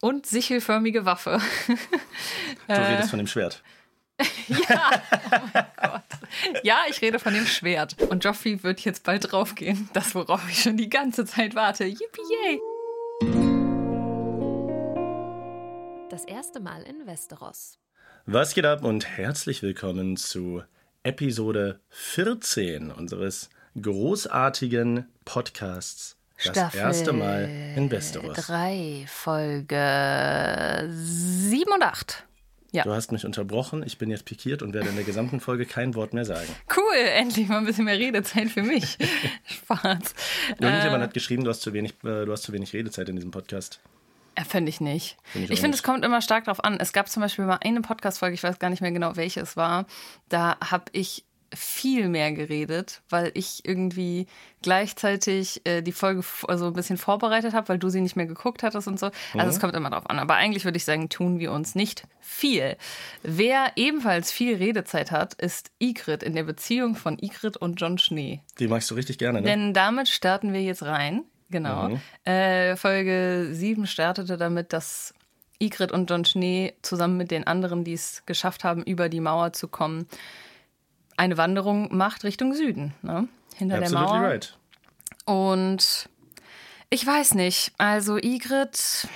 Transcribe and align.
und 0.00 0.26
sichelförmige 0.26 1.04
Waffe. 1.04 1.40
Du 2.66 2.74
redest 2.74 3.10
von 3.10 3.18
dem 3.18 3.26
Schwert. 3.26 3.62
ja, 4.48 5.02
oh 5.28 5.40
mein 5.52 5.66
Gott. 5.76 6.02
Ja, 6.62 6.82
ich 6.88 7.00
rede 7.02 7.18
von 7.18 7.34
dem 7.34 7.46
Schwert. 7.46 7.96
Und 8.10 8.22
Joffrey 8.22 8.62
wird 8.62 8.80
jetzt 8.80 9.02
bald 9.02 9.32
draufgehen. 9.32 9.88
Das, 9.92 10.14
worauf 10.14 10.48
ich 10.48 10.62
schon 10.62 10.76
die 10.76 10.88
ganze 10.88 11.24
Zeit 11.24 11.54
warte. 11.56 11.84
Yippie 11.84 12.20
yay! 12.44 12.60
Das 16.10 16.24
erste 16.24 16.60
Mal 16.60 16.82
in 16.82 17.06
Westeros. 17.06 17.78
Was 18.26 18.54
geht 18.54 18.66
ab 18.66 18.84
und 18.84 19.06
herzlich 19.06 19.62
willkommen 19.62 20.16
zu 20.16 20.62
Episode 21.02 21.80
14 21.88 22.90
unseres 22.92 23.50
großartigen 23.80 25.08
Podcasts. 25.24 26.19
Das 26.44 26.56
Staffel 26.56 26.80
erste 26.80 27.12
Mal 27.12 27.48
in 27.76 27.90
Westeros. 27.90 28.36
3, 28.36 29.04
Folge 29.06 30.88
7 30.90 31.72
und 31.72 31.82
8. 31.82 32.24
Ja. 32.72 32.84
Du 32.84 32.92
hast 32.92 33.10
mich 33.10 33.24
unterbrochen, 33.26 33.82
ich 33.84 33.98
bin 33.98 34.10
jetzt 34.10 34.24
pikiert 34.24 34.62
und 34.62 34.72
werde 34.72 34.88
in 34.90 34.94
der 34.94 35.04
gesamten 35.04 35.40
Folge 35.40 35.66
kein 35.66 35.94
Wort 35.96 36.14
mehr 36.14 36.24
sagen. 36.24 36.46
Cool, 36.76 36.94
endlich 37.16 37.48
mal 37.48 37.58
ein 37.58 37.64
bisschen 37.66 37.84
mehr 37.84 37.98
Redezeit 37.98 38.48
für 38.48 38.62
mich. 38.62 38.96
Spaß. 39.44 40.14
Irgendjemand 40.50 41.00
Äh, 41.02 41.06
hat 41.06 41.14
geschrieben, 41.14 41.42
du 41.42 41.50
hast, 41.50 41.62
zu 41.62 41.72
wenig, 41.72 41.94
äh, 42.04 42.24
du 42.24 42.30
hast 42.32 42.42
zu 42.42 42.52
wenig 42.52 42.72
Redezeit 42.72 43.08
in 43.08 43.16
diesem 43.16 43.32
Podcast. 43.32 43.80
Ja, 44.38 44.44
Finde 44.44 44.70
ich 44.70 44.80
nicht. 44.80 45.16
Find 45.24 45.46
ich 45.46 45.50
ich 45.50 45.60
finde, 45.60 45.74
es 45.76 45.82
kommt 45.82 46.04
immer 46.04 46.22
stark 46.22 46.44
darauf 46.44 46.62
an. 46.62 46.78
Es 46.78 46.92
gab 46.92 47.08
zum 47.08 47.22
Beispiel 47.22 47.44
mal 47.44 47.58
eine 47.60 47.80
Podcast-Folge, 47.80 48.34
ich 48.34 48.42
weiß 48.44 48.60
gar 48.60 48.70
nicht 48.70 48.80
mehr 48.82 48.92
genau, 48.92 49.16
welche 49.16 49.40
es 49.40 49.56
war. 49.56 49.86
Da 50.28 50.56
habe 50.64 50.84
ich 50.92 51.24
viel 51.54 52.08
mehr 52.08 52.32
geredet, 52.32 53.02
weil 53.08 53.30
ich 53.34 53.64
irgendwie 53.64 54.26
gleichzeitig 54.62 55.60
äh, 55.64 55.82
die 55.82 55.92
Folge 55.92 56.22
also 56.46 56.66
ein 56.66 56.72
bisschen 56.74 56.96
vorbereitet 56.96 57.54
habe, 57.54 57.68
weil 57.68 57.78
du 57.78 57.88
sie 57.88 58.00
nicht 58.00 58.16
mehr 58.16 58.26
geguckt 58.26 58.62
hattest 58.62 58.86
und 58.86 59.00
so. 59.00 59.10
Also 59.34 59.48
es 59.48 59.60
kommt 59.60 59.74
immer 59.74 59.90
drauf 59.90 60.08
an. 60.08 60.18
Aber 60.18 60.34
eigentlich 60.34 60.64
würde 60.64 60.76
ich 60.76 60.84
sagen, 60.84 61.08
tun 61.08 61.38
wir 61.38 61.52
uns 61.52 61.74
nicht 61.74 62.04
viel. 62.20 62.76
Wer 63.22 63.72
ebenfalls 63.76 64.30
viel 64.30 64.56
Redezeit 64.56 65.10
hat, 65.10 65.34
ist 65.34 65.70
Igrit 65.78 66.22
in 66.22 66.34
der 66.34 66.44
Beziehung 66.44 66.94
von 66.94 67.18
Igrit 67.18 67.56
und 67.56 67.80
John 67.80 67.98
Schnee. 67.98 68.40
Die 68.58 68.68
magst 68.68 68.90
du 68.90 68.94
richtig 68.94 69.18
gerne, 69.18 69.40
ne? 69.40 69.46
Denn 69.46 69.74
damit 69.74 70.08
starten 70.08 70.52
wir 70.52 70.62
jetzt 70.62 70.82
rein. 70.82 71.24
Genau. 71.50 71.98
Äh, 72.24 72.76
Folge 72.76 73.48
7 73.50 73.86
startete 73.88 74.36
damit, 74.36 74.72
dass 74.72 75.14
Igrit 75.58 75.92
und 75.92 76.08
John 76.08 76.24
Schnee 76.24 76.74
zusammen 76.82 77.16
mit 77.16 77.30
den 77.30 77.46
anderen, 77.46 77.84
die 77.84 77.92
es 77.92 78.22
geschafft 78.24 78.64
haben, 78.64 78.82
über 78.82 79.08
die 79.08 79.20
Mauer 79.20 79.52
zu 79.52 79.68
kommen, 79.68 80.06
eine 81.20 81.36
Wanderung 81.36 81.94
macht 81.94 82.24
Richtung 82.24 82.54
Süden. 82.54 82.94
Ne? 83.02 83.28
Hinter 83.54 83.76
der 83.76 83.88
Absolutely 83.88 84.18
Mauer. 84.18 84.26
right. 84.26 84.58
Und 85.26 86.08
ich 86.88 87.06
weiß 87.06 87.34
nicht. 87.34 87.72
Also 87.76 88.16
Igrit, 88.16 89.06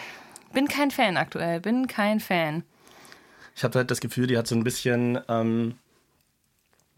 bin 0.53 0.69
kein 0.69 0.91
Fan 0.91 1.17
aktuell. 1.17 1.61
Bin 1.61 1.87
kein 1.87 2.21
Fan. 2.21 2.63
Ich 3.57 3.65
habe 3.65 3.79
halt 3.79 3.91
das 3.91 4.01
Gefühl, 4.01 4.27
die 4.27 4.37
hat 4.37 4.47
so 4.47 4.55
ein 4.55 4.65
bisschen, 4.65 5.19
ähm, 5.29 5.79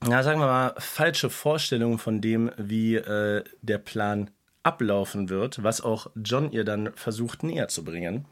na, 0.04 0.24
sagen 0.24 0.40
wir 0.40 0.46
mal, 0.46 0.74
falsche 0.78 1.30
Vorstellungen 1.30 1.98
von 1.98 2.20
dem, 2.20 2.50
wie 2.56 2.96
äh, 2.96 3.44
der 3.62 3.78
Plan 3.78 4.30
ablaufen 4.64 5.28
wird, 5.28 5.62
was 5.62 5.80
auch 5.80 6.10
John 6.16 6.50
ihr 6.50 6.64
dann 6.64 6.92
versucht 6.96 7.44
näher 7.44 7.68
zu 7.68 7.84
bringen. 7.84 8.24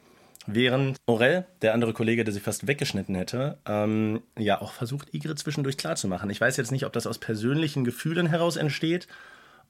Während 0.46 0.98
Orel, 1.06 1.46
der 1.62 1.72
andere 1.72 1.94
Kollege, 1.94 2.24
der 2.24 2.34
sie 2.34 2.40
fast 2.40 2.66
weggeschnitten 2.66 3.14
hätte, 3.14 3.58
ähm, 3.66 4.22
ja 4.38 4.60
auch 4.60 4.72
versucht, 4.72 5.14
Igrit 5.14 5.38
zwischendurch 5.38 5.78
klarzumachen. 5.78 6.28
Ich 6.28 6.40
weiß 6.40 6.56
jetzt 6.58 6.70
nicht, 6.70 6.84
ob 6.84 6.92
das 6.92 7.06
aus 7.06 7.18
persönlichen 7.18 7.84
Gefühlen 7.84 8.26
heraus 8.26 8.56
entsteht 8.56 9.08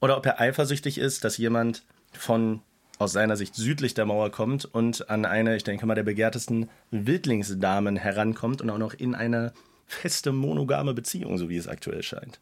oder 0.01 0.17
ob 0.17 0.25
er 0.25 0.41
eifersüchtig 0.41 0.97
ist, 0.97 1.23
dass 1.23 1.37
jemand 1.37 1.83
von 2.11 2.61
aus 2.99 3.11
seiner 3.11 3.35
Sicht 3.35 3.55
südlich 3.55 3.93
der 3.93 4.05
Mauer 4.05 4.31
kommt 4.31 4.65
und 4.65 5.09
an 5.09 5.25
eine, 5.25 5.55
ich 5.55 5.63
denke 5.63 5.85
mal, 5.85 5.95
der 5.95 6.03
begehrtesten 6.03 6.69
Wildlingsdamen 6.91 7.97
herankommt 7.97 8.61
und 8.61 8.69
auch 8.69 8.77
noch 8.77 8.93
in 8.93 9.15
eine 9.15 9.53
feste 9.85 10.31
monogame 10.31 10.93
Beziehung, 10.93 11.37
so 11.37 11.49
wie 11.49 11.57
es 11.57 11.67
aktuell 11.67 12.03
scheint. 12.03 12.39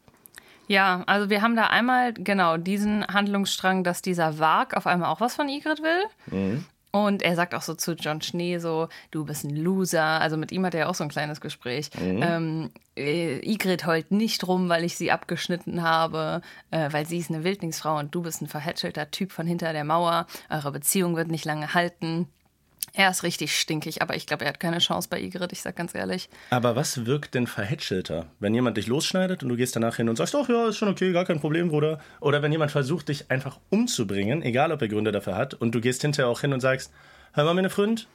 Ja, 0.66 1.02
also 1.06 1.28
wir 1.28 1.42
haben 1.42 1.56
da 1.56 1.66
einmal 1.66 2.14
genau 2.14 2.56
diesen 2.56 3.06
Handlungsstrang, 3.06 3.84
dass 3.84 4.00
dieser 4.00 4.38
Wag 4.38 4.74
auf 4.76 4.86
einmal 4.86 5.10
auch 5.10 5.20
was 5.20 5.34
von 5.34 5.48
Igrit 5.48 5.82
will. 5.82 6.62
Und 6.94 7.22
er 7.22 7.34
sagt 7.34 7.56
auch 7.56 7.62
so 7.62 7.74
zu 7.74 7.94
John 7.94 8.20
Schnee 8.20 8.58
so, 8.58 8.86
du 9.10 9.24
bist 9.24 9.42
ein 9.42 9.56
Loser. 9.56 10.20
Also 10.20 10.36
mit 10.36 10.52
ihm 10.52 10.64
hat 10.64 10.74
er 10.74 10.82
ja 10.82 10.86
auch 10.86 10.94
so 10.94 11.02
ein 11.02 11.10
kleines 11.10 11.40
Gespräch. 11.40 11.90
Ähm, 12.00 12.70
äh, 12.96 13.40
Igrit 13.40 13.84
heult 13.84 14.12
nicht 14.12 14.46
rum, 14.46 14.68
weil 14.68 14.84
ich 14.84 14.96
sie 14.96 15.10
abgeschnitten 15.10 15.82
habe, 15.82 16.40
äh, 16.70 16.92
weil 16.92 17.04
sie 17.04 17.18
ist 17.18 17.30
eine 17.30 17.42
Wildlingsfrau 17.42 17.98
und 17.98 18.14
du 18.14 18.22
bist 18.22 18.42
ein 18.42 18.46
verhätschelter 18.46 19.10
Typ 19.10 19.32
von 19.32 19.44
hinter 19.44 19.72
der 19.72 19.82
Mauer. 19.82 20.28
Eure 20.48 20.70
Beziehung 20.70 21.16
wird 21.16 21.32
nicht 21.32 21.44
lange 21.44 21.74
halten. 21.74 22.28
Er 22.92 23.10
ist 23.10 23.22
richtig 23.22 23.58
stinkig, 23.58 24.02
aber 24.02 24.14
ich 24.14 24.26
glaube, 24.26 24.44
er 24.44 24.50
hat 24.50 24.60
keine 24.60 24.78
Chance 24.78 25.08
bei 25.10 25.20
Igrit, 25.20 25.52
ich 25.52 25.62
sag 25.62 25.74
ganz 25.74 25.94
ehrlich. 25.94 26.28
Aber 26.50 26.76
was 26.76 27.06
wirkt 27.06 27.34
denn 27.34 27.46
verhätschelter? 27.46 28.26
Wenn 28.38 28.54
jemand 28.54 28.76
dich 28.76 28.86
losschneidet 28.86 29.42
und 29.42 29.48
du 29.48 29.56
gehst 29.56 29.74
danach 29.74 29.96
hin 29.96 30.08
und 30.08 30.16
sagst, 30.16 30.34
ach 30.34 30.48
ja, 30.48 30.68
ist 30.68 30.76
schon 30.76 30.88
okay, 30.88 31.12
gar 31.12 31.24
kein 31.24 31.40
Problem, 31.40 31.70
Bruder. 31.70 31.98
Oder 32.20 32.42
wenn 32.42 32.52
jemand 32.52 32.70
versucht, 32.70 33.08
dich 33.08 33.30
einfach 33.30 33.58
umzubringen, 33.70 34.42
egal 34.42 34.70
ob 34.70 34.82
er 34.82 34.88
Gründe 34.88 35.10
dafür 35.10 35.36
hat, 35.36 35.54
und 35.54 35.74
du 35.74 35.80
gehst 35.80 36.02
hinterher 36.02 36.30
auch 36.30 36.40
hin 36.40 36.52
und 36.52 36.60
sagst, 36.60 36.92
hör 37.32 37.44
mal, 37.44 37.54
meine 37.54 37.70
Freund, 37.70 38.06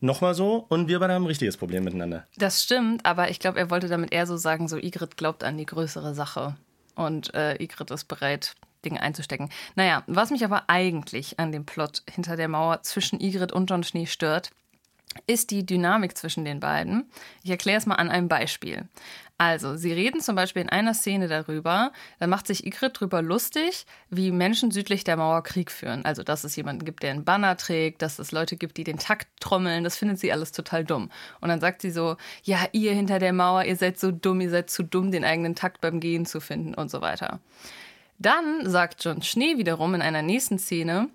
nochmal 0.00 0.34
so 0.34 0.66
und 0.68 0.88
wir 0.88 0.98
beide 0.98 1.14
haben 1.14 1.24
ein 1.24 1.28
richtiges 1.28 1.56
Problem 1.56 1.84
miteinander. 1.84 2.26
Das 2.36 2.62
stimmt, 2.62 3.04
aber 3.06 3.30
ich 3.30 3.38
glaube, 3.38 3.58
er 3.58 3.70
wollte 3.70 3.88
damit 3.88 4.12
eher 4.12 4.26
so 4.26 4.36
sagen, 4.36 4.68
so 4.68 4.76
Igrit 4.76 5.16
glaubt 5.16 5.44
an 5.44 5.58
die 5.58 5.66
größere 5.66 6.14
Sache 6.14 6.56
und 6.94 7.32
äh, 7.34 7.62
Igrit 7.62 7.90
ist 7.90 8.04
bereit, 8.04 8.54
Dinge 8.84 9.00
einzustecken. 9.00 9.50
Naja, 9.74 10.02
was 10.06 10.30
mich 10.30 10.44
aber 10.44 10.64
eigentlich 10.68 11.38
an 11.38 11.52
dem 11.52 11.66
Plot 11.66 12.02
hinter 12.10 12.36
der 12.36 12.48
Mauer 12.48 12.82
zwischen 12.82 13.20
Igrit 13.20 13.52
und 13.52 13.68
John 13.68 13.84
Schnee 13.84 14.06
stört, 14.06 14.50
ist 15.26 15.50
die 15.50 15.66
Dynamik 15.66 16.16
zwischen 16.16 16.44
den 16.44 16.60
beiden. 16.60 17.10
Ich 17.42 17.50
erkläre 17.50 17.78
es 17.78 17.86
mal 17.86 17.96
an 17.96 18.10
einem 18.10 18.28
Beispiel. 18.28 18.88
Also, 19.38 19.74
sie 19.74 19.90
reden 19.90 20.20
zum 20.20 20.36
Beispiel 20.36 20.60
in 20.60 20.68
einer 20.68 20.92
Szene 20.92 21.26
darüber, 21.26 21.92
da 22.18 22.26
macht 22.26 22.46
sich 22.46 22.66
Igrit 22.66 23.00
drüber 23.00 23.22
lustig, 23.22 23.86
wie 24.10 24.32
Menschen 24.32 24.70
südlich 24.70 25.02
der 25.02 25.16
Mauer 25.16 25.42
Krieg 25.42 25.70
führen. 25.70 26.04
Also, 26.04 26.22
dass 26.22 26.44
es 26.44 26.56
jemanden 26.56 26.84
gibt, 26.84 27.02
der 27.02 27.12
einen 27.12 27.24
Banner 27.24 27.56
trägt, 27.56 28.02
dass 28.02 28.18
es 28.18 28.32
Leute 28.32 28.58
gibt, 28.58 28.76
die 28.76 28.84
den 28.84 28.98
Takt 28.98 29.28
trommeln, 29.40 29.82
das 29.82 29.96
findet 29.96 30.18
sie 30.18 30.30
alles 30.30 30.52
total 30.52 30.84
dumm. 30.84 31.10
Und 31.40 31.48
dann 31.48 31.60
sagt 31.60 31.80
sie 31.80 31.90
so, 31.90 32.18
ja, 32.42 32.58
ihr 32.72 32.92
hinter 32.92 33.18
der 33.18 33.32
Mauer, 33.32 33.64
ihr 33.64 33.76
seid 33.76 33.98
so 33.98 34.10
dumm, 34.10 34.42
ihr 34.42 34.50
seid 34.50 34.68
zu 34.68 34.82
dumm, 34.82 35.10
den 35.10 35.24
eigenen 35.24 35.54
Takt 35.54 35.80
beim 35.80 36.00
Gehen 36.00 36.26
zu 36.26 36.40
finden 36.40 36.74
und 36.74 36.90
so 36.90 37.00
weiter. 37.00 37.40
Dann 38.20 38.68
sagt 38.68 39.02
John 39.04 39.22
Schnee 39.22 39.56
wiederum 39.56 39.94
in 39.94 40.02
einer 40.02 40.22
nächsten 40.22 40.58
Szene, 40.58 41.08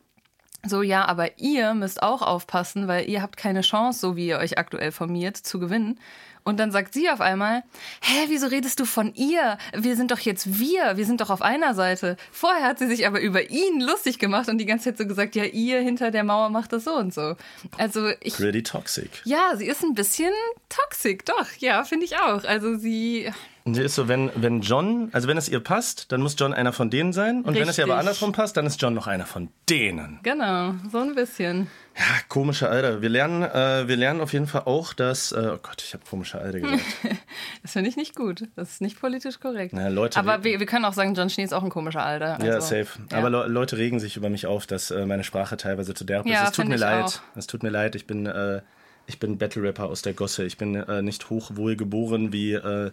so, 0.68 0.82
ja, 0.82 1.06
aber 1.06 1.38
ihr 1.38 1.76
müsst 1.76 2.02
auch 2.02 2.24
aufpassen, 2.24 2.88
weil 2.88 3.08
ihr 3.08 3.22
habt 3.22 3.38
keine 3.38 3.62
Chance, 3.62 4.00
so 4.00 4.16
wie 4.16 4.28
ihr 4.28 4.40
euch 4.40 4.58
aktuell 4.58 4.92
formiert, 4.92 5.38
zu 5.38 5.60
gewinnen. 5.60 6.00
Und 6.44 6.60
dann 6.60 6.72
sagt 6.72 6.94
sie 6.94 7.10
auf 7.10 7.22
einmal, 7.22 7.64
hä, 8.02 8.26
wieso 8.30 8.48
redest 8.48 8.80
du 8.80 8.86
von 8.86 9.14
ihr? 9.14 9.58
Wir 9.76 9.96
sind 9.96 10.10
doch 10.12 10.20
jetzt 10.20 10.60
wir, 10.60 10.98
wir 10.98 11.06
sind 11.06 11.22
doch 11.22 11.30
auf 11.30 11.42
einer 11.42 11.74
Seite. 11.74 12.18
Vorher 12.32 12.68
hat 12.68 12.80
sie 12.80 12.88
sich 12.88 13.06
aber 13.08 13.20
über 13.20 13.50
ihn 13.50 13.82
lustig 13.82 14.20
gemacht 14.20 14.48
und 14.50 14.58
die 14.60 14.66
ganze 14.66 14.86
Zeit 14.86 14.98
so 14.98 15.08
gesagt, 15.08 15.36
ja, 15.36 15.44
ihr 15.44 15.82
hinter 15.82 16.12
der 16.12 16.24
Mauer 16.24 16.50
macht 16.50 16.74
das 16.74 16.84
so 16.84 16.96
und 16.96 17.14
so. 17.14 17.36
Also 17.78 18.10
ich, 18.22 18.36
Pretty 18.36 18.64
toxic. 18.64 19.10
ja, 19.24 19.56
sie 19.56 19.68
ist 19.68 19.84
ein 19.84 19.94
bisschen 19.94 20.34
toxic, 20.70 21.26
doch, 21.26 21.48
ja, 21.60 21.84
finde 21.84 22.06
ich 22.06 22.18
auch. 22.18 22.44
Also 22.44 22.76
sie, 22.76 23.32
sie 23.74 23.82
ist 23.82 23.96
so, 23.96 24.08
wenn, 24.08 24.30
wenn 24.36 24.62
John, 24.62 25.10
also 25.12 25.28
wenn 25.28 25.38
es 25.38 25.50
ihr 25.50 25.60
passt, 25.60 26.12
dann 26.12 26.22
muss 26.22 26.36
John 26.38 26.54
einer 26.54 26.72
von 26.72 26.92
denen 26.92 27.14
sein. 27.14 27.42
Und 27.42 27.56
wenn 27.56 27.68
es 27.68 27.78
ihr 27.80 27.86
aber 27.86 27.94
Richtig. 27.94 28.08
andersrum 28.10 28.32
passt, 28.32 28.56
dann 28.58 28.68
ist 28.68 28.80
John 28.80 28.94
noch 28.94 29.08
einer 29.08 29.26
von 29.26 29.50
denen. 29.70 30.20
genau, 30.22 30.76
so 30.92 31.00
ein 31.00 31.16
bisschen. 31.16 31.68
Ja, 31.98 32.04
komische 32.30 32.70
Alter. 32.70 33.02
Wir 33.02 33.10
lernen, 33.10 33.42
äh, 33.42 33.88
wir 33.88 33.96
lernen 33.96 34.22
auf 34.22 34.34
jeden 34.34 34.46
Fall 34.48 34.64
auch, 34.66 34.94
dass. 34.94 35.32
Äh, 35.32 35.52
oh 35.56 35.58
Gott, 35.64 35.82
ich 35.84 35.94
habe 35.94 36.04
komische 36.08 36.40
Alter 36.40 36.60
gesagt. 36.60 36.82
Das 37.64 37.72
finde 37.72 37.90
ich 37.90 37.98
nicht 37.98 38.16
gut. 38.16 38.44
Das 38.56 38.70
ist 38.70 38.82
nicht 38.82 39.00
politisch 39.02 39.40
korrekt. 39.40 39.74
Na, 39.74 39.88
Leute, 39.88 40.20
aber 40.20 40.44
wir- 40.44 40.60
wir, 40.60 40.66
können 40.68 40.86
auch 40.86 40.94
sagen, 40.94 41.16
John 41.16 41.30
Schnee 41.32 41.44
ist 41.46 41.54
auch 41.54 41.64
ein 41.64 41.70
komischer 41.72 42.06
Alter. 42.06 42.38
ja, 42.46 42.54
Also, 42.54 42.68
safe. 42.76 42.88
ja. 43.12 43.18
Aber 43.18 43.30
Le 43.32 43.48
Leute 43.48 43.78
regen 43.78 44.00
sich 44.00 44.16
über 44.16 44.30
mich 44.30 44.46
auf, 44.46 44.68
dass 44.68 44.92
äh, 44.92 45.06
meine 45.08 45.24
Sprache 45.24 45.58
teilweise 45.58 45.94
zu 45.96 46.04
derb 46.06 46.26
ist. 46.28 46.32
Ja, 46.32 46.46
es 46.46 46.52
tut 46.52 46.68
mir 46.68 46.78
leid. 46.78 47.22
Es 47.36 47.48
tut 47.48 47.64
mir 47.64 47.70
leid. 47.72 47.96
Ich 47.96 48.06
bin, 48.06 48.28
äh, 48.28 48.62
ich 49.08 49.20
bin 49.20 49.38
Battle 49.40 49.64
Rapper 49.64 49.86
aus 49.86 50.04
der 50.04 50.14
Gosse. 50.14 50.44
Ich 50.46 50.58
bin 50.58 50.76
äh, 50.76 51.02
nicht 51.02 51.30
hochwohl 51.32 51.76
geboren 51.76 52.32
wie 52.32 52.54
äh, 52.54 52.92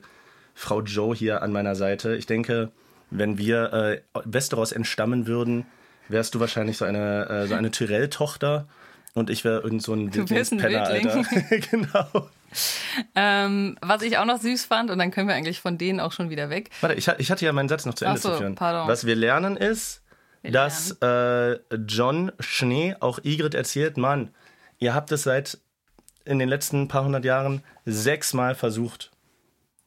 Frau 0.55 0.83
Joe 0.83 1.15
hier 1.15 1.43
an 1.43 1.53
meiner 1.53 1.75
Seite. 1.75 2.15
Ich 2.17 2.27
denke, 2.27 2.71
wenn 3.11 3.39
wir 3.39 3.73
äh, 3.73 4.01
Westeros 4.25 4.73
entstammen 4.73 5.27
würden, 5.27 5.67
wärst 6.09 6.35
du 6.35 6.41
wahrscheinlich 6.41 6.77
so 6.77 6.85
eine, 6.85 7.29
äh, 7.29 7.47
so 7.47 7.55
eine 7.55 7.71
Tyrell-Tochter. 7.71 8.67
Und 9.15 9.29
ich 9.29 9.45
wäre 9.45 9.61
irgend 9.61 9.83
so 9.83 9.93
ein 9.93 10.15
Wildlingspenner, 10.15 10.87
Alter. 10.87 11.23
genau. 11.71 12.31
Ähm, 13.15 13.77
was 13.81 14.03
ich 14.03 14.19
auch 14.19 14.25
noch 14.25 14.41
süß 14.41 14.65
fand, 14.65 14.91
und 14.91 14.99
dann 14.99 15.11
können 15.11 15.29
wir 15.29 15.35
eigentlich 15.35 15.61
von 15.61 15.79
denen 15.79 16.01
auch 16.01 16.13
schon 16.13 16.31
wieder 16.31 16.51
weg. 16.51 16.71
Warte, 16.81 16.97
ich, 16.97 17.09
ich 17.09 17.31
hatte 17.31 17.45
ja 17.45 17.53
meinen 17.53 17.69
Satz 17.69 17.85
noch 17.85 17.95
zu 17.95 18.05
Ende 18.05 18.21
so, 18.21 18.31
zu 18.31 18.39
führen. 18.39 18.55
pardon. 18.55 18.89
Was 18.89 19.07
wir 19.07 19.17
lernen 19.17 19.57
ist, 19.57 20.03
dass 20.43 20.97
äh, 21.03 21.59
John 21.87 22.33
Schnee 22.41 22.97
auch 23.01 23.21
Igrit 23.23 23.55
erzählt, 23.55 23.97
Mann, 23.97 24.31
ihr 24.79 24.95
habt 24.95 25.13
es 25.13 25.23
seit 25.23 25.59
in 26.25 26.39
den 26.39 26.49
letzten 26.49 26.89
paar 26.89 27.05
hundert 27.05 27.25
Jahren 27.25 27.63
sechsmal 27.85 28.55
versucht, 28.55 29.12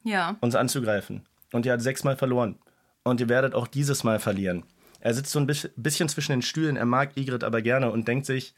Ja. 0.05 0.37
uns 0.39 0.55
anzugreifen. 0.55 1.25
Und 1.51 1.65
ihr 1.65 1.73
habt 1.73 1.81
sechsmal 1.81 2.15
verloren. 2.15 2.57
Und 3.03 3.19
ihr 3.19 3.27
werdet 3.27 3.53
auch 3.53 3.67
dieses 3.67 4.03
Mal 4.05 4.19
verlieren. 4.19 4.63
Er 5.01 5.13
sitzt 5.13 5.31
so 5.31 5.39
ein 5.39 5.45
bis- 5.47 5.69
bisschen 5.75 6.07
zwischen 6.09 6.31
den 6.31 6.41
Stühlen, 6.41 6.77
er 6.77 6.85
mag 6.85 7.17
Igrit 7.17 7.43
aber 7.43 7.61
gerne 7.61 7.91
und 7.91 8.07
denkt 8.07 8.25
sich, 8.25 8.53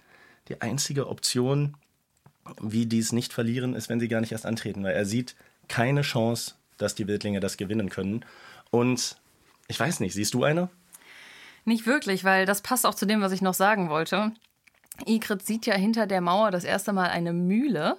die 0.48 0.62
einzige 0.62 1.08
Option, 1.08 1.76
wie 2.62 2.86
die 2.86 3.00
es 3.00 3.12
nicht 3.12 3.34
verlieren, 3.34 3.74
ist, 3.74 3.90
wenn 3.90 4.00
sie 4.00 4.08
gar 4.08 4.22
nicht 4.22 4.32
erst 4.32 4.46
antreten, 4.46 4.84
weil 4.84 4.94
er 4.96 5.06
sieht 5.06 5.36
keine 5.68 6.02
Chance, 6.04 6.54
dass 6.78 6.96
die 6.96 7.08
Wildlinge 7.08 7.40
das 7.42 7.58
gewinnen 7.58 7.90
können. 7.90 8.24
Und 8.72 9.18
ich 9.68 9.78
weiß 9.80 10.00
nicht, 10.00 10.14
siehst 10.14 10.34
du 10.34 10.44
eine? 10.44 10.70
Nicht 11.66 11.86
wirklich, 11.86 12.24
weil 12.24 12.46
das 12.46 12.62
passt 12.62 12.86
auch 12.86 12.96
zu 12.96 13.06
dem, 13.06 13.20
was 13.20 13.34
ich 13.34 13.42
noch 13.42 13.54
sagen 13.56 13.90
wollte. 13.90 14.32
Igrit 15.06 15.46
sieht 15.46 15.66
ja 15.66 15.76
hinter 15.76 16.08
der 16.08 16.22
Mauer 16.22 16.52
das 16.52 16.64
erste 16.64 16.94
Mal 16.94 17.10
eine 17.10 17.34
Mühle, 17.34 17.98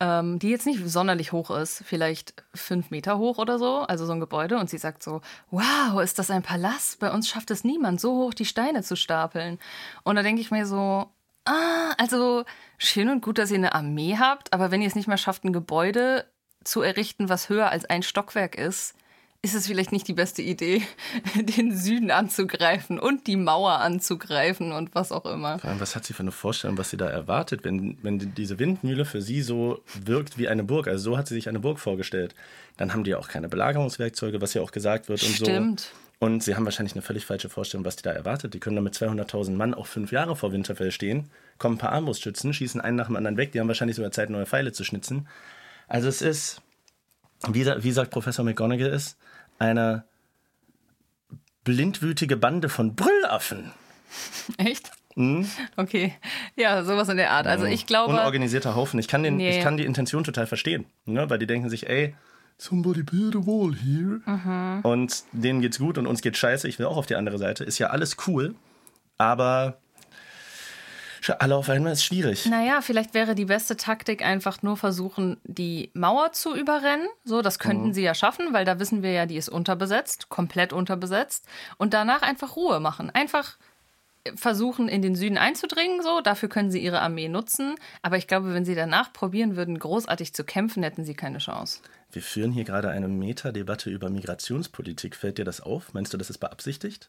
ähm, 0.00 0.38
die 0.38 0.48
jetzt 0.48 0.66
nicht 0.66 0.80
sonderlich 0.88 1.32
hoch 1.32 1.50
ist, 1.50 1.82
vielleicht 1.84 2.34
fünf 2.54 2.90
Meter 2.90 3.18
hoch 3.18 3.38
oder 3.38 3.58
so, 3.58 3.80
also 3.80 4.06
so 4.06 4.12
ein 4.12 4.20
Gebäude. 4.20 4.58
Und 4.58 4.70
sie 4.70 4.78
sagt 4.78 5.02
so, 5.02 5.20
wow, 5.50 6.00
ist 6.02 6.18
das 6.18 6.30
ein 6.30 6.42
Palast? 6.42 6.98
Bei 6.98 7.12
uns 7.12 7.28
schafft 7.28 7.50
es 7.50 7.64
niemand, 7.64 8.00
so 8.00 8.16
hoch 8.16 8.34
die 8.34 8.46
Steine 8.46 8.82
zu 8.82 8.96
stapeln. 8.96 9.58
Und 10.02 10.16
da 10.16 10.22
denke 10.22 10.40
ich 10.40 10.50
mir 10.50 10.66
so, 10.66 11.10
ah, 11.44 11.92
also 11.98 12.44
schön 12.78 13.10
und 13.10 13.22
gut, 13.22 13.38
dass 13.38 13.50
ihr 13.50 13.58
eine 13.58 13.74
Armee 13.74 14.16
habt, 14.18 14.52
aber 14.52 14.70
wenn 14.70 14.80
ihr 14.80 14.88
es 14.88 14.94
nicht 14.94 15.08
mehr 15.08 15.18
schafft, 15.18 15.44
ein 15.44 15.52
Gebäude 15.52 16.26
zu 16.64 16.82
errichten, 16.82 17.28
was 17.28 17.48
höher 17.48 17.70
als 17.70 17.84
ein 17.84 18.02
Stockwerk 18.02 18.54
ist, 18.56 18.94
ist 19.42 19.54
es 19.54 19.66
vielleicht 19.66 19.90
nicht 19.90 20.06
die 20.06 20.12
beste 20.12 20.42
Idee, 20.42 20.82
den 21.34 21.74
Süden 21.76 22.10
anzugreifen 22.10 22.98
und 22.98 23.26
die 23.26 23.36
Mauer 23.36 23.78
anzugreifen 23.78 24.72
und 24.72 24.94
was 24.94 25.12
auch 25.12 25.24
immer. 25.24 25.58
Vor 25.58 25.70
allem, 25.70 25.80
was 25.80 25.96
hat 25.96 26.04
sie 26.04 26.12
für 26.12 26.20
eine 26.20 26.32
Vorstellung, 26.32 26.76
was 26.76 26.90
sie 26.90 26.98
da 26.98 27.08
erwartet, 27.08 27.64
wenn, 27.64 27.96
wenn 28.02 28.34
diese 28.34 28.58
Windmühle 28.58 29.04
für 29.06 29.22
sie 29.22 29.40
so 29.40 29.82
wirkt 29.94 30.36
wie 30.36 30.48
eine 30.48 30.62
Burg? 30.62 30.88
Also 30.88 31.12
so 31.12 31.18
hat 31.18 31.26
sie 31.26 31.34
sich 31.34 31.48
eine 31.48 31.60
Burg 31.60 31.78
vorgestellt. 31.78 32.34
Dann 32.76 32.92
haben 32.92 33.04
die 33.04 33.10
ja 33.10 33.18
auch 33.18 33.28
keine 33.28 33.48
Belagerungswerkzeuge, 33.48 34.40
was 34.42 34.52
ja 34.52 34.60
auch 34.60 34.72
gesagt 34.72 35.08
wird 35.08 35.22
und 35.22 35.34
Stimmt. 35.34 35.80
so. 35.80 36.26
Und 36.26 36.42
sie 36.42 36.54
haben 36.54 36.66
wahrscheinlich 36.66 36.92
eine 36.92 37.00
völlig 37.00 37.24
falsche 37.24 37.48
Vorstellung, 37.48 37.86
was 37.86 37.96
die 37.96 38.02
da 38.02 38.12
erwartet. 38.12 38.52
Die 38.52 38.60
können 38.60 38.76
da 38.76 38.82
mit 38.82 38.94
200.000 38.94 39.52
Mann 39.52 39.72
auch 39.72 39.86
fünf 39.86 40.12
Jahre 40.12 40.36
vor 40.36 40.52
Winterfell 40.52 40.90
stehen, 40.90 41.30
kommen 41.56 41.76
ein 41.76 41.78
paar 41.78 41.92
Armbrustschützen, 41.92 42.52
schießen 42.52 42.78
einen 42.78 42.98
nach 42.98 43.06
dem 43.06 43.16
anderen 43.16 43.38
weg. 43.38 43.52
Die 43.52 43.60
haben 43.60 43.68
wahrscheinlich 43.68 43.96
sogar 43.96 44.12
Zeit, 44.12 44.28
neue 44.28 44.44
Pfeile 44.44 44.72
zu 44.72 44.84
schnitzen. 44.84 45.28
Also 45.88 46.08
es 46.08 46.20
ist, 46.20 46.60
wie, 47.48 47.64
wie 47.64 47.92
sagt 47.92 48.10
Professor 48.10 48.44
McGonagall 48.44 48.90
ist, 48.90 49.16
eine 49.60 50.04
blindwütige 51.62 52.36
Bande 52.36 52.68
von 52.68 52.96
Brüllaffen. 52.96 53.70
Echt? 54.58 54.90
Mhm. 55.14 55.48
Okay, 55.76 56.14
ja, 56.56 56.82
sowas 56.84 57.08
in 57.08 57.16
der 57.16 57.30
Art. 57.30 57.46
Also 57.46 57.66
ich 57.66 57.86
glaube. 57.86 58.12
Unorganisierter 58.12 58.74
Haufen. 58.74 58.98
Ich 58.98 59.08
kann, 59.08 59.22
den, 59.22 59.36
nee. 59.36 59.56
ich 59.56 59.62
kann 59.62 59.76
die 59.76 59.84
Intention 59.84 60.24
total 60.24 60.46
verstehen, 60.46 60.86
ne? 61.04 61.28
weil 61.28 61.38
die 61.38 61.46
denken 61.46 61.68
sich, 61.68 61.88
ey, 61.88 62.14
somebody 62.58 63.02
build 63.02 63.36
a 63.36 63.40
wall 63.40 63.74
here. 63.74 64.20
Mhm. 64.24 64.80
Und 64.82 65.24
denen 65.32 65.60
geht's 65.60 65.78
gut 65.78 65.98
und 65.98 66.06
uns 66.06 66.22
geht's 66.22 66.38
scheiße. 66.38 66.68
Ich 66.68 66.78
will 66.78 66.86
auch 66.86 66.96
auf 66.96 67.06
die 67.06 67.16
andere 67.16 67.38
Seite. 67.38 67.64
Ist 67.64 67.78
ja 67.78 67.88
alles 67.88 68.16
cool, 68.26 68.54
aber 69.18 69.78
alle 71.38 71.56
auf 71.56 71.68
einmal 71.68 71.92
ist 71.92 72.04
schwierig. 72.04 72.46
Naja, 72.46 72.80
vielleicht 72.80 73.14
wäre 73.14 73.34
die 73.34 73.44
beste 73.44 73.76
Taktik 73.76 74.24
einfach 74.24 74.62
nur 74.62 74.76
versuchen, 74.76 75.38
die 75.44 75.90
Mauer 75.92 76.32
zu 76.32 76.56
überrennen. 76.56 77.08
So, 77.24 77.42
das 77.42 77.58
könnten 77.58 77.88
mhm. 77.88 77.92
sie 77.92 78.02
ja 78.02 78.14
schaffen, 78.14 78.52
weil 78.52 78.64
da 78.64 78.78
wissen 78.78 79.02
wir 79.02 79.12
ja, 79.12 79.26
die 79.26 79.36
ist 79.36 79.48
unterbesetzt, 79.48 80.28
komplett 80.28 80.72
unterbesetzt. 80.72 81.46
Und 81.76 81.94
danach 81.94 82.22
einfach 82.22 82.56
Ruhe 82.56 82.80
machen. 82.80 83.10
Einfach 83.10 83.58
versuchen, 84.34 84.88
in 84.88 85.02
den 85.02 85.14
Süden 85.14 85.38
einzudringen, 85.38 86.02
so. 86.02 86.20
Dafür 86.20 86.48
können 86.48 86.70
sie 86.70 86.80
ihre 86.80 87.00
Armee 87.00 87.28
nutzen. 87.28 87.74
Aber 88.02 88.16
ich 88.16 88.26
glaube, 88.26 88.54
wenn 88.54 88.64
sie 88.64 88.74
danach 88.74 89.12
probieren 89.12 89.56
würden, 89.56 89.78
großartig 89.78 90.34
zu 90.34 90.44
kämpfen, 90.44 90.82
hätten 90.82 91.04
sie 91.04 91.14
keine 91.14 91.38
Chance. 91.38 91.80
Wir 92.12 92.22
führen 92.22 92.52
hier 92.52 92.64
gerade 92.64 92.90
eine 92.90 93.08
Metadebatte 93.08 93.90
über 93.90 94.10
Migrationspolitik. 94.10 95.14
Fällt 95.16 95.38
dir 95.38 95.44
das 95.44 95.60
auf? 95.60 95.94
Meinst 95.94 96.12
du, 96.12 96.18
das 96.18 96.30
ist 96.30 96.38
beabsichtigt? 96.38 97.08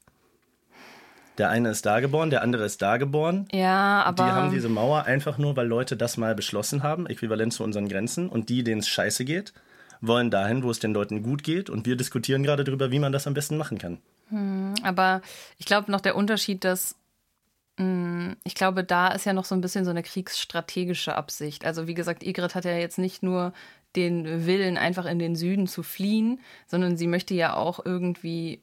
Der 1.37 1.49
eine 1.49 1.69
ist 1.69 1.85
da 1.85 1.99
geboren, 1.99 2.29
der 2.29 2.41
andere 2.41 2.65
ist 2.65 2.81
da 2.81 2.97
geboren. 2.97 3.47
Ja, 3.51 4.03
aber. 4.03 4.25
Die 4.25 4.31
haben 4.31 4.51
diese 4.51 4.69
Mauer 4.69 5.05
einfach 5.05 5.37
nur, 5.37 5.55
weil 5.55 5.67
Leute 5.67 5.95
das 5.95 6.17
mal 6.17 6.35
beschlossen 6.35 6.83
haben, 6.83 7.07
äquivalent 7.07 7.53
zu 7.53 7.63
unseren 7.63 7.87
Grenzen. 7.87 8.29
Und 8.29 8.49
die, 8.49 8.63
denen 8.63 8.81
es 8.81 8.89
scheiße 8.89 9.25
geht, 9.25 9.53
wollen 10.01 10.29
dahin, 10.29 10.63
wo 10.63 10.71
es 10.71 10.79
den 10.79 10.93
Leuten 10.93 11.23
gut 11.23 11.43
geht. 11.43 11.69
Und 11.69 11.85
wir 11.85 11.95
diskutieren 11.95 12.43
gerade 12.43 12.63
darüber, 12.63 12.91
wie 12.91 12.99
man 12.99 13.11
das 13.11 13.27
am 13.27 13.33
besten 13.33 13.57
machen 13.57 13.77
kann. 13.77 13.99
Hm, 14.29 14.75
aber 14.83 15.21
ich 15.57 15.65
glaube 15.65 15.91
noch 15.91 16.01
der 16.01 16.15
Unterschied, 16.15 16.63
dass 16.63 16.95
hm, 17.77 18.35
ich 18.43 18.55
glaube, 18.55 18.83
da 18.83 19.07
ist 19.09 19.25
ja 19.25 19.33
noch 19.33 19.45
so 19.45 19.55
ein 19.55 19.61
bisschen 19.61 19.85
so 19.85 19.91
eine 19.91 20.03
kriegsstrategische 20.03 21.15
Absicht. 21.15 21.65
Also 21.65 21.87
wie 21.87 21.93
gesagt, 21.93 22.23
Igrit 22.23 22.55
hat 22.55 22.65
ja 22.65 22.75
jetzt 22.75 22.97
nicht 22.97 23.23
nur 23.23 23.53
den 23.95 24.45
Willen, 24.45 24.77
einfach 24.77 25.05
in 25.05 25.19
den 25.19 25.35
Süden 25.35 25.67
zu 25.67 25.83
fliehen, 25.83 26.39
sondern 26.67 26.97
sie 26.97 27.07
möchte 27.07 27.33
ja 27.33 27.55
auch 27.55 27.83
irgendwie 27.83 28.61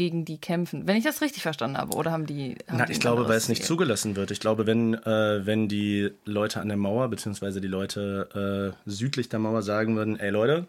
gegen 0.00 0.24
die 0.24 0.38
kämpfen. 0.38 0.88
Wenn 0.88 0.96
ich 0.96 1.04
das 1.04 1.20
richtig 1.20 1.42
verstanden 1.42 1.76
habe, 1.76 1.94
oder 1.94 2.10
haben 2.10 2.24
die. 2.24 2.56
Haben 2.68 2.78
Na, 2.78 2.86
die 2.86 2.92
ich 2.92 3.00
glaube, 3.00 3.28
weil 3.28 3.36
es 3.36 3.50
nicht 3.50 3.62
zugelassen 3.62 4.16
wird. 4.16 4.30
Ich 4.30 4.40
glaube, 4.40 4.66
wenn, 4.66 4.94
äh, 4.94 5.44
wenn 5.44 5.68
die 5.68 6.10
Leute 6.24 6.62
an 6.62 6.68
der 6.68 6.78
Mauer, 6.78 7.08
beziehungsweise 7.08 7.60
die 7.60 7.68
Leute 7.68 8.72
äh, 8.74 8.90
südlich 8.90 9.28
der 9.28 9.40
Mauer 9.40 9.60
sagen 9.60 9.96
würden, 9.96 10.18
ey 10.18 10.30
Leute, 10.30 10.66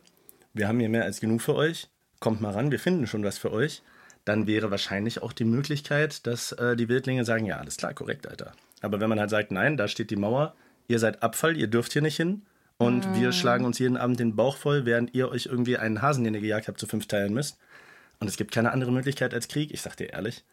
wir 0.54 0.68
haben 0.68 0.81
hier 0.81 0.89
mehr 0.89 1.06
als 1.06 1.22
genug 1.22 1.42
für 1.42 1.56
euch, 1.56 1.88
kommt 2.19 2.42
mal 2.42 2.51
ran, 2.51 2.72
wir 2.72 2.80
finden 2.80 3.07
schon 3.07 3.24
was 3.24 3.38
für 3.38 3.54
euch, 3.54 3.83
dann 4.25 4.48
wäre 4.48 4.69
wahrscheinlich 4.69 5.24
auch 5.24 5.31
die 5.31 5.45
Möglichkeit, 5.45 6.28
dass 6.28 6.51
äh, 6.51 6.75
die 6.75 6.89
Wildlinge 6.89 7.24
sagen, 7.24 7.45
ja, 7.45 7.56
alles 7.56 7.78
klar, 7.78 7.94
korrekt, 7.94 8.28
Alter. 8.28 8.51
Aber 8.81 9.00
wenn 9.00 9.07
man 9.07 9.22
halt 9.22 9.30
sagt, 9.30 9.51
nein, 9.51 9.78
da 9.78 9.88
steht 9.88 10.10
die 10.10 10.18
Mauer, 10.18 10.56
ihr 10.89 11.00
seid 11.00 11.24
Abfall, 11.24 11.56
ihr 11.56 11.68
dürft 11.68 11.94
hier 11.94 12.01
nicht 12.01 12.18
hin, 12.18 12.42
und 12.78 13.13
wir 13.13 13.31
schlagen 13.31 13.63
uns 13.63 13.78
jeden 13.78 13.95
Abend 13.95 14.19
den 14.19 14.36
Bauch 14.36 14.57
voll, 14.57 14.88
während 14.88 15.13
ihr 15.13 15.30
euch 15.30 15.45
irgendwie 15.45 15.78
einen 15.78 16.01
Hasen, 16.01 16.24
den 16.24 16.33
ihr 16.33 16.42
gejagt 16.42 16.68
habt, 16.68 16.80
zu 16.80 16.88
fünf 16.88 17.06
teilen 17.06 17.31
müsst 17.31 17.60
und 18.21 18.27
es 18.27 18.38
gibt 18.38 18.51
keine 18.53 18.71
andere 18.71 18.91
Möglichkeit 18.91 19.33
als 19.33 19.47
Krieg, 19.47 19.71
ich 19.71 19.81
sag 19.81 19.97
dir 19.97 20.13
ehrlich. 20.13 20.45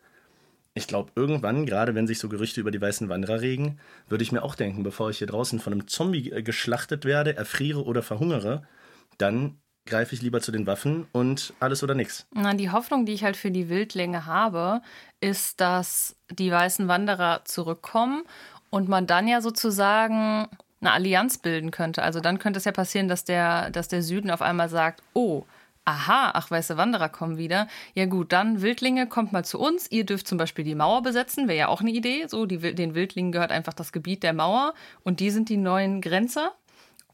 Ich 0.74 0.86
glaube, 0.86 1.12
irgendwann, 1.14 1.66
gerade 1.66 1.94
wenn 1.94 2.06
sich 2.06 2.18
so 2.18 2.28
Gerüchte 2.28 2.60
über 2.60 2.70
die 2.70 2.80
weißen 2.80 3.08
Wanderer 3.08 3.40
regen, 3.40 3.78
würde 4.08 4.24
ich 4.24 4.32
mir 4.32 4.42
auch 4.42 4.54
denken, 4.54 4.82
bevor 4.82 5.10
ich 5.10 5.18
hier 5.18 5.26
draußen 5.26 5.60
von 5.60 5.72
einem 5.72 5.86
Zombie 5.86 6.32
äh, 6.32 6.42
geschlachtet 6.42 7.04
werde, 7.04 7.36
erfriere 7.36 7.84
oder 7.84 8.02
verhungere, 8.02 8.62
dann 9.18 9.58
greife 9.86 10.14
ich 10.14 10.22
lieber 10.22 10.40
zu 10.40 10.50
den 10.50 10.66
Waffen 10.66 11.06
und 11.12 11.52
alles 11.60 11.82
oder 11.82 11.94
nichts. 11.94 12.26
Na, 12.32 12.54
die 12.54 12.70
Hoffnung, 12.70 13.06
die 13.06 13.12
ich 13.12 13.24
halt 13.24 13.36
für 13.36 13.50
die 13.50 13.68
Wildlinge 13.68 14.24
habe, 14.24 14.80
ist, 15.20 15.60
dass 15.60 16.16
die 16.30 16.50
weißen 16.50 16.88
Wanderer 16.88 17.42
zurückkommen 17.44 18.22
und 18.70 18.88
man 18.88 19.06
dann 19.06 19.28
ja 19.28 19.40
sozusagen 19.40 20.46
eine 20.80 20.92
Allianz 20.92 21.38
bilden 21.38 21.70
könnte. 21.70 22.02
Also 22.02 22.20
dann 22.20 22.38
könnte 22.38 22.58
es 22.58 22.64
ja 22.64 22.72
passieren, 22.72 23.08
dass 23.08 23.24
der, 23.24 23.70
dass 23.70 23.88
der 23.88 24.02
Süden 24.02 24.30
auf 24.30 24.42
einmal 24.42 24.68
sagt, 24.68 25.02
oh, 25.12 25.44
aha, 25.88 26.32
ach, 26.34 26.50
weiße 26.50 26.76
Wanderer 26.76 27.08
kommen 27.08 27.38
wieder. 27.38 27.66
Ja 27.94 28.04
gut, 28.04 28.32
dann 28.32 28.60
Wildlinge, 28.60 29.06
kommt 29.06 29.32
mal 29.32 29.44
zu 29.44 29.58
uns. 29.58 29.90
Ihr 29.90 30.04
dürft 30.04 30.28
zum 30.28 30.36
Beispiel 30.36 30.64
die 30.64 30.74
Mauer 30.74 31.02
besetzen, 31.02 31.48
wäre 31.48 31.58
ja 31.58 31.68
auch 31.68 31.80
eine 31.80 31.90
Idee. 31.90 32.26
So, 32.28 32.44
die, 32.44 32.58
den 32.74 32.94
Wildlingen 32.94 33.32
gehört 33.32 33.50
einfach 33.50 33.72
das 33.72 33.90
Gebiet 33.90 34.22
der 34.22 34.34
Mauer 34.34 34.74
und 35.02 35.20
die 35.20 35.30
sind 35.30 35.48
die 35.48 35.56
neuen 35.56 36.02
Grenzer. 36.02 36.52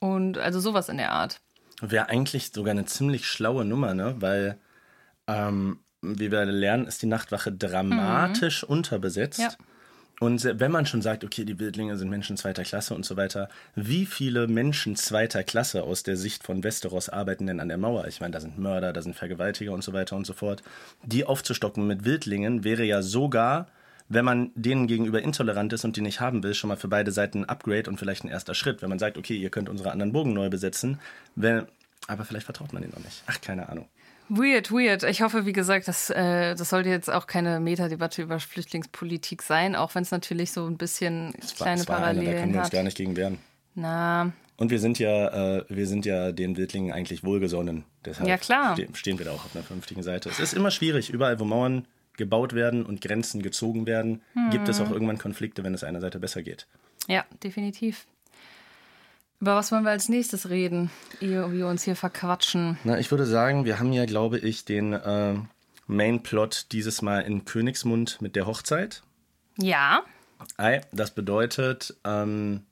Und 0.00 0.38
also 0.38 0.59
sowas 0.59 0.88
in 0.88 0.99
der 0.99 1.12
Art. 1.12 1.40
Wäre 1.81 2.09
eigentlich 2.09 2.52
sogar 2.52 2.73
eine 2.73 2.85
ziemlich 2.85 3.26
schlaue 3.26 3.64
Nummer, 3.64 3.95
ne? 3.95 4.16
Weil, 4.19 4.59
ähm, 5.28 5.78
wie 6.02 6.31
wir 6.31 6.45
lernen, 6.45 6.87
ist 6.87 7.00
die 7.00 7.07
Nachtwache 7.07 7.52
dramatisch 7.52 8.64
mhm. 8.64 8.71
unterbesetzt. 8.71 9.40
Ja. 9.40 9.50
Und 10.21 10.44
wenn 10.44 10.71
man 10.71 10.87
schon 10.87 11.02
sagt, 11.02 11.25
okay, 11.25 11.44
die 11.44 11.59
Wildlinge 11.59 11.97
sind 11.97 12.09
Menschen 12.09 12.37
zweiter 12.37 12.62
Klasse 12.62 12.94
und 12.94 13.04
so 13.04 13.16
weiter, 13.16 13.49
wie 13.75 14.06
viele 14.06 14.47
Menschen 14.47 14.97
zweiter 14.97 15.42
Klasse 15.42 15.83
aus 15.83 16.02
der 16.02 16.16
Sicht 16.16 16.44
von 16.44 16.62
Westeros 16.62 17.09
arbeiten 17.09 17.47
denn 17.47 17.61
an 17.61 17.68
der 17.68 17.78
Mauer? 17.78 18.06
Ich 18.06 18.21
meine, 18.21 18.33
da 18.33 18.40
sind 18.40 18.59
Mörder, 18.59 18.92
da 18.92 19.02
sind 19.02 19.16
Vergewaltiger 19.16 19.73
und 19.73 19.83
so 19.83 19.92
weiter 19.92 20.16
und 20.16 20.26
so 20.26 20.33
fort. 20.33 20.62
Die 21.02 21.25
aufzustocken 21.25 21.87
mit 21.87 22.04
Wildlingen 22.04 22.62
wäre 22.62 22.85
ja 22.85 23.02
sogar, 23.02 23.66
wenn 24.09 24.25
man 24.25 24.50
denen 24.54 24.87
gegenüber 24.87 25.21
intolerant 25.21 25.73
ist 25.73 25.85
und 25.85 25.97
die 25.97 26.00
nicht 26.00 26.21
haben 26.21 26.42
will, 26.42 26.54
schon 26.54 26.68
mal 26.68 26.76
für 26.76 26.88
beide 26.88 27.11
Seiten 27.11 27.40
ein 27.40 27.49
Upgrade 27.49 27.90
und 27.90 27.99
vielleicht 27.99 28.25
ein 28.25 28.28
erster 28.28 28.54
Schritt. 28.54 28.83
Wenn 28.83 28.90
man 28.90 28.99
sagt, 28.99 29.18
okay, 29.18 29.37
ihr 29.37 29.50
könnt 29.50 29.68
unsere 29.68 29.90
anderen 29.90 30.12
Bogen 30.12 30.33
neu 30.33 30.49
besetzen, 30.49 31.00
wenn, 31.35 31.66
aber 32.06 32.25
vielleicht 32.25 32.44
vertraut 32.44 32.73
man 32.73 32.83
denen 32.83 32.94
noch 32.94 33.02
nicht. 33.02 33.23
Ach, 33.26 33.40
keine 33.40 33.68
Ahnung. 33.68 33.88
Weird, 34.28 34.71
weird. 34.71 35.02
Ich 35.02 35.23
hoffe, 35.23 35.47
wie 35.47 35.52
gesagt, 35.52 35.87
das, 35.88 36.11
äh, 36.11 36.54
das 36.54 36.71
sollte 36.71 36.88
jetzt 36.88 37.11
auch 37.11 37.26
keine 37.26 37.61
Metadebatte 37.61 38.23
über 38.23 38.40
Flüchtlingspolitik 38.40 39.43
sein, 39.43 39.76
auch 39.76 39.95
wenn 39.95 40.02
es 40.02 40.11
natürlich 40.11 40.52
so 40.52 40.66
ein 40.66 40.76
bisschen 40.76 41.35
das 41.40 41.54
kleine 41.54 41.87
war, 41.87 41.99
Parallelen 41.99 42.26
eine, 42.26 42.35
Da 42.35 42.40
können 42.40 42.52
wir 42.52 42.59
uns 42.61 42.66
hat. 42.66 42.73
gar 42.73 42.83
nicht 42.83 42.97
gegen 42.97 43.16
wehren. 43.16 43.38
Na. 43.75 44.33
Und 44.57 44.71
wir 44.71 44.78
sind 44.78 44.99
ja, 44.99 45.59
äh, 45.59 45.64
wir 45.69 45.87
sind 45.87 46.07
ja 46.07 46.33
den 46.33 46.57
Wildlingen 46.57 46.93
eigentlich 46.93 47.25
wohlgesonnen. 47.25 47.85
Deshalb 48.04 48.28
ja, 48.28 48.38
klar. 48.38 48.76
stehen 48.93 49.19
wir 49.19 49.26
da 49.26 49.33
auch 49.33 49.45
auf 49.45 49.54
einer 49.54 49.64
vernünftigen 49.64 50.02
Seite. 50.02 50.28
Es 50.28 50.38
ist 50.38 50.54
immer 50.54 50.71
schwierig, 50.71 51.11
überall, 51.11 51.40
wo 51.40 51.45
Mauern 51.45 51.87
gebaut 52.16 52.54
werden 52.54 52.87
und 52.87 53.00
Grenzen 53.00 53.43
gezogen 53.43 53.87
werden, 53.87 54.23
hm. 54.35 54.50
gibt 54.50 54.69
es 54.69 54.81
auch 54.81 54.90
irgendwann 54.90 55.19
Konflikte, 55.19 55.64
wenn 55.64 55.75
es 55.75 55.83
einer 55.83 56.00
Seite 56.00 56.21
besser 56.21 56.43
geht. 56.43 56.69
Ja, 57.09 57.25
definitiv. 57.43 58.07
Über 59.41 59.57
was 59.57 59.73
wollen 59.73 59.85
wir 59.85 59.91
als 59.91 60.09
nächstes 60.09 60.49
reden, 60.49 60.91
ehe 61.21 61.53
wir 61.53 61.67
uns 61.67 61.83
hier 61.83 61.97
verquatschen? 61.97 62.79
Na, 62.85 62.99
ich 62.99 63.11
würde 63.11 63.26
sagen, 63.26 63.64
wir 63.64 63.79
haben 63.79 63.93
ja, 63.93 64.07
glaube 64.07 64.38
ich, 64.38 64.64
den 64.64 64.93
äh, 64.93 65.35
Main-Plot 65.87 66.73
dieses 66.73 67.03
Mal 67.03 67.21
in 67.21 67.45
Königsmund 67.45 68.23
mit 68.23 68.37
der 68.37 68.47
Hochzeit. 68.47 69.03
Ja. 69.59 70.03
Ei, 70.57 70.81
das 70.93 71.11
bedeutet. 71.11 71.95
Ähm, 72.05 72.62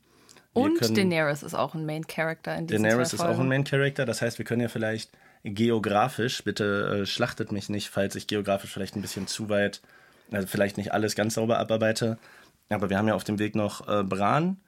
Und 0.52 0.78
können, 0.78 0.95
Daenerys 0.95 1.42
ist 1.42 1.54
auch 1.54 1.75
ein 1.75 1.85
Main-Character 1.85 2.57
in 2.57 2.66
diesem 2.66 2.83
Daenerys 2.83 3.12
ist 3.12 3.21
auch 3.21 3.38
ein 3.38 3.49
Main-Character, 3.49 4.04
das 4.04 4.23
heißt, 4.23 4.38
wir 4.38 4.45
können 4.45 4.62
ja 4.62 4.69
vielleicht 4.69 5.11
geografisch, 5.45 6.45
bitte 6.45 7.02
äh, 7.02 7.07
schlachtet 7.07 7.52
mich 7.52 7.69
nicht, 7.69 7.90
falls 7.90 8.14
ich 8.14 8.26
geografisch 8.26 8.73
vielleicht 8.73 8.97
ein 8.97 9.02
bisschen 9.02 9.26
zu 9.26 9.49
weit, 9.49 9.83
also 10.31 10.47
vielleicht 10.47 10.76
nicht 10.76 10.92
alles 10.92 11.14
ganz 11.14 11.35
sauber 11.35 11.59
abarbeite, 11.59 12.19
aber 12.69 12.90
wir 12.90 12.99
haben 12.99 13.09
ja 13.09 13.14
auf 13.14 13.25
dem 13.25 13.38
Weg 13.38 13.54
noch 13.54 13.88
äh, 13.88 14.02
Bran, 14.04 14.59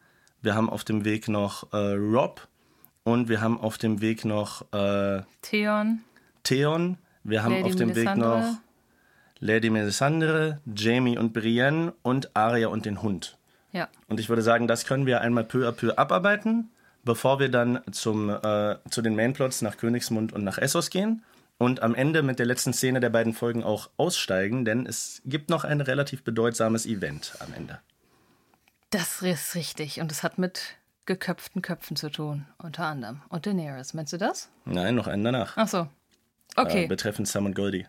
wir 0.44 0.54
haben 0.54 0.68
auf 0.68 0.84
dem 0.84 1.04
Weg 1.04 1.28
noch 1.28 1.72
äh, 1.72 1.76
Rob 1.76 2.46
und 3.02 3.28
wir 3.28 3.40
haben 3.40 3.58
auf 3.58 3.78
dem 3.78 4.00
Weg 4.00 4.24
noch 4.24 4.62
äh, 4.72 5.22
Theon. 5.42 6.00
Theon. 6.42 6.98
Wir 7.22 7.42
haben 7.42 7.54
Lady 7.54 7.64
auf 7.64 7.76
dem 7.76 7.88
Weg 7.90 8.04
Melisandre. 8.04 8.40
noch 8.40 8.58
Lady 9.40 9.70
Melisandre, 9.70 10.60
Jamie 10.74 11.18
und 11.18 11.32
Brienne 11.32 11.94
und 12.02 12.36
Arya 12.36 12.68
und 12.68 12.86
den 12.86 13.02
Hund. 13.02 13.38
Ja. 13.72 13.88
Und 14.08 14.20
ich 14.20 14.28
würde 14.28 14.42
sagen, 14.42 14.68
das 14.68 14.86
können 14.86 15.06
wir 15.06 15.20
einmal 15.20 15.44
peu 15.44 15.68
à 15.68 15.72
peu 15.72 15.98
abarbeiten, 15.98 16.70
bevor 17.04 17.40
wir 17.40 17.50
dann 17.50 17.80
zum, 17.90 18.30
äh, 18.30 18.76
zu 18.90 19.02
den 19.02 19.16
Mainplots 19.16 19.62
nach 19.62 19.76
Königsmund 19.76 20.32
und 20.32 20.44
nach 20.44 20.58
Essos 20.58 20.90
gehen. 20.90 21.24
Und 21.56 21.82
am 21.82 21.94
Ende 21.94 22.22
mit 22.22 22.38
der 22.38 22.46
letzten 22.46 22.72
Szene 22.72 23.00
der 23.00 23.10
beiden 23.10 23.32
Folgen 23.32 23.62
auch 23.62 23.90
aussteigen, 23.96 24.64
denn 24.64 24.86
es 24.86 25.22
gibt 25.24 25.50
noch 25.50 25.64
ein 25.64 25.80
relativ 25.80 26.24
bedeutsames 26.24 26.84
Event 26.84 27.34
am 27.40 27.52
Ende. 27.54 27.80
Das 28.94 29.22
ist 29.22 29.56
richtig. 29.56 30.00
Und 30.00 30.12
es 30.12 30.22
hat 30.22 30.38
mit 30.38 30.76
geköpften 31.04 31.62
Köpfen 31.62 31.96
zu 31.96 32.10
tun, 32.10 32.46
unter 32.62 32.84
anderem. 32.84 33.22
Und 33.28 33.44
Daenerys. 33.44 33.92
Meinst 33.92 34.12
du 34.12 34.18
das? 34.18 34.50
Nein, 34.66 34.94
noch 34.94 35.08
einen 35.08 35.24
danach. 35.24 35.54
Ach 35.56 35.66
so. 35.66 35.78
Äh, 35.78 36.60
Okay. 36.60 36.86
betreffend 36.86 37.26
Sam 37.26 37.46
und 37.46 37.56
Goldie. 37.56 37.86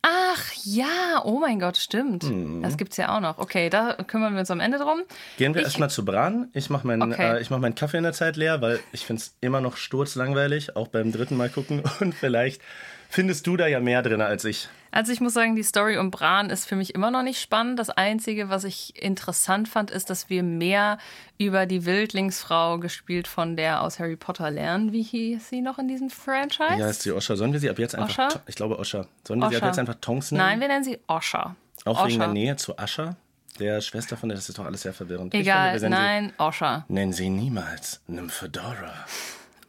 Ach 0.00 0.42
ja, 0.64 1.20
oh 1.24 1.38
mein 1.38 1.60
Gott, 1.60 1.76
stimmt. 1.76 2.22
Mhm. 2.22 2.62
Das 2.62 2.78
gibt's 2.78 2.96
ja 2.96 3.14
auch 3.14 3.20
noch. 3.20 3.36
Okay, 3.36 3.68
da 3.68 3.92
kümmern 4.06 4.32
wir 4.32 4.40
uns 4.40 4.50
am 4.50 4.60
Ende 4.60 4.78
drum. 4.78 5.02
Gehen 5.36 5.54
wir 5.54 5.62
erstmal 5.62 5.90
zu 5.90 6.02
Bran. 6.06 6.48
Ich 6.54 6.70
mache 6.70 6.86
meinen 6.86 7.12
Okay. 7.12 7.36
äh, 7.36 7.40
ich 7.42 7.50
mach 7.50 7.58
meinen 7.58 7.74
Kaffee 7.74 7.98
in 7.98 8.04
der 8.04 8.14
Zeit 8.14 8.36
leer, 8.36 8.62
weil 8.62 8.80
ich 8.92 9.04
finde 9.04 9.20
es 9.20 9.36
immer 9.42 9.60
noch 9.60 9.76
sturzlangweilig, 9.76 10.76
auch 10.76 10.88
beim 10.88 11.12
dritten 11.12 11.36
Mal 11.36 11.50
gucken. 11.50 11.82
Und 12.00 12.14
vielleicht 12.14 12.62
findest 13.10 13.46
du 13.46 13.58
da 13.58 13.66
ja 13.66 13.80
mehr 13.80 14.00
drin 14.02 14.22
als 14.22 14.46
ich. 14.46 14.70
Also 14.94 15.10
ich 15.10 15.20
muss 15.20 15.34
sagen, 15.34 15.56
die 15.56 15.64
Story 15.64 15.98
um 15.98 16.12
Bran 16.12 16.50
ist 16.50 16.66
für 16.68 16.76
mich 16.76 16.94
immer 16.94 17.10
noch 17.10 17.24
nicht 17.24 17.40
spannend. 17.40 17.80
Das 17.80 17.90
Einzige, 17.90 18.48
was 18.48 18.62
ich 18.62 19.02
interessant 19.02 19.68
fand, 19.68 19.90
ist, 19.90 20.08
dass 20.08 20.30
wir 20.30 20.44
mehr 20.44 20.98
über 21.36 21.66
die 21.66 21.84
Wildlingsfrau, 21.84 22.78
gespielt 22.78 23.26
von 23.26 23.56
der 23.56 23.82
aus 23.82 23.98
Harry 23.98 24.14
Potter, 24.14 24.52
lernen. 24.52 24.92
Wie 24.92 25.02
hieß 25.02 25.48
sie 25.48 25.62
noch 25.62 25.80
in 25.80 25.88
diesem 25.88 26.10
Franchise? 26.10 26.78
Ja, 26.78 26.88
ist 26.88 27.02
sie 27.02 27.10
Osha. 27.10 27.34
Sollen 27.34 27.52
wir 27.52 27.58
sie 27.58 27.70
ab 27.70 27.80
jetzt 27.80 27.96
einfach. 27.96 28.28
Osha? 28.28 28.40
Ich 28.46 28.54
glaube 28.54 28.78
Osha. 28.78 29.06
Sollen 29.26 29.40
wir 29.40 29.48
sie 29.48 29.56
ab 29.56 29.62
Osha. 29.62 29.66
jetzt 29.66 29.78
einfach 29.80 29.96
Tonks 30.00 30.30
nennen? 30.30 30.46
Nein, 30.46 30.60
wir 30.60 30.68
nennen 30.68 30.84
sie 30.84 31.00
Osha. 31.08 31.56
Auch 31.84 32.06
wegen 32.06 32.14
Osha. 32.20 32.26
der 32.26 32.32
Nähe 32.32 32.54
zu 32.54 32.78
Ascha, 32.78 33.16
der 33.58 33.80
Schwester 33.80 34.16
von 34.16 34.28
der. 34.28 34.36
Das 34.36 34.48
ist 34.48 34.56
doch 34.56 34.64
alles 34.64 34.82
sehr 34.82 34.94
verwirrend. 34.94 35.34
Egal, 35.34 35.72
finde, 35.72 35.82
wir 35.82 35.90
nennen 35.90 36.26
nein, 36.26 36.32
Osha. 36.38 36.84
Sie, 36.86 36.92
nennen 36.92 37.12
sie 37.12 37.30
niemals 37.30 38.00
Nymphedora. 38.06 38.94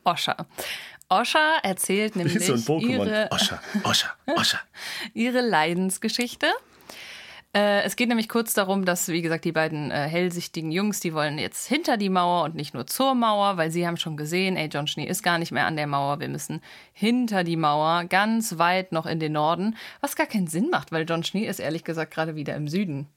Osha. 0.03 0.35
Osha 1.09 1.57
erzählt 1.63 2.15
nämlich 2.15 2.45
so 2.45 2.79
ihre, 2.79 3.29
Osha, 3.31 3.61
Osha, 3.83 4.13
Osha. 4.25 4.59
ihre 5.13 5.41
Leidensgeschichte. 5.41 6.47
Äh, 7.55 7.83
es 7.83 7.95
geht 7.95 8.09
nämlich 8.09 8.27
kurz 8.27 8.53
darum, 8.53 8.83
dass, 8.83 9.07
wie 9.07 9.21
gesagt, 9.21 9.45
die 9.45 9.53
beiden 9.53 9.89
äh, 9.89 10.09
hellsichtigen 10.09 10.71
Jungs, 10.71 10.99
die 10.99 11.13
wollen 11.13 11.37
jetzt 11.37 11.67
hinter 11.67 11.95
die 11.95 12.09
Mauer 12.09 12.43
und 12.43 12.55
nicht 12.55 12.73
nur 12.73 12.85
zur 12.85 13.15
Mauer, 13.15 13.55
weil 13.55 13.71
sie 13.71 13.87
haben 13.87 13.95
schon 13.95 14.17
gesehen, 14.17 14.57
ey, 14.57 14.67
John 14.67 14.87
Schnee 14.87 15.05
ist 15.05 15.23
gar 15.23 15.37
nicht 15.37 15.53
mehr 15.53 15.65
an 15.65 15.77
der 15.77 15.87
Mauer, 15.87 16.19
wir 16.19 16.27
müssen 16.27 16.61
hinter 16.91 17.45
die 17.45 17.55
Mauer, 17.55 18.03
ganz 18.05 18.57
weit 18.57 18.91
noch 18.91 19.05
in 19.05 19.21
den 19.21 19.31
Norden, 19.31 19.77
was 20.01 20.17
gar 20.17 20.27
keinen 20.27 20.47
Sinn 20.47 20.69
macht, 20.69 20.91
weil 20.91 21.05
John 21.07 21.23
Schnee 21.23 21.47
ist 21.47 21.59
ehrlich 21.59 21.85
gesagt 21.85 22.13
gerade 22.13 22.35
wieder 22.35 22.55
im 22.55 22.67
Süden. 22.67 23.07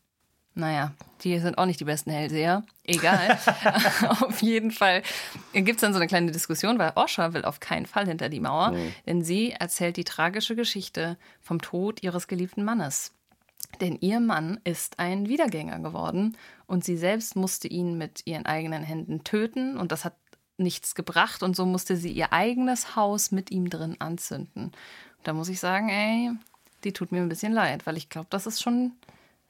Naja, 0.58 0.92
die 1.22 1.38
sind 1.38 1.56
auch 1.56 1.66
nicht 1.66 1.78
die 1.78 1.84
besten 1.84 2.10
Hellseher. 2.10 2.64
Egal. 2.82 3.38
auf 4.08 4.42
jeden 4.42 4.72
Fall 4.72 5.02
gibt 5.52 5.76
es 5.76 5.80
dann 5.82 5.92
so 5.92 6.00
eine 6.00 6.08
kleine 6.08 6.32
Diskussion, 6.32 6.80
weil 6.80 6.92
Osha 6.96 7.32
will 7.32 7.44
auf 7.44 7.60
keinen 7.60 7.86
Fall 7.86 8.08
hinter 8.08 8.28
die 8.28 8.40
Mauer, 8.40 8.74
denn 9.06 9.22
sie 9.22 9.52
erzählt 9.52 9.96
die 9.96 10.04
tragische 10.04 10.56
Geschichte 10.56 11.16
vom 11.40 11.62
Tod 11.62 12.02
ihres 12.02 12.26
geliebten 12.26 12.64
Mannes. 12.64 13.12
Denn 13.80 13.98
ihr 14.00 14.18
Mann 14.18 14.58
ist 14.64 14.98
ein 14.98 15.28
Wiedergänger 15.28 15.78
geworden 15.78 16.36
und 16.66 16.84
sie 16.84 16.96
selbst 16.96 17.36
musste 17.36 17.68
ihn 17.68 17.96
mit 17.96 18.22
ihren 18.24 18.44
eigenen 18.44 18.82
Händen 18.82 19.22
töten 19.22 19.76
und 19.76 19.92
das 19.92 20.04
hat 20.04 20.16
nichts 20.56 20.96
gebracht 20.96 21.44
und 21.44 21.54
so 21.54 21.66
musste 21.66 21.96
sie 21.96 22.10
ihr 22.10 22.32
eigenes 22.32 22.96
Haus 22.96 23.30
mit 23.30 23.52
ihm 23.52 23.70
drin 23.70 23.94
anzünden. 24.00 24.64
Und 24.64 24.74
da 25.22 25.34
muss 25.34 25.50
ich 25.50 25.60
sagen, 25.60 25.88
ey, 25.88 26.32
die 26.82 26.92
tut 26.92 27.12
mir 27.12 27.20
ein 27.20 27.28
bisschen 27.28 27.52
leid, 27.52 27.86
weil 27.86 27.96
ich 27.96 28.08
glaube, 28.08 28.26
das 28.30 28.48
ist 28.48 28.60
schon 28.60 28.92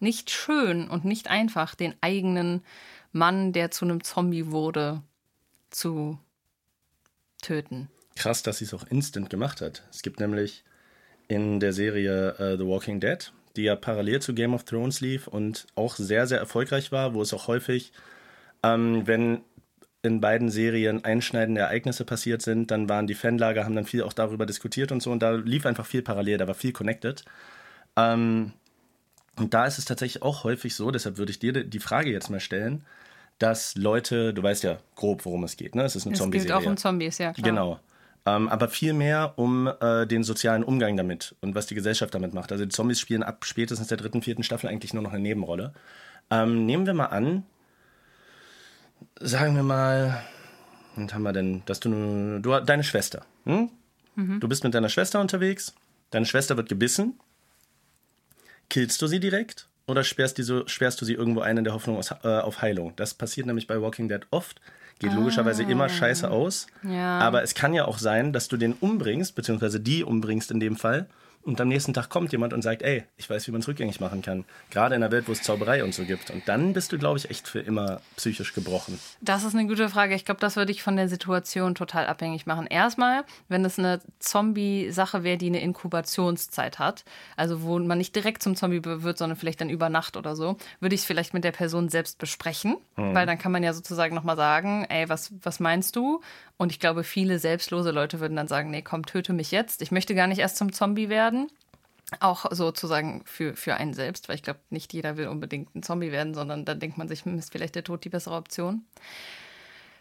nicht 0.01 0.31
schön 0.31 0.89
und 0.89 1.05
nicht 1.05 1.29
einfach, 1.29 1.75
den 1.75 1.95
eigenen 2.01 2.63
Mann, 3.13 3.53
der 3.53 3.71
zu 3.71 3.85
einem 3.85 4.03
Zombie 4.05 4.47
wurde, 4.47 5.03
zu 5.71 6.19
töten. 7.43 7.89
Krass, 8.17 8.43
dass 8.43 8.59
sie 8.59 8.65
es 8.65 8.75
auch 8.75 8.87
instant 8.89 9.31
gemacht 9.31 9.61
hat. 9.61 9.83
Es 9.91 10.03
gibt 10.03 10.21
nämlich 10.21 10.65
in 11.29 11.61
der 11.61 11.73
Serie 11.73 12.31
äh, 12.39 12.57
The 12.57 12.67
Walking 12.67 13.01
Dead, 13.01 13.33
die 13.57 13.63
ja 13.63 13.77
parallel 13.77 14.21
zu 14.21 14.35
Game 14.35 14.55
of 14.55 14.65
Thrones 14.65 15.01
lief 15.01 15.27
und 15.29 15.67
auch 15.75 15.97
sehr, 15.97 16.27
sehr 16.27 16.39
erfolgreich 16.39 16.91
war, 16.91 17.15
wo 17.15 17.23
es 17.23 17.33
auch 17.35 17.49
häufig, 17.49 17.93
ähm, 18.63 19.07
wenn 19.07 19.43
in 20.03 20.21
beiden 20.21 20.49
Serien 20.49 21.05
einschneidende 21.05 21.61
Ereignisse 21.63 22.05
passiert 22.05 22.41
sind, 22.41 22.71
dann 22.71 22.89
waren 22.89 23.07
die 23.07 23.15
Fanlager, 23.15 23.65
haben 23.65 23.75
dann 23.75 23.85
viel 23.85 24.03
auch 24.03 24.13
darüber 24.13 24.47
diskutiert 24.47 24.93
und 24.93 25.03
so 25.03 25.11
und 25.11 25.23
da 25.23 25.33
lief 25.33 25.67
einfach 25.67 25.87
viel 25.87 26.03
parallel, 26.03 26.39
da 26.39 26.47
war 26.47 26.55
viel 26.55 26.73
connected. 26.73 27.25
Ähm, 27.97 28.53
und 29.39 29.55
da 29.55 29.67
ist 29.67 29.79
es 29.79 29.85
tatsächlich 29.85 30.23
auch 30.23 30.45
häufig 30.45 30.75
so, 30.75 30.91
deshalb 30.91 31.19
würde 31.19 31.31
ich 31.31 31.39
dir 31.39 31.53
die 31.65 31.79
Frage 31.79 32.11
jetzt 32.11 32.31
mal 32.31 32.41
stellen, 32.41 32.85
dass 33.39 33.77
Leute, 33.77 34.35
du 34.35 34.43
weißt 34.43 34.65
ja 34.65 34.79
grob, 34.97 35.25
worum 35.25 35.45
es 35.45 35.57
geht, 35.57 35.75
ne? 35.75 35.85
Es 35.85 35.95
ist 35.97 36.07
eine 36.07 36.15
Es 36.15 36.19
geht 36.19 36.23
Zombie-Serie. 36.25 36.57
auch 36.57 36.67
um 36.67 36.77
Zombies, 36.77 37.19
ja 37.19 37.33
klar. 37.33 37.45
Genau. 37.49 37.81
Ähm, 38.27 38.49
aber 38.49 38.69
viel 38.69 38.93
mehr 38.93 39.35
um 39.37 39.69
äh, 39.81 40.07
den 40.07 40.25
sozialen 40.25 40.65
Umgang 40.65 40.97
damit 40.97 41.37
und 41.41 41.55
was 41.55 41.67
die 41.67 41.75
Gesellschaft 41.77 42.15
damit 42.15 42.35
macht. 42.35 42.51
Also 42.53 42.65
die 42.65 42.71
Zombies 42.71 42.99
spielen 43.01 43.23
ab 43.23 43.45
spätestens 43.45 43.89
der 43.89 43.97
dritten, 43.97 44.23
vierten 44.23 44.43
Staffel 44.43 44.69
eigentlich 44.69 44.93
nur 44.93 45.03
noch 45.03 45.13
eine 45.13 45.23
Nebenrolle. 45.23 45.73
Ähm, 46.31 46.67
nehmen 46.67 46.85
wir 46.85 46.95
mal 46.95 47.07
an, 47.07 47.45
sagen 49.21 49.55
wir 49.57 49.63
mal, 49.63 50.23
was 50.97 51.15
haben 51.15 51.23
wir 51.23 51.33
denn, 51.33 51.63
dass 51.67 51.81
du, 51.81 52.41
du 52.41 52.61
deine 52.61 52.85
Schwester, 52.85 53.25
hm? 53.45 53.71
Du 54.41 54.49
bist 54.49 54.65
mit 54.65 54.75
deiner 54.75 54.89
Schwester 54.89 55.21
unterwegs, 55.21 55.75
deine 56.11 56.27
Schwester 56.27 56.57
wird 56.57 56.69
gebissen. 56.69 57.21
Killst 58.71 59.01
du 59.01 59.07
sie 59.07 59.21
direkt 59.21 59.69
oder 59.87 60.05
sperrst, 60.05 60.39
die 60.39 60.43
so, 60.43 60.67
sperrst 60.67 61.01
du 61.01 61.05
sie 61.05 61.15
irgendwo 61.15 61.41
ein 61.41 61.57
in 61.57 61.65
der 61.65 61.75
Hoffnung 61.75 61.97
aus, 61.97 62.11
äh, 62.23 62.29
auf 62.29 62.61
Heilung? 62.63 62.93
Das 62.97 63.15
passiert 63.15 63.47
nämlich 63.47 63.67
bei 63.67 63.81
Walking 63.81 64.09
Dead 64.09 64.27
oft. 64.31 64.61
Geht 64.99 65.13
logischerweise 65.13 65.63
immer 65.63 65.89
scheiße 65.89 66.29
aus. 66.29 66.67
Ja. 66.83 67.21
Aber 67.21 67.45
es 67.45 67.55
kann 67.55 67.73
ja 67.73 67.85
auch 67.85 67.99
sein, 67.99 68.33
dass 68.33 68.49
du 68.49 68.57
den 68.57 68.73
umbringst, 68.73 69.37
beziehungsweise 69.37 69.79
die 69.79 70.03
umbringst 70.03 70.51
in 70.51 70.59
dem 70.59 70.77
Fall. 70.77 71.07
Und 71.49 71.59
am 71.63 71.69
nächsten 71.69 71.95
Tag 71.95 72.11
kommt 72.11 72.31
jemand 72.33 72.53
und 72.53 72.61
sagt, 72.61 72.83
ey, 72.83 73.05
ich 73.17 73.31
weiß, 73.31 73.47
wie 73.47 73.53
man 73.53 73.63
es 73.63 73.69
rückgängig 73.69 74.01
machen 74.01 74.21
kann. 74.21 74.45
Gerade 74.69 74.95
in 74.95 75.03
einer 75.03 75.11
Welt, 75.11 75.29
wo 75.29 75.33
es 75.33 75.41
Zauberei 75.41 75.83
und 75.83 75.95
so 75.95 76.05
gibt. 76.05 76.31
Und 76.31 76.47
dann 76.47 76.75
bist 76.75 76.93
du, 76.93 76.99
glaube 76.99 77.17
ich, 77.17 77.31
echt 77.31 77.49
für 77.49 77.61
immer 77.61 78.03
psychisch 78.17 78.53
gebrochen. 78.53 79.01
Das 79.23 79.45
ist 79.45 79.55
eine 79.55 79.67
gute 79.67 79.89
Frage. 79.89 80.15
Ich 80.15 80.27
glaube, 80.27 80.41
das 80.41 80.57
würde 80.57 80.73
ich 80.73 80.83
von 80.83 80.97
der 80.97 81.09
Situation 81.09 81.75
total 81.75 82.07
abhängig 82.07 82.45
machen. 82.45 82.67
Erstmal, 82.67 83.25
wenn 83.49 83.65
es 83.65 83.79
eine 83.79 84.03
Zombie-Sache 84.19 85.25
wäre, 85.25 85.39
die 85.39 85.47
eine 85.47 85.63
Inkubationszeit 85.63 86.79
hat, 86.79 87.07
also 87.35 87.63
wo 87.63 87.79
man 87.79 87.97
nicht 87.97 88.15
direkt 88.15 88.43
zum 88.43 88.55
Zombie 88.55 88.85
wird, 88.85 89.17
sondern 89.17 89.39
vielleicht 89.39 89.63
dann 89.63 89.71
über 89.71 89.89
Nacht 89.89 90.19
oder 90.19 90.37
so, 90.37 90.59
würde 90.81 90.95
ich 90.95 91.01
es 91.01 91.07
vielleicht 91.07 91.33
mit 91.33 91.45
der 91.45 91.53
Person 91.53 91.89
selbst 91.89 92.19
besprechen, 92.19 92.77
weil 92.97 93.25
dann 93.25 93.39
kann 93.39 93.53
man 93.53 93.63
ja 93.63 93.73
sozusagen 93.73 94.15
nochmal 94.15 94.37
sagen, 94.37 94.85
ey, 94.91 95.09
was, 95.09 95.33
was 95.43 95.61
meinst 95.61 95.97
du? 95.97 96.21
Und 96.59 96.73
ich 96.73 96.81
glaube, 96.81 97.05
viele 97.05 97.39
selbstlose 97.39 97.93
Leute 97.93 98.21
würden 98.21 98.37
dann 98.37 98.49
sagen, 98.49 98.71
nee, 98.71 98.83
komm, 98.83 99.07
töte 99.07 99.33
mich 99.33 99.53
jetzt. 99.53 99.81
Ich 99.81 99.93
möchte 99.93 100.15
gar 100.15 100.27
nicht 100.27 100.41
erst 100.41 100.57
zum 100.57 100.73
Zombie 100.73 101.09
werden. 101.09 101.49
Auch 102.21 102.47
sozusagen 102.51 103.23
für, 103.25 103.55
für 103.55 103.75
einen 103.75 103.95
selbst, 103.95 104.29
weil 104.29 104.37
ich 104.37 104.43
glaube, 104.43 104.61
nicht 104.69 104.93
jeder 104.93 105.17
will 105.17 105.29
unbedingt 105.29 105.75
ein 105.75 105.83
Zombie 105.83 106.11
werden, 106.11 106.35
sondern 106.35 106.65
dann 106.65 106.81
denkt 106.81 106.99
man 106.99 107.07
sich, 107.07 107.25
hm, 107.25 107.39
ist 107.39 107.53
vielleicht 107.53 107.77
der 107.77 107.85
Tod 107.85 108.05
die 108.05 108.09
bessere 108.09 108.35
Option. 108.35 108.85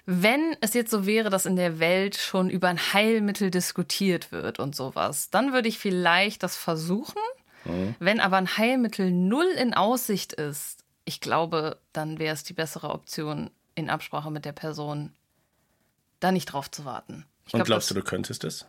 Wenn 0.05 0.55
es 0.61 0.73
jetzt 0.73 0.89
so 0.89 1.05
wäre, 1.05 1.29
dass 1.29 1.45
in 1.45 1.57
der 1.57 1.79
Welt 1.79 2.15
schon 2.15 2.49
über 2.49 2.69
ein 2.69 2.79
Heilmittel 2.93 3.51
diskutiert 3.51 4.31
wird 4.31 4.57
und 4.57 4.75
sowas, 4.75 5.29
dann 5.29 5.53
würde 5.53 5.67
ich 5.67 5.77
vielleicht 5.77 6.43
das 6.43 6.55
versuchen. 6.55 7.21
Wenn 7.99 8.21
aber 8.21 8.37
ein 8.37 8.57
Heilmittel 8.57 9.11
null 9.11 9.49
in 9.59 9.73
Aussicht 9.73 10.31
ist, 10.31 10.85
ich 11.03 11.19
glaube, 11.19 11.77
dann 11.91 12.19
wäre 12.19 12.33
es 12.33 12.43
die 12.43 12.53
bessere 12.53 12.89
Option, 12.89 13.49
in 13.75 13.89
Absprache 13.89 14.31
mit 14.31 14.45
der 14.45 14.53
Person 14.53 15.11
da 16.19 16.31
nicht 16.31 16.45
drauf 16.47 16.69
zu 16.71 16.85
warten. 16.85 17.25
Ich 17.45 17.53
Und 17.53 17.59
glaub, 17.59 17.67
glaubst 17.67 17.89
du, 17.91 17.95
du 17.95 18.01
könntest 18.01 18.43
es? 18.43 18.65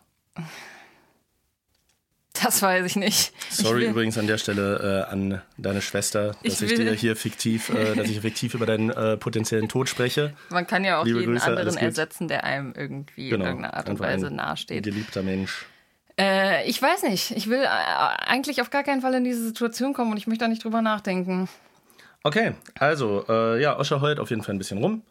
Das 2.41 2.63
weiß 2.63 2.87
ich 2.87 2.95
nicht. 2.95 3.33
Sorry 3.51 3.85
ich 3.85 3.91
übrigens 3.91 4.17
an 4.17 4.29
der 4.29 4.39
Stelle 4.39 5.07
äh, 5.09 5.13
an 5.13 5.43
deine 5.57 5.83
Schwester, 5.83 6.37
dass 6.45 6.61
Ich 6.63 6.71
ich, 6.73 6.79
dir 6.79 6.93
hier 6.93 7.17
fiktiv, 7.17 7.69
äh, 7.71 7.95
dass 7.97 8.09
ich 8.09 8.21
fiktiv 8.21 8.55
über 8.55 8.67
deinen 8.67 8.91
äh, 8.91 9.17
potenziellen 9.17 9.69
Tod 9.69 9.89
spreche. 9.89 10.35
Man 10.51 10.67
kann 10.67 10.85
ja 10.85 11.01
auch 11.01 11.05
Liebe 11.05 11.21
jeden 11.21 11.33
Grüße, 11.33 11.47
anderen 11.47 11.77
ersetzen, 11.77 12.29
der 12.29 12.45
einem 12.45 12.75
irgendwie 12.77 13.31
in 13.31 13.41
irgendeiner 13.41 13.75
Art 13.75 13.89
und 13.89 13.97
Genau. 13.97 14.09
Weise 14.09 14.31
nahesteht. 14.31 14.85
Geliebter 14.85 15.23
Mensch. 15.23 15.67
Äh, 16.17 16.69
ich 16.69 16.81
weiß 16.81 17.03
nicht. 17.05 17.33
Ich 17.33 17.49
will 17.49 17.63
äh, 17.63 17.67
eigentlich 17.67 18.61
auf 18.61 18.71
gar 18.71 18.85
keinen 18.85 19.01
Fall 19.01 19.15
in 19.15 19.25
diese 19.25 19.43
Situation 19.43 19.93
kommen 19.93 20.13
und 20.13 20.17
ich 20.19 20.29
möchte 20.29 20.45
da 20.45 20.49
nicht 20.49 20.63
drüber 20.63 20.83
nachdenken. 20.83 21.49
Okay, 22.23 22.53
also, 22.79 23.25
äh, 23.29 23.61
ja, 23.61 23.79
Oscher 23.79 24.01
heult 24.01 24.21
auf 24.21 24.31
jeden 24.31 24.43
Fall 24.43 24.55
ein 24.55 24.59
bisschen 24.59 24.79
rum. 24.79 25.03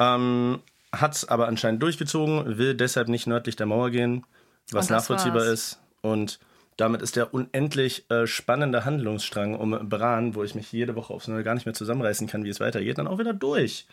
Ähm, 0.00 0.60
hat's 1.00 1.24
aber 1.24 1.48
anscheinend 1.48 1.82
durchgezogen, 1.82 2.58
will 2.58 2.74
deshalb 2.74 3.08
nicht 3.08 3.26
nördlich 3.26 3.56
der 3.56 3.66
Mauer 3.66 3.90
gehen, 3.90 4.24
was 4.70 4.90
nachvollziehbar 4.90 5.42
war's. 5.42 5.48
ist. 5.48 5.80
Und 6.02 6.38
damit 6.76 7.02
ist 7.02 7.16
der 7.16 7.32
unendlich 7.32 8.10
äh, 8.10 8.26
spannende 8.26 8.84
Handlungsstrang 8.84 9.54
um 9.54 9.88
Bran, 9.88 10.34
wo 10.34 10.42
ich 10.44 10.54
mich 10.54 10.72
jede 10.72 10.94
Woche 10.94 11.14
aufs 11.14 11.28
Neue 11.28 11.42
gar 11.42 11.54
nicht 11.54 11.64
mehr 11.64 11.74
zusammenreißen 11.74 12.26
kann, 12.26 12.44
wie 12.44 12.50
es 12.50 12.60
weitergeht, 12.60 12.98
dann 12.98 13.08
auch 13.08 13.18
wieder 13.18 13.32
durch. 13.32 13.86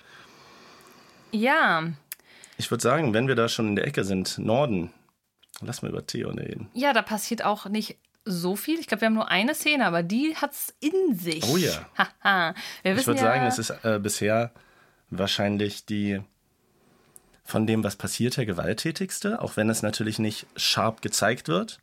Ja. 1.32 1.84
Ich 2.58 2.70
würde 2.70 2.82
sagen, 2.82 3.14
wenn 3.14 3.28
wir 3.28 3.36
da 3.36 3.48
schon 3.48 3.70
in 3.70 3.76
der 3.76 3.88
Ecke 3.88 4.04
sind, 4.04 4.38
Norden, 4.38 4.92
lass 5.62 5.82
mal 5.82 5.90
über 5.90 6.06
Theon 6.06 6.38
reden. 6.38 6.70
Ja, 6.74 6.94
da 6.94 7.02
passiert 7.02 7.44
auch 7.44 7.68
nicht 7.68 7.98
so 8.26 8.56
viel. 8.56 8.80
Ich 8.80 8.88
glaube, 8.88 9.02
wir 9.02 9.06
haben 9.08 9.16
nur 9.16 9.30
eine 9.30 9.56
Szene, 9.56 9.86
aber 9.86 10.04
die 10.04 10.36
hat 10.36 10.52
es 10.52 10.74
in 10.80 11.16
sich. 11.16 11.44
Oh 11.46 11.58
ja. 11.58 11.88
Ich 12.84 13.08
würde 13.08 13.20
ja, 13.20 13.26
sagen, 13.26 13.46
es 13.46 13.60
ist 13.60 13.70
äh, 13.84 14.00
bisher 14.00 14.52
wahrscheinlich 15.10 15.86
die 15.86 16.22
von 17.44 17.68
dem, 17.68 17.84
was 17.84 17.96
passiert, 17.96 18.38
her 18.38 18.46
gewalttätigste, 18.46 19.42
auch 19.42 19.58
wenn 19.58 19.70
es 19.70 19.82
natürlich 19.82 20.20
nicht 20.20 20.48
scharf 20.56 21.02
gezeigt 21.02 21.48
wird. 21.48 21.80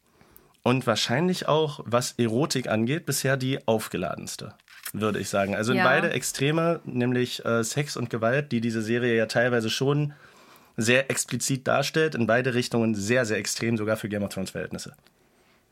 Und 0.62 0.87
wahrscheinlich 0.87 1.49
auch, 1.49 1.81
was 1.85 2.12
Erotik 2.19 2.69
angeht, 2.69 3.07
bisher 3.07 3.38
die 3.38 3.67
aufgeladenste, 3.67 4.55
würde 4.93 5.19
ich 5.19 5.31
sagen. 5.31 5.57
Also 5.57 5.73
in 5.73 5.79
Ja. 5.79 5.85
beide 5.85 6.11
Extreme, 6.11 6.81
nämlich 6.85 7.45
äh, 7.47 7.64
Sex 7.64 7.97
und 7.97 8.11
Gewalt, 8.11 8.52
die 8.52 8.61
diese 8.61 8.83
Serie 8.83 9.17
ja 9.17 9.26
teilweise 9.26 9.71
schon 9.71 10.12
sehr 10.76 11.11
explizit 11.11 11.67
darstellt, 11.67 12.14
in 12.14 12.26
beide 12.26 12.52
Richtungen 12.55 12.95
sehr, 12.95 13.25
sehr 13.25 13.38
extrem, 13.38 13.76
sogar 13.79 13.97
für 13.97 14.09
Game 14.09 14.23
of 14.23 14.35
Thrones 14.35 14.50
Verhältnisse. 14.50 14.95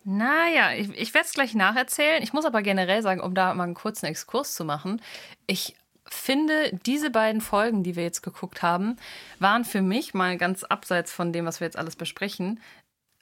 Naja, 0.05 0.73
ich, 0.73 0.89
ich 0.97 1.13
werde 1.13 1.27
es 1.27 1.35
gleich 1.35 1.55
nacherzählen. 1.55 2.23
Ich 2.23 2.33
muss 2.33 2.47
aber 2.47 2.63
generell 2.63 3.03
sagen, 3.03 3.21
um 3.21 3.35
da 3.35 3.53
mal 3.53 3.65
einen 3.65 3.75
kurzen 3.75 4.07
Exkurs 4.07 4.55
zu 4.55 4.65
machen, 4.65 5.03
ich 5.47 5.77
finde, 6.11 6.71
diese 6.87 7.11
beiden 7.11 7.41
Folgen, 7.41 7.83
die 7.83 7.97
wir 7.97 8.03
jetzt 8.03 8.23
geguckt 8.23 8.63
haben, 8.63 8.97
waren 9.39 9.65
für 9.65 9.83
mich 9.83 10.15
mal 10.15 10.37
ganz 10.37 10.65
abseits 10.65 11.13
von 11.13 11.33
dem, 11.33 11.45
was 11.45 11.61
wir 11.61 11.67
jetzt 11.67 11.79
alles 11.79 11.97
besprechen, 11.97 12.61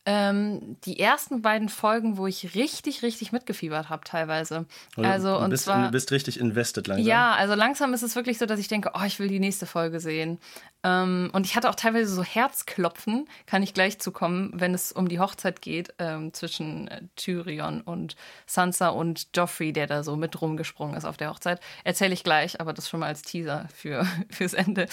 ähm, 0.08 0.76
die 0.84 1.00
ersten 1.00 1.42
beiden 1.42 1.68
Folgen, 1.68 2.16
wo 2.16 2.28
ich 2.28 2.54
richtig, 2.54 3.02
richtig 3.02 3.32
mitgefiebert 3.32 3.88
habe 3.88 4.04
teilweise. 4.04 4.64
Also 4.96 5.36
du, 5.36 5.44
und 5.44 5.50
bist, 5.50 5.64
zwar 5.64 5.86
du 5.86 5.90
bist 5.90 6.12
richtig 6.12 6.38
invested 6.38 6.86
langsam. 6.86 7.04
ja, 7.04 7.34
also 7.34 7.54
langsam 7.54 7.92
ist 7.92 8.02
es 8.02 8.14
wirklich 8.14 8.38
so, 8.38 8.46
dass 8.46 8.60
ich 8.60 8.68
denke, 8.68 8.92
oh, 8.94 9.04
ich 9.04 9.18
will 9.18 9.26
die 9.26 9.40
nächste 9.40 9.66
Folge 9.66 9.98
sehen. 9.98 10.38
Ähm, 10.84 11.30
und 11.32 11.44
ich 11.44 11.56
hatte 11.56 11.68
auch 11.68 11.75
teilweise 11.75 12.14
so 12.14 12.22
Herzklopfen, 12.22 13.28
kann 13.46 13.64
ich 13.64 13.75
gleich 13.75 13.98
zukommen, 13.98 14.52
wenn 14.54 14.75
es 14.75 14.92
um 14.92 15.08
die 15.08 15.18
Hochzeit 15.18 15.60
geht 15.60 15.92
ähm, 15.98 16.32
zwischen 16.32 16.86
äh, 16.86 17.02
Tyrion 17.16 17.80
und 17.80 18.14
Sansa 18.46 18.90
und 18.90 19.26
Joffrey, 19.34 19.72
der 19.72 19.88
da 19.88 20.04
so 20.04 20.14
mit 20.14 20.40
rumgesprungen 20.40 20.96
ist 20.96 21.04
auf 21.04 21.16
der 21.16 21.30
Hochzeit. 21.30 21.60
Erzähle 21.82 22.14
ich 22.14 22.22
gleich, 22.22 22.60
aber 22.60 22.72
das 22.72 22.88
schon 22.88 23.00
mal 23.00 23.06
als 23.06 23.22
Teaser 23.22 23.66
für, 23.75 24.06
fürs 24.30 24.54
Ende. 24.54 24.86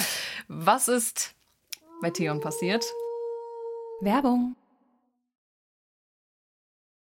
Was 0.47 0.87
ist 0.87 1.35
bei 2.01 2.09
Theon 2.09 2.41
passiert? 2.41 2.83
Werbung. 4.01 4.55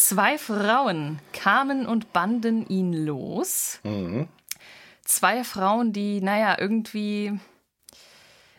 Zwei 0.00 0.38
Frauen 0.38 1.18
kamen 1.34 1.84
und 1.84 2.14
banden 2.14 2.66
ihn 2.66 2.94
los. 2.94 3.80
Zwei 5.04 5.44
Frauen, 5.44 5.92
die, 5.92 6.22
naja, 6.22 6.56
irgendwie 6.58 7.38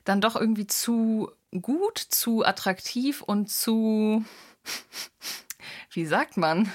dann 0.06 0.22
doch 0.22 0.36
irgendwie 0.36 0.68
zu 0.68 1.32
gut, 1.60 1.98
zu 1.98 2.46
attraktiv 2.46 3.22
und 3.24 3.50
zu, 3.50 4.24
wie 5.92 6.06
sagt 6.06 6.38
man, 6.38 6.72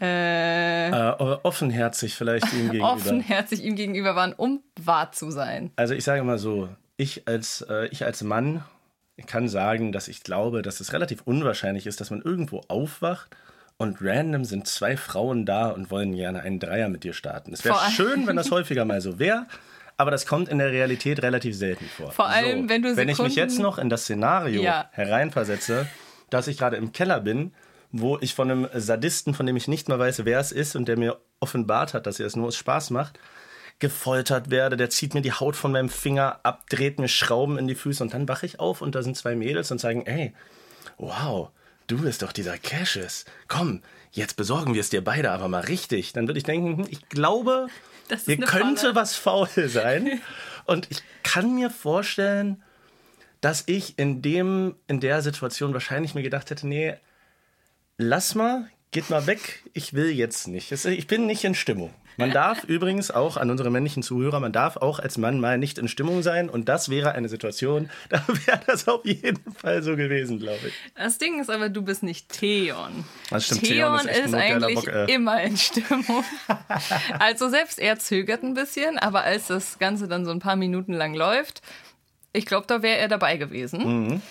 äh, 0.00 0.88
Äh, 0.88 1.12
offenherzig 1.44 2.16
vielleicht 2.16 2.52
ihm 2.52 2.70
gegenüber. 2.72 2.92
offenherzig 2.94 3.62
ihm 3.62 3.76
gegenüber 3.76 4.16
waren, 4.16 4.32
um 4.32 4.64
wahr 4.80 5.12
zu 5.12 5.30
sein. 5.30 5.70
Also 5.76 5.94
ich 5.94 6.02
sage 6.02 6.24
mal 6.24 6.38
so, 6.38 6.68
ich 6.96 7.28
als, 7.28 7.60
äh, 7.70 7.86
ich 7.92 8.04
als 8.04 8.24
Mann 8.24 8.64
kann 9.26 9.48
sagen, 9.48 9.92
dass 9.92 10.08
ich 10.08 10.24
glaube, 10.24 10.62
dass 10.62 10.80
es 10.80 10.92
relativ 10.92 11.22
unwahrscheinlich 11.24 11.86
ist, 11.86 12.00
dass 12.00 12.10
man 12.10 12.20
irgendwo 12.20 12.62
aufwacht 12.66 13.30
und 13.82 13.98
random 14.00 14.44
sind 14.44 14.66
zwei 14.66 14.96
Frauen 14.96 15.44
da 15.44 15.68
und 15.70 15.90
wollen 15.90 16.14
gerne 16.14 16.40
einen 16.42 16.58
Dreier 16.60 16.88
mit 16.88 17.04
dir 17.04 17.12
starten. 17.12 17.52
Es 17.52 17.64
wäre 17.64 17.78
schön, 17.90 18.26
wenn 18.26 18.36
das 18.36 18.50
häufiger 18.52 18.84
mal 18.84 19.00
so 19.00 19.18
wäre, 19.18 19.46
aber 19.96 20.10
das 20.10 20.26
kommt 20.26 20.48
in 20.48 20.58
der 20.58 20.70
Realität 20.72 21.22
relativ 21.22 21.54
selten 21.56 21.84
vor. 21.86 22.10
Vor 22.12 22.26
allem, 22.28 22.68
wenn 22.68 22.82
du 22.82 22.96
Wenn 22.96 23.08
ich 23.08 23.18
mich 23.18 23.34
Sekunden- 23.34 23.38
jetzt 23.38 23.58
noch 23.58 23.78
in 23.78 23.88
das 23.90 24.02
Szenario 24.02 24.62
Ja. 24.62 24.88
hereinversetze, 24.92 25.86
dass 26.30 26.46
ich 26.48 26.56
gerade 26.58 26.76
im 26.76 26.92
Keller 26.92 27.20
bin, 27.20 27.52
wo 27.90 28.18
ich 28.20 28.34
von 28.34 28.50
einem 28.50 28.68
Sadisten, 28.74 29.34
von 29.34 29.44
dem 29.46 29.56
ich 29.56 29.68
nicht 29.68 29.88
mal 29.88 29.98
weiß, 29.98 30.24
wer 30.24 30.38
es 30.40 30.50
ist 30.50 30.76
und 30.76 30.88
der 30.88 30.96
mir 30.96 31.18
offenbart 31.40 31.92
hat, 31.92 32.06
dass 32.06 32.18
er 32.20 32.26
es 32.26 32.36
nur 32.36 32.46
aus 32.46 32.56
Spaß 32.56 32.88
macht, 32.90 33.18
gefoltert 33.80 34.50
werde, 34.50 34.76
der 34.76 34.90
zieht 34.90 35.12
mir 35.12 35.22
die 35.22 35.32
Haut 35.32 35.56
von 35.56 35.72
meinem 35.72 35.88
Finger 35.88 36.40
ab, 36.42 36.64
dreht 36.70 36.98
mir 36.98 37.08
Schrauben 37.08 37.58
in 37.58 37.66
die 37.66 37.74
Füße 37.74 38.02
und 38.02 38.14
dann 38.14 38.28
wache 38.28 38.46
ich 38.46 38.60
auf 38.60 38.80
und 38.80 38.94
da 38.94 39.02
sind 39.02 39.16
zwei 39.16 39.34
Mädels 39.34 39.70
und 39.70 39.78
sagen, 39.80 40.06
ey, 40.06 40.32
wow, 40.98 41.50
du 41.92 41.98
bist 41.98 42.22
doch 42.22 42.32
dieser 42.32 42.56
Cassius. 42.56 43.26
Komm, 43.48 43.82
jetzt 44.12 44.36
besorgen 44.36 44.72
wir 44.72 44.80
es 44.80 44.88
dir 44.88 45.04
beide 45.04 45.30
aber 45.30 45.48
mal 45.48 45.60
richtig. 45.60 46.14
Dann 46.14 46.26
würde 46.26 46.38
ich 46.38 46.44
denken, 46.44 46.78
hm, 46.78 46.86
ich 46.88 47.08
glaube, 47.10 47.66
hier 48.24 48.38
könnte 48.38 48.80
Falle. 48.80 48.94
was 48.94 49.14
faul 49.14 49.48
sein. 49.68 50.20
Und 50.64 50.90
ich 50.90 51.02
kann 51.22 51.54
mir 51.54 51.68
vorstellen, 51.70 52.62
dass 53.42 53.64
ich 53.66 53.98
in 53.98 54.22
dem, 54.22 54.76
in 54.86 55.00
der 55.00 55.20
Situation 55.20 55.74
wahrscheinlich 55.74 56.14
mir 56.14 56.22
gedacht 56.22 56.50
hätte, 56.50 56.66
nee, 56.66 56.94
lass 57.98 58.34
mal, 58.34 58.70
geht 58.92 59.10
mal 59.10 59.26
weg, 59.26 59.64
ich 59.72 59.94
will 59.94 60.10
jetzt 60.10 60.46
nicht. 60.46 60.70
Ich 60.70 61.06
bin 61.06 61.26
nicht 61.26 61.42
in 61.44 61.54
Stimmung. 61.54 61.92
Man 62.18 62.30
darf 62.30 62.64
übrigens 62.68 63.10
auch 63.10 63.38
an 63.38 63.50
unsere 63.50 63.70
männlichen 63.70 64.02
Zuhörer, 64.02 64.38
man 64.38 64.52
darf 64.52 64.76
auch 64.76 64.98
als 64.98 65.16
Mann 65.16 65.40
mal 65.40 65.56
nicht 65.56 65.78
in 65.78 65.88
Stimmung 65.88 66.22
sein 66.22 66.50
und 66.50 66.68
das 66.68 66.90
wäre 66.90 67.12
eine 67.12 67.28
Situation, 67.28 67.90
da 68.10 68.22
wäre 68.28 68.60
das 68.66 68.86
auf 68.86 69.04
jeden 69.04 69.40
Fall 69.54 69.82
so 69.82 69.96
gewesen, 69.96 70.38
glaube 70.38 70.68
ich. 70.68 70.74
Das 70.94 71.18
Ding 71.18 71.40
ist 71.40 71.50
aber, 71.50 71.70
du 71.70 71.82
bist 71.82 72.02
nicht 72.02 72.28
Theon. 72.28 73.04
Das 73.30 73.46
stimmt, 73.46 73.64
Theon, 73.64 73.98
Theon 73.98 74.08
ist 74.08 74.26
ist 74.26 74.34
eigentlich 74.34 74.74
Bock, 74.74 74.88
äh. 74.88 75.12
immer 75.12 75.42
in 75.42 75.56
Stimmung. 75.56 76.24
also 77.18 77.48
selbst 77.48 77.78
er 77.78 77.98
zögert 77.98 78.42
ein 78.42 78.54
bisschen, 78.54 78.98
aber 78.98 79.22
als 79.22 79.46
das 79.46 79.78
Ganze 79.78 80.06
dann 80.06 80.24
so 80.24 80.30
ein 80.30 80.40
paar 80.40 80.56
Minuten 80.56 80.92
lang 80.92 81.14
läuft, 81.14 81.62
ich 82.34 82.44
glaube, 82.46 82.66
da 82.66 82.82
wäre 82.82 82.98
er 82.98 83.08
dabei 83.08 83.38
gewesen. 83.38 84.04
Mhm. 84.04 84.22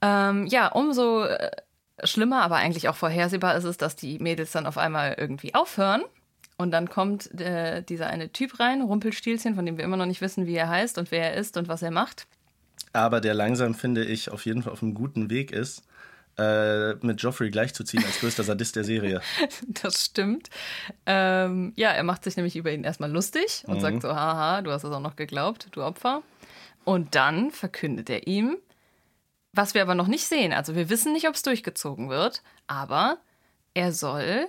Ähm, 0.00 0.46
ja, 0.46 0.68
umso 0.68 1.24
äh, 1.24 1.50
schlimmer, 2.04 2.42
aber 2.42 2.56
eigentlich 2.56 2.88
auch 2.88 2.96
vorhersehbar 2.96 3.56
ist 3.56 3.64
es, 3.64 3.76
dass 3.76 3.96
die 3.96 4.18
Mädels 4.18 4.52
dann 4.52 4.66
auf 4.66 4.78
einmal 4.78 5.14
irgendwie 5.18 5.54
aufhören. 5.54 6.02
Und 6.56 6.72
dann 6.72 6.88
kommt 6.90 7.40
äh, 7.40 7.82
dieser 7.82 8.08
eine 8.08 8.32
Typ 8.32 8.58
rein, 8.58 8.82
Rumpelstilzchen, 8.82 9.54
von 9.54 9.64
dem 9.64 9.76
wir 9.76 9.84
immer 9.84 9.96
noch 9.96 10.06
nicht 10.06 10.20
wissen, 10.20 10.46
wie 10.46 10.56
er 10.56 10.68
heißt 10.68 10.98
und 10.98 11.10
wer 11.12 11.32
er 11.32 11.34
ist 11.34 11.56
und 11.56 11.68
was 11.68 11.82
er 11.82 11.92
macht. 11.92 12.26
Aber 12.92 13.20
der 13.20 13.34
langsam, 13.34 13.74
finde 13.74 14.04
ich, 14.04 14.30
auf 14.30 14.44
jeden 14.44 14.62
Fall 14.62 14.72
auf 14.72 14.82
einem 14.82 14.94
guten 14.94 15.30
Weg 15.30 15.52
ist, 15.52 15.84
äh, 16.36 16.94
mit 17.04 17.20
Joffrey 17.20 17.50
gleichzuziehen 17.50 18.04
als 18.04 18.20
größter 18.20 18.44
Sadist 18.44 18.76
der 18.76 18.84
Serie. 18.84 19.20
Das 19.82 20.04
stimmt. 20.04 20.48
Ähm, 21.06 21.72
ja, 21.76 21.90
er 21.90 22.02
macht 22.02 22.24
sich 22.24 22.36
nämlich 22.36 22.56
über 22.56 22.72
ihn 22.72 22.84
erstmal 22.84 23.10
lustig 23.10 23.64
und 23.66 23.80
sagt 23.80 24.02
so, 24.02 24.08
haha, 24.08 24.62
du 24.62 24.70
hast 24.70 24.84
es 24.84 24.90
auch 24.90 25.00
noch 25.00 25.16
geglaubt, 25.16 25.68
du 25.72 25.82
Opfer. 25.82 26.22
Und 26.84 27.14
dann 27.14 27.50
verkündet 27.50 28.08
er 28.08 28.26
ihm, 28.26 28.56
was 29.58 29.74
wir 29.74 29.82
aber 29.82 29.94
noch 29.94 30.06
nicht 30.06 30.26
sehen. 30.26 30.52
Also 30.54 30.74
wir 30.74 30.88
wissen 30.88 31.12
nicht, 31.12 31.28
ob 31.28 31.34
es 31.34 31.42
durchgezogen 31.42 32.08
wird, 32.08 32.42
aber 32.66 33.18
er 33.74 33.92
soll, 33.92 34.46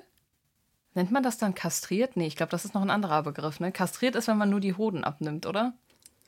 nennt 0.94 1.12
man 1.12 1.24
das 1.24 1.38
dann 1.38 1.54
kastriert? 1.56 2.16
Nee, 2.16 2.28
ich 2.28 2.36
glaube, 2.36 2.52
das 2.52 2.64
ist 2.64 2.74
noch 2.74 2.82
ein 2.82 2.90
anderer 2.90 3.24
Begriff. 3.24 3.60
Ne? 3.60 3.72
Kastriert 3.72 4.16
ist, 4.16 4.28
wenn 4.28 4.38
man 4.38 4.50
nur 4.50 4.60
die 4.60 4.76
Hoden 4.76 5.04
abnimmt, 5.04 5.46
oder? 5.46 5.74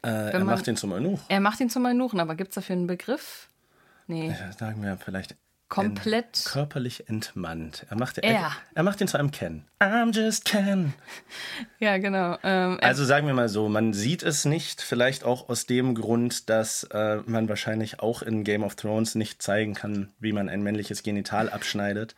Äh, 0.03 0.31
er 0.31 0.39
man- 0.39 0.47
macht 0.55 0.67
ihn 0.67 0.75
zum 0.77 0.91
Eunuch. 0.91 1.19
Er 1.29 1.39
macht 1.39 1.59
ihn 1.59 1.69
zum 1.69 1.85
Eunuchen, 1.85 2.19
aber 2.19 2.35
gibt 2.35 2.49
es 2.49 2.55
dafür 2.55 2.75
einen 2.75 2.87
Begriff? 2.87 3.49
Nee. 4.07 4.29
Ja, 4.29 4.51
Sagen 4.51 4.81
wir 4.83 4.97
vielleicht 4.97 5.35
komplett. 5.71 6.25
Ent, 6.25 6.45
körperlich 6.45 7.07
entmannt. 7.09 7.85
Er 7.89 7.97
macht, 7.97 8.17
Er. 8.19 8.23
er, 8.31 8.51
er 8.75 8.83
macht 8.83 9.01
ihn 9.01 9.07
zu 9.07 9.17
einem 9.17 9.31
Ken. 9.31 9.65
I'm 9.79 10.13
just 10.13 10.45
Ken. 10.45 10.93
Ja, 11.79 11.97
genau. 11.97 12.37
Ähm, 12.43 12.77
Also 12.81 13.05
sagen 13.05 13.25
wir 13.25 13.33
mal 13.33 13.49
so, 13.49 13.67
man 13.69 13.93
sieht 13.93 14.21
es 14.21 14.45
nicht, 14.45 14.81
vielleicht 14.81 15.23
auch 15.23 15.49
aus 15.49 15.65
dem 15.65 15.95
Grund, 15.95 16.49
dass 16.49 16.83
äh, 16.91 17.17
man 17.25 17.49
wahrscheinlich 17.49 17.99
auch 17.99 18.21
in 18.21 18.43
Game 18.43 18.63
of 18.63 18.75
Thrones 18.75 19.15
nicht 19.15 19.41
zeigen 19.41 19.73
kann, 19.73 20.09
wie 20.19 20.33
man 20.33 20.47
ein 20.49 20.61
männliches 20.61 21.01
Genital 21.01 21.49
abschneidet. 21.49 22.15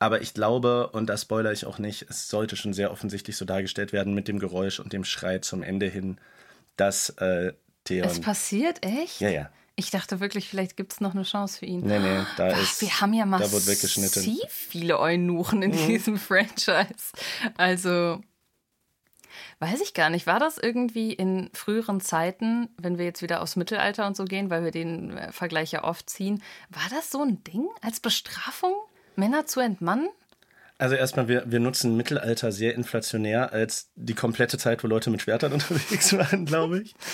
Aber 0.00 0.20
ich 0.20 0.34
glaube, 0.34 0.88
und 0.88 1.06
da 1.06 1.16
spoilere 1.16 1.52
ich 1.52 1.66
auch 1.66 1.78
nicht, 1.78 2.06
es 2.10 2.28
sollte 2.28 2.56
schon 2.56 2.72
sehr 2.72 2.90
offensichtlich 2.90 3.36
so 3.36 3.44
dargestellt 3.44 3.92
werden 3.92 4.14
mit 4.14 4.26
dem 4.26 4.38
Geräusch 4.40 4.80
und 4.80 4.92
dem 4.92 5.04
Schrei 5.04 5.38
zum 5.38 5.62
Ende 5.62 5.86
hin, 5.86 6.18
dass 6.76 7.10
äh, 7.10 7.52
Theon... 7.84 8.08
es 8.08 8.20
passiert 8.20 8.84
echt? 8.84 9.20
ja, 9.20 9.28
ja. 9.28 9.50
Ich 9.76 9.90
dachte 9.90 10.20
wirklich, 10.20 10.48
vielleicht 10.48 10.76
gibt 10.76 10.92
es 10.92 11.00
noch 11.00 11.14
eine 11.14 11.24
Chance 11.24 11.58
für 11.58 11.66
ihn. 11.66 11.80
Nee, 11.80 11.98
nee, 11.98 12.22
da 12.36 12.50
Ach, 12.52 12.62
ist... 12.62 12.80
wir 12.80 13.00
haben 13.00 13.12
ja. 13.12 13.24
Mhm. 13.24 13.32
massiv 13.32 14.40
viele 14.48 15.00
Eunuchen 15.00 15.62
in 15.62 15.72
diesem 15.72 16.16
Franchise. 16.18 17.12
Also, 17.56 18.20
weiß 19.58 19.80
ich 19.80 19.92
gar 19.92 20.10
nicht. 20.10 20.28
War 20.28 20.38
das 20.38 20.58
irgendwie 20.58 21.12
in 21.12 21.50
früheren 21.54 22.00
Zeiten, 22.00 22.68
wenn 22.78 22.98
wir 22.98 23.04
jetzt 23.04 23.22
wieder 23.22 23.42
aufs 23.42 23.56
Mittelalter 23.56 24.06
und 24.06 24.16
so 24.16 24.24
gehen, 24.24 24.48
weil 24.48 24.62
wir 24.62 24.70
den 24.70 25.16
äh, 25.16 25.32
Vergleich 25.32 25.72
ja 25.72 25.82
oft 25.82 26.08
ziehen, 26.08 26.40
war 26.70 26.88
das 26.90 27.10
so 27.10 27.22
ein 27.22 27.42
Ding 27.42 27.66
als 27.80 27.98
Bestrafung, 27.98 28.74
Männer 29.16 29.46
zu 29.46 29.58
entmannen? 29.58 30.08
Also 30.76 30.96
erstmal, 30.96 31.28
wir, 31.28 31.50
wir 31.50 31.60
nutzen 31.60 31.96
Mittelalter 31.96 32.50
sehr 32.50 32.74
inflationär 32.74 33.52
als 33.52 33.90
die 33.94 34.14
komplette 34.14 34.58
Zeit, 34.58 34.82
wo 34.82 34.88
Leute 34.88 35.10
mit 35.10 35.22
Schwertern 35.22 35.52
unterwegs 35.54 36.16
waren, 36.16 36.46
glaube 36.46 36.82
ich. 36.82 36.94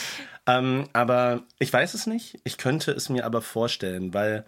ähm, 0.59 0.89
aber 0.93 1.43
ich 1.59 1.73
weiß 1.73 1.95
es 1.95 2.07
nicht. 2.07 2.41
Ich 2.45 2.59
könnte 2.59 2.93
es 2.93 3.09
mir 3.09 3.25
aber 3.25 3.43
vorstellen, 3.43 4.15
weil 4.15 4.45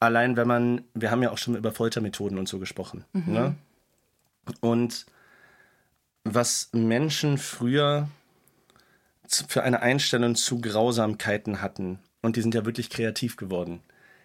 allein 0.00 0.36
wenn 0.36 0.48
man, 0.48 0.84
wir 0.94 1.10
haben 1.10 1.22
ja 1.22 1.30
auch 1.30 1.38
schon 1.38 1.56
über 1.56 1.72
Foltermethoden 1.72 2.38
und 2.38 2.48
so 2.48 2.58
gesprochen. 2.58 3.04
Ne? 3.32 3.54
Und 4.60 5.06
was 6.24 6.70
Menschen 6.72 7.38
früher 7.38 8.08
für 9.26 9.62
eine 9.62 9.80
Einstellung 9.80 10.34
zu 10.34 10.60
Grausamkeiten 10.60 11.62
hatten, 11.62 11.98
und 12.20 12.36
die 12.36 12.42
sind 12.42 12.54
ja 12.54 12.64
wirklich 12.64 12.90
kreativ 12.90 13.36
geworden, 13.36 13.80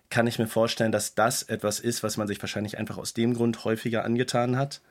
kann 0.10 0.28
ich 0.28 0.40
mir 0.40 0.48
vorstellen, 0.48 0.92
dass 0.92 1.16
das 1.16 1.44
etwas 1.44 1.80
ist, 1.80 2.04
was 2.04 2.18
man 2.18 2.28
sich 2.28 2.42
wahrscheinlich 2.42 2.78
einfach 2.78 2.98
aus 2.98 3.14
dem 3.14 3.34
Grund 3.34 3.66
häufiger 3.66 4.06
angetan 4.06 4.58
hat, 4.58 4.82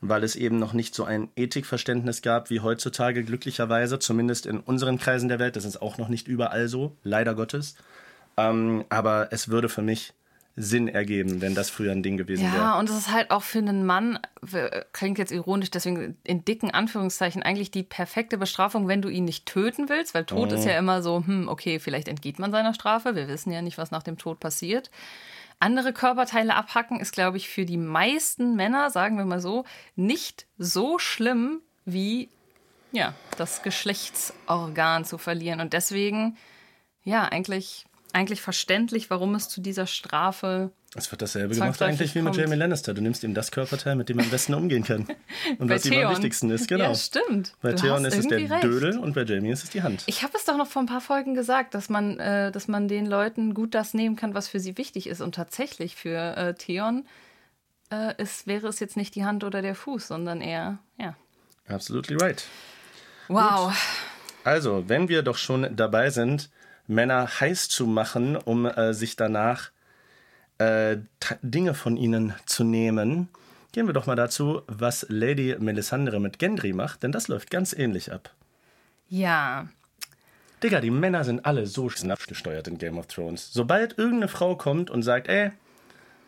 weil 0.00 0.24
es 0.24 0.36
eben 0.36 0.58
noch 0.58 0.72
nicht 0.72 0.94
so 0.94 1.04
ein 1.04 1.28
Ethikverständnis 1.36 2.22
gab 2.22 2.50
wie 2.50 2.60
heutzutage, 2.60 3.22
glücklicherweise, 3.22 3.98
zumindest 3.98 4.46
in 4.46 4.60
unseren 4.60 4.98
Kreisen 4.98 5.28
der 5.28 5.38
Welt. 5.38 5.56
Das 5.56 5.64
ist 5.64 5.80
auch 5.80 5.98
noch 5.98 6.08
nicht 6.08 6.28
überall 6.28 6.68
so, 6.68 6.96
leider 7.02 7.34
Gottes. 7.34 7.74
Ähm, 8.36 8.84
aber 8.88 9.28
es 9.30 9.48
würde 9.48 9.68
für 9.68 9.82
mich 9.82 10.14
Sinn 10.56 10.88
ergeben, 10.88 11.40
wenn 11.40 11.54
das 11.54 11.70
früher 11.70 11.92
ein 11.92 12.02
Ding 12.02 12.16
gewesen 12.16 12.44
wäre. 12.44 12.56
Ja, 12.56 12.78
und 12.78 12.88
es 12.90 12.96
ist 12.96 13.12
halt 13.12 13.30
auch 13.30 13.42
für 13.42 13.58
einen 13.58 13.86
Mann, 13.86 14.18
klingt 14.92 15.18
jetzt 15.18 15.32
ironisch, 15.32 15.70
deswegen 15.70 16.16
in 16.24 16.44
dicken 16.44 16.70
Anführungszeichen, 16.70 17.42
eigentlich 17.42 17.70
die 17.70 17.82
perfekte 17.82 18.36
Bestrafung, 18.36 18.88
wenn 18.88 19.00
du 19.00 19.08
ihn 19.08 19.24
nicht 19.24 19.46
töten 19.46 19.88
willst, 19.88 20.14
weil 20.14 20.24
Tod 20.24 20.52
ist 20.52 20.64
ja 20.64 20.76
immer 20.78 21.02
so, 21.02 21.22
hm, 21.24 21.48
okay, 21.48 21.78
vielleicht 21.78 22.08
entgeht 22.08 22.38
man 22.38 22.50
seiner 22.50 22.74
Strafe, 22.74 23.14
wir 23.14 23.28
wissen 23.28 23.52
ja 23.52 23.62
nicht, 23.62 23.78
was 23.78 23.90
nach 23.90 24.02
dem 24.02 24.18
Tod 24.18 24.40
passiert. 24.40 24.90
Andere 25.60 25.92
Körperteile 25.92 26.56
abhacken 26.56 26.98
ist, 27.00 27.12
glaube 27.12 27.36
ich, 27.36 27.48
für 27.48 27.64
die 27.64 27.76
meisten 27.76 28.56
Männer, 28.56 28.90
sagen 28.90 29.18
wir 29.18 29.24
mal 29.24 29.40
so, 29.40 29.64
nicht 29.94 30.46
so 30.58 30.98
schlimm 30.98 31.60
wie 31.84 32.28
ja, 32.92 33.14
das 33.36 33.62
Geschlechtsorgan 33.62 35.04
zu 35.04 35.18
verlieren. 35.18 35.60
Und 35.60 35.72
deswegen, 35.72 36.36
ja, 37.04 37.24
eigentlich, 37.24 37.86
eigentlich 38.14 38.40
verständlich, 38.42 39.10
warum 39.10 39.34
es 39.34 39.48
zu 39.48 39.60
dieser 39.60 39.86
Strafe 39.86 40.70
Es 40.94 41.10
wird 41.10 41.22
dasselbe 41.22 41.54
gemacht 41.54 41.80
eigentlich 41.82 42.14
wie 42.14 42.22
mit. 42.22 42.36
Jamie 42.36 42.56
Lannister. 42.56 42.94
Du 42.94 43.00
nimmst 43.02 43.22
ihm 43.24 43.34
das 43.34 43.50
Körperteil, 43.50 43.96
mit 43.96 44.08
dem 44.08 44.18
er 44.18 44.24
am 44.24 44.30
besten 44.30 44.54
umgehen 44.54 44.84
kann. 44.84 45.06
Und 45.58 45.68
was 45.68 45.84
ihm 45.84 45.92
am 45.92 45.98
Theon. 45.98 46.12
wichtigsten 46.12 46.50
ist, 46.50 46.68
genau. 46.68 46.84
Ja, 46.84 46.94
stimmt. 46.94 47.54
Bei 47.60 47.72
Du 47.72 47.82
Theon 47.82 48.04
ist 48.04 48.16
es 48.16 48.28
der 48.28 48.38
recht. 48.38 48.64
Dödel 48.64 48.98
und 48.98 49.14
bei 49.14 49.22
Jamie 49.22 49.50
ist 49.50 49.64
es 49.64 49.70
die 49.70 49.82
Hand. 49.82 50.02
Ich 50.06 50.22
habe 50.22 50.32
es 50.36 50.44
doch 50.44 50.56
noch 50.56 50.66
vor 50.66 50.82
ein 50.82 50.86
paar 50.86 51.00
Folgen 51.00 51.34
gesagt, 51.34 51.74
dass 51.74 51.88
man, 51.88 52.18
äh, 52.18 52.50
dass 52.52 52.68
man 52.68 52.88
den 52.88 53.06
Leuten 53.06 53.54
gut 53.54 53.74
das 53.74 53.94
nehmen 53.94 54.16
kann, 54.16 54.34
was 54.34 54.48
für 54.48 54.60
sie 54.60 54.76
wichtig 54.78 55.06
ist. 55.06 55.20
Und 55.20 55.34
tatsächlich 55.34 55.96
für 55.96 56.36
äh, 56.36 56.54
Theon 56.54 57.06
äh, 57.90 58.20
ist, 58.20 58.46
wäre 58.46 58.68
es 58.68 58.80
jetzt 58.80 58.96
nicht 58.96 59.14
die 59.14 59.24
Hand 59.24 59.44
oder 59.44 59.62
der 59.62 59.74
Fuß, 59.74 60.08
sondern 60.08 60.40
eher, 60.40 60.78
ja. 60.98 61.16
Absolutely 61.68 62.16
right. 62.16 62.44
Wow. 63.28 63.72
Also, 64.42 64.88
wenn 64.88 65.08
wir 65.08 65.22
doch 65.22 65.36
schon 65.36 65.76
dabei 65.76 66.10
sind, 66.10 66.50
Männer 66.90 67.28
heiß 67.40 67.68
zu 67.68 67.86
machen, 67.86 68.36
um 68.36 68.66
äh, 68.66 68.92
sich 68.92 69.16
danach 69.16 69.70
äh, 70.58 70.98
Dinge 71.42 71.74
von 71.74 71.96
ihnen 71.96 72.34
zu 72.46 72.64
nehmen, 72.64 73.28
gehen 73.72 73.86
wir 73.86 73.94
doch 73.94 74.06
mal 74.06 74.16
dazu, 74.16 74.62
was 74.66 75.06
Lady 75.08 75.56
Melisandre 75.58 76.20
mit 76.20 76.38
Gendry 76.38 76.72
macht, 76.72 77.02
denn 77.02 77.12
das 77.12 77.28
läuft 77.28 77.50
ganz 77.50 77.72
ähnlich 77.72 78.12
ab. 78.12 78.34
Ja. 79.08 79.68
Digga, 80.62 80.80
die 80.80 80.90
Männer 80.90 81.24
sind 81.24 81.46
alle 81.46 81.66
so 81.66 81.88
schnappgesteuert 81.88 82.68
in 82.68 82.76
Game 82.76 82.98
of 82.98 83.06
Thrones. 83.06 83.50
Sobald 83.52 83.96
irgendeine 83.96 84.28
Frau 84.28 84.56
kommt 84.56 84.90
und 84.90 85.02
sagt, 85.02 85.28
ey, 85.28 85.52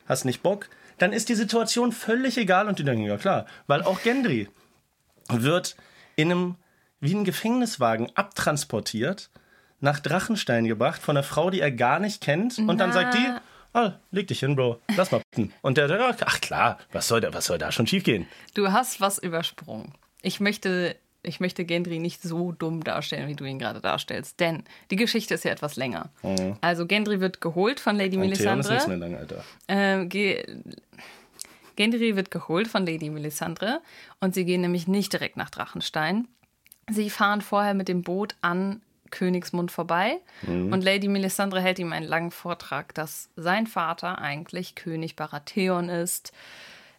hast 0.06 0.24
nicht 0.24 0.42
Bock, 0.42 0.68
dann 0.98 1.12
ist 1.12 1.28
die 1.28 1.34
Situation 1.34 1.92
völlig 1.92 2.38
egal 2.38 2.68
und 2.68 2.78
die 2.78 2.84
denken, 2.84 3.04
ja 3.04 3.16
klar, 3.18 3.46
weil 3.66 3.82
auch 3.82 4.02
Gendry 4.02 4.48
wird 5.28 5.76
in 6.16 6.30
einem, 6.30 6.54
wie 7.00 7.14
ein 7.14 7.24
Gefängniswagen 7.24 8.10
abtransportiert, 8.14 9.30
nach 9.82 10.00
Drachenstein 10.00 10.64
gebracht 10.66 11.02
von 11.02 11.16
einer 11.16 11.24
Frau, 11.24 11.50
die 11.50 11.60
er 11.60 11.72
gar 11.72 11.98
nicht 11.98 12.20
kennt 12.22 12.58
und 12.58 12.78
dann 12.78 12.92
sagt 12.92 13.14
die, 13.14 13.28
ah, 13.74 13.94
leg 14.10 14.28
dich 14.28 14.40
hin, 14.40 14.56
Bro, 14.56 14.80
lass 14.96 15.10
mal 15.10 15.20
p***en. 15.32 15.52
Und 15.60 15.76
der, 15.76 15.88
ja, 15.88 16.14
ach 16.24 16.40
klar, 16.40 16.78
was 16.92 17.08
soll, 17.08 17.20
da, 17.20 17.34
was 17.34 17.46
soll 17.46 17.58
da 17.58 17.72
schon 17.72 17.86
schiefgehen? 17.86 18.26
Du 18.54 18.70
hast 18.72 19.00
was 19.00 19.18
übersprungen. 19.18 19.92
Ich 20.22 20.38
möchte, 20.40 20.96
ich 21.22 21.40
möchte 21.40 21.64
Gendry 21.64 21.98
nicht 21.98 22.22
so 22.22 22.52
dumm 22.52 22.84
darstellen, 22.84 23.28
wie 23.28 23.34
du 23.34 23.44
ihn 23.44 23.58
gerade 23.58 23.80
darstellst. 23.80 24.38
Denn 24.40 24.62
die 24.90 24.96
Geschichte 24.96 25.34
ist 25.34 25.44
ja 25.44 25.50
etwas 25.50 25.76
länger. 25.76 26.10
Also 26.60 26.86
Gendry 26.86 27.20
wird 27.20 27.40
geholt 27.40 27.80
von 27.80 27.96
Lady 27.96 28.16
Und 28.16 28.22
Theon 28.22 28.32
ist 28.32 28.38
Melisandre. 28.38 28.72
nichts 28.72 28.86
mehr 28.88 28.96
lang, 28.98 29.16
Alter. 29.16 29.44
Ähm, 29.68 30.08
Ge 30.08 30.44
Gendry 31.74 32.14
wird 32.16 32.30
geholt 32.30 32.68
von 32.68 32.86
Lady 32.86 33.08
Melisandre 33.10 33.80
und 34.20 34.34
sie 34.34 34.44
gehen 34.44 34.60
nämlich 34.60 34.86
nicht 34.86 35.12
direkt 35.12 35.36
nach 35.36 35.50
Drachenstein. 35.50 36.28
Sie 36.90 37.08
fahren 37.10 37.40
vorher 37.40 37.74
mit 37.74 37.88
dem 37.88 38.02
Boot 38.02 38.36
an 38.42 38.82
Königsmund 39.12 39.70
vorbei 39.70 40.18
und 40.46 40.82
Lady 40.82 41.06
Melisandre 41.06 41.60
hält 41.60 41.78
ihm 41.78 41.92
einen 41.92 42.06
langen 42.06 42.32
Vortrag, 42.32 42.94
dass 42.94 43.30
sein 43.36 43.68
Vater 43.68 44.18
eigentlich 44.18 44.74
König 44.74 45.14
Baratheon 45.14 45.88
ist. 45.88 46.32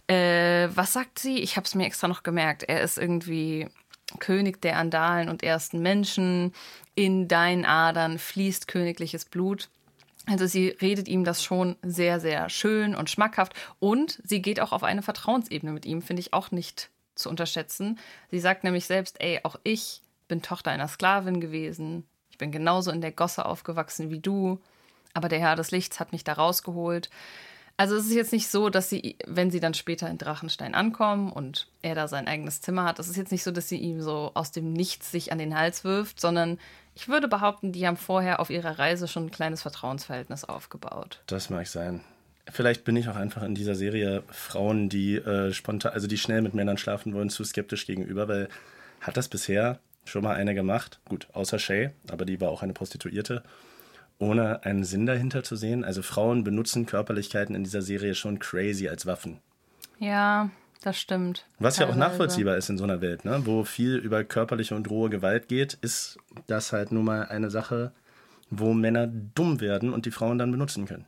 Äh, 0.08 0.70
was 0.74 0.94
sagt 0.94 1.20
sie? 1.20 1.40
Ich 1.40 1.58
habe 1.58 1.66
es 1.66 1.76
mir 1.76 1.86
extra 1.86 2.08
noch 2.08 2.24
gemerkt. 2.24 2.64
Er 2.64 2.82
ist 2.82 2.98
irgendwie 2.98 3.68
König 4.20 4.62
der 4.62 4.78
Andalen 4.78 5.30
und 5.30 5.44
ersten 5.44 5.82
Menschen. 5.82 6.54
In 6.96 7.28
deinen 7.28 7.66
Adern 7.66 8.20
fließt 8.20 8.68
königliches 8.68 9.26
Blut. 9.26 9.70
Also 10.26 10.46
sie 10.46 10.70
redet 10.70 11.08
ihm 11.08 11.24
das 11.24 11.44
schon 11.44 11.76
sehr, 11.82 12.20
sehr 12.20 12.50
schön 12.50 12.96
und 12.96 13.10
schmackhaft. 13.10 13.54
Und 13.80 14.22
sie 14.24 14.42
geht 14.42 14.60
auch 14.60 14.72
auf 14.72 14.84
eine 14.84 15.02
Vertrauensebene 15.02 15.72
mit 15.72 15.86
ihm, 15.86 16.02
finde 16.02 16.22
ich 16.22 16.34
auch 16.34 16.52
nicht 16.52 16.90
zu 17.16 17.30
unterschätzen. 17.30 18.00
Sie 18.32 18.40
sagt 18.40 18.64
nämlich 18.64 18.86
selbst, 18.86 19.22
ey, 19.22 19.40
auch 19.44 19.58
ich 19.64 20.02
bin 20.28 20.42
Tochter 20.42 20.72
einer 20.72 20.88
Sklavin 20.88 21.40
gewesen. 21.42 22.06
Ich 22.32 22.38
bin 22.38 22.52
genauso 22.52 22.92
in 22.92 23.02
der 23.02 23.12
Gosse 23.12 23.46
aufgewachsen 23.46 24.10
wie 24.10 24.20
du. 24.20 24.60
Aber 25.14 25.30
der 25.30 25.40
Herr 25.40 25.56
des 25.56 25.72
Lichts 25.72 26.00
hat 26.00 26.12
mich 26.12 26.24
da 26.24 26.34
rausgeholt. 26.34 27.10
Also 27.76 27.96
es 27.96 28.06
ist 28.06 28.14
jetzt 28.14 28.34
nicht 28.34 28.50
so, 28.50 28.70
dass 28.70 28.90
sie, 28.90 29.18
wenn 29.26 29.50
sie 29.50 29.60
dann 29.60 29.74
später 29.74 30.08
in 30.08 30.20
Drachenstein 30.20 30.76
ankommen 30.76 31.32
und 31.32 31.68
er 31.82 31.96
da 31.96 32.08
sein 32.08 32.28
eigenes 32.28 32.62
Zimmer 32.62 32.84
hat, 32.86 33.00
es 33.00 33.10
ist 33.10 33.18
jetzt 33.18 33.32
nicht 33.32 33.44
so, 33.44 33.52
dass 33.52 33.68
sie 33.68 33.78
ihm 33.78 34.02
so 34.02 34.32
aus 34.36 34.52
dem 34.52 34.74
Nichts 34.74 35.12
sich 35.12 35.32
an 35.32 35.40
den 35.40 35.58
Hals 35.58 35.84
wirft, 35.84 36.22
sondern 36.22 36.60
ich 36.94 37.08
würde 37.08 37.28
behaupten, 37.28 37.72
die 37.72 37.88
haben 37.88 37.98
vorher 37.98 38.40
auf 38.40 38.52
ihrer 38.52 38.78
Reise 38.78 39.08
schon 39.08 39.26
ein 39.26 39.32
kleines 39.32 39.64
Vertrauensverhältnis 39.64 40.44
aufgebaut. 40.44 41.22
Das 41.26 41.50
mag 41.50 41.66
sein. 41.68 42.02
Vielleicht 42.52 42.84
bin 42.84 42.96
ich 42.96 43.08
auch 43.10 43.16
einfach 43.16 43.42
in 43.42 43.56
dieser 43.56 43.74
Serie 43.74 44.22
Frauen, 44.30 44.90
die 44.90 45.16
äh, 45.16 45.52
spontan, 45.54 45.94
also 45.94 46.08
die 46.08 46.18
schnell 46.18 46.42
mit 46.42 46.54
Männern 46.54 46.78
schlafen 46.78 47.14
wollen, 47.14 47.30
zu 47.30 47.44
skeptisch 47.44 47.88
gegenüber, 47.88 48.28
weil 48.28 48.50
hat 49.02 49.18
das 49.18 49.30
bisher 49.30 49.80
schon 50.06 50.24
mal 50.24 50.36
eine 50.36 50.54
gemacht? 50.56 51.00
Gut, 51.06 51.28
außer 51.34 51.60
Shay, 51.60 51.92
aber 52.10 52.26
die 52.26 52.42
war 52.42 52.50
auch 52.50 52.64
eine 52.64 52.74
Prostituierte, 52.74 53.44
ohne 54.20 54.64
einen 54.64 54.84
Sinn 54.84 55.06
dahinter 55.06 55.44
zu 55.44 55.56
sehen. 55.56 55.84
Also 55.84 56.02
Frauen 56.02 56.44
benutzen 56.44 56.86
Körperlichkeiten 56.86 57.56
in 57.56 57.64
dieser 57.64 57.82
Serie 57.82 58.16
schon 58.16 58.40
crazy 58.40 58.88
als 58.88 59.06
Waffen. 59.06 59.40
Ja, 60.00 60.50
das 60.82 61.00
stimmt. 61.00 61.46
Was 61.60 61.78
ja 61.78 61.86
auch 61.86 61.92
Teilweise. 61.92 62.12
nachvollziehbar 62.12 62.58
ist 62.58 62.70
in 62.70 62.78
so 62.78 62.84
einer 62.84 63.02
Welt, 63.02 63.24
ne? 63.26 63.42
wo 63.46 63.64
viel 63.64 63.96
über 63.96 64.24
körperliche 64.24 64.76
und 64.76 64.90
rohe 64.90 65.10
Gewalt 65.10 65.48
geht, 65.48 65.76
ist 65.76 66.18
das 66.48 66.74
halt 66.74 66.92
nun 66.92 67.06
mal 67.06 67.26
eine 67.26 67.50
Sache, 67.50 67.94
wo 68.50 68.74
Männer 68.74 69.08
dumm 69.08 69.62
werden 69.62 69.94
und 69.94 70.06
die 70.06 70.12
Frauen 70.12 70.38
dann 70.38 70.52
benutzen 70.52 70.86
können. 70.86 71.06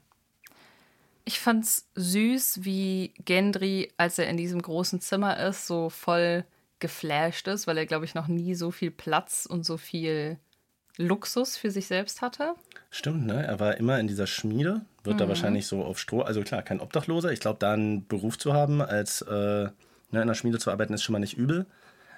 Ich 1.26 1.40
fand's 1.40 1.90
süß, 1.96 2.64
wie 2.64 3.14
Gendry, 3.26 3.92
als 3.98 4.20
er 4.20 4.30
in 4.30 4.38
diesem 4.38 4.62
großen 4.62 5.02
Zimmer 5.02 5.40
ist, 5.40 5.66
so 5.66 5.90
voll 5.90 6.46
geflasht 6.80 7.48
ist, 7.48 7.68
weil 7.68 7.78
er, 7.78 7.86
glaube 7.86 8.06
ich, 8.06 8.16
noch 8.16 8.28
nie 8.28 8.56
so 8.56 8.72
viel 8.72 8.92
Platz 8.92 9.46
und 9.46 9.66
so 9.66 9.78
viel 9.78 10.38
Luxus 10.98 11.58
für 11.58 11.72
sich 11.72 11.88
selbst 11.88 12.22
hatte. 12.22 12.56
Stimmt, 12.90 13.26
ne? 13.26 13.46
Er 13.46 13.60
war 13.60 13.78
immer 13.78 14.00
in 14.00 14.08
dieser 14.08 14.28
Schmiede, 14.28 14.82
wird 15.04 15.20
da 15.20 15.28
wahrscheinlich 15.28 15.68
so 15.68 15.84
auf 15.84 16.00
Stroh, 16.00 16.22
also 16.22 16.42
klar, 16.42 16.64
kein 16.64 16.80
Obdachloser. 16.80 17.32
Ich 17.32 17.40
glaube, 17.40 17.60
da 17.60 17.74
einen 17.74 18.08
Beruf 18.08 18.38
zu 18.38 18.54
haben, 18.54 18.82
als 18.82 19.22
äh, 19.22 19.70
ne, 20.12 20.22
in 20.22 20.28
der 20.28 20.36
Schmiede 20.36 20.60
zu 20.60 20.72
arbeiten, 20.72 20.94
ist 20.94 21.04
schon 21.04 21.14
mal 21.14 21.20
nicht 21.20 21.38
übel. 21.38 21.66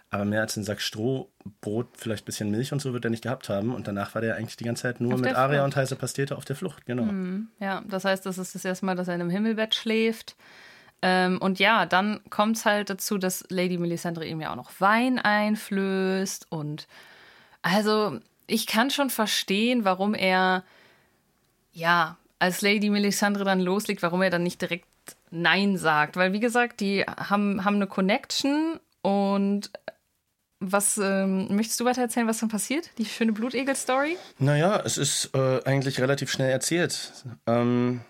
Aber 0.10 0.24
mehr 0.24 0.41
als 0.41 0.56
einen 0.56 0.63
Sack 0.63 0.80
Stroh, 0.80 1.30
Brot, 1.60 1.88
vielleicht 1.98 2.24
ein 2.24 2.26
bisschen 2.26 2.50
Milch 2.50 2.72
und 2.72 2.82
so 2.82 2.93
wird 2.93 3.04
er 3.04 3.12
nicht 3.12 3.24
gehabt 3.24 3.50
haben. 3.50 3.76
Und 3.76 3.88
danach 3.88 4.15
war 4.15 4.22
der 4.22 4.36
eigentlich 4.36 4.56
die 4.56 4.63
ganze 4.63 4.84
Zeit 4.84 5.02
nur 5.02 5.15
Auf 5.15 5.20
mit 5.20 5.36
Aria 5.36 5.65
und 5.65 5.76
heiße 5.76 5.98
Pastete 5.98 6.38
auf 6.38 6.46
der 6.46 6.56
Flucht, 6.56 6.86
genau. 6.86 7.08
Ja, 7.60 7.84
das 7.88 8.06
heißt, 8.06 8.26
das 8.26 8.38
ist 8.38 8.56
das 8.56 8.63
erste 8.63 8.86
Mal, 8.86 8.96
dass 8.96 9.10
er 9.10 9.15
in 9.15 9.22
einem 9.22 9.30
Himmelbett 9.30 9.76
schläft. 9.76 10.38
Ähm, 11.01 11.38
und 11.39 11.60
ja, 11.60 11.86
dann 11.86 12.21
kommt 12.29 12.57
es 12.57 12.65
halt 12.65 12.89
dazu, 12.89 13.17
dass 13.17 13.45
Lady 13.49 13.77
Melisandre 13.77 14.25
ihm 14.25 14.41
ja 14.41 14.51
auch 14.51 14.55
noch 14.55 14.71
Wein 14.79 15.19
einflößt. 15.19 16.47
Und 16.49 16.88
also, 17.62 18.19
ich 18.47 18.65
kann 18.67 18.89
schon 18.89 19.10
verstehen, 19.10 19.86
warum 19.86 20.13
er, 20.13 20.63
ja, 21.71 22.17
als 22.39 22.62
Lady 22.62 22.89
Melisandre 22.89 23.43
dann 23.43 23.60
loslegt, 23.60 24.01
warum 24.01 24.21
er 24.21 24.29
dann 24.29 24.43
nicht 24.43 24.62
direkt 24.62 24.88
Nein 25.29 25.77
sagt. 25.77 26.15
Weil, 26.15 26.33
wie 26.33 26.39
gesagt, 26.39 26.79
die 26.79 27.03
haben, 27.03 27.63
haben 27.63 27.75
eine 27.75 27.88
Connection 27.88 28.79
und 29.01 29.71
was 30.60 30.97
ähm, 30.97 31.55
möchtest 31.55 31.79
du 31.79 31.86
weiter 31.86 32.01
erzählen, 32.01 32.27
was 32.27 32.39
dann 32.39 32.49
passiert? 32.49 32.89
Die 32.97 33.05
schöne 33.05 33.31
Blutegel-Story? 33.31 34.17
Naja, 34.39 34.81
es 34.83 34.97
ist 34.97 35.29
äh, 35.36 35.62
eigentlich 35.65 35.99
relativ 36.01 36.31
schnell 36.31 36.49
erzählt. 36.49 37.12
Ähm, 37.45 38.01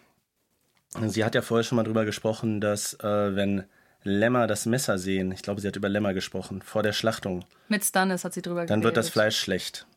sie 1.07 1.23
hat 1.23 1.35
ja 1.35 1.41
vorher 1.41 1.63
schon 1.63 1.75
mal 1.75 1.83
drüber 1.83 2.05
gesprochen, 2.05 2.61
dass 2.61 2.93
äh, 2.95 3.35
wenn 3.35 3.63
Lämmer 4.03 4.47
das 4.47 4.65
Messer 4.65 4.97
sehen, 4.97 5.31
ich 5.31 5.41
glaube, 5.41 5.59
sie 5.61 5.67
hat 5.67 5.75
über 5.75 5.89
Lämmer 5.89 6.13
gesprochen, 6.13 6.61
vor 6.61 6.83
der 6.83 6.93
Schlachtung, 6.93 7.43
Mit 7.67 7.83
Stannis 7.83 8.23
hat 8.23 8.33
sie 8.33 8.41
drüber 8.41 8.65
dann 8.65 8.83
wird 8.83 8.95
das 8.95 9.07
geredet. 9.07 9.13
Fleisch 9.13 9.39
schlecht. 9.39 9.87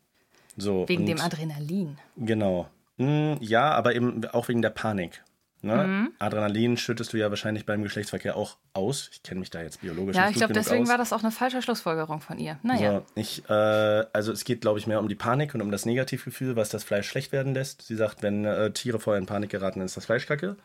So, 0.57 0.89
Wegen 0.89 1.07
dem 1.07 1.21
Adrenalin. 1.21 1.97
Genau. 2.17 2.69
Hm, 2.99 3.37
ja, 3.41 3.71
aber 3.71 3.95
eben 3.95 4.25
auch 4.27 4.49
wegen 4.49 4.63
der 4.63 4.71
Panik. 4.71 5.23
Ne? 5.63 5.77
Mhm. 5.77 6.13
Adrenalin 6.19 6.77
schüttest 6.79 7.13
du 7.13 7.19
ja 7.19 7.29
wahrscheinlich 7.29 7.67
beim 7.67 7.83
Geschlechtsverkehr 7.83 8.35
auch 8.35 8.57
aus. 8.73 9.11
Ich 9.13 9.23
kenne 9.23 9.41
mich 9.41 9.51
da 9.51 9.61
jetzt 9.63 9.83
biologisch 9.83 10.17
Ja, 10.17 10.23
nicht 10.23 10.31
ich 10.31 10.35
gut 10.37 10.39
glaube, 10.41 10.55
deswegen 10.55 10.85
aus. 10.85 10.89
war 10.89 10.99
das 10.99 11.13
auch 11.13 11.23
eine 11.23 11.31
falsche 11.31 11.61
Schlussfolgerung 11.61 12.23
von 12.23 12.39
ihr. 12.39 12.59
Naja. 12.63 12.93
So, 12.93 13.05
ich, 13.15 13.49
äh, 13.49 13.53
also 13.53 14.33
es 14.33 14.45
geht, 14.45 14.63
glaube 14.63 14.79
ich, 14.79 14.87
mehr 14.87 15.01
um 15.01 15.09
die 15.09 15.15
Panik 15.15 15.55
und 15.55 15.61
um 15.61 15.71
das 15.71 15.85
Negativgefühl, 15.85 16.57
was 16.57 16.71
das 16.71 16.83
Fleisch 16.83 17.09
schlecht 17.09 17.33
werden 17.33 17.53
lässt. 17.53 17.83
Sie 17.83 17.95
sagt, 17.97 18.23
wenn 18.23 18.45
äh, 18.47 18.71
Tiere 18.73 18.99
vorher 18.99 19.21
in 19.21 19.27
Panik 19.27 19.51
geraten, 19.51 19.81
dann 19.81 19.87
ist 19.87 19.97
das 19.99 20.07
Fleisch 20.07 20.27
kacke. 20.27 20.57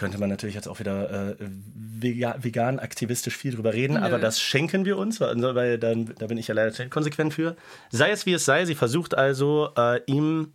Könnte 0.00 0.16
man 0.16 0.30
natürlich 0.30 0.54
jetzt 0.54 0.66
auch 0.66 0.80
wieder 0.80 1.28
äh, 1.28 1.36
vega 1.38 2.34
vegan 2.40 2.78
aktivistisch 2.78 3.36
viel 3.36 3.54
drüber 3.54 3.74
reden, 3.74 3.98
aber 3.98 4.18
das 4.18 4.40
schenken 4.40 4.86
wir 4.86 4.96
uns, 4.96 5.20
weil, 5.20 5.54
weil 5.54 5.78
dann, 5.78 6.14
da 6.18 6.26
bin 6.26 6.38
ich 6.38 6.48
ja 6.48 6.54
leider 6.54 6.86
konsequent 6.88 7.34
für. 7.34 7.54
Sei 7.90 8.10
es 8.10 8.24
wie 8.24 8.32
es 8.32 8.46
sei, 8.46 8.64
sie 8.64 8.74
versucht 8.74 9.14
also, 9.14 9.68
äh, 9.76 10.00
ihm 10.06 10.54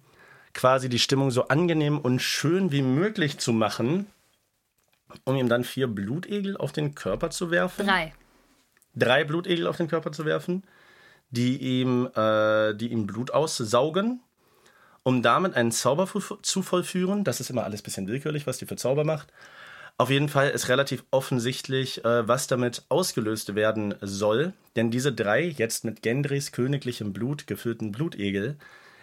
quasi 0.56 0.90
die 0.90 0.98
Stimmung 0.98 1.30
so 1.30 1.48
angenehm 1.48 2.00
und 2.00 2.24
schön 2.24 2.72
wie 2.72 2.82
möglich 2.82 3.38
zu 3.38 3.54
machen, 3.54 4.08
um 5.26 5.36
ihm 5.36 5.48
dann 5.48 5.64
vier 5.64 5.86
Blutegel 5.86 6.58
auf 6.58 6.72
den 6.72 6.96
Körper 6.96 7.30
zu 7.30 7.52
werfen 7.52 7.86
Drei. 7.86 8.14
drei 8.96 9.26
Blutegel 9.26 9.68
auf 9.68 9.78
den 9.78 9.88
Körper 9.88 10.12
zu 10.12 10.26
werfen, 10.26 10.64
die 11.30 11.58
ihm, 11.58 12.10
äh, 12.16 12.74
die 12.74 12.88
ihm 12.88 13.06
Blut 13.06 13.30
aussaugen, 13.30 14.22
um 15.06 15.22
damit 15.22 15.54
einen 15.54 15.72
Zauber 15.72 16.10
zu 16.42 16.64
vollführen. 16.64 17.24
Das 17.24 17.40
ist 17.40 17.52
immer 17.52 17.64
alles 17.64 17.82
ein 17.82 17.84
bisschen 17.84 18.08
willkürlich, 18.08 18.48
was 18.48 18.58
die 18.58 18.66
für 18.66 18.76
Zauber 18.76 19.04
macht. 19.04 19.32
Auf 20.00 20.10
jeden 20.10 20.30
Fall 20.30 20.50
ist 20.50 20.68
relativ 20.68 21.04
offensichtlich, 21.12 22.04
äh, 22.04 22.28
was 22.28 22.48
damit 22.48 22.84
ausgelöst 22.90 23.54
werden 23.54 23.94
soll. 24.02 24.52
Denn 24.76 24.90
diese 24.90 25.14
drei, 25.14 25.44
jetzt 25.44 25.86
mit 25.86 26.02
Gendrys 26.02 26.52
königlichem 26.52 27.14
Blut 27.14 27.46
gefüllten 27.46 27.92
Blutegel, 27.92 28.58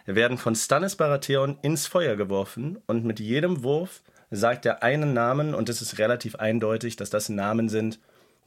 werden 0.05 0.39
von 0.39 0.57
Stannis 0.57 0.97
Baratheon 0.97 1.57
ins 1.63 1.87
Feuer 1.87 2.17
geworfen 2.17 2.83
und 2.89 3.05
mit 3.05 3.21
jedem 3.21 3.63
Wurf 3.63 4.03
sagt 4.33 4.67
er 4.67 4.83
einen 4.83 5.13
Namen 5.15 5.55
und 5.55 5.69
es 5.69 5.81
ist 5.81 5.99
relativ 5.99 6.35
eindeutig, 6.35 6.97
dass 6.97 7.11
das 7.11 7.29
Namen 7.29 7.69
sind, 7.69 8.01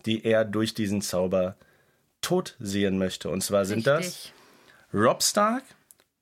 die 0.05 0.25
er 0.25 0.43
durch 0.43 0.73
diesen 0.73 1.01
Zauber 1.01 1.55
tot 2.19 2.57
sehen 2.59 2.97
möchte. 2.97 3.29
Und 3.29 3.41
zwar 3.41 3.63
sind 3.63 3.87
das 3.87 3.99
Richtig. 3.99 4.33
Rob 4.93 5.23
Stark, 5.23 5.63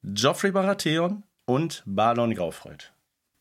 Joffrey 0.04 0.52
Baratheon 0.52 1.24
und 1.46 1.84
Balon 1.86 2.34
Graufreud. 2.36 2.92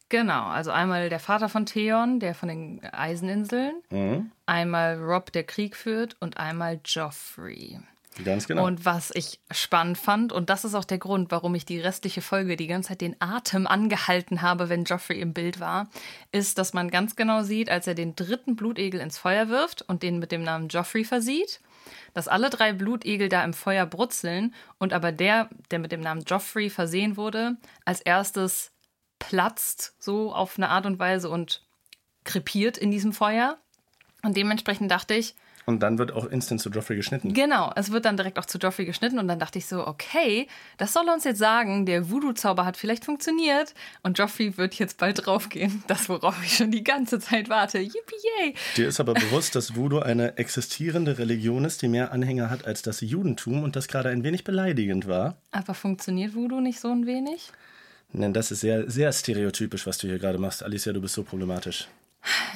Genau, 0.08 0.44
also 0.46 0.70
einmal 0.70 1.08
der 1.08 1.20
Vater 1.20 1.48
von 1.48 1.64
Theon, 1.64 2.20
der 2.20 2.34
von 2.34 2.48
den 2.48 2.84
Eiseninseln, 2.84 3.74
Mhm. 3.90 4.30
einmal 4.46 4.98
Rob, 5.02 5.32
der 5.32 5.44
Krieg 5.44 5.74
führt 5.74 6.16
und 6.20 6.36
einmal 6.36 6.80
Joffrey. 6.84 7.80
Ganz 8.22 8.46
genau. 8.46 8.66
Und 8.66 8.84
was 8.84 9.10
ich 9.14 9.40
spannend 9.50 9.96
fand, 9.96 10.34
und 10.34 10.50
das 10.50 10.66
ist 10.66 10.74
auch 10.74 10.84
der 10.84 10.98
Grund, 10.98 11.30
warum 11.30 11.54
ich 11.54 11.64
die 11.64 11.80
restliche 11.80 12.20
Folge 12.20 12.56
die 12.56 12.66
ganze 12.66 12.88
Zeit 12.90 13.00
den 13.00 13.16
Atem 13.20 13.66
angehalten 13.66 14.42
habe, 14.42 14.68
wenn 14.68 14.84
Joffrey 14.84 15.18
im 15.18 15.32
Bild 15.32 15.60
war, 15.60 15.88
ist, 16.30 16.58
dass 16.58 16.74
man 16.74 16.90
ganz 16.90 17.16
genau 17.16 17.42
sieht, 17.42 17.70
als 17.70 17.86
er 17.86 17.94
den 17.94 18.14
dritten 18.14 18.54
Blutegel 18.54 19.00
ins 19.00 19.16
Feuer 19.16 19.48
wirft 19.48 19.80
und 19.80 20.02
den 20.02 20.18
mit 20.18 20.30
dem 20.30 20.42
Namen 20.42 20.68
Joffrey 20.68 21.04
versieht, 21.04 21.60
dass 22.14 22.28
alle 22.28 22.50
drei 22.50 22.72
Blutegel 22.72 23.28
da 23.28 23.44
im 23.44 23.54
Feuer 23.54 23.86
brutzeln 23.86 24.54
und 24.78 24.92
aber 24.92 25.12
der, 25.12 25.48
der 25.70 25.78
mit 25.78 25.92
dem 25.92 26.00
Namen 26.00 26.24
Joffrey 26.24 26.70
versehen 26.70 27.16
wurde, 27.16 27.56
als 27.84 28.00
erstes 28.00 28.72
platzt, 29.18 29.94
so 29.98 30.32
auf 30.34 30.56
eine 30.56 30.68
Art 30.68 30.86
und 30.86 30.98
Weise 30.98 31.30
und 31.30 31.64
krepiert 32.24 32.76
in 32.78 32.90
diesem 32.90 33.12
Feuer. 33.12 33.58
Und 34.22 34.36
dementsprechend 34.36 34.90
dachte 34.90 35.14
ich, 35.14 35.34
Und 35.64 35.80
dann 35.80 35.98
wird 35.98 36.12
auch 36.12 36.26
instant 36.26 36.60
zu 36.60 36.70
Joffrey 36.70 36.96
geschnitten. 36.96 37.32
Genau, 37.34 37.72
es 37.76 37.92
wird 37.92 38.04
dann 38.04 38.16
direkt 38.16 38.38
auch 38.38 38.46
zu 38.46 38.58
Joffrey 38.58 38.84
geschnitten 38.84 39.18
und 39.18 39.28
dann 39.28 39.38
dachte 39.38 39.58
ich 39.58 39.66
so, 39.66 39.86
okay, 39.86 40.48
das 40.76 40.92
soll 40.92 41.08
uns 41.08 41.24
jetzt 41.24 41.38
sagen, 41.38 41.86
der 41.86 42.10
Voodoo-Zauber 42.10 42.64
hat 42.64 42.76
vielleicht 42.76 43.04
funktioniert 43.04 43.74
und 44.02 44.18
Joffrey 44.18 44.56
wird 44.56 44.74
jetzt 44.74 44.98
bald 44.98 45.24
draufgehen. 45.26 45.84
Das, 45.86 46.08
worauf 46.08 46.42
ich 46.42 46.56
schon 46.56 46.70
die 46.70 46.82
ganze 46.82 47.20
Zeit 47.20 47.48
warte. 47.48 47.78
Yippie! 47.78 48.54
Dir 48.76 48.88
ist 48.88 48.98
aber 48.98 49.14
bewusst, 49.14 49.54
dass 49.54 49.76
Voodoo 49.76 49.98
eine 49.98 50.38
existierende 50.38 51.18
Religion 51.18 51.64
ist, 51.64 51.82
die 51.82 51.88
mehr 51.88 52.12
Anhänger 52.12 52.50
hat 52.50 52.66
als 52.66 52.82
das 52.82 53.00
Judentum 53.00 53.62
und 53.62 53.76
das 53.76 53.88
gerade 53.88 54.08
ein 54.08 54.24
wenig 54.24 54.44
beleidigend 54.44 55.06
war. 55.06 55.36
Aber 55.50 55.74
funktioniert 55.74 56.34
Voodoo 56.34 56.60
nicht 56.60 56.80
so 56.80 56.88
ein 56.88 57.06
wenig? 57.06 57.50
Denn 58.12 58.32
das 58.32 58.50
ist 58.50 58.60
sehr, 58.60 58.90
sehr 58.90 59.12
stereotypisch, 59.12 59.86
was 59.86 59.98
du 59.98 60.06
hier 60.06 60.18
gerade 60.18 60.38
machst. 60.38 60.62
Alicia, 60.62 60.92
du 60.92 61.00
bist 61.00 61.14
so 61.14 61.22
problematisch. 61.22 61.88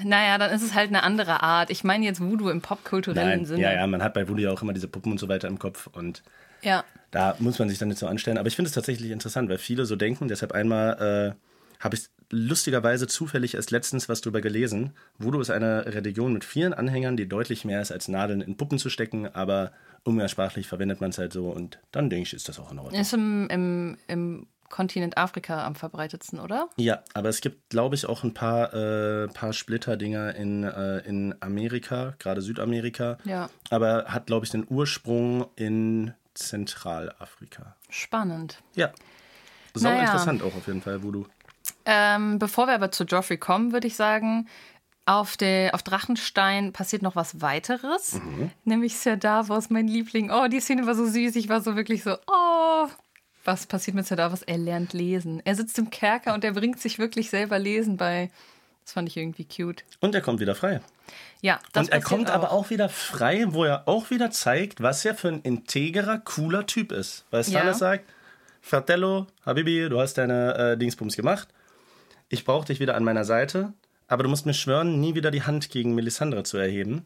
Naja, 0.05 0.38
dann 0.38 0.52
ist 0.52 0.62
es 0.62 0.74
halt 0.74 0.88
eine 0.88 1.02
andere 1.02 1.42
Art. 1.42 1.70
Ich 1.70 1.85
meine 1.85 2.05
jetzt 2.05 2.20
Voodoo 2.20 2.50
im 2.50 2.61
popkulturellen 2.61 3.46
Sinne. 3.46 3.62
ja, 3.62 3.72
ja, 3.72 3.87
man 3.87 4.02
hat 4.02 4.14
bei 4.14 4.29
Voodoo 4.29 4.42
ja 4.42 4.50
auch 4.52 4.62
immer 4.62 4.72
diese 4.72 4.88
Puppen 4.88 5.12
und 5.12 5.18
so 5.18 5.29
weiter 5.29 5.48
im 5.48 5.59
Kopf 5.59 5.88
und 5.88 6.22
ja. 6.62 6.85
da 7.11 7.37
muss 7.38 7.59
man 7.59 7.68
sich 7.68 7.79
dann 7.79 7.88
nicht 7.88 7.98
so 7.98 8.07
anstellen. 8.07 8.38
Aber 8.38 8.48
ich 8.48 8.57
finde 8.57 8.68
es 8.68 8.74
tatsächlich 8.74 9.11
interessant, 9.11 9.48
weil 9.48 9.59
viele 9.59 9.87
so 9.87 9.96
denken. 9.96 10.29
Deshalb 10.29 10.52
einmal 10.52 11.35
äh, 11.35 11.83
habe 11.83 11.96
ich 11.96 12.09
lustigerweise 12.31 13.07
zufällig 13.07 13.55
erst 13.55 13.70
letztens 13.70 14.09
was 14.09 14.20
drüber 14.20 14.40
gelesen. 14.40 14.92
Voodoo 15.18 15.40
ist 15.40 15.50
eine 15.50 15.87
Religion 15.87 16.33
mit 16.33 16.44
vielen 16.44 16.74
Anhängern, 16.74 17.16
die 17.16 17.29
deutlich 17.29 17.64
mehr 17.64 17.81
ist, 17.81 17.92
als 17.92 18.09
Nadeln 18.09 18.40
in 18.40 18.57
Puppen 18.57 18.79
zu 18.79 18.90
stecken. 18.90 19.29
Aber 19.35 19.72
umgangssprachlich 20.05 20.66
verwendet 20.66 21.00
man 21.00 21.11
es 21.11 21.18
halt 21.18 21.33
so 21.33 21.50
und 21.50 21.79
dann 21.92 22.11
denke 22.11 22.29
ich, 22.29 22.35
ist 22.35 22.48
das 22.48 22.59
auch 22.59 22.70
in 22.72 22.79
Ordnung. 22.79 23.00
Ist 23.00 23.12
im, 23.12 23.48
im, 23.50 23.98
im 24.07 24.46
Kontinent 24.68 25.16
Afrika 25.18 25.64
am 25.64 25.74
verbreitetsten, 25.74 26.40
oder? 26.40 26.68
Ja, 26.76 27.02
aber 27.14 27.29
es 27.29 27.40
gibt, 27.40 27.70
glaube 27.70 27.94
ich, 27.94 28.07
auch 28.07 28.24
ein 28.24 28.35
paar, 28.35 28.72
äh, 28.74 29.29
paar 29.29 29.52
Splitterdinger 29.52 30.35
in, 30.35 30.64
äh, 30.64 30.98
in 31.00 31.35
Amerika, 31.40 32.14
gerade 32.18 32.42
Südamerika. 32.42 33.18
Ja. 33.24 33.48
Aber 33.70 34.07
hat, 34.07 34.26
glaube 34.26 34.44
ich, 34.44 34.50
den 34.50 34.66
Ursprung 34.68 35.46
in 35.57 36.12
Zentralafrika. 36.35 37.76
Spannend. 37.88 38.62
Ja. 38.74 38.92
Sau 39.74 39.88
Naja. 39.90 40.02
interessant 40.05 40.42
auch 40.42 40.55
auf 40.55 40.66
jeden 40.66 40.83
Fall, 40.83 41.02
Voodoo. 41.02 41.26
Ähm, 41.85 42.38
bevor 42.38 42.66
wir 42.66 42.74
aber 42.74 42.90
zu 42.90 43.05
Joffrey 43.05 43.38
kommen, 43.38 43.72
würde 43.72 43.87
ich 43.87 43.96
sagen, 43.96 44.48
auf, 45.05 45.37
der, 45.37 45.74
auf 45.74 45.83
Drachenstein 45.83 46.72
passiert 46.72 47.02
noch 47.02 47.14
was 47.14 47.40
weiteres. 47.40 48.14
Mhm. 48.14 48.50
Nämlich 48.64 48.96
Sir 48.98 49.16
Davos, 49.16 49.70
mein 49.70 49.87
Liebling. 49.87 50.31
Oh, 50.31 50.48
die 50.48 50.61
Szene 50.61 50.87
war 50.87 50.94
so 50.94 51.07
süß. 51.07 51.37
Ich 51.37 51.48
war 51.48 51.61
so 51.61 51.76
wirklich 51.76 52.02
so, 52.02 52.16
oh. 52.26 52.88
Was 53.46 53.66
passiert 53.66 53.94
mit 53.94 54.06
Sir 54.06 54.16
Davos? 54.16 54.42
Er 54.42 54.59
lernt 54.59 54.92
lesen. 54.92 55.40
Er 55.44 55.54
sitzt 55.54 55.78
im 55.78 55.90
Kerker 55.90 56.35
und 56.35 56.44
er 56.44 56.52
bringt 56.52 56.80
sich 56.80 56.98
wirklich 56.98 57.30
selber 57.30 57.59
lesen 57.59 57.96
bei. 57.96 58.30
Das 58.85 58.92
fand 58.92 59.09
ich 59.09 59.16
irgendwie 59.16 59.44
cute. 59.44 59.85
Und 60.00 60.14
er 60.14 60.20
kommt 60.20 60.40
wieder 60.40 60.54
frei. 60.54 60.80
Ja, 61.40 61.59
das 61.72 61.87
und 61.87 61.92
er 61.92 62.00
kommt 62.00 62.30
aber 62.30 62.50
auch 62.50 62.70
wieder 62.70 62.88
frei, 62.88 63.46
wo 63.48 63.64
er 63.64 63.87
auch 63.87 64.11
wieder 64.11 64.30
zeigt, 64.30 64.82
was 64.82 65.04
er 65.04 65.14
für 65.14 65.28
ein 65.28 65.42
integrer, 65.42 66.18
cooler 66.18 66.66
Typ 66.66 66.92
ist. 66.92 67.24
Weil 67.30 67.44
Stannis 67.44 67.74
Ja. 67.80 67.90
sagt, 67.90 68.04
Fratello, 68.61 69.26
Habibi, 69.44 69.88
du 69.88 70.00
hast 70.00 70.14
deine 70.18 70.54
äh, 70.56 70.76
Dingsbums 70.76 71.16
gemacht. 71.16 71.48
Ich 72.28 72.44
brauche 72.44 72.66
dich 72.66 72.80
wieder 72.80 72.96
an 72.96 73.04
meiner 73.04 73.24
Seite, 73.24 73.72
aber 74.09 74.24
du 74.24 74.28
musst 74.28 74.46
mir 74.46 74.54
schwören, 74.54 75.00
nie 75.00 75.14
wieder 75.14 75.30
die 75.30 75.42
Hand 75.42 75.70
gegen 75.70 75.94
Melisandre 75.94 76.42
zu 76.42 76.56
erheben. 76.56 77.04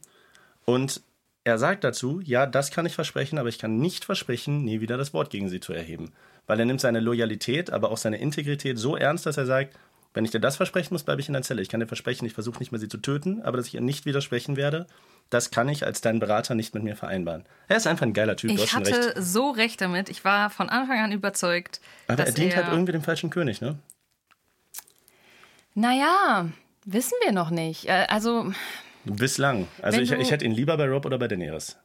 Und 0.65 1.03
er 1.45 1.59
sagt 1.59 1.85
dazu, 1.85 2.21
ja, 2.23 2.47
das 2.47 2.71
kann 2.71 2.87
ich 2.87 2.95
versprechen, 2.95 3.39
aber 3.39 3.49
ich 3.49 3.59
kann 3.59 3.79
nicht 3.79 4.05
versprechen, 4.07 4.65
nie 4.65 4.81
wieder 4.81 4.97
das 4.97 5.13
Wort 5.13 5.31
gegen 5.31 5.49
sie 5.49 5.61
zu 5.61 5.73
erheben. 5.73 6.13
Weil 6.51 6.59
er 6.59 6.67
nimmt 6.67 6.81
seine 6.81 6.99
Loyalität, 6.99 7.71
aber 7.71 7.93
auch 7.93 7.97
seine 7.97 8.19
Integrität 8.19 8.77
so 8.77 8.97
ernst, 8.97 9.25
dass 9.25 9.37
er 9.37 9.47
sagt, 9.47 9.77
Wenn 10.13 10.25
ich 10.25 10.33
dir 10.33 10.41
das 10.41 10.57
versprechen 10.57 10.93
muss, 10.93 11.05
bleibe 11.05 11.21
ich 11.21 11.29
in 11.29 11.35
der 11.35 11.43
Zelle. 11.43 11.63
Ich 11.63 11.69
kann 11.69 11.79
dir 11.79 11.87
versprechen, 11.87 12.27
ich 12.27 12.33
versuche 12.35 12.59
nicht 12.59 12.73
mehr 12.73 12.81
sie 12.81 12.89
zu 12.89 12.99
töten, 12.99 13.43
aber 13.43 13.57
dass 13.57 13.69
ich 13.69 13.75
ihr 13.75 13.81
nicht 13.81 14.07
widersprechen 14.07 14.57
werde, 14.57 14.89
das 15.31 15.53
kann 15.53 15.69
ich 15.69 15.87
als 15.87 16.01
dein 16.01 16.19
Berater 16.19 16.57
nicht 16.57 16.75
mit 16.75 16.83
mir 16.83 16.97
vereinbaren. 16.97 17.45
Er 17.69 17.77
ist 17.77 17.87
einfach 17.87 18.05
ein 18.07 18.13
geiler 18.13 18.35
Typ, 18.37 18.51
Ich 18.51 18.75
hatte 18.75 18.91
recht. 18.91 19.13
so 19.19 19.51
recht 19.51 19.81
damit. 19.81 20.09
Ich 20.09 20.25
war 20.25 20.51
von 20.51 20.69
Anfang 20.69 20.99
an 20.99 21.13
überzeugt, 21.13 21.81
Aber 22.09 22.17
dass 22.17 22.31
er 22.31 22.35
dient 22.35 22.55
er 22.55 22.65
halt 22.65 22.73
irgendwie 22.73 22.91
dem 22.91 23.03
falschen 23.05 23.31
König, 23.31 23.61
ne? 23.61 23.79
Naja, 25.75 26.49
wissen 26.85 27.15
wir 27.25 27.31
noch 27.33 27.51
nicht. 27.51 27.87
Äh, 27.87 28.07
Also, 28.09 28.53
Bislang. 29.05 29.69
Also 29.81 30.01
ich, 30.01 30.11
du- 30.11 30.17
ich 30.17 30.31
hätte 30.33 30.45
ihn 30.45 30.53
lieber 30.53 30.77
bei 30.77 30.89
Rob 30.89 31.07
oder 31.07 31.19
bei 31.19 31.29
Daenerys. 31.29 31.77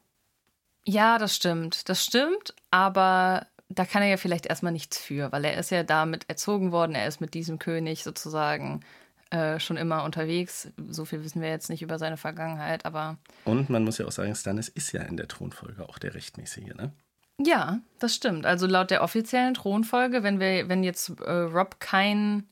ja, 0.86 1.17
das 1.19 1.36
stimmt. 1.36 1.88
Das 1.89 2.04
stimmt, 2.04 2.56
aber 2.71 3.45
da 3.76 3.86
kann 3.86 4.02
er 4.02 4.10
ja 4.10 4.18
vielleicht 4.18 4.46
erstmal 4.46 4.72
nichts 4.72 4.98
für, 4.98 5.32
weil 5.32 5.46
er 5.46 5.58
ist 5.58 5.72
ja 5.72 5.84
damit 5.84 6.28
erzogen 6.30 6.72
worden. 6.72 6.96
Er 6.96 7.08
ist 7.08 7.22
mit 7.22 7.34
diesem 7.34 7.60
König 7.60 8.04
sozusagen 8.04 8.82
äh, 9.30 9.60
schon 9.60 9.78
immer 9.78 10.04
unterwegs. 10.04 10.70
So 10.90 11.06
viel 11.06 11.24
wissen 11.24 11.42
wir 11.42 11.50
jetzt 11.50 11.70
nicht 11.70 11.82
über 11.82 12.00
seine 12.00 12.18
Vergangenheit, 12.18 12.86
aber 12.86 13.18
Und 13.44 13.70
man 13.70 13.84
muss 13.84 13.98
ja 13.98 14.06
auch 14.06 14.12
sagen, 14.12 14.34
Stannis 14.36 14.70
ist 14.70 14.92
ja 14.92 15.02
in 15.02 15.18
der 15.18 15.28
Thronfolge 15.28 15.88
auch 15.88 15.98
der 15.98 16.16
Rechtmäßige, 16.16 16.74
ne? 16.76 16.92
Ja, 17.38 17.80
das 18.00 18.16
stimmt. 18.16 18.46
Also 18.46 18.66
laut 18.66 18.92
der 18.92 19.04
offiziellen 19.04 19.56
Thronfolge, 19.56 20.24
wenn 20.24 20.40
wir, 20.40 20.70
wenn 20.70 20.84
jetzt 20.84 21.10
äh, 21.20 21.32
Rob 21.32 21.80
kein. 21.80 22.48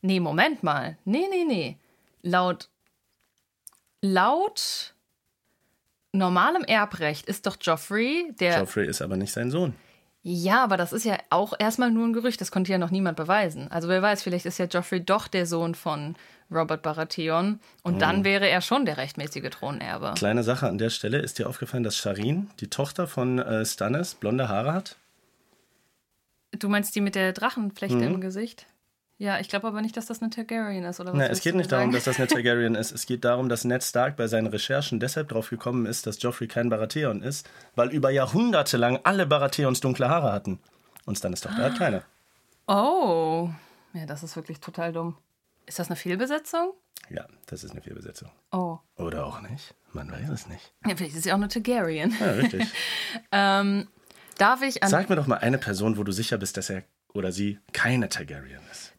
Nee, 0.00 0.20
Moment 0.20 0.62
mal. 0.62 0.96
Nee, 1.04 1.26
nee, 1.30 1.44
nee. 1.44 1.76
Laut. 2.22 2.70
Laut 4.00 4.94
normalem 6.12 6.64
Erbrecht 6.64 7.26
ist 7.26 7.46
doch 7.46 7.58
Joffrey 7.60 8.32
der. 8.40 8.60
Joffrey 8.60 8.86
ist 8.88 9.02
aber 9.02 9.16
nicht 9.16 9.32
sein 9.32 9.50
Sohn. 9.50 9.74
Ja, 10.22 10.62
aber 10.62 10.76
das 10.76 10.92
ist 10.92 11.04
ja 11.04 11.16
auch 11.30 11.54
erstmal 11.58 11.90
nur 11.90 12.06
ein 12.06 12.12
Gerücht. 12.12 12.40
Das 12.40 12.50
konnte 12.52 12.70
ja 12.70 12.76
noch 12.78 12.90
niemand 12.90 13.16
beweisen. 13.16 13.70
Also 13.70 13.88
wer 13.88 14.02
weiß, 14.02 14.22
vielleicht 14.22 14.44
ist 14.44 14.58
ja 14.58 14.66
Joffrey 14.66 15.02
doch 15.02 15.28
der 15.28 15.46
Sohn 15.46 15.74
von 15.74 16.14
Robert 16.50 16.82
Baratheon. 16.82 17.58
Und 17.82 18.02
dann 18.02 18.22
wäre 18.24 18.48
er 18.48 18.60
schon 18.60 18.84
der 18.84 18.98
rechtmäßige 18.98 19.48
Thronerbe. 19.50 20.12
Kleine 20.16 20.42
Sache 20.42 20.68
an 20.68 20.76
der 20.76 20.90
Stelle, 20.90 21.18
ist 21.18 21.38
dir 21.38 21.48
aufgefallen, 21.48 21.84
dass 21.84 21.96
Sharin, 21.96 22.50
die 22.60 22.68
Tochter 22.68 23.06
von 23.06 23.38
äh, 23.38 23.64
Stannis, 23.64 24.14
blonde 24.14 24.48
Haare 24.48 24.74
hat? 24.74 24.96
Du 26.52 26.68
meinst 26.68 26.94
die 26.96 27.00
mit 27.00 27.14
der 27.14 27.32
Drachenflechte 27.32 27.96
Mhm. 27.96 28.14
im 28.14 28.20
Gesicht? 28.20 28.66
Ja, 29.20 29.38
ich 29.38 29.50
glaube 29.50 29.66
aber 29.66 29.82
nicht, 29.82 29.98
dass 29.98 30.06
das 30.06 30.22
eine 30.22 30.30
Targaryen 30.30 30.82
ist, 30.84 30.98
oder 30.98 31.12
was? 31.12 31.18
Na, 31.18 31.26
es 31.26 31.42
geht 31.42 31.54
nicht 31.54 31.70
darum, 31.70 31.92
dass 31.92 32.04
das 32.04 32.16
eine 32.16 32.26
Targaryen 32.26 32.74
ist. 32.74 32.90
Es 32.90 33.04
geht 33.04 33.22
darum, 33.22 33.50
dass 33.50 33.64
Ned 33.64 33.84
Stark 33.84 34.16
bei 34.16 34.26
seinen 34.28 34.46
Recherchen 34.46 34.98
deshalb 34.98 35.28
drauf 35.28 35.50
gekommen 35.50 35.84
ist, 35.84 36.06
dass 36.06 36.22
Joffrey 36.22 36.48
kein 36.48 36.70
Baratheon 36.70 37.22
ist, 37.22 37.46
weil 37.74 37.90
über 37.90 38.08
Jahrhunderte 38.08 38.78
lang 38.78 38.98
alle 39.04 39.26
Baratheons 39.26 39.80
dunkle 39.80 40.08
Haare 40.08 40.32
hatten. 40.32 40.58
Und 41.04 41.18
Stannis 41.18 41.42
Tochter 41.42 41.64
hat 41.64 41.76
keine. 41.76 42.02
Oh, 42.66 43.50
ja, 43.92 44.06
das 44.06 44.22
ist 44.22 44.36
wirklich 44.36 44.58
total 44.58 44.94
dumm. 44.94 45.18
Ist 45.66 45.78
das 45.78 45.88
eine 45.88 45.96
Fehlbesetzung? 45.96 46.72
Ja, 47.10 47.26
das 47.44 47.62
ist 47.62 47.72
eine 47.72 47.82
Fehlbesetzung. 47.82 48.30
Oh. 48.52 48.78
Oder 48.96 49.26
auch 49.26 49.42
nicht. 49.42 49.74
Man 49.92 50.10
weiß 50.10 50.30
es 50.30 50.46
nicht. 50.46 50.72
Ja, 50.86 50.96
vielleicht 50.96 51.14
ist 51.14 51.24
sie 51.24 51.32
auch 51.32 51.36
eine 51.36 51.48
Targaryen. 51.48 52.16
Ja, 52.18 52.30
richtig. 52.30 52.66
ähm, 53.32 53.86
darf 54.38 54.62
ich 54.62 54.82
an. 54.82 54.88
Sag 54.88 55.10
mir 55.10 55.16
doch 55.16 55.26
mal 55.26 55.36
eine 55.36 55.58
Person, 55.58 55.98
wo 55.98 56.04
du 56.04 56.12
sicher 56.12 56.38
bist, 56.38 56.56
dass 56.56 56.70
er 56.70 56.84
oder 57.12 57.32
sie 57.32 57.58
keine 57.74 58.08
Targaryen 58.08 58.62
ist. 58.70 58.94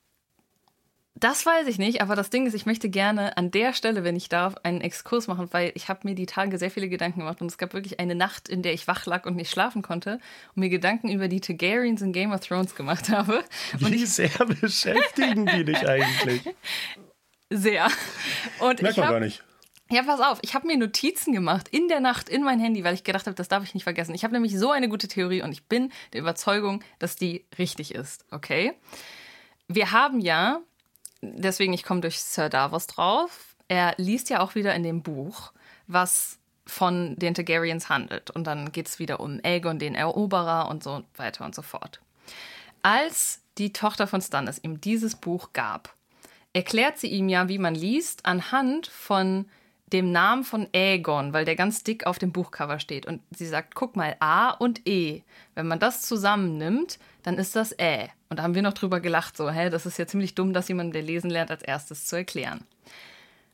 Das 1.22 1.46
weiß 1.46 1.68
ich 1.68 1.78
nicht, 1.78 2.02
aber 2.02 2.16
das 2.16 2.32
Ding 2.32 2.48
ist, 2.48 2.56
ich 2.56 2.66
möchte 2.66 2.90
gerne 2.90 3.38
an 3.38 3.52
der 3.52 3.74
Stelle, 3.74 4.04
wenn 4.04 4.16
ich 4.16 4.28
darf, 4.28 4.56
einen 4.64 4.82
Exkurs 4.82 5.28
machen, 5.28 5.50
weil 5.52 5.72
ich 5.76 5.88
habe 5.88 6.00
mir 6.04 6.16
die 6.16 6.26
Tage 6.26 6.58
sehr 6.58 6.72
viele 6.72 6.90
Gedanken 6.90 7.20
gemacht 7.20 7.42
und 7.42 7.48
es 7.48 7.60
gab 7.60 7.76
wirklich 7.76 8.00
eine 8.00 8.16
Nacht, 8.16 8.50
in 8.50 8.64
der 8.64 8.74
ich 8.74 8.88
wach 8.88 9.06
lag 9.06 9.28
und 9.28 9.36
nicht 9.36 9.52
schlafen 9.52 9.84
konnte 9.84 10.20
und 10.56 10.62
mir 10.62 10.70
Gedanken 10.70 11.10
über 11.10 11.28
die 11.28 11.40
Targaryens 11.40 12.02
in 12.02 12.12
Game 12.12 12.32
of 12.32 12.40
Thrones 12.40 12.74
gemacht 12.74 13.10
habe. 13.10 13.44
Und 13.74 13.92
Wie 13.92 14.04
sehr 14.08 14.30
beschäftigen 14.62 15.46
die 15.46 15.64
dich 15.64 15.88
eigentlich? 15.88 16.42
sehr. 17.52 17.86
Und 18.60 18.82
Merkt 18.82 18.98
ich 18.98 18.98
man 18.98 19.06
hab, 19.06 19.14
gar 19.14 19.20
nicht. 19.20 19.44
Ja, 19.92 20.02
pass 20.02 20.22
auf, 20.22 20.40
ich 20.42 20.56
habe 20.56 20.66
mir 20.66 20.78
Notizen 20.78 21.34
gemacht 21.34 21.68
in 21.68 21.88
der 21.88 22.00
Nacht 22.00 22.30
in 22.30 22.44
mein 22.44 22.60
Handy, 22.60 22.84
weil 22.84 22.96
ich 22.96 23.04
gedacht 23.04 23.28
habe, 23.28 23.36
das 23.36 23.48
darf 23.48 23.64
ich 23.64 23.76
nicht 23.76 23.84
vergessen. 23.84 24.16
Ich 24.16 24.24
habe 24.24 24.34
nämlich 24.34 24.58
so 24.58 24.72
eine 24.72 24.90
gute 24.90 25.08
Theorie 25.08 25.44
und 25.44 25.52
ich 25.52 25.66
bin 25.66 25.92
der 26.14 26.22
Überzeugung, 26.22 26.84
dass 26.98 27.16
die 27.16 27.46
richtig 27.60 27.94
ist, 27.94 28.26
okay? 28.32 28.74
Wir 29.68 29.92
haben 29.92 30.20
ja, 30.20 30.62
deswegen 31.22 31.74
ich 31.74 31.84
komme 31.84 32.02
durch 32.02 32.22
Sir 32.22 32.50
Davos 32.50 32.88
drauf, 32.88 33.56
er 33.68 33.94
liest 33.98 34.30
ja 34.30 34.42
auch 34.42 34.56
wieder 34.56 34.76
in 34.76 34.84
dem 34.84 35.02
Buch, 35.02 35.54
was 35.88 36.40
von 36.66 37.16
den 37.16 37.34
Targaryens 37.34 37.90
handelt. 37.90 38.32
Und 38.32 38.46
dann 38.46 38.72
geht 38.72 38.88
es 38.88 39.00
wieder 39.00 39.20
um 39.20 39.40
Aegon, 39.44 39.80
den 39.80 39.96
Eroberer 39.96 40.70
und 40.70 40.84
so 40.84 41.04
weiter 41.16 41.46
und 41.46 41.56
so 41.56 41.62
fort. 41.62 42.02
Als 42.82 43.42
die 43.58 43.74
Tochter 43.74 44.08
von 44.08 44.22
Stannis 44.22 44.60
ihm 44.64 44.82
dieses 44.82 45.16
Buch 45.16 45.54
gab, 45.54 45.94
erklärt 46.54 46.98
sie 46.98 47.08
ihm 47.08 47.30
ja, 47.30 47.48
wie 47.48 47.58
man 47.58 47.76
liest, 47.76 48.26
anhand 48.26 48.88
von 48.88 49.46
dem 49.92 50.12
Namen 50.12 50.44
von 50.44 50.68
Aegon, 50.74 51.34
weil 51.34 51.46
der 51.46 51.56
ganz 51.56 51.84
dick 51.84 52.06
auf 52.06 52.18
dem 52.18 52.32
Buchcover 52.32 52.80
steht. 52.80 53.06
Und 53.06 53.22
sie 53.32 53.46
sagt, 53.46 53.76
guck 53.76 53.96
mal, 53.96 54.16
A 54.20 54.52
und 54.52 54.88
E. 54.88 55.24
Wenn 55.54 55.68
man 55.68 55.80
das 55.80 56.02
zusammennimmt, 56.04 56.98
dann 57.24 57.38
ist 57.38 57.56
das 57.56 57.78
Ä. 57.80 58.10
Und 58.30 58.40
da 58.40 58.44
haben 58.44 58.56
wir 58.56 58.62
noch 58.62 58.74
drüber 58.74 59.00
gelacht, 59.00 59.38
so, 59.38 59.50
hä, 59.50 59.70
das 59.70 59.86
ist 59.86 59.98
ja 59.98 60.08
ziemlich 60.08 60.36
dumm, 60.36 60.54
das 60.54 60.68
jemandem, 60.68 60.94
der 60.94 61.02
lesen 61.04 61.30
lernt, 61.30 61.52
als 61.52 61.62
erstes 61.64 62.06
zu 62.06 62.16
erklären. 62.16 62.62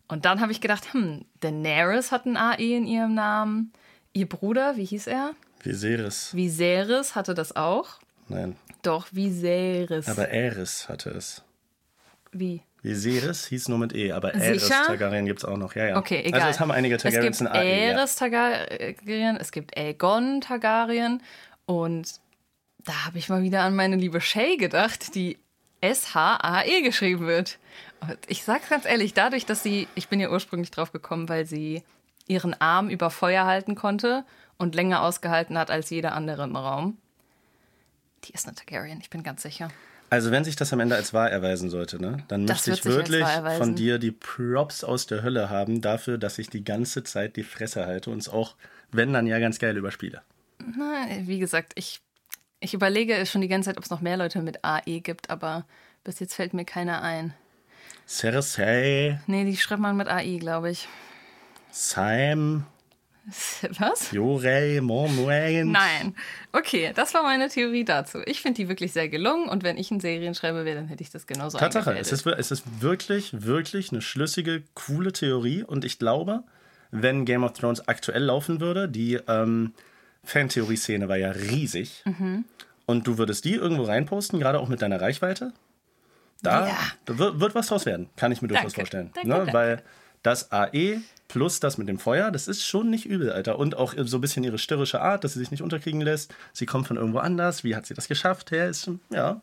Und 0.08 0.25
dann 0.25 0.39
habe 0.39 0.51
ich 0.51 0.62
gedacht, 0.62 0.93
hm, 0.93 1.25
Daenerys 1.41 2.12
hat 2.12 2.25
ein 2.25 2.38
AE 2.38 2.77
in 2.77 2.88
ihrem 2.88 3.13
Namen. 3.13 3.73
Ihr 4.13 4.27
Bruder, 4.27 4.77
wie 4.77 4.86
hieß 4.86 5.08
er? 5.08 5.34
Viserys. 5.63 6.34
Viserys 6.34 7.15
hatte 7.15 7.34
das 7.34 7.56
auch. 7.56 7.99
Nein. 8.30 8.56
Doch, 8.84 9.08
Viserys. 9.12 10.08
Aber 10.08 10.23
Aerys 10.30 10.88
hatte 10.88 11.10
es. 11.10 11.43
wie? 12.32 12.62
Viserys 12.84 13.47
hieß 13.47 13.67
nur 13.69 13.80
mit 13.80 13.93
E, 13.95 14.12
aber 14.13 14.34
Aerys? 14.34 14.69
Targaryen 14.69 15.25
gibt 15.25 15.39
es 15.39 15.45
auch 15.45 15.58
noch. 15.58 15.75
Ja, 15.75 15.88
ja. 15.88 15.97
Okay, 15.97 16.21
egal. 16.23 16.41
Also 16.41 16.51
es 16.51 16.60
haben 16.60 16.71
einige 16.71 16.97
Targaryens 16.97 17.36
Es 17.36 17.39
gibt 17.39 17.51
ein 17.51 17.60
AE. 17.60 17.88
Ja. 17.89 17.97
Aerys 17.97 18.15
Targaryen, 18.15 19.38
es 19.38 19.51
gibt 19.51 19.75
Aegon 19.75 20.39
Targaryen 20.41 21.21
und 21.65 22.21
da 22.88 23.06
habe 23.06 23.17
ich 23.17 23.30
mal 23.30 23.43
wieder 23.43 23.62
an 23.62 23.76
meine 23.76 23.97
liebe 23.97 24.21
Shay 24.21 24.58
gedacht, 24.58 25.13
die 25.13 25.38
S-H-A-E 25.82 26.82
geschrieben 26.82 27.28
wird. 27.28 27.60
Und 28.00 28.17
ich 28.28 28.43
sag's 28.43 28.69
ganz 28.69 28.86
ehrlich, 28.86 29.13
dadurch, 29.13 29.45
dass 29.45 29.62
sie, 29.62 29.88
ich 29.95 30.08
bin 30.08 30.19
ja 30.19 30.30
ursprünglich 30.30 30.71
drauf 30.71 30.91
gekommen, 30.91 31.30
weil 31.30 31.45
sie 31.45 31.84
ihren 32.28 32.60
Arm 32.60 32.89
über 32.89 33.10
Feuer 33.10 33.45
halten 33.45 33.76
konnte 33.76 34.23
und 34.58 34.73
länger 34.73 35.02
ausgehalten 35.02 35.58
hat 35.58 35.69
als 35.69 35.89
jeder 35.89 36.13
andere 36.13 36.43
im 36.43 36.56
Raum. 36.56 36.97
Die 38.23 38.34
ist 38.34 38.47
eine 38.47 38.56
Targaryen, 38.56 39.00
ich 39.02 39.10
bin 39.10 39.21
ganz 39.21 39.43
sicher. 39.43 39.69
Also 40.10 40.32
wenn 40.32 40.45
sich 40.45 40.56
das 40.56 40.71
am 40.71 40.80
Ende 40.80 40.95
als 40.95 41.13
wahr 41.13 41.30
erweisen 41.30 41.69
sollte, 41.69 42.02
ne, 42.02 42.23
dann 42.30 42.47
Das 42.47 42.65
möchte 42.65 42.86
wird 42.86 43.10
ich 43.10 43.13
wirklich 43.13 43.58
von 43.58 43.76
dir 43.76 44.00
die 44.00 44.12
Props 44.12 44.86
aus 44.86 45.06
der 45.06 45.21
Hölle 45.21 45.50
haben 45.50 45.82
dafür, 45.82 46.17
dass 46.17 46.39
ich 46.39 46.50
die 46.50 46.63
ganze 46.63 47.04
Zeit 47.04 47.36
die 47.36 47.43
Fresse 47.43 47.86
halte 47.86 48.10
und 48.10 48.19
es 48.19 48.30
auch, 48.30 48.56
wenn 48.91 49.12
dann 49.12 49.28
ja 49.28 49.39
ganz 49.39 49.60
geil 49.60 49.76
überspiele. 49.76 50.21
Na, 50.60 51.06
wie 51.21 51.39
gesagt, 51.39 51.73
ich, 51.76 52.02
ich 52.60 52.74
überlege 52.74 53.26
schon 53.26 53.41
die 53.41 53.48
ganze 53.48 53.70
Zeit, 53.70 53.78
ob 53.78 53.84
es 53.84 53.89
noch 53.89 54.02
mehr 54.02 54.17
Leute 54.17 54.41
mit 54.41 54.63
AE 54.63 55.00
gibt, 55.02 55.30
aber 55.30 55.65
bis 56.04 56.20
jetzt 56.20 56.36
fällt 56.36 56.54
mir 56.54 56.65
keiner 56.65 57.02
ein. 57.02 57.34
Cersei, 58.08 59.20
Nee, 59.28 59.43
die 59.43 59.58
schreibt 59.58 59.82
man 59.82 59.98
mit 59.98 60.08
AI, 60.08 60.38
glaube 60.39 60.72
ich. 60.72 60.88
Sam, 61.72 62.65
Was? 63.80 64.12
Jorei, 64.12 64.80
Mormont. 64.82 65.72
Nein. 65.72 66.15
Okay, 66.54 66.93
das 66.96 67.13
war 67.13 67.24
meine 67.24 67.50
Theorie 67.50 67.84
dazu. 67.84 68.20
Ich 68.26 68.41
finde 68.41 68.56
die 68.56 68.70
wirklich 68.70 68.93
sehr 68.93 69.10
gelungen 69.10 69.50
und 69.50 69.63
wenn 69.63 69.78
ich 69.78 69.91
einen 69.91 70.00
Serienschreiber 70.00 70.63
wäre, 70.63 70.78
dann 70.78 70.88
hätte 70.88 71.04
ich 71.04 71.10
das 71.12 71.28
genauso 71.28 71.58
Tatsache, 71.58 71.98
es 71.98 72.13
ist, 72.13 72.26
es 72.26 72.52
ist 72.52 72.82
wirklich, 72.82 73.43
wirklich 73.43 73.91
eine 73.91 74.02
schlüssige, 74.02 74.63
coole 74.76 75.12
Theorie 75.12 75.63
und 75.63 75.84
ich 75.84 76.00
glaube, 76.00 76.43
wenn 76.91 77.26
Game 77.26 77.43
of 77.43 77.52
Thrones 77.52 77.86
aktuell 77.89 78.24
laufen 78.24 78.62
würde, 78.62 78.88
die 78.88 79.20
ähm, 79.28 79.74
Fantheorie-Szene 80.27 81.07
war 81.07 81.17
ja 81.17 81.31
riesig 81.31 82.03
Mhm. 82.05 82.45
und 82.85 83.07
du 83.07 83.17
würdest 83.17 83.45
die 83.45 83.53
irgendwo 83.55 83.83
reinposten, 83.83 84.39
gerade 84.39 84.59
auch 84.59 84.67
mit 84.67 84.81
deiner 84.81 85.01
Reichweite, 85.01 85.53
da, 86.43 86.67
Ja. 86.67 86.77
da 87.05 87.17
wird, 87.17 87.39
wird 87.39 87.55
was 87.55 87.67
draus 87.67 87.85
werden, 87.85 88.09
kann 88.15 88.31
ich 88.31 88.41
mir 88.41 88.47
durchaus 88.49 88.73
Danke. 88.73 88.81
vorstellen. 88.81 89.11
Danke, 89.15 89.29
ne? 89.29 89.35
danke. 89.37 89.53
Weil 89.53 89.83
das 90.23 90.51
AE 90.51 91.01
plus 91.27 91.59
das 91.59 91.77
mit 91.77 91.87
dem 91.87 91.99
Feuer, 91.99 92.31
das 92.31 92.47
ist 92.47 92.65
schon 92.65 92.89
nicht 92.89 93.05
übel, 93.05 93.31
Alter. 93.31 93.57
Und 93.59 93.75
auch 93.75 93.93
so 93.97 94.17
ein 94.17 94.21
bisschen 94.21 94.43
ihre 94.43 94.57
störrische 94.57 95.01
Art, 95.01 95.23
dass 95.23 95.33
sie 95.33 95.39
sich 95.39 95.51
nicht 95.51 95.61
unterkriegen 95.61 96.01
lässt. 96.01 96.33
Sie 96.53 96.65
kommt 96.65 96.87
von 96.87 96.97
irgendwo 96.97 97.19
anders. 97.19 97.63
Wie 97.63 97.75
hat 97.75 97.85
sie 97.85 97.93
das 97.93 98.07
geschafft? 98.07 98.51
Ja, 98.51 98.65
ist, 98.65 98.85
schon- 98.85 98.99
ja, 99.09 99.41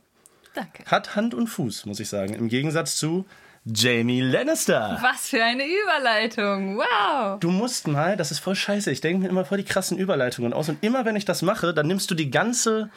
Danke. 0.55 0.85
hat 0.87 1.17
Hand 1.17 1.35
und 1.35 1.47
Fuß, 1.49 1.87
muss 1.87 2.01
ich 2.01 2.09
sagen. 2.09 2.33
Im 2.35 2.49
Gegensatz 2.49 2.97
zu 2.97 3.25
Jamie 3.65 4.21
Lannister. 4.21 4.99
Was 5.01 5.29
für 5.29 5.43
eine 5.43 5.65
Überleitung. 5.65 6.77
Wow. 6.77 7.41
Du 7.41 7.51
musst 7.51 7.89
mal, 7.89 8.17
das 8.17 8.31
ist 8.31 8.41
voll 8.41 8.55
scheiße. 8.55 8.91
Ich 8.91 9.01
denke 9.01 9.23
mir 9.23 9.29
immer 9.29 9.47
voll 9.47 9.57
die 9.59 9.65
krassen 9.65 9.99
Überleitungen 9.99 10.53
aus. 10.53 10.69
Und 10.69 10.83
immer 10.83 11.07
wenn 11.07 11.17
ich 11.17 11.25
das 11.25 11.41
mache, 11.41 11.73
dann 11.73 11.87
nimmst 11.87 12.11
du 12.11 12.15
die 12.15 12.31
ganze 12.31 12.91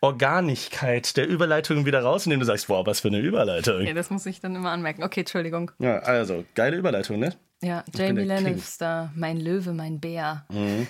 Organigkeit 0.00 1.16
der 1.18 1.28
Überleitungen 1.28 1.84
wieder 1.84 2.02
raus, 2.02 2.24
indem 2.24 2.40
du 2.40 2.46
sagst, 2.46 2.70
wow, 2.70 2.86
was 2.86 3.00
für 3.00 3.08
eine 3.08 3.18
Überleitung. 3.18 3.82
Okay, 3.82 3.92
das 3.92 4.08
muss 4.08 4.24
ich 4.24 4.40
dann 4.40 4.56
immer 4.56 4.70
anmerken. 4.70 5.02
Okay, 5.02 5.20
Entschuldigung. 5.20 5.70
Ja, 5.78 5.98
also, 5.98 6.44
geile 6.54 6.76
Überleitung, 6.78 7.18
ne? 7.18 7.34
Ja, 7.62 7.84
Jamie 7.94 8.26
der 8.26 8.36
King. 8.36 8.46
Lannister, 8.46 9.12
mein 9.14 9.38
Löwe, 9.38 9.72
mein 9.72 10.00
Bär. 10.00 10.46
Mhm. 10.50 10.86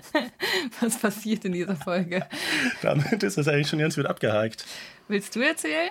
Was 0.80 0.98
passiert 0.98 1.44
in 1.44 1.52
dieser 1.52 1.76
Folge? 1.76 2.26
Damit 2.80 3.22
ist 3.22 3.36
das 3.36 3.48
eigentlich 3.48 3.68
schon 3.68 3.78
ganz 3.78 3.96
gut 3.96 4.06
abgehakt. 4.06 4.64
Willst 5.08 5.36
du 5.36 5.40
erzählen? 5.40 5.90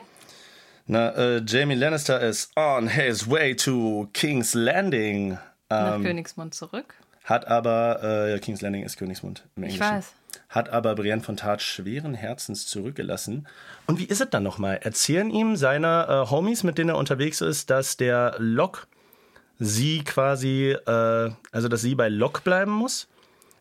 Na, 0.87 1.09
äh, 1.11 1.41
Jamie 1.45 1.75
Lannister 1.75 2.19
is 2.21 2.49
on 2.55 2.87
his 2.89 3.29
way 3.29 3.55
to 3.55 4.09
King's 4.13 4.53
Landing. 4.53 5.37
Nach 5.69 5.95
Ähm, 5.95 6.03
Königsmund 6.03 6.53
zurück. 6.53 6.93
hat 7.23 7.47
aber, 7.47 7.99
äh, 8.03 8.31
ja, 8.31 8.39
King's 8.39 8.61
Landing 8.61 8.83
ist 8.83 8.97
Königsmund 8.97 9.43
im 9.55 9.63
Ich 9.63 9.73
Englischen. 9.75 9.95
weiß. 9.95 10.13
Hat 10.49 10.69
aber 10.69 10.95
Brienne 10.95 11.21
von 11.21 11.37
Tart 11.37 11.61
schweren 11.61 12.13
Herzens 12.13 12.65
zurückgelassen. 12.67 13.47
Und 13.87 13.99
wie 13.99 14.05
ist 14.05 14.19
es 14.21 14.29
dann 14.29 14.43
nochmal? 14.43 14.79
Erzählen 14.81 15.29
ihm 15.29 15.55
seine 15.55 16.07
äh, 16.27 16.29
Homies, 16.29 16.63
mit 16.63 16.77
denen 16.77 16.89
er 16.89 16.97
unterwegs 16.97 17.39
ist, 17.41 17.69
dass 17.69 17.95
der 17.95 18.35
Lok 18.37 18.87
sie 19.59 20.03
quasi, 20.03 20.71
äh, 20.85 21.31
also 21.51 21.67
dass 21.69 21.81
sie 21.81 21.95
bei 21.95 22.09
Lok 22.09 22.43
bleiben 22.43 22.71
muss? 22.71 23.07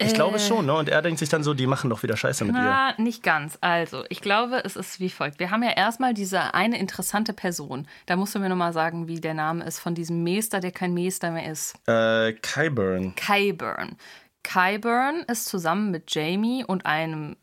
Ich 0.00 0.14
glaube 0.14 0.38
schon, 0.38 0.66
ne? 0.66 0.74
Und 0.74 0.88
er 0.88 1.02
denkt 1.02 1.18
sich 1.18 1.28
dann 1.28 1.42
so, 1.42 1.54
die 1.54 1.66
machen 1.66 1.90
doch 1.90 2.02
wieder 2.02 2.16
Scheiße 2.16 2.44
mit 2.44 2.54
ihr. 2.54 2.62
Na, 2.62 2.94
nicht 2.96 3.22
ganz. 3.22 3.58
Also, 3.60 4.04
ich 4.08 4.20
glaube, 4.20 4.62
es 4.64 4.76
ist 4.76 5.00
wie 5.00 5.10
folgt. 5.10 5.38
Wir 5.38 5.50
haben 5.50 5.62
ja 5.62 5.70
erstmal 5.70 6.14
diese 6.14 6.54
eine 6.54 6.78
interessante 6.78 7.32
Person. 7.32 7.86
Da 8.06 8.16
musst 8.16 8.34
du 8.34 8.38
mir 8.38 8.48
nochmal 8.48 8.72
sagen, 8.72 9.08
wie 9.08 9.20
der 9.20 9.34
Name 9.34 9.64
ist 9.64 9.78
von 9.78 9.94
diesem 9.94 10.22
Meester, 10.22 10.60
der 10.60 10.72
kein 10.72 10.94
Meester 10.94 11.30
mehr 11.30 11.50
ist. 11.50 11.74
Äh, 11.86 12.32
Kyburn. 12.32 13.14
Kyburn. 13.14 13.96
Kyburn 14.42 15.24
ist 15.28 15.46
zusammen 15.46 15.90
mit 15.90 16.14
Jamie 16.14 16.64
und 16.64 16.86
einem 16.86 17.36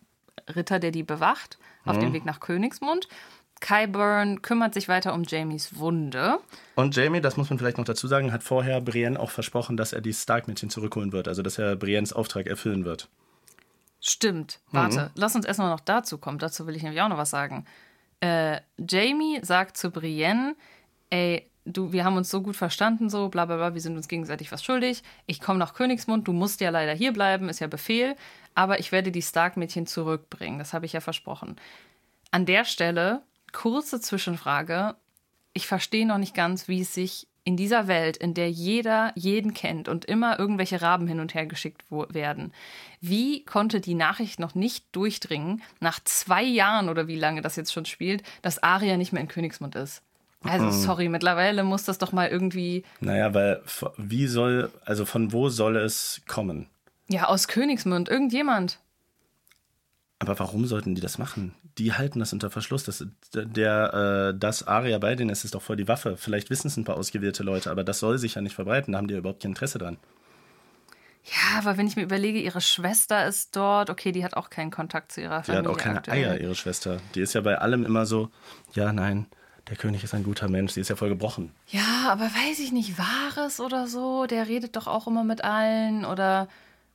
Ritter, 0.55 0.79
der 0.79 0.91
die 0.91 1.03
bewacht, 1.03 1.59
auf 1.85 1.99
dem 1.99 2.11
Weg 2.11 2.25
nach 2.25 2.39
Königsmund. 2.39 3.07
Kyburn 3.59 4.41
kümmert 4.41 4.73
sich 4.73 4.87
weiter 4.87 5.13
um 5.13 5.23
Jamies 5.23 5.77
Wunde. 5.77 6.39
Und 6.75 6.95
Jamie, 6.95 7.21
das 7.21 7.37
muss 7.37 7.49
man 7.49 7.57
vielleicht 7.59 7.77
noch 7.77 7.85
dazu 7.85 8.07
sagen, 8.07 8.31
hat 8.31 8.43
vorher 8.43 8.81
Brienne 8.81 9.19
auch 9.19 9.31
versprochen, 9.31 9.77
dass 9.77 9.93
er 9.93 10.01
die 10.01 10.13
Stark-Mädchen 10.13 10.69
zurückholen 10.69 11.11
wird. 11.11 11.27
Also, 11.27 11.41
dass 11.41 11.57
er 11.57 11.75
Briennes 11.75 12.13
Auftrag 12.13 12.47
erfüllen 12.47 12.85
wird. 12.85 13.09
Stimmt. 13.99 14.59
Warte, 14.71 15.11
lass 15.15 15.35
uns 15.35 15.45
erstmal 15.45 15.71
noch 15.71 15.79
dazu 15.79 16.17
kommen. 16.17 16.37
Dazu 16.37 16.67
will 16.67 16.75
ich 16.75 16.83
nämlich 16.83 17.01
auch 17.01 17.09
noch 17.09 17.17
was 17.17 17.31
sagen. 17.31 17.65
Äh, 18.19 18.61
Jamie 18.77 19.39
sagt 19.41 19.77
zu 19.77 19.91
Brienne, 19.91 20.55
ey, 21.09 21.49
du, 21.65 21.91
wir 21.91 22.05
haben 22.05 22.17
uns 22.17 22.29
so 22.29 22.41
gut 22.41 22.55
verstanden, 22.55 23.09
so, 23.09 23.29
bla 23.29 23.45
bla 23.45 23.57
bla, 23.57 23.73
wir 23.73 23.81
sind 23.81 23.97
uns 23.97 24.07
gegenseitig 24.07 24.51
was 24.51 24.63
schuldig. 24.63 25.03
Ich 25.25 25.41
komme 25.41 25.59
nach 25.59 25.73
Königsmund, 25.73 26.27
du 26.27 26.33
musst 26.33 26.61
ja 26.61 26.69
leider 26.69 26.93
hier 26.93 27.11
bleiben, 27.11 27.49
ist 27.49 27.59
ja 27.59 27.67
Befehl, 27.67 28.15
aber 28.55 28.79
ich 28.79 28.91
werde 28.91 29.11
die 29.11 29.21
Stark-Mädchen 29.21 29.87
zurückbringen. 29.87 30.59
Das 30.59 30.73
habe 30.73 30.85
ich 30.85 30.93
ja 30.93 31.01
versprochen. 31.01 31.57
An 32.31 32.45
der 32.45 32.65
Stelle, 32.65 33.21
kurze 33.51 33.99
Zwischenfrage. 34.01 34.95
Ich 35.53 35.67
verstehe 35.67 36.05
noch 36.07 36.17
nicht 36.17 36.35
ganz, 36.35 36.67
wie 36.67 36.81
es 36.81 36.93
sich 36.93 37.27
in 37.43 37.55
dieser 37.55 37.87
Welt, 37.87 38.17
in 38.17 38.33
der 38.33 38.51
jeder 38.51 39.13
jeden 39.15 39.53
kennt 39.53 39.87
und 39.87 40.03
immer 40.03 40.37
irgendwelche 40.37 40.81
Raben 40.81 41.07
hin 41.07 41.21
und 41.21 41.33
her 41.33 41.45
geschickt 41.45 41.85
werden, 41.89 42.51
wie 42.99 43.45
konnte 43.45 43.79
die 43.79 43.93
Nachricht 43.95 44.37
noch 44.39 44.53
nicht 44.53 44.85
durchdringen, 44.93 45.61
nach 45.79 46.01
zwei 46.03 46.43
Jahren 46.43 46.89
oder 46.89 47.07
wie 47.07 47.15
lange 47.15 47.41
das 47.41 47.55
jetzt 47.55 47.71
schon 47.71 47.85
spielt, 47.85 48.21
dass 48.41 48.61
Aria 48.61 48.97
nicht 48.97 49.13
mehr 49.13 49.21
in 49.21 49.29
Königsmund 49.29 49.75
ist? 49.75 50.01
Also, 50.43 50.69
sorry, 50.71 51.07
mittlerweile 51.09 51.63
muss 51.63 51.85
das 51.85 51.97
doch 51.97 52.11
mal 52.11 52.27
irgendwie, 52.27 52.83
Naja, 52.99 53.33
weil 53.33 53.61
wie 53.97 54.27
soll, 54.27 54.69
also 54.85 55.05
von 55.05 55.31
wo 55.31 55.47
soll 55.49 55.77
es 55.77 56.21
kommen? 56.27 56.67
ja, 57.07 57.27
aus 57.29 57.47
Königsmund, 57.47 58.09
irgendjemand. 58.09 58.79
Aber 60.19 60.37
warum 60.37 60.65
sollten 60.65 60.95
die 60.95 61.01
das 61.01 61.17
machen? 61.17 61.53
Die 61.77 61.93
halten 61.93 62.19
das 62.19 62.33
unter 62.33 62.49
Verschluss. 62.49 62.83
Das, 62.85 63.05
der, 63.33 64.31
äh, 64.33 64.39
das 64.39 64.65
Aria 64.67 64.97
bei 64.97 65.15
denen 65.15 65.29
ist, 65.29 65.45
ist 65.45 65.53
doch 65.55 65.61
voll 65.61 65.75
die 65.75 65.87
Waffe. 65.87 66.17
Vielleicht 66.17 66.49
wissen 66.49 66.67
es 66.67 66.77
ein 66.77 66.85
paar 66.85 66.97
ausgewählte 66.97 67.43
Leute, 67.43 67.69
aber 67.69 67.83
das 67.83 67.99
soll 67.99 68.17
sich 68.17 68.35
ja 68.35 68.41
nicht 68.41 68.55
verbreiten. 68.55 68.93
Da 68.93 68.97
haben 68.97 69.07
die 69.07 69.13
ja 69.13 69.19
überhaupt 69.19 69.43
kein 69.43 69.51
Interesse 69.51 69.77
dran. 69.77 69.97
Ja, 71.25 71.59
aber 71.59 71.77
wenn 71.77 71.87
ich 71.87 71.95
mir 71.97 72.03
überlege, 72.03 72.39
ihre 72.39 72.61
Schwester 72.61 73.27
ist 73.27 73.55
dort, 73.55 73.89
okay, 73.89 74.11
die 74.13 74.23
hat 74.23 74.35
auch 74.37 74.49
keinen 74.49 74.71
Kontakt 74.71 75.11
zu 75.11 75.21
ihrer 75.21 75.39
Die 75.41 75.47
Familie. 75.47 75.69
hat 75.69 75.75
auch 75.75 75.81
keine 75.81 75.97
aktuell. 75.97 76.17
Eier, 76.29 76.39
ihre 76.39 76.55
Schwester. 76.55 76.97
Die 77.15 77.19
ist 77.21 77.33
ja 77.33 77.41
bei 77.41 77.57
allem 77.57 77.85
immer 77.85 78.05
so, 78.05 78.29
ja, 78.73 78.93
nein, 78.93 79.25
der 79.69 79.75
König 79.75 80.03
ist 80.05 80.13
ein 80.13 80.23
guter 80.23 80.47
Mensch. 80.47 80.73
Die 80.75 80.79
ist 80.79 80.87
ja 80.89 80.95
voll 80.95 81.09
gebrochen. 81.09 81.51
Ja, 81.67 82.07
aber 82.09 82.23
weiß 82.23 82.59
ich 82.59 82.71
nicht, 82.71 82.97
Wahres 82.97 83.59
oder 83.59 83.87
so, 83.87 84.25
der 84.25 84.47
redet 84.47 84.77
doch 84.77 84.87
auch 84.87 85.05
immer 85.07 85.25
mit 85.25 85.43
allen 85.43 86.05
oder. 86.05 86.47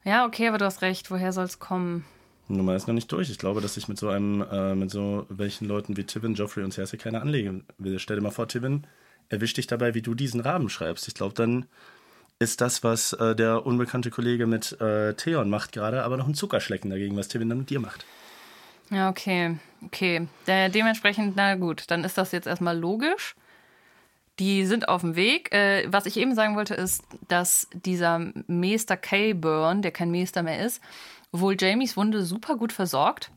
Ja, 0.05 0.25
okay, 0.25 0.49
aber 0.49 0.59
du 0.59 0.65
hast 0.65 0.81
recht, 0.83 1.11
woher 1.11 1.33
soll 1.33 1.45
es 1.45 1.59
kommen? 1.59 2.05
Nummer 2.49 2.75
ist 2.75 2.87
noch 2.87 2.95
nicht 2.95 3.11
durch. 3.13 3.31
Ich 3.31 3.39
glaube, 3.39 3.61
dass 3.61 3.77
ich 3.77 3.89
mit 3.89 3.99
so 3.99 4.09
einem, 4.09 4.43
äh, 4.51 4.75
mit 4.75 4.91
so 4.91 5.27
welchen 5.29 5.67
Leuten 5.67 5.97
wie 5.97 6.05
Tivin, 6.05 6.35
Joffrey 6.35 6.65
und 6.65 6.73
Cersei 6.73 6.97
keine 6.97 7.21
anlegen 7.23 7.65
will. 7.79 7.99
Stell 7.99 8.17
dir 8.17 8.23
mal 8.23 8.31
vor, 8.31 8.49
Tivin 8.49 8.87
erwischt 9.29 9.57
dich 9.57 9.67
dabei, 9.67 9.95
wie 9.95 10.03
du 10.03 10.15
diesen 10.15 10.41
Raben 10.41 10.69
schreibst. 10.69 11.09
Ich 11.09 11.15
glaube, 11.15 11.35
dann 11.35 11.67
ist 12.39 12.61
das, 12.61 12.83
was 12.83 13.13
äh, 13.15 13.35
der 13.35 13.65
unbekannte 13.65 14.11
Kollege 14.11 14.47
mit 14.47 14.79
äh, 14.81 15.15
Theon 15.15 15.49
macht 15.49 15.73
gerade, 15.73 16.03
aber 16.03 16.17
noch 16.17 16.27
ein 16.27 16.35
Zuckerschlecken 16.35 16.91
dagegen, 16.91 17.17
was 17.17 17.29
Tivin 17.29 17.49
dann 17.49 17.59
mit 17.59 17.71
dir 17.71 17.81
macht. 17.81 18.05
Ja, 18.91 19.09
okay, 19.09 19.57
okay. 19.87 20.29
De 20.47 20.69
dementsprechend, 20.69 21.35
na 21.37 21.55
gut, 21.55 21.85
dann 21.89 22.05
ist 22.05 22.19
das 22.19 22.33
jetzt 22.33 22.47
erstmal 22.47 22.79
logisch. 22.79 23.35
Die 24.39 24.67
sind 24.67 24.89
auf 24.89 25.03
dem 25.03 25.15
Weg. 25.15 25.53
Äh, 25.55 25.87
was 25.91 26.05
ich 26.05 26.17
eben 26.17 26.35
sagen 26.35 26.57
wollte, 26.57 26.75
ist, 26.75 27.03
dass 27.29 27.69
dieser 27.73 28.33
Meester 28.47 28.97
K-Burn, 28.97 29.83
der 29.83 29.93
kein 29.93 30.11
Meester 30.11 30.43
mehr 30.43 30.65
ist, 30.65 30.83
wohl 31.33 31.57
Jamies 31.59 31.97
Wunde 31.97 32.23
super 32.25 32.57
gut 32.57 32.73
versorgt. 32.73 33.31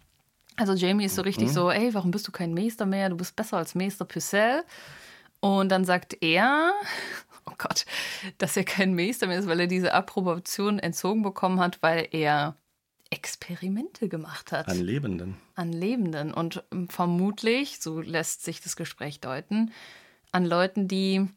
Also 0.58 0.74
Jamie 0.74 1.06
ist 1.06 1.16
so 1.16 1.22
richtig 1.22 1.52
so, 1.52 1.70
ey, 1.70 1.94
warum 1.94 2.12
bist 2.12 2.28
du 2.28 2.32
kein 2.32 2.54
Meester 2.54 2.86
mehr? 2.86 3.10
Du 3.10 3.18
bist 3.18 3.36
besser 3.36 3.58
als 3.58 3.76
Meester 3.76 4.06
Pucelle. 4.06 4.64
Und 5.42 5.70
dann 5.70 5.84
sagt 5.84 6.18
er, 6.22 6.72
oh 7.46 7.54
Gott, 7.58 7.86
dass 8.38 8.56
er 8.56 8.64
kein 8.64 8.94
Meester 8.94 9.28
mehr 9.28 9.40
ist, 9.40 9.48
weil 9.48 9.60
er 9.60 9.68
diese 9.68 9.94
Approbation 9.94 10.80
entzogen 10.80 11.24
bekommen 11.24 11.60
hat, 11.60 11.82
weil 11.82 12.08
er 12.12 12.56
Experimente 13.12 14.10
gemacht 14.10 14.52
hat 14.52 14.68
An 14.68 14.80
Lebenden. 14.82 15.38
an 15.56 15.72
Lebenden 15.72 16.34
und 16.34 16.64
ähm, 16.72 16.90
vermutlich, 16.90 17.80
so 17.80 18.02
lässt 18.02 18.44
sich 18.44 18.62
das 18.62 18.76
Gespräch 18.76 19.20
deuten, 19.20 19.72
an 20.32 20.44
Leuten, 20.46 20.88
die 20.88 21.28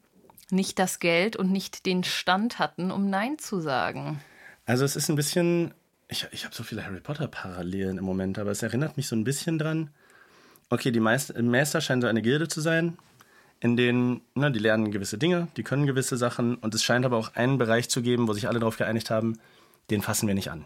nicht 0.51 0.79
das 0.79 0.99
Geld 0.99 1.37
und 1.37 1.53
nicht 1.53 1.87
den 1.87 2.05
Stand 2.05 2.59
hatten, 2.59 2.91
um 2.91 3.11
Nein 3.11 3.39
zu 3.39 3.61
sagen. 3.61 4.21
Also 4.65 4.85
es 4.85 4.97
ist 4.97 5.09
ein 5.11 5.17
bisschen, 5.17 5.75
ich, 6.09 6.27
ich 6.33 6.45
habe 6.45 6.55
so 6.55 6.63
viele 6.63 6.85
Harry 6.85 7.01
Potter-Parallelen 7.01 7.99
im 7.99 8.05
Moment, 8.05 8.39
aber 8.39 8.51
es 8.51 8.63
erinnert 8.63 8.97
mich 8.97 9.09
so 9.09 9.17
ein 9.17 9.25
bisschen 9.25 9.59
dran. 9.59 9.91
Okay, 10.71 10.91
die 10.91 11.01
Meister, 11.01 11.41
Meister 11.43 11.81
scheinen 11.81 12.03
so 12.03 12.09
eine 12.09 12.23
Gilde 12.23 12.49
zu 12.49 12.61
sein, 12.61 12.99
in 13.61 13.77
denen, 13.77 14.21
ne, 14.35 14.51
die 14.53 14.59
lernen 14.59 14.91
gewisse 14.91 15.19
Dinge, 15.19 15.49
die 15.57 15.63
können 15.63 15.87
gewisse 15.87 16.17
Sachen 16.17 16.57
und 16.57 16.75
es 16.75 16.83
scheint 16.83 17.05
aber 17.05 17.17
auch 17.17 17.35
einen 17.35 17.59
Bereich 17.59 17.89
zu 17.89 18.03
geben, 18.03 18.29
wo 18.29 18.33
sich 18.33 18.49
alle 18.49 18.61
darauf 18.61 18.77
geeinigt 18.77 19.11
haben, 19.11 19.39
den 19.91 20.03
fassen 20.03 20.27
wir 20.27 20.35
nicht 20.35 20.51
an. 20.51 20.65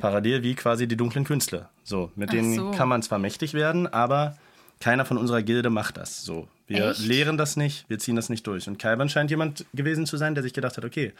Parallel 0.00 0.42
wie 0.42 0.54
quasi 0.54 0.86
die 0.86 0.96
dunklen 0.96 1.24
Künstler. 1.24 1.70
So, 1.84 2.12
mit 2.14 2.28
Ach 2.28 2.32
denen 2.32 2.54
so. 2.54 2.70
kann 2.72 2.88
man 2.88 3.02
zwar 3.02 3.18
mächtig 3.18 3.54
werden, 3.54 3.86
aber 3.86 4.36
keiner 4.78 5.06
von 5.06 5.16
unserer 5.16 5.42
Gilde 5.42 5.70
macht 5.70 5.96
das. 5.96 6.22
So, 6.22 6.48
wir 6.66 6.90
Echt? 6.90 7.00
lehren 7.00 7.38
das 7.38 7.56
nicht, 7.56 7.88
wir 7.88 7.98
ziehen 7.98 8.16
das 8.16 8.28
nicht 8.28 8.46
durch. 8.46 8.68
Und 8.68 8.78
Kalban 8.78 9.08
scheint 9.08 9.30
jemand 9.30 9.64
gewesen 9.72 10.04
zu 10.04 10.18
sein, 10.18 10.34
der 10.34 10.42
sich 10.42 10.52
gedacht 10.52 10.76
hat, 10.76 10.84
okay, 10.84 11.12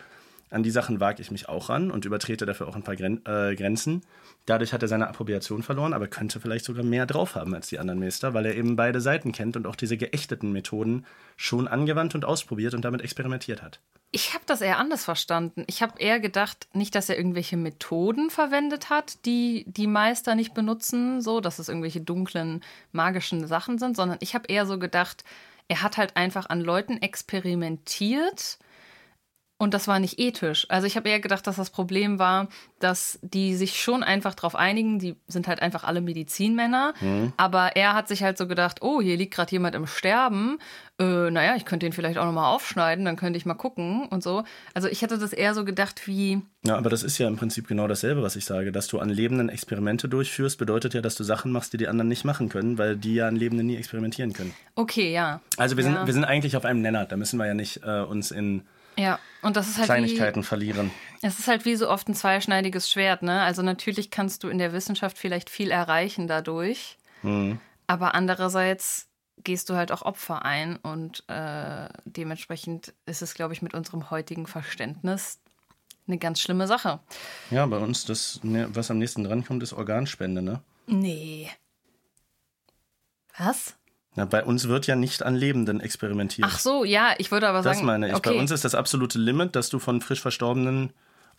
an 0.50 0.62
die 0.62 0.70
Sachen 0.70 1.00
wage 1.00 1.22
ich 1.22 1.30
mich 1.30 1.48
auch 1.48 1.68
ran 1.68 1.90
und 1.90 2.04
übertrete 2.04 2.44
dafür 2.44 2.68
auch 2.68 2.76
ein 2.76 2.82
paar 2.82 2.96
Gren 2.96 3.24
äh, 3.24 3.54
Grenzen. 3.54 4.02
Dadurch 4.46 4.72
hat 4.72 4.82
er 4.82 4.88
seine 4.88 5.08
Approbation 5.08 5.62
verloren, 5.62 5.92
aber 5.92 6.08
könnte 6.08 6.40
vielleicht 6.40 6.64
sogar 6.64 6.84
mehr 6.84 7.06
drauf 7.06 7.36
haben 7.36 7.54
als 7.54 7.68
die 7.68 7.78
anderen 7.78 8.00
Meister, 8.00 8.34
weil 8.34 8.46
er 8.46 8.56
eben 8.56 8.76
beide 8.76 9.00
Seiten 9.00 9.32
kennt 9.32 9.56
und 9.56 9.66
auch 9.66 9.76
diese 9.76 9.96
geächteten 9.96 10.52
Methoden 10.52 11.06
schon 11.36 11.68
angewandt 11.68 12.14
und 12.14 12.24
ausprobiert 12.24 12.74
und 12.74 12.84
damit 12.84 13.00
experimentiert 13.02 13.62
hat. 13.62 13.80
Ich 14.12 14.34
habe 14.34 14.42
das 14.46 14.60
eher 14.60 14.78
anders 14.78 15.04
verstanden. 15.04 15.64
Ich 15.68 15.82
habe 15.82 16.00
eher 16.00 16.18
gedacht, 16.18 16.66
nicht, 16.72 16.96
dass 16.96 17.08
er 17.08 17.16
irgendwelche 17.16 17.56
Methoden 17.56 18.28
verwendet 18.30 18.90
hat, 18.90 19.24
die 19.24 19.64
die 19.68 19.86
Meister 19.86 20.34
nicht 20.34 20.52
benutzen, 20.52 21.20
so, 21.20 21.40
dass 21.40 21.60
es 21.60 21.68
irgendwelche 21.68 22.00
dunklen, 22.00 22.64
magischen 22.90 23.46
Sachen 23.46 23.78
sind, 23.78 23.96
sondern 23.96 24.18
ich 24.20 24.34
habe 24.34 24.48
eher 24.48 24.66
so 24.66 24.80
gedacht, 24.80 25.22
er 25.68 25.82
hat 25.82 25.96
halt 25.96 26.16
einfach 26.16 26.50
an 26.50 26.60
Leuten 26.60 27.00
experimentiert 27.00 28.58
und 29.60 29.74
das 29.74 29.86
war 29.86 29.98
nicht 29.98 30.18
ethisch. 30.18 30.66
Also 30.70 30.86
ich 30.86 30.96
habe 30.96 31.08
eher 31.10 31.20
gedacht, 31.20 31.46
dass 31.46 31.56
das 31.56 31.68
Problem 31.68 32.18
war, 32.18 32.48
dass 32.78 33.18
die 33.22 33.54
sich 33.54 33.78
schon 33.80 34.02
einfach 34.02 34.34
drauf 34.34 34.56
einigen, 34.56 34.98
die 34.98 35.16
sind 35.28 35.46
halt 35.48 35.60
einfach 35.60 35.84
alle 35.84 36.00
Medizinmänner, 36.00 36.94
aber 37.36 37.76
er 37.76 37.92
hat 37.94 38.08
sich 38.08 38.22
halt 38.22 38.38
so 38.38 38.46
gedacht, 38.46 38.78
oh, 38.80 39.00
hier 39.02 39.16
liegt 39.18 39.34
gerade 39.34 39.52
jemand 39.52 39.74
im 39.74 39.86
Sterben, 39.86 40.58
äh, 40.98 41.30
naja, 41.30 41.56
ich 41.56 41.64
könnte 41.66 41.84
ihn 41.84 41.92
vielleicht 41.92 42.16
auch 42.18 42.24
nochmal 42.24 42.54
aufschneiden, 42.54 43.04
dann 43.04 43.16
könnte 43.16 43.36
ich 43.36 43.44
mal 43.44 43.54
gucken 43.54 44.06
und 44.08 44.22
so. 44.22 44.44
Also 44.74 44.88
ich 44.88 45.02
hätte 45.02 45.18
das 45.18 45.32
eher 45.34 45.54
so 45.54 45.64
gedacht 45.66 46.06
wie, 46.06 46.40
Ja, 46.64 46.76
aber 46.76 46.88
das 46.88 47.02
ist 47.02 47.18
ja 47.18 47.28
im 47.28 47.36
Prinzip 47.36 47.68
genau 47.68 47.86
dasselbe, 47.86 48.22
was 48.22 48.36
ich 48.36 48.46
sage. 48.46 48.72
Dass 48.72 48.86
du 48.88 48.98
an 48.98 49.10
Lebenden 49.10 49.50
Experimente 49.50 50.08
durchführst, 50.08 50.58
bedeutet 50.58 50.94
ja, 50.94 51.02
dass 51.02 51.16
du 51.16 51.24
Sachen 51.24 51.52
machst, 51.52 51.72
die 51.74 51.76
die 51.76 51.88
anderen 51.88 52.08
nicht 52.08 52.24
machen 52.24 52.48
können, 52.48 52.78
weil 52.78 52.96
die 52.96 53.14
ja 53.14 53.28
an 53.28 53.36
Lebenden 53.36 53.66
nie 53.66 53.76
experimentieren 53.76 54.32
können. 54.32 54.54
okay, 54.74 55.12
ja. 55.12 55.40
Also 55.58 55.76
wir, 55.76 55.84
Ja. 55.84 55.90
sind, 55.98 56.06
wir 56.06 56.14
sind 56.14 56.24
eigentlich 56.24 56.56
auf 56.56 56.64
einem 56.64 56.80
Nenner. 56.80 57.04
Da 57.04 57.16
müssen 57.16 57.38
wir 57.38 57.46
ja 57.46 57.54
nicht 57.54 57.82
äh, 57.84 58.00
uns 58.00 58.30
in 58.30 58.62
Ja, 59.00 59.18
und 59.40 59.56
das 59.56 59.68
ist 59.68 59.78
halt 59.78 59.86
Kleinigkeiten 59.86 60.42
verlieren. 60.42 60.90
Wie, 61.20 61.26
es 61.26 61.38
ist 61.38 61.48
halt 61.48 61.64
wie 61.64 61.74
so 61.74 61.88
oft 61.88 62.06
ein 62.08 62.14
zweischneidiges 62.14 62.90
Schwert, 62.90 63.22
ne? 63.22 63.40
Also 63.40 63.62
natürlich 63.62 64.10
kannst 64.10 64.44
du 64.44 64.48
in 64.48 64.58
der 64.58 64.74
Wissenschaft 64.74 65.16
vielleicht 65.16 65.48
viel 65.48 65.70
erreichen 65.70 66.26
dadurch, 66.26 66.98
aber 67.86 68.14
andererseits 68.14 69.08
gehst 69.42 69.70
du 69.70 69.74
halt 69.74 69.90
auch 69.90 70.02
Opfer 70.02 70.44
ein 70.44 70.76
und 70.76 71.24
äh, 71.28 71.88
dementsprechend 72.04 72.92
ist 73.06 73.22
es, 73.22 73.32
glaube 73.32 73.54
ich, 73.54 73.62
mit 73.62 73.72
unserem 73.72 74.10
heutigen 74.10 74.46
Verständnis 74.46 75.40
eine 76.06 76.18
ganz 76.18 76.40
schlimme 76.42 76.66
Sache. 76.66 77.00
Ja, 77.50 77.64
bei 77.64 77.78
uns, 77.78 78.04
das, 78.04 78.40
ne, 78.42 78.68
was 78.74 78.90
am 78.90 78.98
nächsten 78.98 79.24
dran 79.24 79.44
kommt, 79.46 79.62
ist 79.62 79.72
Organspende, 79.72 80.42
ne? 80.42 80.60
Nee. 80.86 81.48
Was? 83.38 83.76
Na, 84.20 84.26
bei 84.26 84.44
uns 84.44 84.68
wird 84.68 84.86
ja 84.86 84.96
nicht 84.96 85.22
an 85.22 85.34
Lebenden 85.34 85.80
experimentiert. 85.80 86.46
Ach 86.50 86.58
so, 86.58 86.84
ja, 86.84 87.14
ich 87.16 87.30
würde 87.30 87.48
aber 87.48 87.62
sagen. 87.62 87.78
Das 87.78 87.82
meine 87.82 88.08
ich. 88.08 88.14
Okay. 88.14 88.34
Bei 88.34 88.38
uns 88.38 88.50
ist 88.50 88.66
das 88.66 88.74
absolute 88.74 89.18
Limit, 89.18 89.56
dass 89.56 89.70
du 89.70 89.78
von 89.78 90.02
frisch 90.02 90.20
verstorbenen 90.20 90.90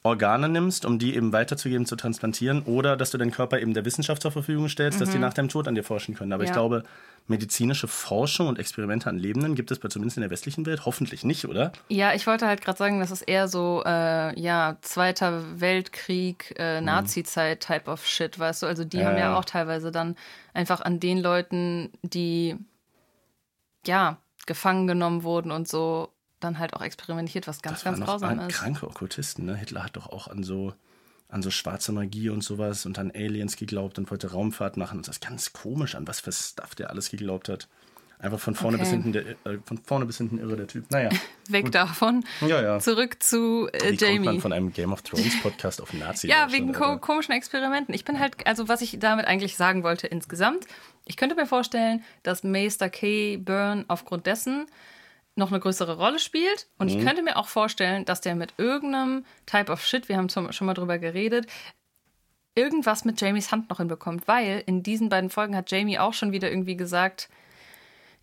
Organe 0.02 0.50
nimmst, 0.50 0.84
um 0.86 0.98
die 0.98 1.16
eben 1.16 1.32
weiterzugeben, 1.32 1.86
zu 1.86 1.96
transplantieren, 1.96 2.64
oder 2.64 2.98
dass 2.98 3.12
du 3.12 3.20
deinen 3.20 3.30
Körper 3.30 3.60
eben 3.60 3.76
der 3.76 3.86
Wissenschaft 3.86 4.24
zur 4.24 4.32
Verfügung 4.32 4.68
stellst, 4.68 5.00
dass 5.00 5.12
die 5.12 5.20
nach 5.20 5.36
deinem 5.36 5.50
Tod 5.50 5.68
an 5.68 5.76
dir 5.76 5.84
forschen 5.84 6.16
können. 6.16 6.34
Aber 6.34 6.44
ich 6.44 6.50
Mhm. 6.50 6.56
Ja. 6.56 6.62
glaube, 6.62 6.84
medizinische 7.28 7.88
Forschung 7.88 8.48
und 8.48 8.58
Experimente 8.58 9.08
an 9.12 9.20
Lebenden 9.20 9.54
gibt 9.54 9.70
es 9.70 9.78
bei 9.78 9.90
zumindest 9.90 10.18
in 10.18 10.22
der 10.22 10.32
westlichen 10.32 10.66
Welt 10.66 10.86
hoffentlich 10.88 11.24
nicht, 11.24 11.46
oder? 11.48 11.72
Ja, 11.88 12.16
ich 12.16 12.26
wollte 12.26 12.48
halt 12.48 12.62
gerade 12.62 12.80
sagen, 12.80 13.00
das 13.00 13.12
ist 13.12 13.22
eher 13.22 13.48
so, 13.48 13.84
äh, 13.86 14.40
ja, 14.40 14.78
Zweiter 14.82 15.44
Weltkrieg, 15.60 16.56
äh, 16.58 16.82
Nazi-Zeit 16.82 17.60
Type 17.60 17.92
of 17.92 18.08
Shit, 18.08 18.40
weißt 18.40 18.64
du? 18.64 18.66
Also 18.66 18.86
die 18.86 18.98
Ja, 18.98 19.06
haben 19.10 19.18
ja. 19.20 19.36
auch 19.38 19.46
teilweise 19.46 19.92
dann 19.92 20.16
einfach 20.56 20.82
an 20.82 21.00
den 21.00 21.20
Leuten, 21.20 21.92
die, 22.02 22.56
ja, 23.86 24.18
gefangen 24.46 24.88
genommen 24.88 25.24
wurden 25.24 25.52
und 25.52 25.68
so, 25.68 26.10
dann 26.40 26.60
halt 26.60 26.74
auch 26.74 26.82
experimentiert, 26.82 27.48
was 27.48 27.62
ganz, 27.62 27.84
Das 27.84 27.84
ganz 27.84 28.00
grausam 28.06 28.40
ist. 28.40 28.56
kranke 28.56 28.88
Okkultisten. 28.88 29.46
Ne? 29.46 29.56
Hitler 29.56 29.84
hat 29.84 29.96
doch 29.96 30.08
auch 30.08 30.28
an 30.28 30.44
so, 30.44 30.74
an 31.30 31.42
so 31.42 31.52
schwarze 31.52 31.92
Magie 31.92 32.30
und 32.30 32.44
sowas 32.44 32.86
und 32.86 32.98
an 33.00 33.12
Aliens 33.12 33.56
geglaubt 33.56 34.00
und 34.00 34.10
wollte 34.10 34.32
Raumfahrt 34.32 34.78
machen. 34.78 34.98
Und 35.00 35.08
das 35.08 35.18
ist 35.18 35.22
ganz 35.28 35.54
komisch, 35.54 35.96
an 35.96 36.08
was 36.08 36.20
für 36.20 36.32
Stuff 36.32 36.76
der 36.76 36.90
alles 36.90 37.10
geglaubt 37.10 37.50
hat. 37.50 37.68
Einfach 38.22 38.40
von 38.40 38.54
vorne, 38.56 38.78
Okay. 38.78 38.84
bis, 38.84 38.92
hinten 38.92 39.12
der, 39.14 39.26
äh, 39.46 39.58
von 39.66 39.80
vorne 39.80 40.06
bis 40.06 40.18
hinten 40.18 40.38
irre, 40.38 40.56
der 40.56 40.68
Typ. 40.68 40.90
Naja, 40.92 41.10
Weg 41.50 41.72
davon. 41.72 42.24
Ja, 42.42 42.62
ja. 42.62 42.80
Zurück 42.80 43.22
zu 43.22 43.68
äh, 43.74 43.92
wie 43.94 43.98
kommt 43.98 44.02
man 44.02 44.24
Jamie. 44.26 44.40
von 44.40 44.54
einem 44.54 44.72
Game 44.72 44.94
of 44.94 45.02
Thrones 45.02 45.42
Podcast 45.42 45.82
auf 45.82 45.92
Nazi? 45.94 46.28
Ja, 46.28 46.52
wegen 46.52 46.72
ko 46.72 46.98
komischen 46.98 47.34
Experimenten. 47.34 47.96
Ich 47.96 48.06
bin 48.06 48.20
halt, 48.20 48.46
also 48.46 48.68
was 48.68 48.82
ich 48.82 49.00
damit 49.00 49.26
eigentlich 49.26 49.58
sagen 49.58 49.84
wollte 49.84 50.06
insgesamt, 50.08 50.66
ich 51.06 51.18
könnte 51.18 51.36
mir 51.36 51.48
vorstellen, 51.48 52.04
dass 52.24 52.44
Meister 52.44 52.90
K. 52.90 53.38
Byrne 53.38 53.86
aufgrund 53.88 54.28
dessen 54.28 54.68
noch 55.36 55.50
eine 55.50 55.60
größere 55.60 55.98
Rolle 55.98 56.20
spielt. 56.20 56.68
Und 56.78 56.90
ich 56.90 57.04
könnte 57.04 57.24
mir 57.24 57.38
auch 57.38 57.48
vorstellen, 57.48 58.06
dass 58.06 58.22
der 58.22 58.36
mit 58.36 58.54
irgendeinem 58.58 59.26
Type 59.48 59.72
of 59.72 59.84
Shit, 59.84 60.10
wir 60.10 60.18
haben 60.18 60.30
zum, 60.30 60.52
schon 60.52 60.68
mal 60.68 60.74
drüber 60.74 61.00
geredet, 61.00 61.48
irgendwas 62.54 63.06
mit 63.06 63.20
Jamies 63.22 63.52
Hand 63.52 63.70
noch 63.70 63.78
hinbekommt. 63.78 64.28
Weil 64.28 64.62
in 64.66 64.84
diesen 64.84 65.10
beiden 65.10 65.30
Folgen 65.30 65.56
hat 65.56 65.72
Jamie 65.72 65.98
auch 66.00 66.14
schon 66.14 66.32
wieder 66.34 66.52
irgendwie 66.52 66.76
gesagt, 66.78 67.30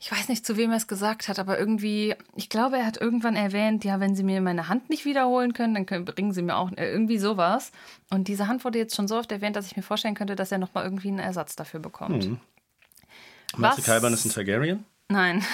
ich 0.00 0.12
weiß 0.12 0.28
nicht, 0.28 0.46
zu 0.46 0.56
wem 0.56 0.70
er 0.70 0.76
es 0.76 0.86
gesagt 0.86 1.28
hat, 1.28 1.38
aber 1.38 1.58
irgendwie, 1.58 2.14
ich 2.36 2.48
glaube, 2.48 2.76
er 2.76 2.86
hat 2.86 3.00
irgendwann 3.00 3.34
erwähnt, 3.34 3.84
ja, 3.84 3.98
wenn 3.98 4.14
sie 4.14 4.22
mir 4.22 4.40
meine 4.40 4.68
Hand 4.68 4.90
nicht 4.90 5.04
wiederholen 5.04 5.54
können, 5.54 5.74
dann 5.74 5.86
können, 5.86 6.04
bringen 6.04 6.32
sie 6.32 6.42
mir 6.42 6.56
auch 6.56 6.70
äh, 6.72 6.88
irgendwie 6.90 7.18
sowas. 7.18 7.72
Und 8.10 8.28
diese 8.28 8.46
Hand 8.46 8.64
wurde 8.64 8.78
jetzt 8.78 8.94
schon 8.94 9.08
so 9.08 9.16
oft 9.16 9.32
erwähnt, 9.32 9.56
dass 9.56 9.66
ich 9.66 9.76
mir 9.76 9.82
vorstellen 9.82 10.14
könnte, 10.14 10.36
dass 10.36 10.52
er 10.52 10.58
nochmal 10.58 10.84
irgendwie 10.84 11.08
einen 11.08 11.18
Ersatz 11.18 11.56
dafür 11.56 11.80
bekommt. 11.80 12.38
Meinst 13.56 13.78
du, 13.78 13.82
Kalban 13.82 14.12
ist 14.12 14.24
ein 14.24 14.30
Targaryen? 14.30 14.84
Nein. 15.08 15.44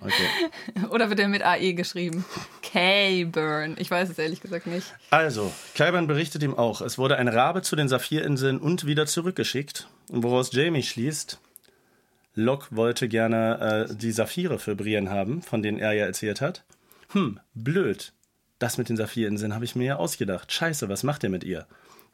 Okay. 0.00 0.86
Oder 0.90 1.08
wird 1.08 1.18
er 1.18 1.28
mit 1.28 1.42
AE 1.42 1.74
geschrieben? 1.74 2.24
K-Burn. 2.62 3.76
Ich 3.78 3.90
weiß 3.90 4.08
es 4.08 4.18
ehrlich 4.18 4.40
gesagt 4.40 4.66
nicht. 4.66 4.94
Also, 5.10 5.52
Kalban 5.74 6.06
berichtet 6.06 6.42
ihm 6.42 6.54
auch, 6.54 6.80
es 6.80 6.96
wurde 6.96 7.16
ein 7.16 7.28
Rabe 7.28 7.62
zu 7.62 7.76
den 7.76 7.88
Saphirinseln 7.88 8.58
und 8.58 8.86
wieder 8.86 9.06
zurückgeschickt, 9.06 9.88
woraus 10.08 10.52
Jamie 10.52 10.82
schließt, 10.82 11.38
Locke 12.34 12.68
wollte 12.70 13.08
gerne 13.08 13.88
äh, 13.90 13.94
die 13.94 14.12
Saphire 14.12 14.58
für 14.58 14.74
Brienne 14.74 15.10
haben, 15.10 15.42
von 15.42 15.62
denen 15.62 15.78
er 15.78 15.92
ja 15.92 16.06
erzählt 16.06 16.40
hat. 16.40 16.64
Hm, 17.10 17.40
blöd. 17.54 18.12
Das 18.58 18.78
mit 18.78 18.88
den 18.88 18.96
Saphirinseln 18.96 19.54
habe 19.54 19.64
ich 19.64 19.76
mir 19.76 19.84
ja 19.84 19.96
ausgedacht. 19.96 20.52
Scheiße, 20.52 20.88
was 20.88 21.02
macht 21.02 21.24
ihr 21.24 21.30
mit 21.30 21.44
ihr? 21.44 21.66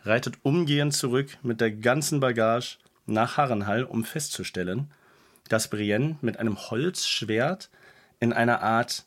Reitet 0.02 0.38
umgehend 0.42 0.94
zurück 0.94 1.36
mit 1.42 1.60
der 1.60 1.70
ganzen 1.70 2.20
Bagage 2.20 2.78
nach 3.06 3.36
Harrenhall, 3.36 3.84
um 3.84 4.04
festzustellen, 4.04 4.90
dass 5.48 5.68
Brienne 5.68 6.16
mit 6.20 6.38
einem 6.38 6.58
Holzschwert 6.58 7.70
in 8.20 8.32
einer 8.32 8.62
Art 8.62 9.04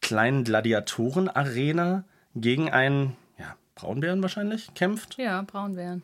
kleinen 0.00 0.44
Gladiatoren-Arena 0.44 2.04
gegen 2.34 2.70
einen 2.70 3.16
ja, 3.38 3.56
Braunbären 3.74 4.22
wahrscheinlich 4.22 4.72
kämpft. 4.74 5.18
Ja, 5.18 5.42
Braunbären. 5.42 6.02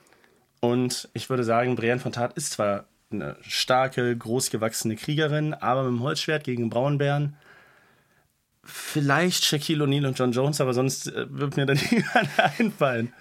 Und 0.60 1.08
ich 1.14 1.30
würde 1.30 1.44
sagen, 1.44 1.76
Brienne 1.76 2.00
von 2.00 2.12
Tat 2.12 2.34
ist 2.34 2.52
zwar 2.52 2.86
eine 3.12 3.36
starke, 3.42 4.16
großgewachsene 4.16 4.96
Kriegerin, 4.96 5.54
aber 5.54 5.84
mit 5.84 5.92
dem 5.92 6.02
Holzschwert 6.02 6.44
gegen 6.44 6.70
Braunbären. 6.70 7.36
Vielleicht 8.62 9.44
Shaquille 9.44 9.84
O'Neal 9.84 10.06
und 10.06 10.18
John 10.18 10.32
Jones, 10.32 10.60
aber 10.60 10.74
sonst 10.74 11.08
äh, 11.08 11.26
wird 11.28 11.56
mir 11.56 11.66
da 11.66 11.74
niemand 11.90 12.28
einfallen. 12.58 13.12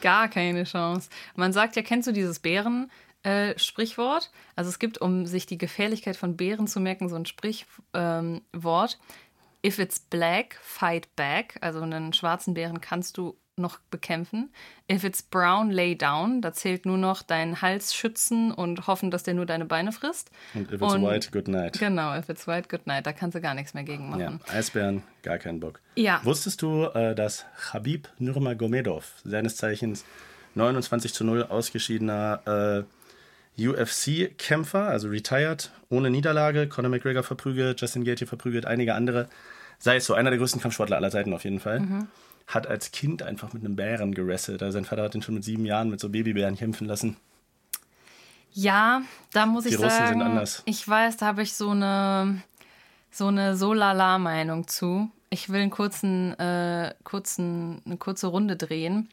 Gar 0.00 0.28
keine 0.28 0.64
Chance. 0.64 1.08
Man 1.34 1.52
sagt 1.52 1.76
ja, 1.76 1.82
kennst 1.82 2.08
du 2.08 2.12
dieses 2.12 2.38
Bären? 2.38 2.90
Äh, 3.22 3.58
Sprichwort. 3.58 4.30
Also 4.54 4.70
es 4.70 4.78
gibt, 4.78 4.98
um 4.98 5.26
sich 5.26 5.46
die 5.46 5.58
Gefährlichkeit 5.58 6.16
von 6.16 6.36
Bären 6.36 6.68
zu 6.68 6.80
merken, 6.80 7.08
so 7.08 7.16
ein 7.16 7.26
Sprichwort. 7.26 7.82
Ähm. 7.94 8.42
If 9.64 9.80
it's 9.80 9.98
black, 9.98 10.56
fight 10.62 11.14
back. 11.16 11.58
Also 11.60 11.80
einen 11.80 12.12
schwarzen 12.12 12.54
Bären 12.54 12.80
kannst 12.80 13.18
du 13.18 13.36
noch 13.58 13.78
bekämpfen. 13.90 14.50
If 14.90 15.04
it's 15.04 15.22
brown, 15.22 15.70
lay 15.70 15.94
down. 15.96 16.40
Da 16.40 16.52
zählt 16.52 16.86
nur 16.86 16.96
noch 16.98 17.22
deinen 17.22 17.60
Hals 17.62 17.94
schützen 17.94 18.52
und 18.52 18.86
hoffen, 18.86 19.10
dass 19.10 19.22
der 19.22 19.34
nur 19.34 19.46
deine 19.46 19.64
Beine 19.64 19.92
frisst. 19.92 20.30
Und 20.54 20.72
if 20.72 20.80
it's 20.80 20.92
Und- 20.94 21.02
white, 21.04 21.30
good 21.30 21.48
night. 21.48 21.78
Genau, 21.78 22.16
if 22.16 22.28
it's 22.28 22.46
white, 22.46 22.68
good 22.68 22.86
night. 22.86 23.06
Da 23.06 23.12
kannst 23.12 23.34
du 23.34 23.40
gar 23.40 23.54
nichts 23.54 23.74
mehr 23.74 23.84
gegen 23.84 24.10
Ja, 24.18 24.30
machen. 24.30 24.40
Eisbären, 24.48 25.02
gar 25.22 25.38
keinen 25.38 25.60
Bock. 25.60 25.80
Ja. 25.96 26.20
Wusstest 26.24 26.62
du, 26.62 26.84
äh, 26.84 27.14
dass 27.14 27.44
Habib 27.72 28.08
Nurmagomedov, 28.18 29.12
seines 29.24 29.56
Zeichens 29.56 30.04
29 30.54 31.12
zu 31.12 31.24
0 31.24 31.44
ausgeschiedener 31.44 32.86
äh, 32.86 33.68
UFC-Kämpfer, 33.68 34.88
also 34.88 35.08
retired, 35.08 35.70
ohne 35.90 36.10
Niederlage, 36.10 36.68
Conor 36.68 36.90
McGregor 36.90 37.22
verprügelt, 37.22 37.80
Justin 37.80 38.04
Gaethje 38.04 38.26
verprügelt, 38.26 38.66
einige 38.66 38.94
andere, 38.94 39.28
sei 39.78 39.96
es 39.96 40.06
so, 40.06 40.14
einer 40.14 40.30
der 40.30 40.38
größten 40.38 40.60
Kampfsportler 40.60 40.96
aller 40.96 41.10
Zeiten 41.10 41.32
auf 41.32 41.44
jeden 41.44 41.60
Fall, 41.60 41.80
Mhm. 41.80 42.06
Hat 42.48 42.66
als 42.66 42.90
Kind 42.90 43.22
einfach 43.22 43.52
mit 43.52 43.64
einem 43.64 43.76
Bären 43.76 44.12
gerasselt. 44.14 44.62
Also 44.62 44.76
sein 44.76 44.84
Vater 44.84 45.02
hat 45.02 45.14
ihn 45.14 45.22
schon 45.22 45.34
mit 45.36 45.44
sieben 45.44 45.64
Jahren 45.64 45.90
mit 45.90 46.00
so 46.00 46.08
Babybären 46.08 46.56
kämpfen 46.56 46.86
lassen. 46.86 47.16
Ja, 48.52 49.02
da 49.32 49.46
muss 49.46 49.66
ich 49.66 49.76
Die 49.76 49.76
Russen 49.76 49.90
sagen, 49.90 50.18
sind 50.18 50.22
anders. 50.22 50.62
ich 50.64 50.88
weiß, 50.88 51.18
da 51.18 51.26
habe 51.26 51.42
ich 51.42 51.52
so 51.54 51.70
eine 51.70 52.42
so 53.10 53.26
eine 53.28 53.56
So-Lala-Meinung 53.56 54.66
zu. 54.68 55.10
Ich 55.30 55.48
will 55.50 55.60
einen 55.60 55.70
kurzen, 55.70 56.38
äh, 56.38 56.94
kurzen, 57.04 57.82
eine 57.84 57.96
kurze 57.96 58.26
Runde 58.28 58.56
drehen. 58.56 59.08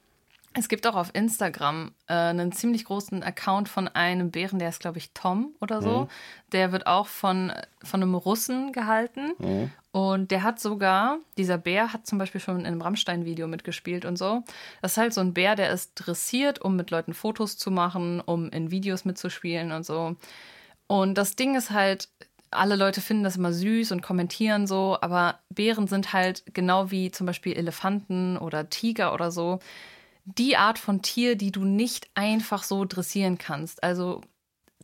Es 0.57 0.69
gibt 0.69 0.87
auch 0.87 0.95
auf 0.95 1.11
Instagram 1.13 1.91
äh, 2.07 2.13
einen 2.13 2.51
ziemlich 2.51 2.85
großen 2.85 3.23
Account 3.23 3.67
von 3.67 3.87
einem 3.89 4.31
Bären, 4.31 4.57
der 4.57 4.69
ist, 4.69 4.79
glaube 4.79 4.97
ich, 4.97 5.11
Tom 5.13 5.53
oder 5.59 5.81
so. 5.81 6.01
Mhm. 6.01 6.07
Der 6.53 6.71
wird 6.71 6.87
auch 6.87 7.07
von, 7.07 7.51
von 7.83 8.01
einem 8.01 8.15
Russen 8.15 8.71
gehalten. 8.71 9.33
Mhm. 9.37 9.71
Und 9.91 10.31
der 10.31 10.43
hat 10.43 10.59
sogar, 10.59 11.19
dieser 11.37 11.57
Bär 11.57 11.93
hat 11.93 12.07
zum 12.07 12.17
Beispiel 12.17 12.41
schon 12.41 12.59
in 12.59 12.65
einem 12.65 12.81
Rammstein-Video 12.81 13.47
mitgespielt 13.47 14.05
und 14.05 14.17
so. 14.17 14.43
Das 14.81 14.93
ist 14.93 14.97
halt 14.97 15.13
so 15.13 15.21
ein 15.21 15.33
Bär, 15.33 15.55
der 15.55 15.69
ist 15.71 15.93
dressiert, 15.95 16.61
um 16.61 16.75
mit 16.75 16.89
Leuten 16.89 17.13
Fotos 17.13 17.57
zu 17.57 17.71
machen, 17.71 18.21
um 18.21 18.49
in 18.49 18.71
Videos 18.71 19.05
mitzuspielen 19.05 19.71
und 19.71 19.85
so. 19.85 20.15
Und 20.87 21.17
das 21.17 21.35
Ding 21.35 21.55
ist 21.55 21.71
halt, 21.71 22.09
alle 22.51 22.75
Leute 22.75 23.01
finden 23.01 23.23
das 23.23 23.37
immer 23.37 23.53
süß 23.53 23.91
und 23.91 24.01
kommentieren 24.01 24.67
so, 24.67 24.97
aber 25.01 25.39
Bären 25.49 25.87
sind 25.87 26.13
halt 26.13 26.43
genau 26.53 26.91
wie 26.91 27.11
zum 27.11 27.25
Beispiel 27.25 27.53
Elefanten 27.57 28.37
oder 28.37 28.69
Tiger 28.69 29.13
oder 29.13 29.31
so, 29.31 29.59
die 30.25 30.57
Art 30.57 30.79
von 30.79 31.01
Tier, 31.01 31.35
die 31.35 31.51
du 31.51 31.63
nicht 31.63 32.09
einfach 32.15 32.63
so 32.63 32.83
dressieren 32.85 33.37
kannst. 33.37 33.83
Also 33.83 34.21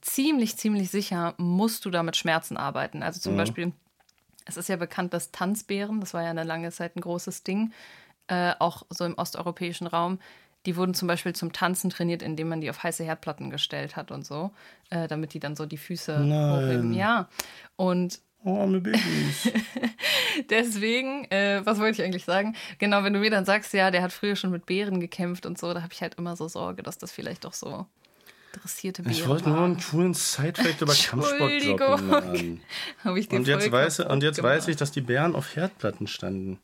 ziemlich, 0.01 0.57
ziemlich 0.57 0.89
sicher 0.89 1.33
musst 1.37 1.85
du 1.85 1.89
da 1.89 2.03
mit 2.03 2.15
Schmerzen 2.15 2.57
arbeiten. 2.57 3.03
Also 3.03 3.19
zum 3.19 3.35
Beispiel, 3.35 3.73
es 4.45 4.57
ist 4.57 4.69
ja 4.69 4.75
bekannt, 4.75 5.13
dass 5.13 5.31
Tanzbären, 5.31 5.99
das 5.99 6.13
war 6.13 6.23
ja 6.23 6.29
eine 6.29 6.43
lange 6.43 6.71
Zeit 6.71 6.95
ein 6.95 7.01
großes 7.01 7.43
Ding, 7.43 7.73
äh, 8.27 8.53
auch 8.59 8.83
so 8.89 9.03
im 9.03 9.15
osteuropäischen 9.15 9.87
Raum, 9.87 10.19
die 10.67 10.75
wurden 10.75 10.93
zum 10.93 11.07
Beispiel 11.07 11.33
zum 11.33 11.53
Tanzen 11.53 11.89
trainiert, 11.89 12.21
indem 12.21 12.49
man 12.49 12.61
die 12.61 12.69
auf 12.69 12.83
heiße 12.83 13.03
Herdplatten 13.03 13.49
gestellt 13.49 13.95
hat 13.95 14.11
und 14.11 14.25
so, 14.25 14.51
äh, 14.91 15.07
damit 15.07 15.33
die 15.33 15.39
dann 15.39 15.55
so 15.55 15.65
die 15.65 15.77
Füße 15.77 16.19
hochheben. 16.19 16.93
Ja. 16.93 17.29
Und 17.75 18.19
Oh, 18.43 18.57
arme 18.59 18.81
Babys. 18.81 19.51
deswegen, 20.49 21.25
äh, 21.25 21.61
was 21.63 21.79
wollte 21.79 22.01
ich 22.01 22.07
eigentlich 22.07 22.25
sagen? 22.25 22.55
Genau, 22.79 23.03
wenn 23.03 23.13
du 23.13 23.19
mir 23.19 23.29
dann 23.29 23.45
sagst, 23.45 23.73
ja, 23.73 23.91
der 23.91 24.01
hat 24.01 24.11
früher 24.11 24.35
schon 24.35 24.49
mit 24.51 24.65
Bären 24.65 24.99
gekämpft 24.99 25.45
und 25.45 25.59
so, 25.59 25.73
da 25.73 25.83
habe 25.83 25.93
ich 25.93 26.01
halt 26.01 26.15
immer 26.15 26.35
so 26.35 26.47
Sorge, 26.47 26.81
dass 26.81 26.97
das 26.97 27.11
vielleicht 27.11 27.45
doch 27.45 27.53
so 27.53 27.85
dressierte 28.53 29.03
Bären 29.03 29.15
Ich 29.15 29.27
wollte 29.27 29.49
nur 29.49 29.61
einen 29.61 29.79
coolen 29.79 30.13
Sidefact 30.13 30.81
über 30.81 30.93
Kampfsport. 30.93 31.51
Habe 33.03 33.19
ich 33.19 33.31
Und 33.31 33.47
jetzt, 33.47 33.71
weiß, 33.71 33.99
und 34.01 34.23
jetzt 34.23 34.37
gemacht. 34.37 34.55
weiß 34.55 34.67
ich, 34.69 34.75
dass 34.75 34.91
die 34.91 35.01
Bären 35.01 35.35
auf 35.35 35.55
Herdplatten 35.55 36.07
standen. 36.07 36.59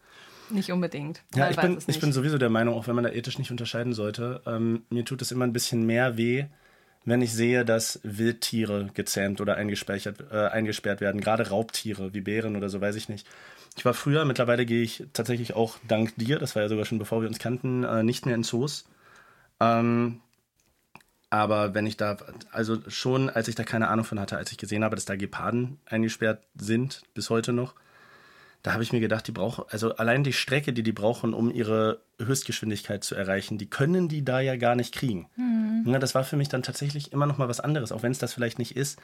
Nicht 0.50 0.72
unbedingt. 0.72 1.22
Ja, 1.36 1.50
ich 1.50 1.58
bin, 1.58 1.78
ich 1.86 2.00
bin 2.00 2.14
sowieso 2.14 2.38
der 2.38 2.50
Meinung, 2.50 2.74
auch 2.74 2.88
wenn 2.88 2.96
man 2.96 3.04
da 3.04 3.12
ethisch 3.12 3.38
nicht 3.38 3.52
unterscheiden 3.52 3.94
sollte, 3.94 4.42
ähm, 4.46 4.84
mir 4.90 5.04
tut 5.06 5.22
es 5.22 5.32
immer 5.32 5.46
ein 5.46 5.54
bisschen 5.54 5.86
mehr 5.86 6.18
weh, 6.18 6.46
wenn 7.08 7.22
ich 7.22 7.34
sehe, 7.34 7.66
dass 7.66 8.00
Wildtiere 8.04 8.90
gezähmt 8.94 9.42
oder 9.42 9.56
eingesperrt, 9.56 10.26
äh, 10.32 10.48
eingesperrt 10.48 11.02
werden. 11.02 11.22
Gerade 11.22 11.50
Raubtiere 11.50 12.14
wie 12.14 12.22
Bären 12.22 12.56
oder 12.56 12.70
so, 12.70 12.82
weiß 12.82 12.96
ich 12.96 13.10
nicht. 13.10 13.28
Ich 13.78 13.86
war 13.86 13.94
früher, 13.94 14.26
mittlerweile 14.26 14.66
gehe 14.66 14.84
ich 14.84 15.06
tatsächlich 15.14 15.54
auch 15.56 15.78
dank 15.88 16.16
dir, 16.18 16.40
das 16.40 16.56
war 16.56 16.64
ja 16.64 16.70
sogar 16.70 16.86
schon 16.86 17.00
bevor 17.00 17.22
wir 17.22 17.28
uns 17.28 17.40
kannten, 17.40 17.84
äh, 17.84 18.04
nicht 18.04 18.26
mehr 18.26 18.36
in 18.36 18.44
Zoos. 18.44 18.86
Ähm, 19.60 20.22
Aber 21.30 21.74
wenn 21.74 21.86
ich 21.86 21.98
da, 21.98 22.18
also 22.52 22.78
schon, 22.90 23.30
als 23.30 23.48
ich 23.50 23.56
da 23.56 23.64
keine 23.64 23.90
Ahnung 23.90 24.06
von 24.06 24.20
hatte, 24.20 24.38
als 24.38 24.52
ich 24.52 24.58
gesehen 24.58 24.84
habe, 24.84 24.96
dass 24.96 25.06
da 25.06 25.16
Geparden 25.16 25.80
eingesperrt 25.86 26.44
sind, 26.56 27.04
bis 27.14 27.30
heute 27.30 27.52
noch, 27.54 27.76
da 28.68 28.74
habe 28.74 28.84
ich 28.84 28.92
mir 28.92 29.00
gedacht, 29.00 29.26
die 29.26 29.32
brauchen, 29.32 29.64
also 29.70 29.96
allein 29.96 30.26
die 30.26 30.34
Strecke, 30.34 30.74
die 30.74 30.84
die 30.84 30.92
brauchen, 30.92 31.34
um 31.34 31.50
ihre 31.50 32.02
Höchstgeschwindigkeit 32.20 33.02
zu 33.02 33.16
erreichen, 33.16 33.58
die 33.58 33.70
können 33.70 34.10
die 34.10 34.26
da 34.26 34.42
ja 34.42 34.58
gar 34.58 34.76
nicht 34.76 34.94
kriegen. 34.94 35.30
Mhm. 35.38 35.86
Ja, 35.86 36.00
das 36.00 36.16
war 36.16 36.26
für 36.26 36.36
mich 36.36 36.50
dann 36.50 36.64
tatsächlich 36.64 37.14
immer 37.14 37.28
noch 37.28 37.38
mal 37.38 37.48
was 37.48 37.62
anderes, 37.62 37.94
auch 37.94 38.04
wenn 38.04 38.12
es 38.12 38.20
das 38.20 38.34
vielleicht 38.34 38.60
nicht 38.60 38.76
ist, 38.76 39.00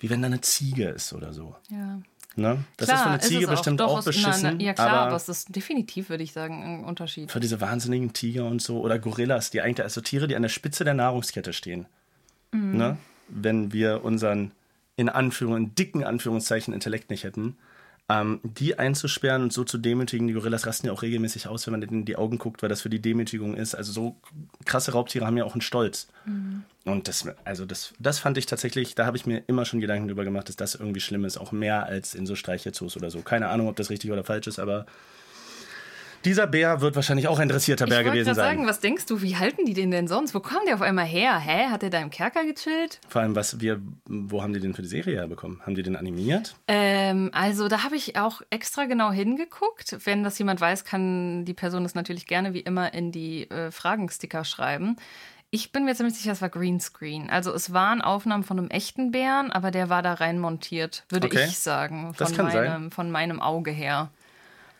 wie 0.00 0.10
wenn 0.10 0.20
da 0.20 0.26
eine 0.26 0.40
Ziege 0.40 0.88
ist 0.88 1.12
oder 1.12 1.32
so. 1.32 1.54
Ja. 1.70 2.00
Ne? 2.34 2.64
Das 2.76 2.88
klar, 2.88 2.98
ist 2.98 3.02
für 3.04 3.08
eine 3.10 3.20
Ziege 3.20 3.46
auch. 3.46 3.50
bestimmt 3.52 3.80
auch 3.80 4.04
beschissen. 4.04 4.46
Eine, 4.46 4.64
ja 4.64 4.74
klar, 4.74 4.88
aber, 4.88 5.00
aber 5.02 5.16
es 5.16 5.28
ist 5.28 5.54
definitiv, 5.54 6.10
würde 6.10 6.24
ich 6.24 6.32
sagen, 6.32 6.64
ein 6.64 6.84
Unterschied. 6.84 7.30
Für 7.30 7.38
diese 7.38 7.60
wahnsinnigen 7.60 8.12
Tiger 8.12 8.46
und 8.46 8.60
so 8.60 8.80
oder 8.80 8.98
Gorillas, 8.98 9.50
die 9.50 9.60
eigentlich, 9.60 9.84
also 9.84 10.00
Tiere, 10.00 10.26
die 10.26 10.34
an 10.34 10.42
der 10.42 10.48
Spitze 10.48 10.82
der 10.82 10.94
Nahrungskette 10.94 11.52
stehen. 11.52 11.86
Mhm. 12.50 12.76
Ne? 12.76 12.98
Wenn 13.28 13.72
wir 13.72 14.02
unseren 14.02 14.50
in 14.96 15.08
Anführungen, 15.08 15.66
in 15.66 15.74
dicken 15.76 16.02
Anführungszeichen 16.02 16.74
Intellekt 16.74 17.10
nicht 17.10 17.22
hätten, 17.22 17.56
ähm, 18.08 18.40
die 18.42 18.78
einzusperren 18.78 19.42
und 19.42 19.52
so 19.52 19.64
zu 19.64 19.76
demütigen. 19.76 20.26
Die 20.26 20.32
Gorillas 20.32 20.66
rasten 20.66 20.86
ja 20.86 20.92
auch 20.92 21.02
regelmäßig 21.02 21.46
aus, 21.46 21.66
wenn 21.66 21.72
man 21.72 21.80
denen 21.82 22.00
in 22.00 22.04
die 22.06 22.16
Augen 22.16 22.38
guckt, 22.38 22.62
weil 22.62 22.68
das 22.68 22.80
für 22.80 22.88
die 22.88 23.02
Demütigung 23.02 23.54
ist. 23.54 23.74
Also 23.74 23.92
so 23.92 24.16
krasse 24.64 24.92
Raubtiere 24.92 25.26
haben 25.26 25.36
ja 25.36 25.44
auch 25.44 25.52
einen 25.52 25.60
Stolz. 25.60 26.08
Mhm. 26.24 26.64
Und 26.84 27.06
das, 27.06 27.28
also 27.44 27.66
das, 27.66 27.92
das 27.98 28.18
fand 28.18 28.38
ich 28.38 28.46
tatsächlich, 28.46 28.94
da 28.94 29.04
habe 29.04 29.18
ich 29.18 29.26
mir 29.26 29.42
immer 29.46 29.66
schon 29.66 29.80
Gedanken 29.80 30.08
drüber 30.08 30.24
gemacht, 30.24 30.48
dass 30.48 30.56
das 30.56 30.74
irgendwie 30.74 31.00
schlimm 31.00 31.26
ist, 31.26 31.36
auch 31.36 31.52
mehr 31.52 31.84
als 31.84 32.14
in 32.14 32.26
so 32.26 32.34
Streichelzoos 32.34 32.96
oder 32.96 33.10
so. 33.10 33.20
Keine 33.20 33.48
Ahnung, 33.48 33.68
ob 33.68 33.76
das 33.76 33.90
richtig 33.90 34.10
oder 34.10 34.24
falsch 34.24 34.46
ist, 34.46 34.58
aber 34.58 34.86
dieser 36.28 36.46
Bär 36.46 36.82
wird 36.82 36.94
wahrscheinlich 36.94 37.26
auch 37.26 37.38
ein 37.38 37.48
dressierter 37.48 37.86
Bär 37.86 38.04
gewesen 38.04 38.34
sein. 38.34 38.34
sagen, 38.34 38.66
was 38.66 38.80
denkst 38.80 39.06
du, 39.06 39.22
wie 39.22 39.36
halten 39.36 39.64
die 39.64 39.72
den 39.72 39.90
denn 39.90 40.06
sonst? 40.08 40.34
Wo 40.34 40.40
kommen 40.40 40.66
die 40.68 40.74
auf 40.74 40.82
einmal 40.82 41.06
her? 41.06 41.38
Hä? 41.38 41.68
Hat 41.70 41.80
der 41.80 41.88
da 41.88 42.00
im 42.00 42.10
Kerker 42.10 42.44
gechillt? 42.44 43.00
Vor 43.08 43.22
allem, 43.22 43.34
was 43.34 43.60
wir, 43.60 43.80
wo 44.06 44.42
haben 44.42 44.52
die 44.52 44.60
den 44.60 44.74
für 44.74 44.82
die 44.82 44.88
Serie 44.88 45.16
herbekommen? 45.16 45.62
Haben 45.64 45.74
die 45.74 45.82
den 45.82 45.96
animiert? 45.96 46.54
Ähm, 46.66 47.30
also 47.32 47.68
da 47.68 47.82
habe 47.82 47.96
ich 47.96 48.18
auch 48.18 48.42
extra 48.50 48.84
genau 48.84 49.10
hingeguckt. 49.10 49.96
Wenn 50.04 50.22
das 50.22 50.38
jemand 50.38 50.60
weiß, 50.60 50.84
kann 50.84 51.46
die 51.46 51.54
Person 51.54 51.82
das 51.82 51.94
natürlich 51.94 52.26
gerne 52.26 52.52
wie 52.52 52.60
immer 52.60 52.92
in 52.92 53.10
die 53.10 53.50
äh, 53.50 53.70
Fragensticker 53.70 54.44
schreiben. 54.44 54.96
Ich 55.50 55.72
bin 55.72 55.86
mir 55.86 55.94
ziemlich 55.94 56.14
sicher, 56.14 56.32
es 56.32 56.42
war 56.42 56.50
Greenscreen. 56.50 57.30
Also 57.30 57.54
es 57.54 57.72
waren 57.72 58.02
Aufnahmen 58.02 58.44
von 58.44 58.58
einem 58.58 58.68
echten 58.68 59.12
Bären, 59.12 59.50
aber 59.50 59.70
der 59.70 59.88
war 59.88 60.02
da 60.02 60.12
rein 60.12 60.38
montiert, 60.38 61.04
würde 61.08 61.28
okay. 61.28 61.46
ich 61.48 61.58
sagen. 61.58 62.12
Von, 62.12 62.16
das 62.18 62.36
kann 62.36 62.46
meinem, 62.46 62.82
sein. 62.82 62.90
von 62.90 63.10
meinem 63.10 63.40
Auge 63.40 63.70
her. 63.70 64.10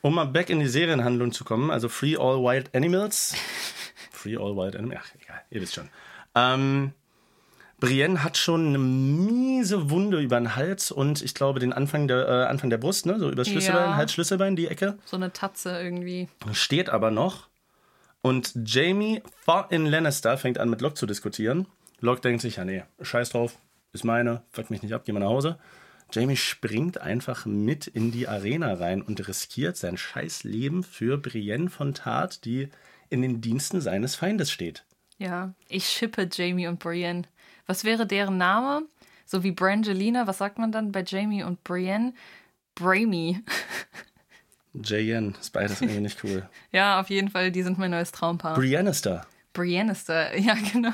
Um 0.03 0.15
mal 0.15 0.27
back 0.27 0.51
in 0.51 0.61
die 0.61 0.69
Serienhandlung 0.69 1.33
zu 1.33 1.45
kommen, 1.45 1.71
also 1.71 1.89
Free 1.89 2.17
All 2.17 2.39
Wild 2.39 2.75
Animals. 2.75 3.35
Free 4.11 4.37
All 4.37 4.57
Wild 4.57 4.77
Animals, 4.77 5.01
ach 5.03 5.15
egal, 5.21 5.41
ihr 5.51 5.61
wisst 5.61 5.75
schon. 5.75 5.89
Ähm, 6.35 6.93
Brienne 7.81 8.25
hat 8.25 8.37
schon 8.37 8.69
eine 8.69 8.79
miese 8.79 9.91
Wunde 9.91 10.21
über 10.21 10.39
den 10.39 10.57
Hals 10.57 10.91
und 10.91 11.23
ich 11.23 11.35
glaube 11.35 11.61
den 11.61 11.73
Anfang 11.73 12.09
der, 12.09 12.29
äh, 12.29 12.45
Anfang 12.47 12.71
der 12.71 12.79
Brust, 12.79 13.07
ne? 13.07 13.19
so 13.19 13.31
über 13.31 13.45
Schlüsselbein, 13.45 13.91
ja. 13.91 13.97
Hals-Schlüsselbein, 13.97 14.57
die 14.57 14.67
Ecke. 14.67 14.99
So 15.05 15.17
eine 15.17 15.33
Tatze 15.33 15.81
irgendwie. 15.81 16.29
Steht 16.53 16.91
aber 16.91 17.11
noch. 17.11 17.49
Und 18.21 18.53
Jamie 18.65 19.23
in 19.71 19.87
Lannister 19.87 20.37
fängt 20.39 20.59
an 20.59 20.71
mit 20.71 20.81
Locke 20.81 20.97
zu 20.97 21.07
diskutieren. 21.07 21.67
Locke 22.01 22.21
denkt 22.21 22.43
sich, 22.43 22.57
ja 22.57 22.65
nee, 22.65 22.83
scheiß 23.01 23.31
drauf, 23.31 23.57
ist 23.93 24.05
meine, 24.05 24.43
fuck 24.51 24.71
mich 24.71 24.83
nicht 24.83 24.93
ab, 24.93 25.03
geh 25.05 25.13
mal 25.13 25.21
nach 25.21 25.29
Hause. 25.29 25.59
Jamie 26.11 26.37
springt 26.37 27.01
einfach 27.01 27.45
mit 27.45 27.87
in 27.87 28.11
die 28.13 28.29
Arena 28.29 28.75
rein 28.75 29.03
und 29.03 29.27
riskiert 29.29 29.77
sein 29.77 29.97
scheiß 29.97 30.45
Leben 30.45 30.83
für 30.83 31.19
Brienne 31.19 31.69
von 31.69 31.95
Tart, 31.95 32.45
die 32.45 32.69
in 33.11 33.23
den 33.23 33.41
Diensten 33.41 33.81
seines 33.81 34.15
Feindes 34.15 34.51
steht. 34.51 34.85
Ja, 35.19 35.53
ich 35.69 35.87
schippe 35.87 36.29
Jamie 36.33 36.67
und 36.67 36.79
Brienne. 36.79 37.23
Was 37.67 37.85
wäre 37.85 38.07
deren 38.07 38.39
Name? 38.39 38.87
So 39.27 39.43
wie 39.43 39.53
Brangelina, 39.53 40.27
was 40.27 40.39
sagt 40.39 40.59
man 40.59 40.73
dann 40.73 40.93
bei 40.93 41.05
Jamie 41.07 41.43
und 41.43 41.63
Brienne? 41.65 42.15
Bramy. 42.75 43.43
JN, 44.73 45.35
ist 45.39 45.53
beides 45.53 45.81
irgendwie 45.81 46.01
nicht 46.01 46.23
cool. 46.25 46.49
ja, 46.73 47.01
auf 47.01 47.11
jeden 47.11 47.29
Fall, 47.29 47.51
die 47.51 47.63
sind 47.63 47.79
mein 47.79 47.91
neues 47.91 48.13
Traumpaar. 48.13 48.55
Briannister. 48.55 49.27
Briannister, 49.53 50.37
ja, 50.39 50.55
genau. 50.73 50.93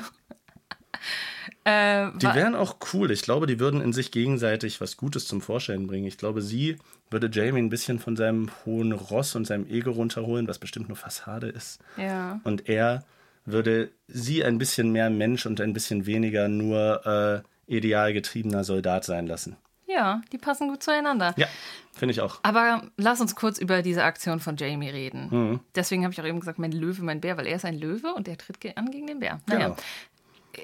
Äh, 1.65 2.11
die 2.17 2.27
wären 2.27 2.55
auch 2.55 2.77
cool. 2.93 3.09
Ich 3.09 3.23
glaube, 3.23 3.47
die 3.47 3.59
würden 3.59 3.81
in 3.81 3.91
sich 3.91 4.11
gegenseitig 4.11 4.79
was 4.81 4.97
Gutes 4.97 5.27
zum 5.27 5.41
Vorstellen 5.41 5.87
bringen. 5.87 6.05
Ich 6.05 6.17
glaube, 6.17 6.41
sie 6.41 6.77
würde 7.09 7.29
Jamie 7.31 7.59
ein 7.59 7.69
bisschen 7.69 7.99
von 7.99 8.15
seinem 8.15 8.49
hohen 8.65 8.91
Ross 8.91 9.35
und 9.35 9.45
seinem 9.45 9.67
Ego 9.67 9.91
runterholen, 9.91 10.47
was 10.47 10.59
bestimmt 10.59 10.89
nur 10.89 10.97
Fassade 10.97 11.47
ist. 11.47 11.79
Ja. 11.97 12.39
Und 12.43 12.69
er 12.69 13.03
würde 13.45 13.89
sie 14.07 14.43
ein 14.45 14.59
bisschen 14.59 14.91
mehr 14.91 15.09
Mensch 15.09 15.47
und 15.47 15.59
ein 15.59 15.73
bisschen 15.73 16.05
weniger 16.05 16.47
nur 16.47 17.43
äh, 17.67 17.73
idealgetriebener 17.73 18.63
Soldat 18.63 19.03
sein 19.03 19.25
lassen. 19.25 19.57
Ja, 19.87 20.21
die 20.31 20.37
passen 20.37 20.67
gut 20.67 20.83
zueinander. 20.83 21.33
Ja, 21.37 21.47
finde 21.93 22.11
ich 22.11 22.21
auch. 22.21 22.39
Aber 22.43 22.83
lass 22.97 23.21
uns 23.21 23.35
kurz 23.35 23.57
über 23.59 23.81
diese 23.81 24.03
Aktion 24.03 24.39
von 24.39 24.57
Jamie 24.57 24.89
reden. 24.89 25.27
Mhm. 25.31 25.59
Deswegen 25.73 26.03
habe 26.03 26.11
ich 26.11 26.19
auch 26.19 26.25
eben 26.25 26.39
gesagt, 26.39 26.59
mein 26.59 26.71
Löwe, 26.71 27.03
mein 27.03 27.21
Bär, 27.21 27.37
weil 27.37 27.47
er 27.47 27.55
ist 27.55 27.65
ein 27.65 27.79
Löwe 27.79 28.13
und 28.13 28.27
der 28.27 28.37
tritt 28.37 28.57
an 28.77 28.91
gegen 28.91 29.07
den 29.07 29.19
Bär. 29.19 29.39
Naja. 29.47 29.69
Genau. 29.69 29.77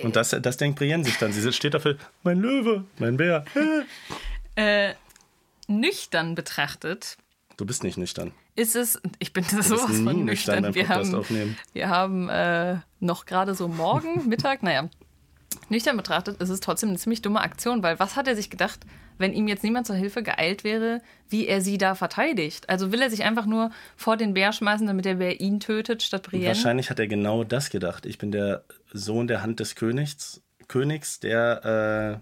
Und 0.04 0.16
das, 0.16 0.30
das 0.30 0.58
denkt 0.58 0.80
Brienne 0.80 1.04
sich 1.04 1.18
dann. 1.18 1.32
Sie 1.32 1.54
steht 1.54 1.74
dafür, 1.74 1.98
mein 2.24 2.40
Löwe, 2.40 2.86
mein 2.98 3.18
Bär. 3.18 3.46
äh, 4.56 4.94
nüchtern 5.68 6.36
betrachtet. 6.36 7.18
Du 7.58 7.66
bist 7.66 7.84
nicht 7.84 7.98
nüchtern. 7.98 8.32
Ist 8.56 8.76
es, 8.76 9.02
ich 9.20 9.34
bin 9.34 9.44
sowas 9.44 9.82
von 9.82 10.26
nüchtern. 10.26 10.64
nüchtern. 10.64 10.76
Wir 10.76 10.90
haben, 10.90 11.16
aufnehmen. 11.16 11.58
wir 11.74 11.90
haben 11.90 12.30
äh, 12.30 12.78
noch 13.00 13.26
gerade 13.26 13.56
so 13.56 13.68
morgen, 13.68 14.28
Mittag, 14.30 14.64
naja, 14.64 14.90
nüchtern 15.70 15.98
betrachtet 15.98 16.42
ist 16.42 16.50
es 16.50 16.60
trotzdem 16.60 16.90
eine 16.90 16.98
ziemlich 16.98 17.22
dumme 17.22 17.42
Aktion, 17.42 17.84
weil 17.84 18.00
was 18.00 18.16
hat 18.16 18.28
er 18.28 18.36
sich 18.36 18.50
gedacht, 18.50 18.82
wenn 19.22 19.34
ihm 19.34 19.48
jetzt 19.48 19.64
niemand 19.64 19.88
zur 19.88 19.96
Hilfe 19.96 20.24
geeilt 20.24 20.64
wäre, 20.64 21.02
wie 21.30 21.48
er 21.48 21.62
sie 21.62 21.78
da 21.78 21.96
verteidigt? 21.96 22.70
Also 22.70 22.92
will 22.92 23.02
er 23.02 23.10
sich 23.10 23.24
einfach 23.24 23.46
nur 23.46 23.72
vor 23.96 24.18
den 24.18 24.34
Bär 24.34 24.52
schmeißen, 24.52 24.86
damit 24.86 25.06
der 25.06 25.16
Bär 25.16 25.40
ihn 25.40 25.60
tötet, 25.60 26.04
statt 26.04 26.24
Brienne? 26.24 26.48
Wahrscheinlich 26.48 26.90
hat 26.90 27.00
er 27.00 27.08
genau 27.08 27.44
das 27.44 27.70
gedacht. 27.70 28.06
Ich 28.06 28.18
bin 28.18 28.32
der 28.32 28.64
Sohn 28.92 29.28
der 29.28 29.42
Hand 29.42 29.60
des 29.60 29.76
Königs, 29.76 30.42
Königs 30.68 31.20
der 31.20 32.20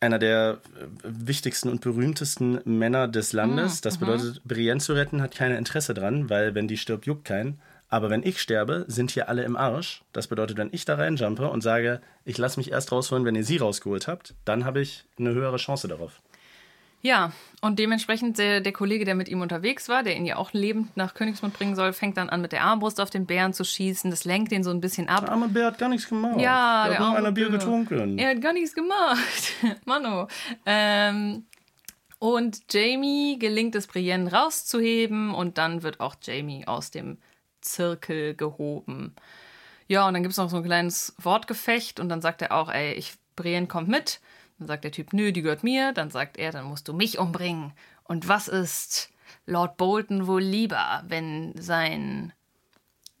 äh, 0.00 0.04
einer 0.04 0.18
der 0.18 0.58
wichtigsten 1.02 1.68
und 1.68 1.82
berühmtesten 1.82 2.60
Männer 2.64 3.06
des 3.06 3.32
Landes. 3.32 3.76
Mhm, 3.76 3.82
das 3.82 3.98
bedeutet, 3.98 4.36
mhm. 4.36 4.48
Brienne 4.48 4.80
zu 4.80 4.94
retten 4.94 5.20
hat 5.22 5.34
kein 5.34 5.52
Interesse 5.52 5.94
dran, 5.94 6.30
weil 6.30 6.54
wenn 6.54 6.68
die 6.68 6.78
stirbt, 6.78 7.06
juckt 7.06 7.24
keinen. 7.24 7.60
Aber 7.90 8.08
wenn 8.08 8.22
ich 8.22 8.40
sterbe, 8.40 8.84
sind 8.86 9.10
hier 9.10 9.28
alle 9.28 9.42
im 9.42 9.56
Arsch. 9.56 10.02
Das 10.12 10.28
bedeutet, 10.28 10.56
wenn 10.56 10.70
ich 10.72 10.84
da 10.84 10.94
reinjumpe 10.94 11.48
und 11.48 11.60
sage, 11.60 12.00
ich 12.24 12.38
lasse 12.38 12.58
mich 12.60 12.70
erst 12.70 12.92
rausholen, 12.92 13.24
wenn 13.24 13.34
ihr 13.34 13.44
sie 13.44 13.56
rausgeholt 13.56 14.06
habt, 14.06 14.34
dann 14.44 14.64
habe 14.64 14.80
ich 14.80 15.04
eine 15.18 15.34
höhere 15.34 15.56
Chance 15.56 15.88
darauf. 15.88 16.22
Ja, 17.02 17.32
und 17.62 17.78
dementsprechend 17.78 18.38
der, 18.38 18.60
der 18.60 18.72
Kollege, 18.72 19.06
der 19.06 19.14
mit 19.14 19.28
ihm 19.28 19.40
unterwegs 19.40 19.88
war, 19.88 20.02
der 20.02 20.16
ihn 20.16 20.26
ja 20.26 20.36
auch 20.36 20.52
lebend 20.52 20.96
nach 20.96 21.14
Königsmund 21.14 21.54
bringen 21.54 21.74
soll, 21.74 21.94
fängt 21.94 22.18
dann 22.18 22.28
an, 22.28 22.42
mit 22.42 22.52
der 22.52 22.62
Armbrust 22.62 23.00
auf 23.00 23.08
den 23.08 23.24
Bären 23.24 23.54
zu 23.54 23.64
schießen. 23.64 24.10
Das 24.10 24.24
lenkt 24.24 24.52
ihn 24.52 24.62
so 24.62 24.70
ein 24.70 24.80
bisschen 24.80 25.08
ab. 25.08 25.22
Der 25.22 25.32
arme 25.32 25.48
Bär 25.48 25.66
hat 25.66 25.78
gar 25.78 25.88
nichts 25.88 26.08
gemacht. 26.08 26.38
Ja, 26.38 26.84
der, 26.84 26.92
der 26.92 27.00
hat 27.00 27.08
nur 27.08 27.16
einer 27.16 27.32
Bier 27.32 27.48
getrunken. 27.48 28.18
Er 28.18 28.30
hat 28.30 28.42
gar 28.42 28.52
nichts 28.52 28.74
gemacht. 28.74 29.54
Mano. 29.86 30.28
Ähm, 30.66 31.46
und 32.18 32.60
Jamie 32.70 33.38
gelingt 33.38 33.74
es, 33.74 33.86
Brienne 33.86 34.30
rauszuheben 34.30 35.34
und 35.34 35.56
dann 35.56 35.82
wird 35.82 36.00
auch 36.00 36.16
Jamie 36.22 36.66
aus 36.66 36.90
dem 36.90 37.16
Zirkel 37.60 38.34
gehoben. 38.34 39.14
Ja, 39.88 40.06
und 40.06 40.14
dann 40.14 40.22
gibt 40.22 40.32
es 40.32 40.38
noch 40.38 40.50
so 40.50 40.58
ein 40.58 40.64
kleines 40.64 41.14
Wortgefecht 41.18 41.98
und 41.98 42.08
dann 42.08 42.20
sagt 42.20 42.42
er 42.42 42.52
auch, 42.52 42.70
ey, 42.70 42.92
ich, 42.92 43.14
Brienne 43.34 43.66
kommt 43.66 43.88
mit. 43.88 44.20
Dann 44.58 44.68
sagt 44.68 44.84
der 44.84 44.92
Typ, 44.92 45.12
nö, 45.12 45.32
die 45.32 45.42
gehört 45.42 45.64
mir. 45.64 45.92
Dann 45.92 46.10
sagt 46.10 46.36
er, 46.36 46.52
dann 46.52 46.66
musst 46.66 46.86
du 46.86 46.92
mich 46.92 47.18
umbringen. 47.18 47.72
Und 48.04 48.28
was 48.28 48.48
ist 48.48 49.10
Lord 49.46 49.76
Bolton 49.76 50.26
wohl 50.26 50.42
lieber, 50.42 51.02
wenn 51.08 51.54
sein, 51.60 52.32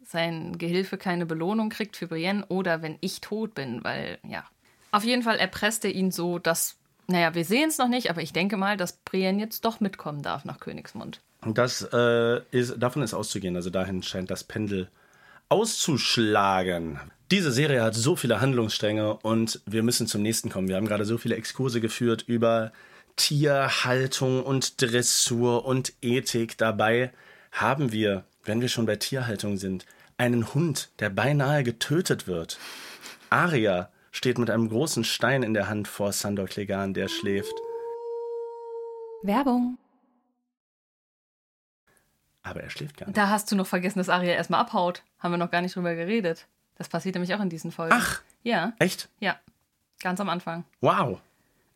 sein 0.04 0.58
Gehilfe 0.58 0.98
keine 0.98 1.26
Belohnung 1.26 1.70
kriegt 1.70 1.96
für 1.96 2.06
Brienne 2.06 2.44
oder 2.46 2.82
wenn 2.82 2.98
ich 3.00 3.20
tot 3.20 3.54
bin? 3.54 3.82
Weil, 3.82 4.18
ja. 4.22 4.44
Auf 4.92 5.04
jeden 5.04 5.22
Fall 5.22 5.38
erpresst 5.38 5.84
er 5.84 5.92
ihn 5.92 6.10
so, 6.10 6.38
dass, 6.38 6.76
naja, 7.06 7.34
wir 7.34 7.44
sehen 7.44 7.68
es 7.68 7.78
noch 7.78 7.88
nicht, 7.88 8.10
aber 8.10 8.22
ich 8.22 8.32
denke 8.32 8.56
mal, 8.56 8.76
dass 8.76 8.98
Brienne 8.98 9.40
jetzt 9.40 9.64
doch 9.64 9.80
mitkommen 9.80 10.22
darf 10.22 10.44
nach 10.44 10.60
Königsmund. 10.60 11.20
Das 11.44 11.88
äh, 11.92 12.40
ist, 12.50 12.74
davon 12.78 13.02
ist 13.02 13.14
auszugehen. 13.14 13.56
Also 13.56 13.70
dahin 13.70 14.02
scheint 14.02 14.30
das 14.30 14.44
Pendel 14.44 14.88
auszuschlagen. 15.48 17.00
Diese 17.30 17.52
Serie 17.52 17.82
hat 17.82 17.94
so 17.94 18.16
viele 18.16 18.40
Handlungsstränge 18.40 19.14
und 19.14 19.60
wir 19.66 19.82
müssen 19.82 20.06
zum 20.06 20.22
nächsten 20.22 20.50
kommen. 20.50 20.68
Wir 20.68 20.76
haben 20.76 20.86
gerade 20.86 21.04
so 21.04 21.16
viele 21.16 21.36
Exkurse 21.36 21.80
geführt 21.80 22.24
über 22.26 22.72
Tierhaltung 23.16 24.42
und 24.42 24.80
Dressur 24.82 25.64
und 25.64 25.92
Ethik. 26.02 26.58
Dabei 26.58 27.12
haben 27.52 27.92
wir, 27.92 28.24
wenn 28.44 28.60
wir 28.60 28.68
schon 28.68 28.86
bei 28.86 28.96
Tierhaltung 28.96 29.56
sind, 29.56 29.86
einen 30.18 30.52
Hund, 30.54 30.90
der 30.98 31.10
beinahe 31.10 31.62
getötet 31.62 32.26
wird. 32.26 32.58
Aria 33.30 33.90
steht 34.10 34.38
mit 34.38 34.50
einem 34.50 34.68
großen 34.68 35.04
Stein 35.04 35.42
in 35.42 35.54
der 35.54 35.68
Hand 35.68 35.88
vor 35.88 36.12
Sandor 36.12 36.46
Clegane, 36.46 36.92
der 36.92 37.08
schläft. 37.08 37.54
Werbung. 39.22 39.78
Aber 42.50 42.62
er 42.62 42.70
schläft 42.70 42.96
gar 42.96 43.06
nicht. 43.06 43.16
Da 43.16 43.28
hast 43.28 43.50
du 43.50 43.56
noch 43.56 43.66
vergessen, 43.66 43.98
dass 43.98 44.08
Aria 44.08 44.32
erstmal 44.34 44.60
abhaut. 44.60 45.02
Haben 45.20 45.32
wir 45.32 45.38
noch 45.38 45.50
gar 45.50 45.60
nicht 45.62 45.76
drüber 45.76 45.94
geredet. 45.94 46.46
Das 46.76 46.88
passiert 46.88 47.14
nämlich 47.14 47.34
auch 47.34 47.40
in 47.40 47.48
diesen 47.48 47.70
Folgen. 47.72 47.94
Ach, 47.96 48.20
Ja, 48.42 48.72
Echt? 48.78 49.08
ja. 49.20 49.36
Ganz 50.02 50.18
am 50.20 50.28
Anfang. 50.30 50.64
Wow. 50.80 51.20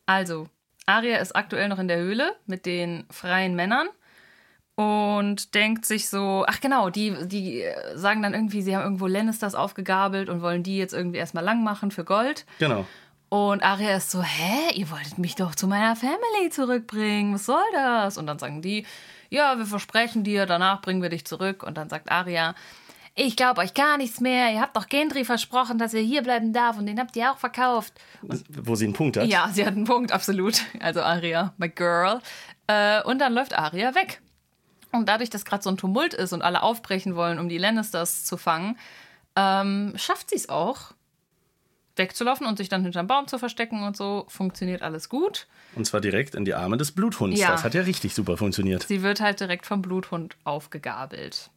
Also, 0.07 0.47
Arya 0.87 1.17
ist 1.17 1.35
aktuell 1.35 1.67
noch 1.69 1.79
in 1.79 1.87
der 1.87 1.97
Höhle 1.97 2.35
mit 2.47 2.65
den 2.65 3.05
freien 3.11 3.55
Männern 3.55 3.87
und 4.75 5.53
denkt 5.55 5.85
sich 5.85 6.09
so, 6.09 6.43
ach 6.47 6.59
genau, 6.59 6.89
die, 6.89 7.15
die 7.27 7.63
sagen 7.93 8.21
dann 8.21 8.33
irgendwie, 8.33 8.61
sie 8.61 8.75
haben 8.75 8.83
irgendwo 8.83 9.07
Lannisters 9.07 9.55
aufgegabelt 9.55 10.27
und 10.29 10.41
wollen 10.41 10.63
die 10.63 10.77
jetzt 10.77 10.93
irgendwie 10.93 11.17
erstmal 11.19 11.43
lang 11.43 11.63
machen 11.63 11.91
für 11.91 12.03
Gold. 12.03 12.45
Genau. 12.59 12.85
Und 13.29 13.63
Arya 13.63 13.95
ist 13.97 14.11
so, 14.11 14.21
hä, 14.21 14.73
ihr 14.75 14.89
wolltet 14.91 15.17
mich 15.17 15.35
doch 15.35 15.55
zu 15.55 15.67
meiner 15.67 15.95
Family 15.95 16.49
zurückbringen, 16.51 17.33
was 17.35 17.45
soll 17.45 17.63
das? 17.73 18.17
Und 18.17 18.27
dann 18.27 18.37
sagen 18.39 18.61
die, 18.61 18.85
ja, 19.35 19.57
wir 19.57 19.65
versprechen 19.65 20.23
dir, 20.23 20.45
danach 20.45 20.81
bringen 20.81 21.01
wir 21.01 21.09
dich 21.09 21.25
zurück. 21.25 21.63
Und 21.63 21.77
dann 21.77 21.89
sagt 21.89 22.11
Arya, 22.11 22.55
ich 23.13 23.35
glaube 23.35 23.61
euch 23.61 23.73
gar 23.73 23.97
nichts 23.97 24.19
mehr, 24.19 24.51
ihr 24.51 24.61
habt 24.61 24.75
doch 24.75 24.87
Gendry 24.87 25.23
versprochen, 25.23 25.77
dass 25.77 25.93
er 25.93 26.01
hier 26.01 26.21
bleiben 26.21 26.51
darf 26.51 26.77
und 26.77 26.85
den 26.85 26.99
habt 26.99 27.15
ihr 27.15 27.31
auch 27.31 27.37
verkauft. 27.37 27.93
Wo 28.21 28.75
sie 28.75 28.85
einen 28.85 28.93
Punkt 28.93 29.17
hat. 29.17 29.27
Ja, 29.27 29.49
sie 29.51 29.65
hat 29.65 29.73
einen 29.73 29.85
Punkt, 29.85 30.11
absolut. 30.11 30.61
Also 30.79 31.01
Aria, 31.01 31.53
my 31.57 31.69
girl. 31.69 32.19
Äh, 32.67 33.03
und 33.03 33.19
dann 33.19 33.33
läuft 33.33 33.57
Aria 33.57 33.95
weg. 33.95 34.21
Und 34.91 35.07
dadurch, 35.07 35.29
dass 35.29 35.45
gerade 35.45 35.63
so 35.63 35.69
ein 35.69 35.77
Tumult 35.77 36.13
ist 36.13 36.33
und 36.33 36.41
alle 36.41 36.63
aufbrechen 36.63 37.15
wollen, 37.15 37.39
um 37.39 37.49
die 37.49 37.57
Lannisters 37.57 38.25
zu 38.25 38.37
fangen, 38.37 38.77
ähm, 39.35 39.93
schafft 39.97 40.29
sie 40.29 40.37
es 40.37 40.49
auch, 40.49 40.93
wegzulaufen 41.95 42.47
und 42.47 42.57
sich 42.57 42.69
dann 42.69 42.83
hinterm 42.83 43.07
Baum 43.07 43.27
zu 43.27 43.37
verstecken 43.37 43.83
und 43.83 43.95
so. 43.95 44.25
Funktioniert 44.27 44.81
alles 44.81 45.09
gut. 45.09 45.47
Und 45.75 45.85
zwar 45.85 46.01
direkt 46.01 46.35
in 46.35 46.45
die 46.45 46.53
Arme 46.53 46.77
des 46.77 46.91
Bluthunds. 46.91 47.39
Ja. 47.39 47.51
Das 47.51 47.63
hat 47.63 47.73
ja 47.73 47.81
richtig 47.81 48.13
super 48.13 48.37
funktioniert. 48.37 48.83
Sie 48.83 49.03
wird 49.03 49.21
halt 49.21 49.39
direkt 49.39 49.65
vom 49.65 49.81
Bluthund 49.81 50.37
aufgegabelt. 50.43 51.49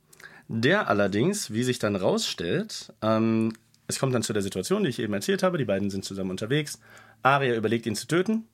Der 0.49 0.89
allerdings, 0.89 1.53
wie 1.53 1.63
sich 1.63 1.79
dann 1.79 1.95
rausstellt, 1.95 2.93
ähm, 3.03 3.53
es 3.87 3.99
kommt 3.99 4.15
dann 4.15 4.23
zu 4.23 4.33
der 4.33 4.43
Situation, 4.43 4.83
die 4.83 4.91
ich 4.91 4.99
eben 4.99 5.13
erzählt 5.15 5.43
habe. 5.43 5.59
Die 5.59 5.65
beiden 5.65 5.91
sind 5.91 6.05
zusammen 6.05 6.31
unterwegs. 6.31 6.81
Arya 7.23 7.55
überlegt, 7.55 7.87
ihn 7.87 7.97
zu 7.97 8.07
töten. 8.07 8.47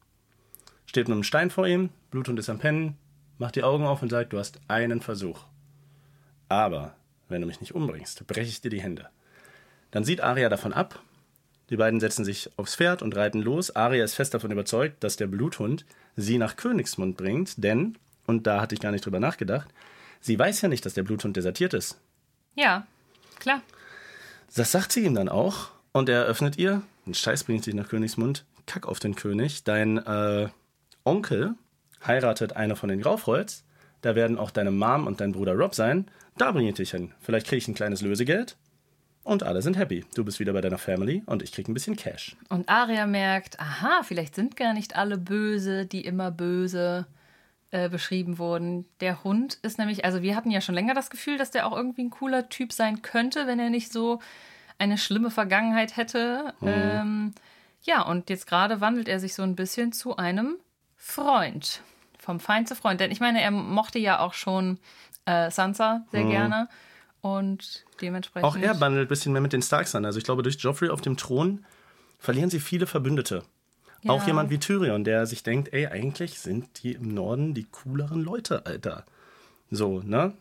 Steht 0.86 1.08
mit 1.08 1.14
einem 1.14 1.24
Stein 1.24 1.50
vor 1.50 1.66
ihm. 1.66 1.90
Bluthund 2.10 2.38
ist 2.38 2.48
am 2.48 2.58
Pennen. 2.58 2.96
Macht 3.38 3.56
die 3.56 3.64
Augen 3.64 3.84
auf 3.84 4.02
und 4.02 4.10
sagt: 4.10 4.32
Du 4.32 4.38
hast 4.38 4.60
einen 4.68 5.00
Versuch. 5.00 5.40
Aber 6.48 6.94
wenn 7.28 7.40
du 7.40 7.46
mich 7.46 7.60
nicht 7.60 7.74
umbringst, 7.74 8.26
breche 8.26 8.48
ich 8.48 8.60
dir 8.60 8.70
die 8.70 8.82
Hände. 8.82 9.08
Dann 9.90 10.04
sieht 10.04 10.20
Arya 10.20 10.48
davon 10.48 10.72
ab. 10.72 11.00
Die 11.70 11.76
beiden 11.76 12.00
setzen 12.00 12.24
sich 12.24 12.50
aufs 12.56 12.76
Pferd 12.76 13.02
und 13.02 13.16
reiten 13.16 13.40
los. 13.40 13.74
Arya 13.74 14.04
ist 14.04 14.14
fest 14.14 14.34
davon 14.34 14.50
überzeugt, 14.50 15.02
dass 15.02 15.16
der 15.16 15.26
Bluthund 15.26 15.84
sie 16.16 16.38
nach 16.38 16.56
Königsmund 16.56 17.16
bringt, 17.16 17.62
denn, 17.62 17.96
und 18.26 18.46
da 18.46 18.60
hatte 18.60 18.74
ich 18.74 18.80
gar 18.80 18.92
nicht 18.92 19.04
drüber 19.04 19.20
nachgedacht, 19.20 19.68
sie 20.20 20.38
weiß 20.38 20.60
ja 20.60 20.68
nicht, 20.68 20.84
dass 20.84 20.94
der 20.94 21.02
Bluthund 21.02 21.36
desertiert 21.36 21.74
ist. 21.74 21.98
Ja, 22.54 22.86
klar. 23.38 23.62
Das 24.54 24.72
sagt 24.72 24.92
sie 24.92 25.04
ihm 25.04 25.14
dann 25.14 25.28
auch 25.28 25.70
und 25.92 26.08
er 26.08 26.22
eröffnet 26.22 26.58
ihr, 26.58 26.82
ein 27.06 27.14
Scheiß 27.14 27.44
bringt 27.44 27.66
dich 27.66 27.74
nach 27.74 27.88
Königsmund, 27.88 28.44
kack 28.66 28.86
auf 28.86 28.98
den 28.98 29.14
König, 29.14 29.64
dein 29.64 29.98
äh, 29.98 30.48
Onkel 31.04 31.54
heiratet 32.06 32.54
eine 32.54 32.76
von 32.76 32.88
den 32.88 33.00
Graufreuz, 33.00 33.64
da 34.02 34.14
werden 34.14 34.38
auch 34.38 34.50
deine 34.50 34.70
Mom 34.70 35.06
und 35.06 35.20
dein 35.20 35.32
Bruder 35.32 35.54
Rob 35.54 35.74
sein, 35.74 36.08
da 36.36 36.52
bringe 36.52 36.68
ich 36.68 36.76
dich 36.76 36.90
hin. 36.90 37.12
Vielleicht 37.20 37.46
kriege 37.46 37.58
ich 37.58 37.68
ein 37.68 37.74
kleines 37.74 38.02
Lösegeld 38.02 38.56
und 39.24 39.42
alle 39.42 39.62
sind 39.62 39.76
happy. 39.76 40.04
Du 40.14 40.24
bist 40.24 40.38
wieder 40.38 40.52
bei 40.52 40.60
deiner 40.60 40.78
Family 40.78 41.22
und 41.26 41.42
ich 41.42 41.52
krieg 41.52 41.66
ein 41.68 41.74
bisschen 41.74 41.96
Cash. 41.96 42.36
Und 42.48 42.68
Aria 42.68 43.06
merkt, 43.06 43.58
aha, 43.58 44.02
vielleicht 44.02 44.34
sind 44.34 44.56
gar 44.56 44.74
nicht 44.74 44.96
alle 44.96 45.18
böse, 45.18 45.86
die 45.86 46.02
immer 46.02 46.30
böse 46.30 47.06
äh, 47.70 47.88
beschrieben 47.88 48.38
wurden. 48.38 48.86
Der 49.00 49.24
Hund 49.24 49.58
ist 49.62 49.78
nämlich, 49.78 50.04
also 50.04 50.22
wir 50.22 50.36
hatten 50.36 50.50
ja 50.50 50.60
schon 50.60 50.74
länger 50.74 50.94
das 50.94 51.10
Gefühl, 51.10 51.38
dass 51.38 51.50
der 51.50 51.66
auch 51.66 51.76
irgendwie 51.76 52.04
ein 52.04 52.10
cooler 52.10 52.48
Typ 52.48 52.72
sein 52.72 53.02
könnte, 53.02 53.46
wenn 53.46 53.58
er 53.58 53.70
nicht 53.70 53.92
so 53.92 54.20
eine 54.78 54.98
schlimme 54.98 55.30
Vergangenheit 55.30 55.96
hätte. 55.96 56.54
Ähm, 56.62 57.34
ja, 57.82 58.02
und 58.02 58.30
jetzt 58.30 58.46
gerade 58.46 58.80
wandelt 58.80 59.08
er 59.08 59.20
sich 59.20 59.34
so 59.34 59.42
ein 59.42 59.56
bisschen 59.56 59.92
zu 59.92 60.16
einem 60.16 60.56
Freund. 60.96 61.80
Vom 62.18 62.40
Feind 62.40 62.68
zu 62.68 62.76
Freund. 62.76 63.00
Denn 63.00 63.10
ich 63.10 63.20
meine, 63.20 63.42
er 63.42 63.50
mochte 63.50 63.98
ja 63.98 64.20
auch 64.20 64.34
schon 64.34 64.78
äh, 65.26 65.50
Sansa 65.50 66.06
sehr 66.12 66.24
gerne. 66.24 66.68
Und 67.24 67.86
dementsprechend. 68.02 68.44
Auch 68.46 68.54
er 68.54 68.74
bandelt 68.74 69.06
ein 69.06 69.08
bisschen 69.08 69.32
mehr 69.32 69.40
mit 69.40 69.54
den 69.54 69.62
Starks 69.62 69.94
an. 69.94 70.04
Also 70.04 70.18
ich 70.18 70.24
glaube, 70.24 70.42
durch 70.42 70.56
Joffrey 70.56 70.90
auf 70.90 71.00
dem 71.00 71.16
Thron 71.16 71.64
verlieren 72.18 72.50
sie 72.50 72.60
viele 72.60 72.86
Verbündete. 72.86 73.44
Auch 74.06 74.20
Ja. 74.20 74.26
jemand 74.26 74.50
wie 74.50 74.58
Tyrion, 74.58 75.04
der 75.04 75.24
sich 75.24 75.42
denkt, 75.42 75.72
ey, 75.72 75.86
eigentlich 75.86 76.38
sind 76.38 76.82
die 76.82 76.92
im 76.92 77.14
Norden 77.14 77.54
die 77.54 77.64
cooleren 77.64 78.22
Leute, 78.22 78.66
Alter. 78.66 79.06
So, 79.70 80.00
ne? 80.00 80.34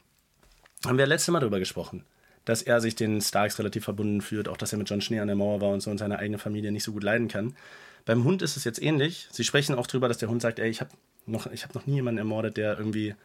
Haben 0.86 0.98
wir 0.98 1.08
letzte 1.08 1.32
Mal 1.32 1.40
drüber 1.40 1.60
gesprochen, 1.60 2.04
dass 2.44 2.62
er 2.62 2.82
sich 2.82 2.96
den 2.96 3.22
Starks 3.22 3.58
relativ 3.60 3.86
verbunden 3.86 4.20
fühlt, 4.20 4.50
auch 4.50 4.58
dass 4.58 4.74
er 4.74 4.78
mit 4.78 4.90
John 4.90 5.00
Schnee 5.00 5.22
an 5.22 5.28
der 5.28 5.38
Mauer 5.38 5.62
war 5.62 5.70
und 5.70 5.80
so 5.80 5.90
und 5.90 6.00
seine 6.00 6.20
eigene 6.20 6.38
Familie 6.38 6.74
nicht 6.74 6.84
so 6.84 6.92
gut 6.92 7.04
leiden 7.04 7.30
kann. 7.30 7.56
Beim 8.04 8.26
Hund 8.26 8.42
ist 8.42 8.58
es 8.58 8.66
jetzt 8.66 8.82
ähnlich. 8.82 9.30
Sie 9.32 9.46
sprechen 9.46 9.76
auch 9.76 9.88
drüber, 9.88 10.10
dass 10.10 10.18
der 10.18 10.28
Hund 10.28 10.42
sagt, 10.42 10.60
ey, 10.60 10.70
ich 10.70 10.82
habe 10.82 10.92
noch, 11.28 11.50
ich 11.50 11.64
hab 11.64 11.74
noch 11.76 11.86
nie 11.88 11.96
jemanden 11.96 12.18
ermordet, 12.18 12.58
der 12.58 12.78
irgendwie 12.78 13.16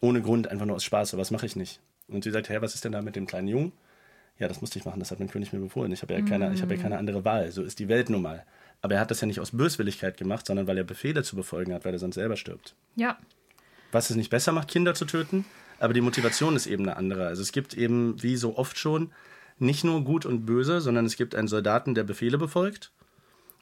ohne 0.00 0.22
Grund 0.22 0.46
einfach 0.46 0.66
nur 0.66 0.76
aus 0.76 0.84
Spaß, 0.84 1.10
sowas 1.10 1.32
mache 1.32 1.46
ich 1.46 1.56
nicht. 1.56 1.80
Und 2.10 2.24
sie 2.24 2.30
sagt, 2.30 2.48
hä, 2.48 2.58
was 2.60 2.74
ist 2.74 2.84
denn 2.84 2.92
da 2.92 3.02
mit 3.02 3.16
dem 3.16 3.26
kleinen 3.26 3.48
Jungen? 3.48 3.72
Ja, 4.38 4.48
das 4.48 4.60
musste 4.60 4.78
ich 4.78 4.84
machen, 4.84 5.00
das 5.00 5.10
hat 5.10 5.18
mein 5.18 5.28
König 5.28 5.52
mir 5.52 5.60
befohlen. 5.60 5.92
Ich 5.92 6.02
habe 6.02 6.14
ja, 6.14 6.22
keine, 6.22 6.52
ich 6.54 6.62
habe 6.62 6.74
ja 6.74 6.80
keine 6.80 6.98
andere 6.98 7.24
Wahl. 7.24 7.50
So 7.52 7.62
ist 7.62 7.78
die 7.78 7.88
Welt 7.88 8.08
nun 8.08 8.22
mal. 8.22 8.44
Aber 8.80 8.94
er 8.94 9.00
hat 9.00 9.10
das 9.10 9.20
ja 9.20 9.26
nicht 9.26 9.40
aus 9.40 9.50
Böswilligkeit 9.50 10.16
gemacht, 10.16 10.46
sondern 10.46 10.66
weil 10.66 10.78
er 10.78 10.84
Befehle 10.84 11.22
zu 11.22 11.36
befolgen 11.36 11.74
hat, 11.74 11.84
weil 11.84 11.92
er 11.92 11.98
sonst 11.98 12.14
selber 12.14 12.36
stirbt. 12.36 12.74
Ja. 12.96 13.18
Was 13.92 14.08
es 14.08 14.16
nicht 14.16 14.30
besser 14.30 14.52
macht, 14.52 14.68
Kinder 14.68 14.94
zu 14.94 15.04
töten, 15.04 15.44
aber 15.78 15.92
die 15.92 16.00
Motivation 16.00 16.56
ist 16.56 16.66
eben 16.66 16.84
eine 16.84 16.96
andere. 16.96 17.26
Also 17.26 17.42
es 17.42 17.52
gibt 17.52 17.74
eben, 17.74 18.22
wie 18.22 18.36
so 18.36 18.56
oft 18.56 18.78
schon, 18.78 19.12
nicht 19.58 19.84
nur 19.84 20.04
gut 20.04 20.24
und 20.24 20.46
böse, 20.46 20.80
sondern 20.80 21.04
es 21.04 21.16
gibt 21.16 21.34
einen 21.34 21.48
Soldaten, 21.48 21.94
der 21.94 22.04
Befehle 22.04 22.38
befolgt 22.38 22.92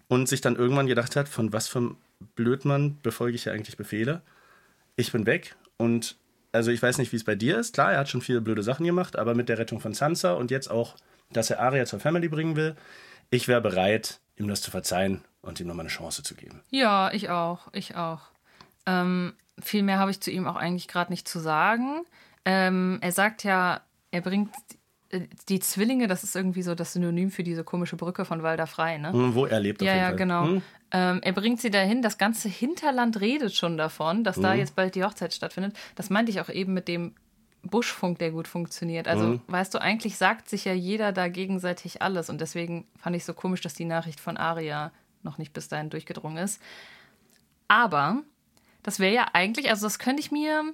und 0.06 0.28
sich 0.28 0.40
dann 0.40 0.56
irgendwann 0.56 0.86
gedacht 0.86 1.16
hat, 1.16 1.28
von 1.28 1.52
was 1.52 1.66
für 1.66 1.78
einem 1.78 1.96
Blödmann 2.36 2.98
befolge 3.02 3.34
ich 3.34 3.46
ja 3.46 3.52
eigentlich 3.52 3.76
Befehle? 3.76 4.22
Ich 4.96 5.12
bin 5.12 5.26
weg 5.26 5.56
und 5.76 6.16
also 6.52 6.70
ich 6.70 6.82
weiß 6.82 6.98
nicht, 6.98 7.12
wie 7.12 7.16
es 7.16 7.24
bei 7.24 7.34
dir 7.34 7.58
ist. 7.58 7.74
Klar, 7.74 7.92
er 7.92 7.98
hat 8.00 8.08
schon 8.08 8.20
viele 8.22 8.40
blöde 8.40 8.62
Sachen 8.62 8.84
gemacht, 8.86 9.16
aber 9.16 9.34
mit 9.34 9.48
der 9.48 9.58
Rettung 9.58 9.80
von 9.80 9.94
Sansa 9.94 10.32
und 10.32 10.50
jetzt 10.50 10.70
auch, 10.70 10.96
dass 11.32 11.50
er 11.50 11.60
Arya 11.60 11.84
zur 11.86 12.00
Family 12.00 12.28
bringen 12.28 12.56
will, 12.56 12.74
ich 13.30 13.48
wäre 13.48 13.60
bereit, 13.60 14.20
ihm 14.36 14.48
das 14.48 14.62
zu 14.62 14.70
verzeihen 14.70 15.22
und 15.42 15.60
ihm 15.60 15.66
nochmal 15.66 15.84
eine 15.84 15.90
Chance 15.90 16.22
zu 16.22 16.34
geben. 16.34 16.62
Ja, 16.70 17.10
ich 17.12 17.28
auch. 17.30 17.68
Ich 17.72 17.96
auch. 17.96 18.20
Ähm, 18.86 19.34
viel 19.60 19.82
mehr 19.82 19.98
habe 19.98 20.10
ich 20.10 20.20
zu 20.20 20.30
ihm 20.30 20.46
auch 20.46 20.56
eigentlich 20.56 20.88
gerade 20.88 21.12
nicht 21.12 21.28
zu 21.28 21.38
sagen. 21.38 22.04
Ähm, 22.44 22.98
er 23.02 23.12
sagt 23.12 23.44
ja, 23.44 23.82
er 24.10 24.20
bringt 24.22 24.50
äh, 25.10 25.20
die 25.48 25.60
Zwillinge, 25.60 26.06
das 26.06 26.24
ist 26.24 26.34
irgendwie 26.34 26.62
so 26.62 26.74
das 26.74 26.94
Synonym 26.94 27.30
für 27.30 27.42
diese 27.42 27.64
komische 27.64 27.96
Brücke 27.96 28.24
von 28.24 28.42
Walder 28.42 28.66
Frei, 28.66 28.96
ne? 28.96 29.10
Wo 29.12 29.44
er 29.44 29.60
lebt 29.60 29.82
auf 29.82 29.86
Ja, 29.86 29.92
jeden 29.92 30.02
ja, 30.02 30.08
Fall. 30.08 30.16
genau. 30.16 30.44
Hm? 30.46 30.62
Ähm, 30.90 31.20
er 31.22 31.32
bringt 31.32 31.60
sie 31.60 31.70
dahin. 31.70 32.00
Das 32.02 32.16
ganze 32.18 32.48
Hinterland 32.48 33.20
redet 33.20 33.54
schon 33.54 33.76
davon, 33.76 34.24
dass 34.24 34.40
da 34.40 34.52
Mhm. 34.54 34.58
jetzt 34.58 34.74
bald 34.74 34.94
die 34.94 35.04
Hochzeit 35.04 35.34
stattfindet. 35.34 35.76
Das 35.96 36.08
meinte 36.10 36.30
ich 36.30 36.40
auch 36.40 36.48
eben 36.48 36.72
mit 36.72 36.88
dem 36.88 37.14
Buschfunk, 37.62 38.18
der 38.20 38.30
gut 38.30 38.48
funktioniert. 38.48 39.06
Also, 39.08 39.26
Mhm. 39.26 39.40
weißt 39.48 39.74
du, 39.74 39.80
eigentlich 39.82 40.16
sagt 40.16 40.48
sich 40.48 40.64
ja 40.64 40.72
jeder 40.72 41.12
da 41.12 41.28
gegenseitig 41.28 42.00
alles. 42.00 42.30
Und 42.30 42.40
deswegen 42.40 42.86
fand 42.96 43.16
ich 43.16 43.24
so 43.24 43.34
komisch, 43.34 43.60
dass 43.60 43.74
die 43.74 43.84
Nachricht 43.84 44.20
von 44.20 44.36
Aria 44.38 44.92
noch 45.22 45.36
nicht 45.36 45.52
bis 45.52 45.68
dahin 45.68 45.90
durchgedrungen 45.90 46.38
ist. 46.38 46.62
Aber 47.66 48.22
das 48.82 48.98
wäre 48.98 49.12
ja 49.14 49.26
eigentlich, 49.34 49.68
also 49.68 49.84
das 49.86 49.98
könnte 49.98 50.20
ich 50.20 50.30
mir. 50.30 50.72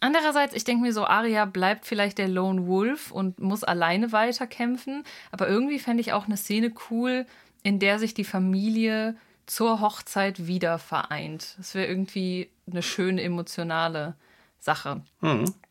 Andererseits, 0.00 0.54
ich 0.54 0.64
denke 0.64 0.82
mir 0.82 0.92
so, 0.92 1.04
Aria 1.06 1.44
bleibt 1.44 1.86
vielleicht 1.86 2.18
der 2.18 2.28
Lone 2.28 2.66
Wolf 2.66 3.10
und 3.10 3.40
muss 3.40 3.64
alleine 3.64 4.12
weiterkämpfen. 4.12 5.02
Aber 5.32 5.48
irgendwie 5.48 5.78
fände 5.80 6.00
ich 6.00 6.12
auch 6.12 6.26
eine 6.26 6.36
Szene 6.36 6.72
cool, 6.90 7.26
in 7.66 7.80
der 7.80 7.98
sich 7.98 8.14
die 8.14 8.22
Familie 8.22 9.16
zur 9.44 9.80
Hochzeit 9.80 10.46
wieder 10.46 10.78
vereint. 10.78 11.56
Das 11.58 11.74
wäre 11.74 11.88
irgendwie 11.88 12.48
eine 12.70 12.80
schöne 12.80 13.20
emotionale 13.20 14.14
Sache. 14.60 15.02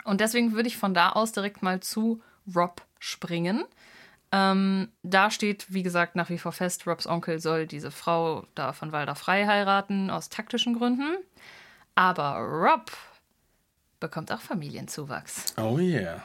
Und 0.04 0.20
deswegen 0.20 0.52
würde 0.52 0.68
ich 0.68 0.76
von 0.76 0.94
da 0.94 1.12
aus 1.14 1.32
direkt 1.32 1.64
mal 1.64 1.80
zu 1.80 2.22
Rob 2.54 2.82
springen. 3.00 3.64
Ähm, 4.34 4.90
da 5.04 5.32
steht, 5.32 5.68
wie 5.70 5.84
gesagt, 5.84 6.18
nach 6.18 6.30
wie 6.30 6.38
vor 6.38 6.52
fest, 6.52 6.86
Robs 6.86 7.08
Onkel 7.08 7.40
soll 7.40 7.66
diese 7.66 7.92
Frau 7.92 8.46
da 8.56 8.74
von 8.74 8.92
Walder 8.92 9.16
frei 9.16 9.48
heiraten, 9.48 10.10
aus 10.10 10.28
taktischen 10.28 10.78
Gründen. 10.78 11.16
Aber 11.96 12.40
Rob 12.40 12.92
bekommt 14.02 14.34
auch 14.34 14.42
Familienzuwachs. 14.42 15.54
Oh 15.58 15.78
yeah. 15.78 16.22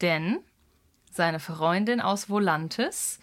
Denn 0.00 0.38
seine 1.10 1.40
Freundin 1.40 2.00
aus 2.00 2.28
Volantis, 2.28 3.18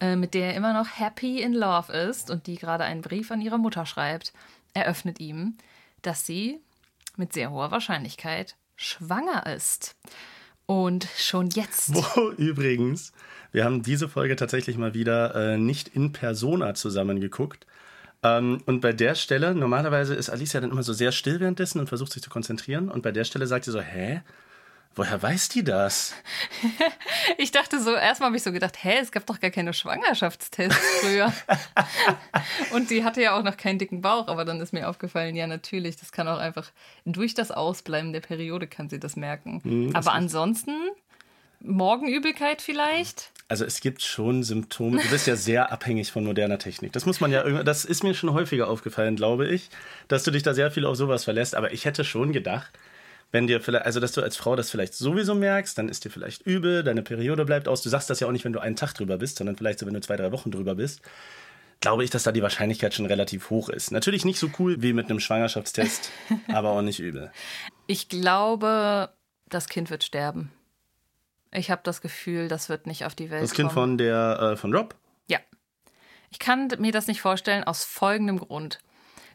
äh, 0.00 0.16
mit 0.16 0.34
der 0.34 0.48
er 0.48 0.54
immer 0.54 0.72
noch 0.72 0.98
happy 0.98 1.40
in 1.40 1.54
love 1.54 1.92
ist 1.92 2.30
und 2.30 2.46
die 2.46 2.56
gerade 2.56 2.84
einen 2.84 3.02
Brief 3.02 3.30
an 3.30 3.40
ihre 3.40 3.58
Mutter 3.58 3.86
schreibt, 3.86 4.32
eröffnet 4.74 5.20
ihm, 5.20 5.56
dass 6.02 6.26
sie 6.26 6.60
mit 7.16 7.32
sehr 7.32 7.50
hoher 7.50 7.70
Wahrscheinlichkeit 7.70 8.56
schwanger 8.76 9.46
ist. 9.46 9.96
Und 10.66 11.08
schon 11.16 11.50
jetzt. 11.50 11.94
Wo 11.94 12.30
übrigens, 12.30 13.12
wir 13.50 13.64
haben 13.64 13.82
diese 13.82 14.08
Folge 14.08 14.36
tatsächlich 14.36 14.78
mal 14.78 14.94
wieder 14.94 15.34
äh, 15.34 15.58
nicht 15.58 15.88
in 15.88 16.12
Persona 16.12 16.74
zusammengeguckt. 16.74 17.66
Ähm, 18.22 18.62
und 18.66 18.80
bei 18.80 18.92
der 18.92 19.16
Stelle, 19.16 19.54
normalerweise 19.54 20.14
ist 20.14 20.30
Alicia 20.30 20.60
dann 20.60 20.70
immer 20.70 20.82
so 20.82 20.92
sehr 20.92 21.10
still 21.10 21.40
währenddessen 21.40 21.80
und 21.80 21.88
versucht 21.88 22.12
sich 22.12 22.22
zu 22.22 22.30
konzentrieren. 22.30 22.88
Und 22.88 23.02
bei 23.02 23.10
der 23.10 23.24
Stelle 23.24 23.46
sagt 23.46 23.64
sie 23.64 23.72
so, 23.72 23.80
hä? 23.80 24.22
Woher 24.94 25.22
weiß 25.22 25.50
die 25.50 25.64
das? 25.64 26.14
Ich 27.38 27.52
dachte 27.52 27.80
so, 27.80 27.94
erstmal 27.94 28.28
habe 28.28 28.36
ich 28.36 28.42
so 28.42 28.52
gedacht, 28.52 28.82
hä, 28.82 28.98
es 29.00 29.12
gab 29.12 29.24
doch 29.24 29.40
gar 29.40 29.50
keine 29.50 29.72
Schwangerschaftstests 29.72 30.76
früher. 31.00 31.32
und 32.72 32.90
die 32.90 33.04
hatte 33.04 33.22
ja 33.22 33.38
auch 33.38 33.42
noch 33.42 33.56
keinen 33.56 33.78
dicken 33.78 34.00
Bauch, 34.00 34.28
aber 34.28 34.44
dann 34.44 34.60
ist 34.60 34.72
mir 34.72 34.88
aufgefallen, 34.88 35.36
ja, 35.36 35.46
natürlich, 35.46 35.96
das 35.96 36.12
kann 36.12 36.28
auch 36.28 36.38
einfach 36.38 36.70
durch 37.06 37.34
das 37.34 37.50
Ausbleiben 37.50 38.12
der 38.12 38.20
Periode 38.20 38.66
kann 38.66 38.88
sie 38.88 38.98
das 38.98 39.16
merken. 39.16 39.60
Mhm, 39.64 39.96
aber 39.96 40.12
ansonsten, 40.12 40.72
Morgenübelkeit 41.60 42.62
vielleicht? 42.62 43.30
Also 43.48 43.64
es 43.64 43.80
gibt 43.80 44.02
schon 44.02 44.42
Symptome. 44.42 45.02
Du 45.02 45.08
bist 45.08 45.26
ja 45.26 45.36
sehr 45.36 45.72
abhängig 45.72 46.10
von 46.10 46.24
moderner 46.24 46.58
Technik. 46.58 46.92
Das 46.92 47.06
muss 47.06 47.20
man 47.20 47.32
ja 47.32 47.42
irgendwie, 47.42 47.64
das 47.64 47.84
ist 47.84 48.02
mir 48.02 48.14
schon 48.14 48.32
häufiger 48.32 48.68
aufgefallen, 48.68 49.16
glaube 49.16 49.46
ich, 49.48 49.70
dass 50.08 50.24
du 50.24 50.30
dich 50.30 50.42
da 50.42 50.54
sehr 50.54 50.70
viel 50.70 50.86
auf 50.86 50.96
sowas 50.96 51.24
verlässt. 51.24 51.54
Aber 51.54 51.72
ich 51.72 51.84
hätte 51.84 52.04
schon 52.04 52.32
gedacht, 52.32 52.70
wenn 53.32 53.46
dir 53.46 53.60
vielleicht, 53.60 53.84
also 53.86 54.00
dass 54.00 54.12
du 54.12 54.22
als 54.22 54.36
Frau 54.36 54.56
das 54.56 54.70
vielleicht 54.70 54.94
sowieso 54.94 55.34
merkst, 55.34 55.78
dann 55.78 55.88
ist 55.88 56.04
dir 56.04 56.10
vielleicht 56.10 56.42
übel, 56.42 56.82
deine 56.82 57.02
Periode 57.02 57.44
bleibt 57.44 57.68
aus. 57.68 57.82
Du 57.82 57.88
sagst 57.88 58.10
das 58.10 58.20
ja 58.20 58.26
auch 58.26 58.32
nicht, 58.32 58.44
wenn 58.44 58.52
du 58.52 58.60
einen 58.60 58.76
Tag 58.76 58.94
drüber 58.94 59.18
bist, 59.18 59.38
sondern 59.38 59.56
vielleicht 59.56 59.78
so, 59.78 59.86
wenn 59.86 59.94
du 59.94 60.00
zwei, 60.00 60.16
drei 60.16 60.32
Wochen 60.32 60.50
drüber 60.50 60.74
bist. 60.74 61.00
Glaube 61.80 62.04
ich, 62.04 62.10
dass 62.10 62.24
da 62.24 62.32
die 62.32 62.42
Wahrscheinlichkeit 62.42 62.92
schon 62.92 63.06
relativ 63.06 63.48
hoch 63.48 63.68
ist. 63.68 63.90
Natürlich 63.90 64.24
nicht 64.24 64.38
so 64.38 64.50
cool 64.58 64.82
wie 64.82 64.92
mit 64.92 65.08
einem 65.08 65.20
Schwangerschaftstest, 65.20 66.10
aber 66.52 66.70
auch 66.70 66.82
nicht 66.82 67.00
übel. 67.00 67.32
Ich 67.86 68.08
glaube, 68.08 69.10
das 69.48 69.68
Kind 69.68 69.90
wird 69.90 70.04
sterben. 70.04 70.52
Ich 71.52 71.70
habe 71.70 71.80
das 71.84 72.00
Gefühl, 72.00 72.48
das 72.48 72.68
wird 72.68 72.86
nicht 72.86 73.04
auf 73.04 73.14
die 73.14 73.30
Welt 73.30 73.42
Das 73.42 73.52
Kind 73.54 73.70
kommen. 73.70 73.90
von 73.90 73.98
der, 73.98 74.52
äh, 74.52 74.56
von 74.56 74.74
Rob? 74.74 74.94
Ja. 75.28 75.38
Ich 76.30 76.38
kann 76.38 76.68
mir 76.78 76.92
das 76.92 77.06
nicht 77.06 77.20
vorstellen 77.20 77.64
aus 77.64 77.84
folgendem 77.84 78.38
Grund. 78.38 78.80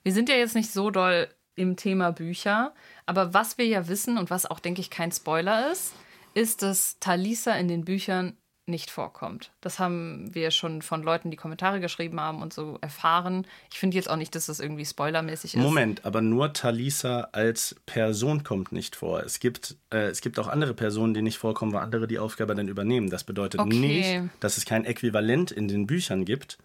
Wir 0.04 0.14
sind 0.14 0.30
ja 0.30 0.36
jetzt 0.36 0.56
nicht 0.56 0.72
so 0.72 0.92
doll 0.92 1.28
im 1.56 1.76
Thema 1.78 2.12
Bücher, 2.12 2.74
aber 3.06 3.34
was 3.34 3.58
wir 3.58 3.66
ja 3.66 3.88
wissen 3.88 4.18
und 4.18 4.30
was 4.30 4.46
auch, 4.46 4.60
denke 4.60 4.82
ich, 4.82 4.90
kein 4.90 5.12
Spoiler 5.12 5.72
ist, 5.72 5.94
ist, 6.34 6.62
dass 6.62 6.98
Talisa 7.00 7.54
in 7.54 7.68
den 7.68 7.86
Büchern 7.86 8.38
nicht 8.68 8.90
vorkommt. 8.90 9.52
Das 9.62 9.78
haben 9.78 10.34
wir 10.34 10.50
schon 10.50 10.82
von 10.82 11.04
Leuten, 11.04 11.30
die 11.30 11.38
Kommentare 11.38 11.80
geschrieben 11.80 12.20
haben 12.20 12.42
und 12.42 12.52
so 12.52 12.80
erfahren. 12.82 13.46
Ich 13.72 13.78
finde 13.78 13.96
jetzt 13.96 14.10
auch 14.10 14.16
nicht, 14.16 14.34
dass 14.34 14.48
das 14.48 14.60
irgendwie 14.60 14.86
spoilermäßig 14.86 15.54
ist. 15.54 15.62
Moment, 15.62 16.04
aber 16.04 16.22
nur 16.22 16.52
Talisa 16.52 17.30
als 17.32 17.76
Person 17.86 18.44
kommt 18.44 18.72
nicht 18.72 18.96
vor. 18.96 19.22
Es 19.22 19.40
gibt, 19.40 19.76
äh, 19.94 20.08
es 20.08 20.22
gibt 20.22 20.40
auch 20.40 20.48
andere 20.48 20.74
Personen, 20.74 21.14
die 21.14 21.22
nicht 21.22 21.38
vorkommen, 21.38 21.74
wo 21.74 21.78
andere 21.78 22.08
die 22.08 22.18
Aufgabe 22.18 22.56
dann 22.56 22.68
übernehmen. 22.68 23.12
Das 23.12 23.24
bedeutet 23.24 23.62
Okay. 23.62 23.70
nicht, 23.70 24.20
dass 24.40 24.58
es 24.58 24.66
kein 24.66 24.84
Äquivalent 24.84 25.52
in 25.52 25.68
den 25.68 25.86
Büchern 25.86 26.26
gibt. 26.26 26.58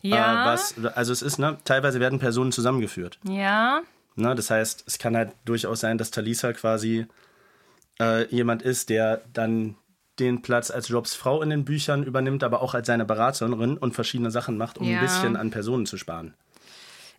Ja, 0.00 0.42
Äh, 0.42 0.46
was, 0.46 0.74
also 0.96 1.12
es 1.12 1.20
ist, 1.20 1.38
ne, 1.38 1.58
teilweise 1.64 2.00
werden 2.00 2.18
Personen 2.18 2.50
zusammengeführt. 2.50 3.18
ja, 3.28 3.82
Ne? 4.16 4.34
Das 4.34 4.50
heißt, 4.50 4.84
es 4.86 4.98
kann 4.98 5.16
halt 5.16 5.32
durchaus 5.44 5.80
sein, 5.80 5.98
dass 5.98 6.10
Talisa 6.10 6.52
quasi 6.52 7.06
äh, 8.00 8.26
jemand 8.34 8.62
ist, 8.62 8.88
der 8.90 9.22
dann 9.32 9.76
den 10.18 10.42
Platz 10.42 10.70
als 10.70 10.88
Jobs 10.88 11.14
Frau 11.14 11.42
in 11.42 11.50
den 11.50 11.64
Büchern 11.64 12.04
übernimmt, 12.04 12.44
aber 12.44 12.60
auch 12.62 12.74
als 12.74 12.86
seine 12.86 13.04
Beraterin 13.04 13.78
und 13.78 13.94
verschiedene 13.94 14.30
Sachen 14.30 14.58
macht, 14.58 14.78
um 14.78 14.86
Ja. 14.88 14.98
ein 14.98 15.00
bisschen 15.00 15.36
an 15.36 15.50
Personen 15.50 15.86
zu 15.86 15.96
sparen. 15.96 16.34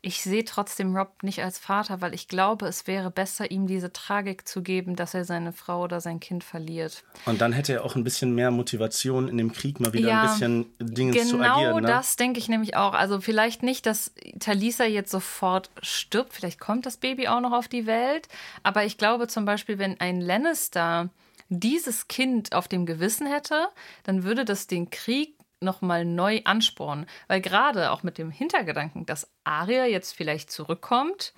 Ich 0.05 0.21
sehe 0.21 0.43
trotzdem 0.43 0.97
Rob 0.97 1.23
nicht 1.23 1.41
als 1.41 1.57
Vater, 1.57 2.01
weil 2.01 2.13
ich 2.13 2.27
glaube, 2.27 2.67
es 2.67 2.87
wäre 2.87 3.09
besser, 3.09 3.49
ihm 3.51 3.67
diese 3.67 3.93
Tragik 3.93 4.45
zu 4.45 4.61
geben, 4.61 4.97
dass 4.97 5.13
er 5.13 5.23
seine 5.23 5.53
Frau 5.53 5.81
oder 5.83 6.01
sein 6.01 6.19
Kind 6.19 6.43
verliert. 6.43 7.05
Und 7.25 7.39
dann 7.39 7.53
hätte 7.53 7.71
er 7.71 7.85
auch 7.85 7.95
ein 7.95 8.03
bisschen 8.03 8.35
mehr 8.35 8.51
Motivation 8.51 9.29
in 9.29 9.37
dem 9.37 9.53
Krieg 9.53 9.79
mal 9.79 9.93
wieder 9.93 10.09
Ja, 10.09 10.23
ein 10.23 10.27
bisschen 10.27 10.65
Dinge 10.79 11.13
zu 11.13 11.37
Genau 11.37 11.55
agieren. 11.55 11.83
Ne? 11.83 11.87
das 11.87 12.17
denke 12.17 12.37
ich 12.37 12.49
nämlich 12.49 12.75
auch. 12.75 12.91
Also 12.93 13.21
vielleicht 13.21 13.63
nicht, 13.63 13.85
dass 13.85 14.13
Talisa 14.41 14.83
jetzt 14.83 15.09
sofort 15.09 15.69
stirbt. 15.81 16.33
Vielleicht 16.33 16.59
kommt 16.59 16.85
das 16.85 16.97
Baby 16.97 17.29
auch 17.29 17.39
noch 17.39 17.53
auf 17.53 17.69
die 17.69 17.85
Welt. 17.85 18.27
Aber 18.61 18.83
ich 18.83 18.97
glaube 18.97 19.27
zum 19.27 19.45
Beispiel, 19.45 19.79
wenn 19.79 20.01
ein 20.01 20.19
Lannister 20.19 21.11
dieses 21.47 22.09
Kind 22.09 22.53
auf 22.53 22.67
dem 22.67 22.85
Gewissen 22.85 23.25
hätte, 23.25 23.69
dann 24.03 24.23
würde 24.23 24.43
das 24.43 24.67
den 24.67 24.89
Krieg 24.89 25.35
nochmal 25.63 26.05
neu 26.05 26.41
anspornen. 26.43 27.05
Weil 27.27 27.41
gerade 27.41 27.91
auch 27.91 28.03
mit 28.03 28.17
dem 28.17 28.29
Hintergedanken, 28.29 29.05
dass 29.05 29.29
Arya 29.43 29.85
jetzt 29.85 30.13
vielleicht 30.13 30.51
zurückkommt, 30.51 31.33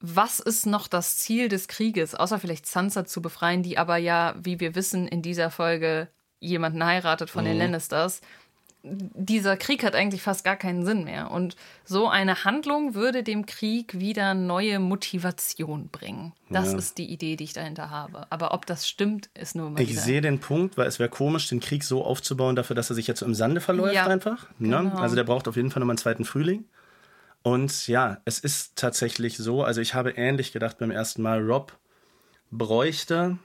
was 0.00 0.40
ist 0.40 0.66
noch 0.66 0.88
das 0.88 1.18
Ziel 1.18 1.48
des 1.48 1.68
Krieges, 1.68 2.14
außer 2.14 2.38
vielleicht 2.38 2.66
Sansa 2.66 3.04
zu 3.04 3.20
befreien, 3.22 3.62
die 3.62 3.78
aber 3.78 3.96
ja, 3.96 4.34
wie 4.38 4.58
wir 4.60 4.74
wissen, 4.74 5.06
in 5.06 5.22
dieser 5.22 5.50
Folge 5.50 6.08
jemanden 6.40 6.84
heiratet 6.84 7.28
von 7.30 7.44
den 7.44 7.58
Lannisters. 7.58 8.22
Dieser 8.82 9.56
Krieg 9.56 9.84
hat 9.84 9.94
eigentlich 9.94 10.22
fast 10.22 10.42
gar 10.44 10.56
keinen 10.56 10.84
Sinn 10.86 11.04
mehr. 11.04 11.30
Und 11.30 11.56
so 11.84 12.08
eine 12.08 12.44
Handlung 12.44 12.94
würde 12.94 13.22
dem 13.22 13.44
Krieg 13.46 13.98
wieder 13.98 14.34
neue 14.34 14.78
Motivation 14.78 15.88
bringen. 15.88 16.32
Das 16.48 16.72
Ja. 16.72 16.78
ist 16.78 16.96
die 16.98 17.06
Idee, 17.10 17.36
die 17.36 17.44
ich 17.44 17.52
dahinter 17.52 17.90
habe. 17.90 18.26
Aber 18.30 18.54
ob 18.54 18.64
das 18.66 18.88
stimmt, 18.88 19.28
ist 19.34 19.54
nur 19.54 19.70
mal 19.70 19.80
Ich 19.82 20.00
sehe 20.00 20.20
den 20.20 20.40
Punkt, 20.40 20.78
weil 20.78 20.86
es 20.86 20.98
wäre 20.98 21.10
komisch, 21.10 21.48
den 21.48 21.60
Krieg 21.60 21.84
so 21.84 22.04
aufzubauen, 22.04 22.56
dafür, 22.56 22.74
dass 22.74 22.88
er 22.90 22.96
sich 22.96 23.06
jetzt 23.06 23.20
so 23.20 23.26
im 23.26 23.34
Sande 23.34 23.60
verläuft 23.60 23.94
Ja, 23.94 24.06
einfach. 24.06 24.48
Ne? 24.58 24.78
genau. 24.78 24.96
Also 24.98 25.14
der 25.14 25.24
braucht 25.24 25.46
auf 25.46 25.56
jeden 25.56 25.70
Fall 25.70 25.80
nochmal 25.80 25.92
einen 25.94 25.98
zweiten 25.98 26.24
Frühling. 26.24 26.64
Und 27.42 27.86
ja, 27.86 28.18
es 28.24 28.38
ist 28.38 28.76
tatsächlich 28.76 29.36
so, 29.38 29.62
also 29.64 29.80
ich 29.80 29.94
habe 29.94 30.10
ähnlich 30.10 30.52
gedacht 30.52 30.78
beim 30.78 30.90
ersten 30.90 31.22
Mal, 31.22 31.40
Rob 31.40 31.78
bräuchte, 32.50 33.38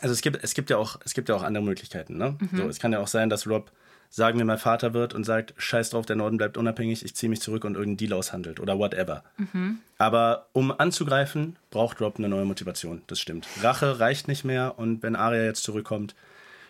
also 0.00 0.12
es 0.12 0.20
gibt, 0.20 0.42
es 0.42 0.54
gibt 0.54 0.70
ja 0.70 0.76
auch, 0.78 0.98
es 1.04 1.14
gibt 1.14 1.28
ja 1.28 1.34
auch 1.36 1.42
andere 1.42 1.62
Möglichkeiten. 1.64 2.16
Ne? 2.16 2.36
Mhm. 2.40 2.56
So, 2.56 2.68
es 2.68 2.78
kann 2.80 2.92
ja 2.92 3.00
auch 3.00 3.06
sein, 3.08 3.30
dass 3.30 3.46
Rob, 3.46 3.70
sagen 4.10 4.38
wir 4.38 4.44
mal, 4.44 4.58
Vater 4.58 4.94
wird 4.94 5.14
und 5.14 5.24
sagt, 5.24 5.54
scheiß 5.56 5.90
drauf, 5.90 6.06
der 6.06 6.16
Norden 6.16 6.36
bleibt 6.38 6.56
unabhängig, 6.56 7.04
ich 7.04 7.14
ziehe 7.14 7.30
mich 7.30 7.40
zurück 7.40 7.64
und 7.64 7.74
irgendeinen 7.74 7.96
Deal 8.08 8.12
aushandelt 8.18 8.60
oder 8.60 8.78
whatever. 8.78 9.22
Mhm. 9.36 9.78
Aber 9.98 10.46
um 10.52 10.70
anzugreifen, 10.78 11.56
braucht 11.70 12.00
Rob 12.00 12.18
eine 12.18 12.28
neue 12.28 12.44
Motivation. 12.44 13.02
Das 13.06 13.20
stimmt. 13.20 13.46
Rache 13.62 14.00
reicht 14.00 14.28
nicht 14.28 14.44
mehr 14.44 14.78
und 14.78 15.02
wenn 15.02 15.16
Arya 15.16 15.44
jetzt 15.44 15.62
zurückkommt, 15.62 16.14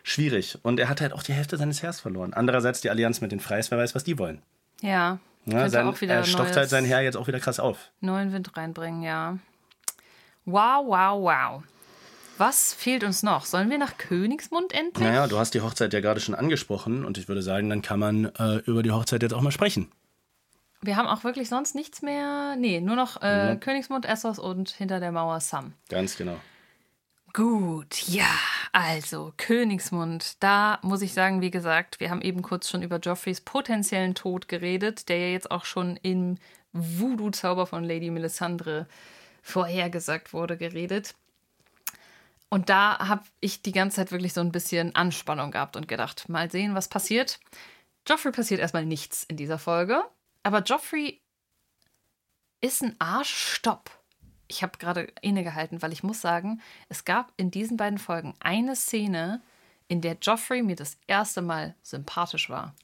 schwierig. 0.02 0.58
Und 0.62 0.78
er 0.80 0.88
hat 0.88 1.00
halt 1.00 1.12
auch 1.12 1.22
die 1.22 1.32
Hälfte 1.32 1.56
seines 1.56 1.82
Heers 1.82 2.00
verloren. 2.00 2.32
Andererseits 2.34 2.80
die 2.80 2.90
Allianz 2.90 3.20
mit 3.20 3.32
den 3.32 3.40
Freis, 3.40 3.70
wer 3.70 3.78
weiß, 3.78 3.94
was 3.94 4.04
die 4.04 4.18
wollen. 4.18 4.40
Ja, 4.80 5.18
Ja, 5.46 5.68
sein, 5.68 5.86
auch 5.88 6.00
wieder 6.00 6.14
er 6.14 6.24
stofft 6.24 6.44
neues- 6.50 6.56
halt 6.56 6.68
sein 6.70 6.84
Heer 6.84 7.02
jetzt 7.02 7.16
auch 7.16 7.26
wieder 7.28 7.40
krass 7.40 7.60
auf. 7.60 7.90
neuen 8.00 8.32
Wind 8.32 8.56
reinbringen, 8.56 9.02
ja. 9.02 9.38
Wow, 10.44 10.86
wow, 10.86 11.20
wow. 11.22 11.62
Was 12.38 12.74
fehlt 12.74 13.02
uns 13.02 13.22
noch? 13.22 13.44
Sollen 13.44 13.70
wir 13.70 13.78
nach 13.78 13.96
Königsmund 13.96 14.72
endlich? 14.72 15.06
Naja, 15.06 15.26
du 15.26 15.38
hast 15.38 15.54
die 15.54 15.62
Hochzeit 15.62 15.92
ja 15.92 16.00
gerade 16.00 16.20
schon 16.20 16.34
angesprochen 16.34 17.04
und 17.04 17.18
ich 17.18 17.28
würde 17.28 17.42
sagen, 17.42 17.70
dann 17.70 17.82
kann 17.82 17.98
man 17.98 18.26
äh, 18.38 18.56
über 18.66 18.82
die 18.82 18.90
Hochzeit 18.90 19.22
jetzt 19.22 19.32
auch 19.32 19.40
mal 19.40 19.52
sprechen. 19.52 19.90
Wir 20.82 20.96
haben 20.96 21.08
auch 21.08 21.24
wirklich 21.24 21.48
sonst 21.48 21.74
nichts 21.74 22.02
mehr. 22.02 22.54
Nee, 22.56 22.80
nur 22.80 22.96
noch 22.96 23.22
äh, 23.22 23.56
Königsmund, 23.58 24.04
Essos 24.04 24.38
und 24.38 24.70
hinter 24.70 25.00
der 25.00 25.12
Mauer 25.12 25.40
Sam. 25.40 25.72
Ganz 25.88 26.16
genau. 26.16 26.36
Gut, 27.32 28.08
ja, 28.08 28.30
also 28.72 29.32
Königsmund. 29.36 30.42
Da 30.42 30.78
muss 30.82 31.02
ich 31.02 31.12
sagen, 31.12 31.40
wie 31.40 31.50
gesagt, 31.50 32.00
wir 32.00 32.10
haben 32.10 32.22
eben 32.22 32.42
kurz 32.42 32.70
schon 32.70 32.82
über 32.82 32.98
Joffreys 32.98 33.40
potenziellen 33.40 34.14
Tod 34.14 34.48
geredet, 34.48 35.08
der 35.08 35.18
ja 35.18 35.26
jetzt 35.28 35.50
auch 35.50 35.64
schon 35.64 35.98
im 36.02 36.36
Voodoo-Zauber 36.72 37.66
von 37.66 37.84
Lady 37.84 38.10
Melisandre 38.10 38.86
vorhergesagt 39.42 40.32
wurde, 40.32 40.56
geredet. 40.56 41.14
Und 42.48 42.68
da 42.68 42.98
habe 43.00 43.24
ich 43.40 43.62
die 43.62 43.72
ganze 43.72 43.96
Zeit 43.96 44.12
wirklich 44.12 44.32
so 44.32 44.40
ein 44.40 44.52
bisschen 44.52 44.94
Anspannung 44.94 45.50
gehabt 45.50 45.76
und 45.76 45.88
gedacht, 45.88 46.28
mal 46.28 46.50
sehen, 46.50 46.74
was 46.74 46.88
passiert. 46.88 47.40
Joffrey 48.06 48.32
passiert 48.32 48.60
erstmal 48.60 48.86
nichts 48.86 49.24
in 49.24 49.36
dieser 49.36 49.58
Folge, 49.58 50.04
aber 50.42 50.62
Joffrey 50.62 51.20
ist 52.60 52.82
ein 52.82 52.94
Arschstopp. 53.00 53.90
Ich 54.48 54.62
habe 54.62 54.78
gerade 54.78 55.12
innegehalten, 55.22 55.82
weil 55.82 55.92
ich 55.92 56.04
muss 56.04 56.20
sagen, 56.20 56.60
es 56.88 57.04
gab 57.04 57.32
in 57.36 57.50
diesen 57.50 57.76
beiden 57.76 57.98
Folgen 57.98 58.34
eine 58.38 58.76
Szene, 58.76 59.42
in 59.88 60.00
der 60.00 60.16
Joffrey 60.20 60.62
mir 60.62 60.76
das 60.76 60.98
erste 61.06 61.42
Mal 61.42 61.74
sympathisch 61.82 62.48
war. 62.48 62.74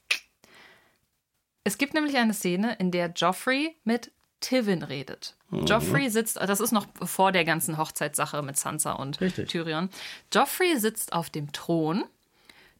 Es 1.63 1.77
gibt 1.77 1.93
nämlich 1.93 2.17
eine 2.17 2.33
Szene, 2.33 2.75
in 2.75 2.91
der 2.91 3.11
Joffrey 3.15 3.77
mit 3.85 4.11
Tivin 4.43 4.83
redet. 4.83 5.35
Joffrey 5.51 6.09
sitzt, 6.09 6.35
das 6.37 6.59
ist 6.59 6.73
noch 6.73 6.85
vor 7.01 7.31
der 7.31 7.45
ganzen 7.45 7.77
Hochzeitssache 7.77 8.41
mit 8.41 8.57
Sansa 8.57 8.91
und 8.91 9.21
Richtig. 9.21 9.49
Tyrion. 9.49 9.89
Joffrey 10.33 10.77
sitzt 10.77 11.13
auf 11.13 11.29
dem 11.29 11.51
Thron. 11.53 12.03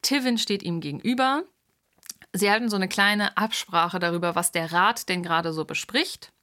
Tivin 0.02 0.38
steht 0.38 0.62
ihm 0.62 0.82
gegenüber. 0.82 1.44
Sie 2.34 2.52
halten 2.52 2.70
so 2.70 2.76
eine 2.76 2.90
kleine 2.90 3.38
Absprache 3.38 4.00
darüber, 4.00 4.36
was 4.36 4.52
der 4.52 4.74
Rat 4.74 5.08
denn 5.08 5.24
gerade 5.24 5.54
so 5.54 5.64
bespricht. 5.64 6.34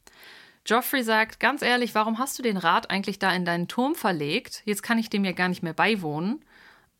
Joffrey 0.65 1.03
sagt, 1.03 1.39
ganz 1.39 1.63
ehrlich, 1.63 1.95
warum 1.95 2.19
hast 2.19 2.39
du 2.39 2.43
den 2.43 2.57
Rat 2.57 2.91
eigentlich 2.91 3.19
da 3.19 3.33
in 3.33 3.45
deinen 3.45 3.69
Turm 3.69 3.95
verlegt? 3.95 4.63
Jetzt 4.65 4.83
kann 4.83 4.99
ich 4.99 5.11
dem 5.11 5.25
ja 5.25 5.33
gar 5.33 5.49
nicht 5.49 5.63
mehr 5.63 5.75
beiwohnen. 5.75 6.43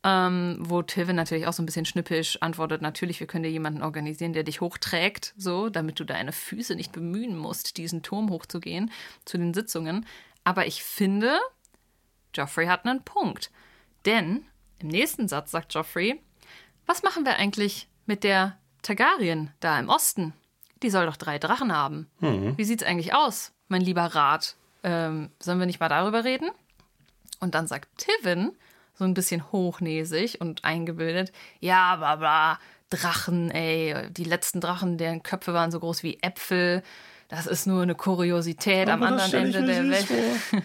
Ähm, 0.03 0.57
wo 0.59 0.81
Tivin 0.81 1.15
natürlich 1.15 1.45
auch 1.45 1.53
so 1.53 1.61
ein 1.61 1.67
bisschen 1.67 1.85
schnippisch 1.85 2.41
antwortet, 2.41 2.81
natürlich, 2.81 3.19
wir 3.19 3.27
können 3.27 3.43
dir 3.43 3.51
jemanden 3.51 3.83
organisieren, 3.83 4.33
der 4.33 4.43
dich 4.43 4.59
hochträgt, 4.59 5.35
so, 5.37 5.69
damit 5.69 5.99
du 5.99 6.05
deine 6.05 6.31
Füße 6.31 6.75
nicht 6.75 6.91
bemühen 6.91 7.37
musst, 7.37 7.77
diesen 7.77 8.01
Turm 8.01 8.31
hochzugehen 8.31 8.91
zu 9.25 9.37
den 9.37 9.53
Sitzungen. 9.53 10.07
Aber 10.43 10.65
ich 10.65 10.83
finde, 10.83 11.37
Joffrey 12.33 12.65
hat 12.65 12.85
einen 12.85 13.03
Punkt. 13.03 13.51
Denn 14.05 14.45
im 14.79 14.87
nächsten 14.87 15.27
Satz 15.27 15.51
sagt 15.51 15.73
Joffrey, 15.73 16.19
was 16.87 17.03
machen 17.03 17.23
wir 17.23 17.35
eigentlich 17.35 17.87
mit 18.07 18.23
der 18.23 18.57
Targaryen 18.81 19.51
da 19.59 19.79
im 19.79 19.89
Osten? 19.89 20.33
Die 20.81 20.89
soll 20.89 21.05
doch 21.05 21.17
drei 21.17 21.37
Drachen 21.37 21.71
haben. 21.71 22.09
Wie 22.57 22.63
sieht's 22.63 22.81
eigentlich 22.81 23.13
aus, 23.13 23.51
mein 23.67 23.81
lieber 23.81 24.05
Rat? 24.05 24.55
Ähm, 24.83 25.29
sollen 25.39 25.59
wir 25.59 25.67
nicht 25.67 25.79
mal 25.79 25.89
darüber 25.89 26.23
reden? 26.23 26.49
Und 27.39 27.53
dann 27.53 27.67
sagt 27.67 27.87
Tivin, 27.97 28.53
so 29.01 29.05
ein 29.05 29.15
bisschen 29.15 29.51
hochnäsig 29.51 30.41
und 30.41 30.63
eingebildet, 30.63 31.31
ja, 31.59 31.95
bla 31.95 32.17
bla, 32.17 32.59
Drachen, 32.91 33.49
ey, 33.49 33.95
die 34.11 34.25
letzten 34.25 34.61
Drachen, 34.61 34.99
deren 34.99 35.23
Köpfe 35.23 35.55
waren 35.55 35.71
so 35.71 35.79
groß 35.79 36.03
wie 36.03 36.19
Äpfel. 36.21 36.83
Das 37.27 37.47
ist 37.47 37.65
nur 37.65 37.81
eine 37.81 37.95
Kuriosität 37.95 38.87
Aber 38.89 39.07
am 39.07 39.13
anderen 39.13 39.33
Ende 39.33 39.65
der 39.65 39.89
Welt. 39.89 40.07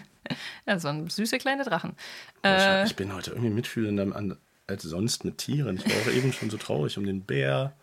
ja, 0.67 0.77
so 0.77 0.89
ein 0.89 1.09
süße 1.09 1.39
kleine 1.39 1.63
Drachen. 1.63 1.95
Äh, 2.43 2.85
ich 2.85 2.95
bin 2.95 3.11
heute 3.11 3.31
irgendwie 3.31 3.49
mitfühlender 3.49 4.37
als 4.67 4.83
sonst 4.83 5.25
mit 5.25 5.39
Tieren. 5.39 5.77
Ich 5.77 5.85
war 5.85 5.99
auch 5.99 6.15
eben 6.15 6.31
schon 6.31 6.51
so 6.51 6.57
traurig 6.57 6.95
um 6.99 7.07
den 7.07 7.21
Bär. 7.23 7.73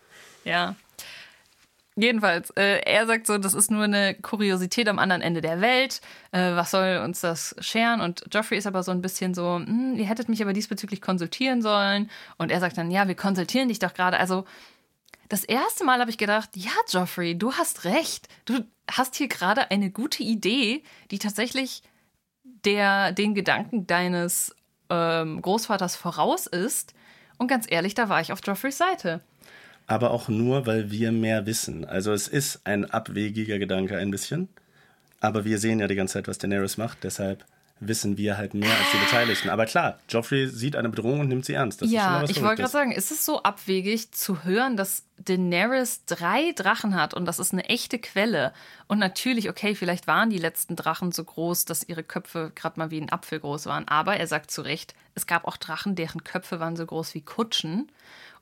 Ja. 0.45 0.77
Jedenfalls, 1.97 2.49
äh, 2.51 2.81
er 2.81 3.07
sagt 3.07 3.25
so, 3.25 3.37
das 3.37 3.53
ist 3.53 3.71
nur 3.71 3.83
eine 3.83 4.15
Kuriosität 4.15 4.89
am 4.89 4.99
anderen 4.99 5.21
Ende 5.21 5.39
der 5.39 5.61
Welt. 5.61 6.01
Äh, 6.33 6.53
was 6.55 6.71
soll 6.71 7.01
uns 7.03 7.21
das 7.21 7.55
scheren? 7.59 8.01
Und 8.01 8.25
Joffrey 8.33 8.57
ist 8.57 8.67
aber 8.67 8.83
so 8.83 8.91
ein 8.91 9.01
bisschen 9.01 9.33
so, 9.33 9.55
hm, 9.55 9.95
ihr 9.95 10.05
hättet 10.05 10.27
mich 10.27 10.41
aber 10.41 10.51
diesbezüglich 10.51 11.01
konsultieren 11.01 11.61
sollen. 11.61 12.09
Und 12.37 12.51
er 12.51 12.59
sagt 12.59 12.77
dann, 12.77 12.91
ja, 12.91 13.07
wir 13.07 13.15
konsultieren 13.15 13.69
dich 13.69 13.79
doch 13.79 13.93
gerade. 13.93 14.19
Also 14.19 14.43
das 15.29 15.45
erste 15.45 15.85
Mal 15.85 16.01
habe 16.01 16.09
ich 16.09 16.17
gedacht, 16.17 16.49
ja, 16.55 16.71
Joffrey, 16.89 17.37
du 17.37 17.53
hast 17.53 17.85
recht. 17.85 18.27
Du 18.43 18.65
hast 18.91 19.15
hier 19.15 19.29
gerade 19.29 19.71
eine 19.71 19.89
gute 19.89 20.21
Idee, 20.21 20.83
die 21.11 21.19
tatsächlich 21.19 21.81
der, 22.43 23.13
den 23.13 23.33
Gedanken 23.35 23.87
deines 23.87 24.53
ähm, 24.89 25.41
Großvaters 25.41 25.95
voraus 25.95 26.45
ist. 26.45 26.93
Und 27.37 27.47
ganz 27.47 27.65
ehrlich, 27.69 27.95
da 27.95 28.09
war 28.09 28.19
ich 28.19 28.33
auf 28.33 28.41
Joffreys 28.43 28.77
Seite. 28.77 29.21
Aber 29.87 30.11
auch 30.11 30.29
nur, 30.29 30.65
weil 30.65 30.91
wir 30.91 31.11
mehr 31.11 31.45
wissen. 31.45 31.85
Also 31.85 32.11
es 32.11 32.27
ist 32.27 32.61
ein 32.63 32.89
abwegiger 32.89 33.59
Gedanke 33.59 33.97
ein 33.97 34.11
bisschen. 34.11 34.49
Aber 35.19 35.45
wir 35.45 35.59
sehen 35.59 35.79
ja 35.79 35.87
die 35.87 35.95
ganze 35.95 36.13
Zeit, 36.13 36.27
was 36.27 36.37
Daenerys 36.37 36.77
macht. 36.77 37.03
Deshalb 37.03 37.45
wissen 37.79 38.17
wir 38.17 38.37
halt 38.37 38.53
mehr 38.53 38.71
als 38.71 38.91
die 38.93 38.97
Beteiligten. 38.97 39.49
Aber 39.49 39.65
klar, 39.65 39.99
Joffrey 40.07 40.47
sieht 40.47 40.75
eine 40.75 40.89
Bedrohung 40.89 41.19
und 41.21 41.27
nimmt 41.27 41.45
sie 41.45 41.53
ernst. 41.53 41.81
Das 41.81 41.91
ja, 41.91 42.23
ich 42.23 42.41
wollte 42.41 42.61
gerade 42.61 42.71
sagen, 42.71 42.91
ist 42.91 43.11
es 43.11 43.25
so 43.25 43.43
abwegig 43.43 44.11
zu 44.11 44.43
hören, 44.43 44.77
dass 44.77 45.03
Daenerys 45.17 46.05
drei 46.05 46.53
Drachen 46.53 46.95
hat 46.95 47.13
und 47.13 47.25
das 47.25 47.39
ist 47.39 47.51
eine 47.51 47.65
echte 47.65 47.99
Quelle. 47.99 48.53
Und 48.87 48.99
natürlich, 48.99 49.49
okay, 49.49 49.75
vielleicht 49.75 50.07
waren 50.07 50.29
die 50.29 50.37
letzten 50.37 50.75
Drachen 50.75 51.11
so 51.11 51.23
groß, 51.23 51.65
dass 51.65 51.87
ihre 51.87 52.03
Köpfe 52.03 52.51
gerade 52.55 52.79
mal 52.79 52.91
wie 52.91 53.01
ein 53.01 53.11
Apfel 53.11 53.39
groß 53.39 53.65
waren. 53.65 53.87
Aber 53.87 54.15
er 54.15 54.27
sagt 54.27 54.51
zu 54.51 54.61
Recht, 54.61 54.95
es 55.13 55.27
gab 55.27 55.45
auch 55.45 55.57
Drachen, 55.57 55.95
deren 55.95 56.23
Köpfe 56.23 56.59
waren 56.59 56.77
so 56.77 56.85
groß 56.85 57.13
wie 57.13 57.21
Kutschen. 57.21 57.91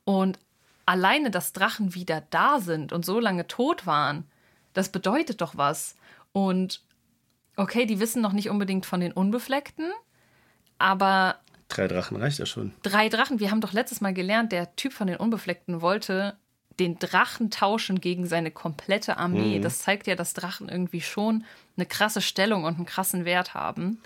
Und 0.06 0.38
alleine, 0.86 1.32
dass 1.32 1.54
Drachen 1.54 1.94
wieder 1.96 2.24
da 2.30 2.60
sind 2.60 2.92
und 2.94 3.06
so 3.06 3.20
lange 3.20 3.48
tot 3.48 3.86
waren, 3.86 4.26
das 4.74 4.90
bedeutet 4.90 5.42
doch 5.42 5.58
was. 5.58 5.96
Und 6.32 6.82
okay, 7.56 7.86
die 7.86 8.00
wissen 8.00 8.22
noch 8.22 8.34
nicht 8.34 8.50
unbedingt 8.50 8.86
von 8.86 9.00
den 9.00 9.12
Unbefleckten, 9.14 9.92
aber 10.78 11.38
Drei 11.70 11.88
Drachen 11.88 12.18
reicht 12.18 12.40
ja 12.40 12.46
schon. 12.46 12.74
drei 12.84 13.10
Drachen. 13.10 13.40
Wir 13.40 13.50
haben 13.50 13.62
doch 13.62 13.74
letztes 13.74 14.02
Mal 14.02 14.14
gelernt, 14.14 14.52
der 14.52 14.76
Typ 14.76 14.94
von 14.94 15.08
den 15.08 15.18
Unbefleckten 15.18 15.82
wollte 15.82 16.36
den 16.80 16.98
Drachen 16.98 17.52
tauschen 17.52 18.02
gegen 18.02 18.26
seine 18.26 18.50
komplette 18.50 19.18
Armee. 19.18 19.60
Das 19.60 19.80
zeigt 19.80 20.08
ja, 20.08 20.16
dass 20.16 20.34
Drachen 20.34 20.70
irgendwie 20.70 21.02
schon 21.02 21.46
eine 21.78 21.86
krasse 21.86 22.20
Stellung 22.22 22.64
und 22.64 22.76
einen 22.78 22.88
krassen 22.88 23.26
Wert 23.26 23.54
haben. 23.54 24.00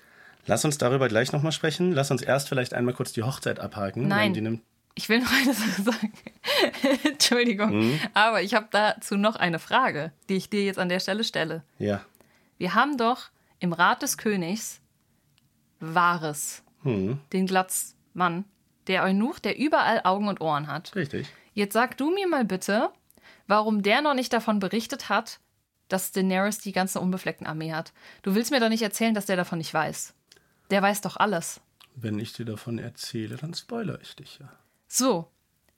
Lass 0.46 0.66
uns 0.66 0.78
darüber 0.78 1.08
gleich 1.08 1.32
nochmal 1.32 1.54
sprechen. 1.54 1.94
Lass 1.94 2.12
uns 2.12 2.22
erst 2.22 2.50
vielleicht 2.50 2.74
einmal 2.74 2.94
kurz 2.94 3.14
die 3.14 3.24
Hochzeit 3.24 3.60
abhaken. 3.62 4.08
Nein. 4.10 4.34
Die 4.34 4.42
nimmt 4.42 4.62
Ich 4.98 5.10
will 5.10 5.20
noch 5.20 5.32
eine 5.32 5.54
Sache 5.54 5.82
sagen. 5.84 6.14
Entschuldigung. 7.04 8.00
Aber 8.14 8.42
ich 8.42 8.54
habe 8.56 8.68
dazu 8.72 9.16
noch 9.16 9.36
eine 9.36 9.60
Frage, 9.60 10.12
die 10.28 10.36
ich 10.36 10.50
dir 10.50 10.64
jetzt 10.66 10.80
an 10.80 10.90
der 10.90 11.00
Stelle 11.00 11.24
stelle. 11.24 11.64
ja. 11.78 12.02
Wir 12.60 12.74
haben 12.74 12.98
doch 12.98 13.30
im 13.60 13.72
Rat 13.72 14.02
des 14.02 14.18
Königs 14.18 14.82
Wahres, 15.80 16.64
Hm, 16.82 17.20
den 17.32 17.46
Glatzmann, 17.46 18.46
der 18.88 19.04
Eunuch, 19.04 19.38
der 19.38 19.60
überall 19.60 20.02
Augen 20.04 20.28
und 20.28 20.42
Ohren 20.42 20.66
hat. 20.68 20.96
richtig. 20.96 21.28
Jetzt 21.54 21.74
sag 21.74 21.98
du 21.98 22.10
mir 22.12 22.28
mal 22.28 22.46
bitte, 22.46 22.90
warum 23.46 23.84
der 23.84 24.02
noch 24.02 24.16
nicht 24.16 24.34
davon 24.34 24.58
berichtet 24.60 25.10
hat, 25.10 25.40
dass 25.88 26.12
Daenerys 26.12 26.58
die 26.58 26.72
ganze 26.72 27.00
unbefleckten 27.00 27.46
Armee 27.48 27.74
hat. 27.74 27.94
Du 28.24 28.34
willst 28.34 28.50
mir 28.52 28.60
doch 28.60 28.70
nicht 28.70 28.82
erzählen, 28.82 29.14
dass 29.14 29.28
der 29.28 29.36
davon 29.38 29.60
nicht 29.60 29.74
weiß. 29.74 30.16
Der 30.72 30.82
weiß 30.82 31.02
doch 31.02 31.18
alles. 31.18 31.62
Wenn 31.96 32.18
ich 32.20 32.34
dir 32.34 32.46
davon 32.46 32.80
erzähle, 32.80 33.36
dann 33.38 33.54
spoilere 33.54 34.00
ich 34.02 34.16
dich 34.16 34.40
ja. 34.40 34.50
So, 34.88 35.30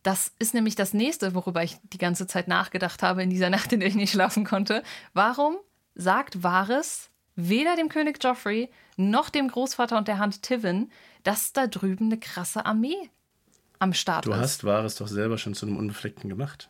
das 0.04 0.32
ist 0.40 0.54
nämlich 0.54 0.76
das 0.76 0.94
nächste, 0.94 1.36
worüber 1.36 1.64
ich 1.64 1.78
die 1.84 1.98
ganze 1.98 2.28
Zeit 2.28 2.48
nachgedacht 2.48 3.04
habe 3.04 3.24
in 3.24 3.30
dieser 3.30 3.50
Nacht, 3.52 3.74
in 3.74 3.80
der 3.80 3.90
ich 3.90 3.96
nicht 3.96 4.12
schlafen 4.12 4.46
konnte. 4.46 4.84
Warum 5.14 5.58
sagt 5.96 6.44
Varys 6.44 7.10
weder 7.36 7.76
dem 7.76 7.90
König 7.90 8.24
Joffrey 8.24 8.70
noch 8.98 9.30
dem 9.30 9.48
Großvater 9.48 9.98
und 9.98 10.08
der 10.08 10.18
Hand 10.18 10.42
Tivin, 10.44 10.92
dass 11.24 11.54
da 11.54 11.68
drüben 11.68 12.06
eine 12.06 12.20
krasse 12.20 12.66
Armee 12.66 13.10
am 13.80 13.94
Start 13.94 14.26
Du 14.26 14.32
ist? 14.32 14.38
hast 14.38 14.64
Wahres 14.66 14.96
doch 14.96 15.08
selber 15.08 15.38
schon 15.38 15.54
zu 15.56 15.66
einem 15.66 15.78
Unbefleckten 15.78 16.30
gemacht. 16.30 16.70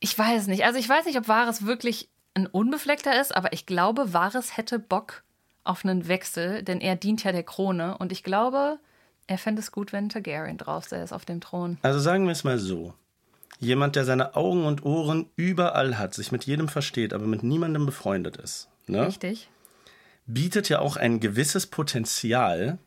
Ich 0.00 0.16
weiß 0.18 0.48
nicht. 0.48 0.64
Also 0.64 0.78
ich 0.78 0.88
weiß 0.88 1.06
nicht, 1.06 1.16
ob 1.18 1.28
Varys 1.28 1.64
wirklich 1.64 2.08
ein 2.34 2.46
Unbefleckter 2.46 3.18
ist, 3.20 3.34
aber 3.34 3.52
ich 3.52 3.66
glaube, 3.66 4.12
Varys 4.12 4.56
hätte 4.56 4.78
Bock 4.78 5.22
auf 5.64 5.84
einen 5.84 6.06
Wechsel, 6.06 6.62
denn 6.62 6.80
er 6.80 6.96
dient 6.96 7.24
ja 7.24 7.32
der 7.32 7.42
Krone 7.42 7.96
und 7.98 8.12
ich 8.12 8.22
glaube, 8.22 8.78
er 9.26 9.38
fände 9.38 9.60
es 9.60 9.72
gut, 9.72 9.92
wenn 9.92 10.08
Targaryen 10.08 10.58
drauf 10.58 10.86
säße 10.86 11.14
auf 11.14 11.24
dem 11.24 11.40
Thron. 11.40 11.78
Also 11.82 11.98
sagen 11.98 12.24
wir 12.24 12.32
es 12.32 12.44
mal 12.44 12.58
so. 12.58 12.94
Jemand, 13.58 13.96
der 13.96 14.04
seine 14.04 14.36
Augen 14.36 14.66
und 14.66 14.84
Ohren 14.84 15.30
überall 15.36 15.98
hat, 15.98 16.14
sich 16.14 16.30
mit 16.30 16.44
jedem 16.44 16.68
versteht, 16.68 17.14
aber 17.14 17.26
mit 17.26 17.42
niemandem 17.42 17.86
befreundet 17.86 18.36
ist, 18.36 18.68
ne? 18.86 19.06
Richtig? 19.06 19.48
bietet 20.26 20.68
ja 20.68 20.80
auch 20.80 20.96
ein 20.96 21.20
gewisses 21.20 21.66
Potenzial, 21.66 22.78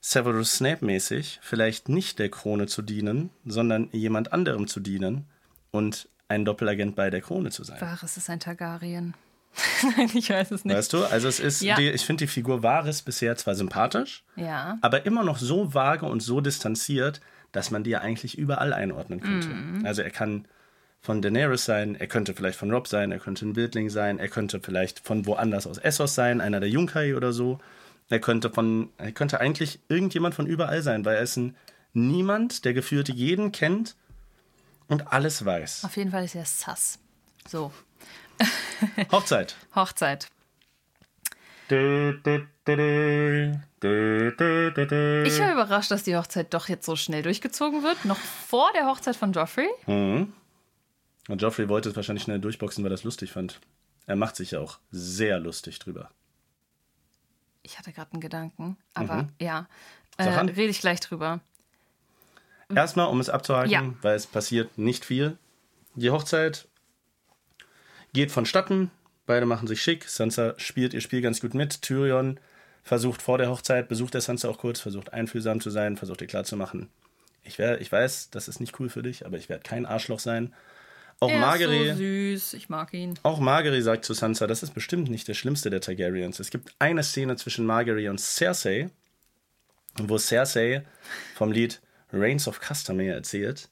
Severus 0.00 0.56
Snape-mäßig 0.56 1.38
vielleicht 1.42 1.88
nicht 1.88 2.18
der 2.18 2.28
Krone 2.28 2.66
zu 2.66 2.82
dienen, 2.82 3.30
sondern 3.46 3.88
jemand 3.92 4.32
anderem 4.32 4.66
zu 4.66 4.80
dienen 4.80 5.26
und 5.70 6.08
ein 6.28 6.44
Doppelagent 6.44 6.94
bei 6.94 7.08
der 7.08 7.22
Krone 7.22 7.50
zu 7.50 7.64
sein. 7.64 7.80
Varys 7.80 8.16
ist 8.16 8.28
ein 8.28 8.40
Targaryen. 8.40 9.14
Nein, 9.96 10.10
ich 10.14 10.30
weiß 10.30 10.50
es 10.50 10.64
nicht. 10.64 10.76
Weißt 10.76 10.92
du? 10.92 11.04
Also 11.04 11.28
es 11.28 11.40
ist, 11.40 11.60
Ja. 11.62 11.76
die, 11.76 11.88
ich 11.90 12.04
finde 12.04 12.24
die 12.24 12.28
Figur 12.28 12.62
Varys 12.62 13.02
bisher 13.02 13.36
zwar 13.36 13.54
sympathisch, 13.54 14.24
Ja. 14.36 14.78
aber 14.80 15.06
immer 15.06 15.22
noch 15.24 15.38
so 15.38 15.74
vage 15.74 16.06
und 16.06 16.20
so 16.20 16.40
distanziert, 16.40 17.20
dass 17.52 17.70
man 17.70 17.84
die 17.84 17.90
ja 17.90 18.00
eigentlich 18.00 18.36
überall 18.36 18.72
einordnen 18.72 19.20
könnte. 19.20 19.48
Mhm. 19.48 19.86
Also 19.86 20.02
er 20.02 20.10
kann 20.10 20.46
von 21.00 21.22
Daenerys 21.22 21.64
sein, 21.64 21.94
er 21.94 22.06
könnte 22.06 22.34
vielleicht 22.34 22.58
von 22.58 22.70
Rob 22.70 22.88
sein, 22.88 23.12
er 23.12 23.18
könnte 23.18 23.46
ein 23.46 23.54
Wildling 23.56 23.90
sein, 23.90 24.18
er 24.18 24.28
könnte 24.28 24.58
vielleicht 24.60 25.00
von 25.06 25.26
woanders 25.26 25.66
aus 25.66 25.78
Essos 25.78 26.14
sein, 26.14 26.40
einer 26.40 26.60
der 26.60 26.68
Junkai 26.70 27.14
oder 27.14 27.32
so. 27.32 27.58
Er 28.08 28.18
könnte 28.20 28.50
von, 28.50 28.90
er 28.98 29.12
könnte 29.12 29.40
eigentlich 29.40 29.80
irgendjemand 29.88 30.34
von 30.34 30.46
überall 30.46 30.82
sein, 30.82 31.04
weil 31.04 31.16
er 31.16 31.22
ist 31.22 31.36
ein 31.36 31.54
niemand, 31.92 32.64
der 32.64 32.74
gefühlt 32.74 33.08
jeden 33.08 33.52
kennt 33.52 33.96
und 34.88 35.12
alles 35.12 35.44
weiß. 35.44 35.84
Auf 35.84 35.96
jeden 35.96 36.10
Fall 36.10 36.24
ist 36.24 36.34
er 36.34 36.44
sass. 36.44 36.98
So, 37.46 37.70
Hochzeit. 39.12 39.56
Hochzeit. 39.74 40.28
Ich 41.68 41.74
war 45.40 45.52
überrascht, 45.52 45.90
dass 45.90 46.02
die 46.02 46.16
Hochzeit 46.16 46.52
doch 46.52 46.68
jetzt 46.68 46.84
so 46.86 46.96
schnell 46.96 47.22
durchgezogen 47.22 47.82
wird. 47.82 48.04
Noch 48.04 48.18
vor 48.18 48.70
der 48.74 48.86
Hochzeit 48.86 49.16
von 49.16 49.32
Joffrey. 49.32 49.68
Mhm. 49.86 50.32
Und 51.28 51.42
Joffrey 51.42 51.68
wollte 51.68 51.88
es 51.88 51.96
wahrscheinlich 51.96 52.24
schnell 52.24 52.38
durchboxen, 52.38 52.84
weil 52.84 52.92
er 52.92 52.96
es 52.96 53.04
lustig 53.04 53.32
fand. 53.32 53.60
Er 54.06 54.16
macht 54.16 54.36
sich 54.36 54.50
ja 54.50 54.60
auch 54.60 54.78
sehr 54.90 55.38
lustig 55.40 55.78
drüber. 55.78 56.10
Ich 57.62 57.78
hatte 57.78 57.92
gerade 57.92 58.12
einen 58.12 58.20
Gedanken, 58.20 58.76
aber 58.92 59.28
ja, 59.40 59.66
äh, 60.18 60.24
rede 60.28 60.64
ich 60.64 60.80
gleich 60.80 61.00
drüber. 61.00 61.40
Erstmal, 62.74 63.08
um 63.08 63.20
es 63.20 63.30
abzuhaken, 63.30 63.70
Ja. 63.70 63.82
weil 64.02 64.16
es 64.16 64.26
passiert 64.26 64.76
nicht 64.76 65.06
viel. 65.06 65.38
Die 65.94 66.10
Hochzeit 66.10 66.68
geht 68.14 68.32
vonstatten. 68.32 68.90
Beide 69.26 69.44
machen 69.44 69.68
sich 69.68 69.82
schick. 69.82 70.08
Sansa 70.08 70.54
spielt 70.56 70.94
ihr 70.94 71.02
Spiel 71.02 71.20
ganz 71.20 71.40
gut 71.40 71.52
mit. 71.52 71.82
Tyrion 71.82 72.40
versucht 72.82 73.20
vor 73.20 73.38
der 73.38 73.50
Hochzeit, 73.50 73.88
besucht 73.88 74.14
der 74.14 74.20
Sansa 74.22 74.48
auch 74.48 74.58
kurz, 74.58 74.80
versucht 74.80 75.12
einfühlsam 75.12 75.60
zu 75.60 75.70
sein, 75.70 75.96
versucht 75.96 76.20
ihr 76.22 76.26
klarzumachen. 76.26 76.88
Ich, 77.42 77.58
wär, 77.58 77.80
ich 77.80 77.92
weiß, 77.92 78.30
das 78.30 78.48
ist 78.48 78.60
nicht 78.60 78.78
cool 78.80 78.88
für 78.88 79.02
dich, 79.02 79.26
aber 79.26 79.36
ich 79.36 79.48
werde 79.48 79.62
kein 79.62 79.84
Arschloch 79.84 80.18
sein. 80.18 80.54
Auch 81.20 81.30
Er 81.30 81.38
Margery, 81.38 81.88
ist 81.88 81.96
so 81.96 81.96
süß, 81.96 82.54
ich 82.54 82.68
mag 82.68 82.92
ihn. 82.92 83.14
auch 83.22 83.38
Margery 83.38 83.80
sagt 83.82 84.04
zu 84.04 84.14
Sansa, 84.14 84.46
das 84.46 84.62
ist 84.62 84.74
bestimmt 84.74 85.08
nicht 85.10 85.28
der 85.28 85.34
schlimmste 85.34 85.70
der 85.70 85.80
Targaryens. 85.80 86.40
Es 86.40 86.50
gibt 86.50 86.74
eine 86.78 87.02
Szene 87.02 87.36
zwischen 87.36 87.66
Margery 87.66 88.08
und 88.08 88.18
Cersei, 88.20 88.90
wo 89.96 90.18
Cersei 90.18 90.84
vom 91.34 91.52
Lied 91.52 91.80
Reigns 92.12 92.48
of 92.48 92.60
Castamere 92.60 93.14
erzählt 93.14 93.68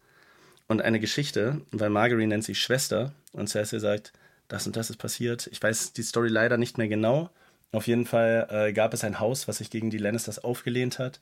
und 0.68 0.82
eine 0.82 1.00
Geschichte, 1.00 1.60
weil 1.72 1.90
Margery 1.90 2.26
nennt 2.26 2.44
sie 2.44 2.54
Schwester 2.54 3.12
und 3.32 3.48
Cersei 3.48 3.78
sagt, 3.78 4.12
das 4.52 4.66
und 4.66 4.76
das 4.76 4.90
ist 4.90 4.98
passiert. 4.98 5.48
Ich 5.50 5.62
weiß 5.62 5.94
die 5.94 6.02
Story 6.02 6.28
leider 6.28 6.58
nicht 6.58 6.76
mehr 6.76 6.88
genau. 6.88 7.30
Auf 7.72 7.86
jeden 7.86 8.04
Fall 8.04 8.46
äh, 8.50 8.72
gab 8.74 8.92
es 8.92 9.02
ein 9.02 9.18
Haus, 9.18 9.48
was 9.48 9.58
sich 9.58 9.70
gegen 9.70 9.88
die 9.88 9.96
Lannisters 9.96 10.38
aufgelehnt 10.44 10.98
hat 10.98 11.20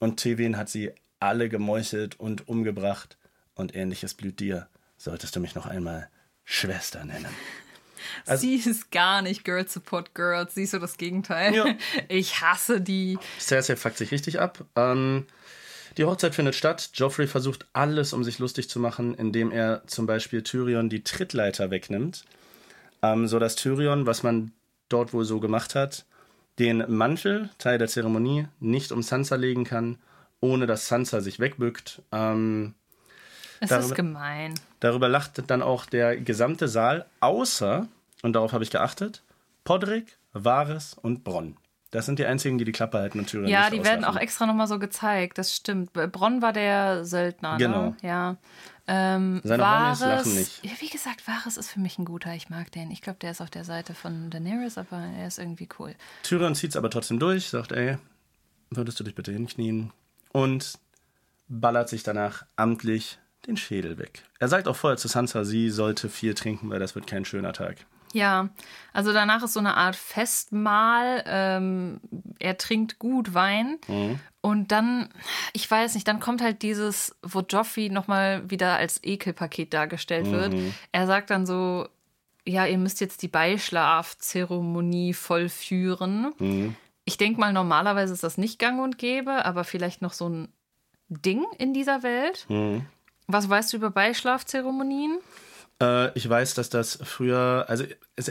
und 0.00 0.18
Tywin 0.18 0.56
hat 0.56 0.68
sie 0.68 0.90
alle 1.20 1.48
gemeuchelt 1.48 2.18
und 2.18 2.48
umgebracht 2.48 3.16
und 3.54 3.76
ähnliches 3.76 4.14
blüht 4.14 4.40
dir. 4.40 4.66
Solltest 4.96 5.36
du 5.36 5.40
mich 5.40 5.54
noch 5.54 5.66
einmal 5.66 6.08
Schwester 6.44 7.04
nennen. 7.04 7.30
Also, 8.26 8.42
sie 8.42 8.56
ist 8.56 8.90
gar 8.90 9.22
nicht 9.22 9.44
Girl 9.44 9.66
Support 9.66 10.14
Girls. 10.14 10.54
Sie 10.54 10.64
ist 10.64 10.72
so 10.72 10.78
das 10.78 10.98
Gegenteil. 10.98 11.54
Ja. 11.54 11.74
Ich 12.08 12.42
hasse 12.42 12.82
die. 12.82 13.18
Cersei 13.40 13.76
fuckt 13.76 13.96
sich 13.96 14.10
richtig 14.10 14.40
ab. 14.40 14.62
Ähm, 14.76 15.26
die 15.96 16.04
Hochzeit 16.04 16.34
findet 16.34 16.54
statt. 16.54 16.90
Joffrey 16.92 17.26
versucht 17.26 17.66
alles, 17.72 18.12
um 18.12 18.22
sich 18.22 18.38
lustig 18.38 18.68
zu 18.68 18.78
machen, 18.78 19.14
indem 19.14 19.50
er 19.50 19.86
zum 19.86 20.04
Beispiel 20.04 20.42
Tyrion 20.42 20.90
die 20.90 21.02
Trittleiter 21.02 21.70
wegnimmt. 21.70 22.24
Ähm, 23.12 23.26
so 23.26 23.38
dass 23.38 23.56
Tyrion, 23.56 24.06
was 24.06 24.22
man 24.22 24.52
dort 24.88 25.12
wohl 25.12 25.24
so 25.24 25.40
gemacht 25.40 25.74
hat, 25.74 26.04
den 26.58 26.84
Mantel, 26.88 27.50
Teil 27.58 27.78
der 27.78 27.88
Zeremonie, 27.88 28.46
nicht 28.60 28.92
um 28.92 29.02
Sansa 29.02 29.34
legen 29.36 29.64
kann, 29.64 29.98
ohne 30.40 30.66
dass 30.66 30.86
Sansa 30.88 31.20
sich 31.20 31.40
wegbückt. 31.40 32.00
Ähm, 32.12 32.74
Es 33.60 33.70
Darüber- 33.70 33.86
ist 33.88 33.94
gemein. 33.94 34.54
darüber 34.80 35.08
lacht 35.08 35.42
dann 35.50 35.62
auch 35.62 35.86
der 35.86 36.16
gesamte 36.16 36.68
Saal, 36.68 37.06
außer, 37.20 37.86
und 38.22 38.32
darauf 38.34 38.52
habe 38.52 38.62
ich 38.64 38.70
geachtet, 38.70 39.22
Podrick, 39.64 40.18
Varys 40.32 40.94
und 41.00 41.24
Bronn. 41.24 41.56
Das 41.94 42.06
sind 42.06 42.18
die 42.18 42.26
einzigen, 42.26 42.58
die 42.58 42.64
die 42.64 42.72
Klappe 42.72 42.98
halten 42.98 43.20
und 43.20 43.26
Tyrion 43.26 43.48
Ja, 43.48 43.70
die 43.70 43.84
werden 43.84 44.04
auch 44.04 44.16
extra 44.16 44.46
nochmal 44.46 44.66
so 44.66 44.80
gezeigt. 44.80 45.38
Das 45.38 45.54
stimmt. 45.54 45.92
Bronn 45.92 46.42
war 46.42 46.52
der 46.52 47.04
Söldner. 47.04 47.56
Genau. 47.56 47.90
Ne? 47.90 47.96
Ja. 48.02 48.36
Ähm, 48.88 49.40
Seine 49.44 49.64
Homies 49.64 50.00
lachen 50.00 50.34
nicht. 50.34 50.64
Ja, 50.64 50.72
wie 50.80 50.88
gesagt, 50.88 51.28
Varys 51.28 51.56
ist 51.56 51.70
für 51.70 51.78
mich 51.78 51.96
ein 51.96 52.04
guter. 52.04 52.34
Ich 52.34 52.50
mag 52.50 52.72
den. 52.72 52.90
Ich 52.90 53.00
glaube, 53.00 53.20
der 53.20 53.30
ist 53.30 53.40
auf 53.40 53.48
der 53.48 53.62
Seite 53.62 53.94
von 53.94 54.28
Daenerys, 54.28 54.76
aber 54.76 54.96
er 54.96 55.28
ist 55.28 55.38
irgendwie 55.38 55.68
cool. 55.78 55.94
Tyrion 56.24 56.56
zieht 56.56 56.70
es 56.70 56.76
aber 56.76 56.90
trotzdem 56.90 57.20
durch, 57.20 57.48
sagt, 57.48 57.70
ey, 57.70 57.96
würdest 58.70 58.98
du 58.98 59.04
dich 59.04 59.14
bitte 59.14 59.30
hinknien? 59.30 59.92
Und 60.32 60.80
ballert 61.46 61.88
sich 61.88 62.02
danach 62.02 62.44
amtlich 62.56 63.20
den 63.46 63.56
Schädel 63.56 63.98
weg. 63.98 64.24
Er 64.40 64.48
sagt 64.48 64.66
auch 64.66 64.74
vorher 64.74 64.96
zu 64.96 65.06
Sansa, 65.06 65.44
sie 65.44 65.70
sollte 65.70 66.08
viel 66.08 66.34
trinken, 66.34 66.70
weil 66.70 66.80
das 66.80 66.96
wird 66.96 67.06
kein 67.06 67.24
schöner 67.24 67.52
Tag. 67.52 67.86
Ja, 68.14 68.48
also 68.92 69.12
danach 69.12 69.42
ist 69.42 69.52
so 69.54 69.60
eine 69.60 69.76
Art 69.76 69.96
Festmahl. 69.96 71.22
Ähm, 71.26 72.00
er 72.38 72.56
trinkt 72.56 72.98
gut 73.00 73.34
Wein. 73.34 73.78
Und 74.40 74.72
dann, 74.72 75.08
ich 75.52 75.68
weiß 75.70 75.94
nicht, 75.94 76.06
dann 76.06 76.20
kommt 76.20 76.40
halt 76.40 76.62
dieses, 76.62 77.16
wo 77.22 77.40
Joffrey 77.40 77.90
nochmal 77.90 78.48
wieder 78.48 78.76
als 78.76 79.02
Ekelpaket 79.02 79.74
dargestellt 79.74 80.30
wird. 80.30 80.54
Er 80.92 81.06
sagt 81.06 81.30
dann 81.30 81.44
so, 81.44 81.88
ja, 82.46 82.66
ihr 82.66 82.78
müsst 82.78 83.00
jetzt 83.00 83.22
die 83.22 83.28
Beischlafzeremonie 83.28 85.12
vollführen. 85.14 86.32
Ich 87.04 87.16
denke 87.16 87.40
mal, 87.40 87.52
normalerweise 87.52 88.12
ist 88.14 88.22
das 88.22 88.38
nicht 88.38 88.58
gang 88.58 88.80
und 88.80 88.96
gäbe, 88.98 89.44
aber 89.44 89.64
vielleicht 89.64 90.02
noch 90.02 90.12
so 90.12 90.28
ein 90.28 90.48
Ding 91.08 91.44
in 91.58 91.72
dieser 91.74 92.02
Welt. 92.02 92.46
Was 93.26 93.48
weißt 93.48 93.72
du 93.72 93.78
über 93.78 93.90
Beischlafzeremonien? 93.90 95.18
Äh, 95.84 96.16
ich 96.16 96.28
weiß, 96.28 96.54
dass 96.54 96.70
das 96.70 96.98
früher, 97.02 97.66
also 97.68 97.84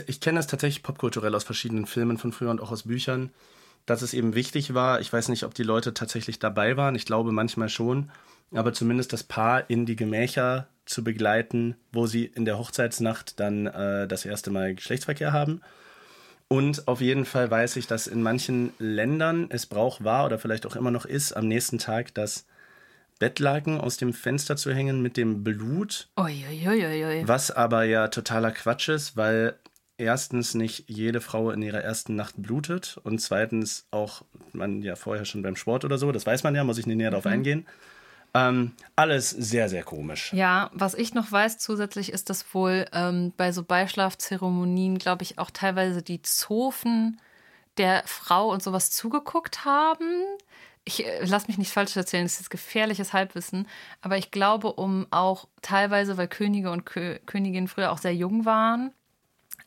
ich 0.06 0.20
kenne 0.20 0.38
das 0.38 0.46
tatsächlich 0.46 0.82
popkulturell 0.82 1.34
aus 1.34 1.44
verschiedenen 1.44 1.86
Filmen 1.86 2.18
von 2.18 2.32
früher 2.32 2.50
und 2.50 2.60
auch 2.60 2.70
aus 2.70 2.84
Büchern, 2.84 3.30
dass 3.86 4.02
es 4.02 4.14
eben 4.14 4.34
wichtig 4.34 4.74
war. 4.74 5.00
Ich 5.00 5.12
weiß 5.12 5.28
nicht, 5.28 5.44
ob 5.44 5.54
die 5.54 5.62
Leute 5.62 5.94
tatsächlich 5.94 6.38
dabei 6.38 6.76
waren. 6.76 6.94
Ich 6.94 7.06
glaube 7.06 7.32
manchmal 7.32 7.68
schon. 7.68 8.10
Aber 8.52 8.72
zumindest 8.72 9.12
das 9.12 9.24
Paar 9.24 9.68
in 9.68 9.84
die 9.84 9.96
Gemächer 9.96 10.68
zu 10.86 11.02
begleiten, 11.02 11.76
wo 11.92 12.06
sie 12.06 12.24
in 12.24 12.44
der 12.44 12.58
Hochzeitsnacht 12.58 13.40
dann 13.40 13.66
äh, 13.66 14.06
das 14.06 14.24
erste 14.24 14.50
Mal 14.50 14.74
Geschlechtsverkehr 14.74 15.32
haben. 15.32 15.60
Und 16.46 16.86
auf 16.88 17.00
jeden 17.00 17.24
Fall 17.24 17.50
weiß 17.50 17.76
ich, 17.76 17.86
dass 17.86 18.06
in 18.06 18.22
manchen 18.22 18.72
Ländern 18.78 19.46
es 19.48 19.66
Brauch 19.66 20.04
war 20.04 20.26
oder 20.26 20.38
vielleicht 20.38 20.66
auch 20.66 20.76
immer 20.76 20.90
noch 20.90 21.06
ist, 21.06 21.32
am 21.32 21.48
nächsten 21.48 21.78
Tag 21.78 22.14
das 22.14 22.46
Bettlaken 23.18 23.80
aus 23.80 23.96
dem 23.96 24.12
Fenster 24.12 24.56
zu 24.56 24.72
hängen 24.74 25.00
mit 25.02 25.16
dem 25.16 25.44
Blut 25.44 26.08
Uiuiuiui. 26.18 27.26
was 27.26 27.50
aber 27.50 27.84
ja 27.84 28.08
totaler 28.08 28.50
Quatsch 28.50 28.88
ist, 28.88 29.16
weil 29.16 29.58
erstens 29.96 30.54
nicht 30.54 30.88
jede 30.88 31.20
Frau 31.20 31.50
in 31.50 31.62
ihrer 31.62 31.80
ersten 31.80 32.16
Nacht 32.16 32.34
blutet 32.36 32.98
und 33.04 33.20
zweitens 33.20 33.86
auch 33.90 34.22
man 34.52 34.82
ja 34.82 34.96
vorher 34.96 35.24
schon 35.24 35.42
beim 35.42 35.56
Sport 35.56 35.84
oder 35.84 35.98
so, 35.98 36.10
das 36.12 36.26
weiß 36.26 36.42
man 36.42 36.54
ja, 36.54 36.64
muss 36.64 36.78
ich 36.78 36.86
nicht 36.86 36.96
näher 36.96 37.10
darauf 37.10 37.26
eingehen. 37.26 37.66
Ähm, 38.36 38.72
alles 38.96 39.30
sehr, 39.30 39.68
sehr 39.68 39.84
komisch. 39.84 40.32
Ja, 40.32 40.68
was 40.74 40.94
ich 40.94 41.14
noch 41.14 41.30
weiß 41.30 41.58
zusätzlich 41.58 42.12
ist, 42.12 42.30
dass 42.30 42.52
wohl 42.52 42.84
ähm, 42.92 43.32
bei 43.36 43.52
so 43.52 43.62
Beischlafzeremonien, 43.62 44.98
glaube 44.98 45.22
ich, 45.22 45.38
auch 45.38 45.52
teilweise 45.52 46.02
die 46.02 46.20
Zofen 46.20 47.20
der 47.78 48.02
Frau 48.06 48.50
und 48.50 48.62
sowas 48.62 48.90
zugeguckt 48.90 49.64
haben. 49.64 50.24
Ich 50.84 51.06
äh, 51.06 51.24
lass 51.24 51.48
mich 51.48 51.58
nicht 51.58 51.72
falsch 51.72 51.96
erzählen, 51.96 52.24
das 52.24 52.40
ist 52.40 52.50
gefährliches 52.50 53.12
Halbwissen, 53.12 53.66
aber 54.02 54.18
ich 54.18 54.30
glaube, 54.30 54.72
um 54.72 55.06
auch 55.10 55.48
teilweise, 55.62 56.16
weil 56.16 56.28
Könige 56.28 56.70
und 56.70 56.84
Kö 56.84 57.18
Königinnen 57.26 57.68
früher 57.68 57.92
auch 57.92 57.98
sehr 57.98 58.14
jung 58.14 58.44
waren, 58.44 58.92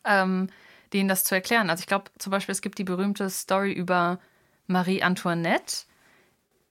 ähm, 0.06 0.50
denen 0.94 1.10
das 1.10 1.24
zu 1.24 1.36
erklären. 1.36 1.70
Also 1.70 1.82
ich 1.82 1.88
glaube 1.88 2.12
zum 2.18 2.32
Beispiel, 2.32 2.54
es 2.54 2.62
gibt 2.62 2.78
die 2.78 2.84
berühmte 2.84 3.30
Story 3.30 3.74
über 3.74 4.20
Marie 4.68 5.02
Antoinette, 5.02 5.86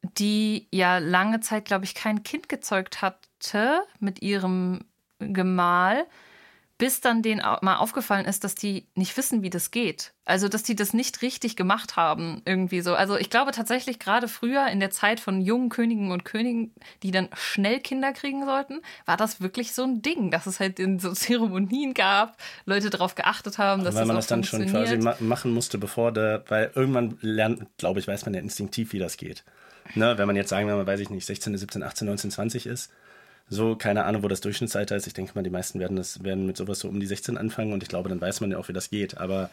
die 0.03 0.68
ja 0.70 0.99
lange 0.99 1.40
Zeit, 1.40 1.64
glaube 1.64 1.84
ich, 1.84 1.94
kein 1.94 2.22
Kind 2.22 2.49
gezeugt 2.49 3.03
hatte 3.03 3.82
mit 3.99 4.22
ihrem 4.22 4.84
Gemahl, 5.18 6.07
bis 6.78 7.00
dann 7.00 7.22
denen 7.22 7.40
mal 7.62 7.76
aufgefallen 7.76 8.26
ist, 8.26 8.44
dass 8.44 8.54
die 8.54 8.86
nicht 8.94 9.16
wissen, 9.16 9.42
wie 9.42 9.50
das 9.50 9.70
geht. 9.70 10.12
Also, 10.26 10.48
dass 10.48 10.62
die 10.62 10.74
das 10.74 10.92
nicht 10.92 11.22
richtig 11.22 11.56
gemacht 11.56 11.96
haben, 11.96 12.42
irgendwie 12.44 12.80
so. 12.80 12.94
Also, 12.94 13.16
ich 13.16 13.30
glaube 13.30 13.52
tatsächlich, 13.52 13.98
gerade 13.98 14.28
früher 14.28 14.66
in 14.66 14.80
der 14.80 14.90
Zeit 14.90 15.20
von 15.20 15.40
jungen 15.40 15.68
Königen 15.68 16.10
und 16.10 16.24
Königen, 16.24 16.74
die 17.02 17.12
dann 17.12 17.28
schnell 17.34 17.80
Kinder 17.80 18.12
kriegen 18.12 18.44
sollten, 18.44 18.80
war 19.06 19.16
das 19.16 19.40
wirklich 19.40 19.72
so 19.72 19.84
ein 19.84 20.02
Ding, 20.02 20.30
dass 20.30 20.46
es 20.46 20.60
halt 20.60 20.78
in 20.78 20.98
so 20.98 21.12
Zeremonien 21.14 21.94
gab, 21.94 22.36
Leute 22.66 22.90
darauf 22.90 23.14
geachtet 23.14 23.58
haben, 23.58 23.84
dass 23.84 23.94
weil 23.94 24.02
das 24.02 24.08
man 24.08 24.16
das 24.16 24.26
dann 24.26 24.44
schon 24.44 24.66
quasi 24.66 24.98
ma 24.98 25.16
machen 25.20 25.54
musste, 25.54 25.78
bevor 25.78 26.12
der, 26.12 26.44
weil 26.48 26.72
irgendwann 26.74 27.16
lernt, 27.20 27.66
glaube 27.78 28.00
ich, 28.00 28.08
weiß 28.08 28.26
man 28.26 28.34
ja 28.34 28.40
instinktiv, 28.40 28.92
wie 28.92 28.98
das 28.98 29.16
geht. 29.16 29.44
Ne, 29.94 30.18
wenn 30.18 30.26
man 30.26 30.36
jetzt 30.36 30.48
sagen 30.48 30.66
wir 30.66 30.74
mal, 30.74 30.86
weiß 30.86 31.00
ich 31.00 31.10
nicht, 31.10 31.24
16, 31.24 31.56
17, 31.56 31.82
18, 31.82 32.06
19, 32.06 32.30
20 32.32 32.66
ist, 32.66 32.90
so, 33.49 33.76
keine 33.76 34.05
Ahnung, 34.05 34.22
wo 34.22 34.28
das 34.28 34.40
Durchschnittsalter 34.40 34.97
ist. 34.97 35.07
Ich 35.07 35.14
denke 35.14 35.32
mal, 35.34 35.42
die 35.42 35.51
meisten 35.51 35.78
werden 35.78 35.97
das 35.97 36.24
werden 36.24 36.47
mit 36.47 36.57
sowas 36.57 36.80
so 36.80 36.88
um 36.88 36.99
die 36.99 37.07
16 37.07 37.38
anfangen 37.38 37.72
und 37.72 37.82
ich 37.82 37.88
glaube, 37.88 38.09
dann 38.09 38.20
weiß 38.20 38.40
man 38.40 38.51
ja 38.51 38.59
auch, 38.59 38.68
wie 38.68 38.72
das 38.72 38.90
geht. 38.90 39.18
Aber 39.18 39.51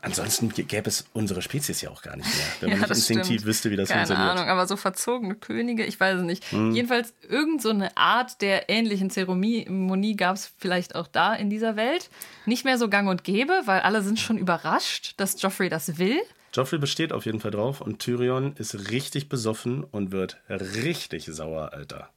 ansonsten 0.00 0.48
gäbe 0.48 0.88
es 0.88 1.04
unsere 1.12 1.42
Spezies 1.42 1.80
ja 1.82 1.90
auch 1.90 2.02
gar 2.02 2.16
nicht 2.16 2.28
mehr, 2.34 2.46
wenn 2.60 2.70
man 2.70 2.78
Ja, 2.80 2.86
nicht 2.86 2.96
instinktiv 2.96 3.26
stimmt. 3.26 3.46
wüsste, 3.46 3.70
wie 3.70 3.76
das 3.76 3.88
Keine 3.88 4.06
funktioniert. 4.06 4.32
Hm. 4.32 4.38
Ahnung, 4.38 4.50
aber 4.50 4.66
so 4.66 4.76
verzogene 4.76 5.34
Könige, 5.34 5.84
ich 5.84 6.00
weiß 6.00 6.20
es 6.20 6.24
nicht. 6.24 6.44
Jedenfalls 6.50 7.12
irgend 7.28 7.60
so 7.62 7.70
eine 7.70 7.96
Art 7.96 8.40
der 8.40 8.68
ähnlichen 8.68 9.10
Zeremonie 9.10 10.16
gab 10.16 10.36
es 10.36 10.50
vielleicht 10.58 10.94
auch 10.94 11.06
da 11.06 11.34
in 11.34 11.50
dieser 11.50 11.76
Welt. 11.76 12.10
Nicht 12.46 12.64
mehr 12.64 12.78
so 12.78 12.88
gang 12.88 13.08
und 13.08 13.22
gäbe, 13.22 13.52
weil 13.66 13.80
alle 13.80 14.02
sind 14.02 14.18
schon 14.18 14.38
überrascht, 14.38 15.14
dass 15.18 15.40
Joffrey 15.40 15.68
das 15.68 15.98
will. 15.98 16.18
Joffrey 16.54 16.78
besteht 16.78 17.12
auf 17.12 17.26
jeden 17.26 17.40
Fall 17.40 17.50
drauf 17.50 17.80
und 17.80 17.98
Tyrion 17.98 18.54
ist 18.56 18.90
richtig 18.90 19.28
besoffen 19.28 19.84
und 19.84 20.10
wird 20.10 20.38
richtig 20.48 21.26
sauer, 21.26 21.72
Alter. 21.72 22.10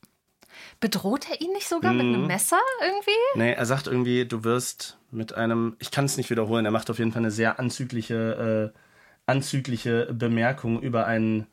Bedroht 0.80 1.28
er 1.30 1.42
ihn 1.42 1.52
nicht 1.54 1.68
sogar 1.68 1.94
mit 1.94 2.06
Mhm. 2.06 2.14
einem 2.14 2.28
Messer 2.28 2.60
irgendwie? 2.82 3.12
Nee, 3.36 3.54
er 3.54 3.66
sagt 3.66 3.88
irgendwie, 3.88 4.26
du 4.26 4.44
wirst 4.44 4.98
mit 5.12 5.34
einem, 5.34 5.76
ich 5.80 5.92
kann 5.92 6.06
es 6.06 6.18
nicht 6.18 6.30
wiederholen, 6.30 6.66
er 6.66 6.72
macht 6.72 6.90
auf 6.90 7.00
jeden 7.00 7.12
Fall 7.12 7.22
eine 7.22 7.32
sehr 7.32 7.60
anzügliche, 7.60 8.74
äh, 8.76 8.80
anzügliche 9.26 10.08
Bemerkung 10.14 10.82
über 10.82 11.06
ein 11.08 11.48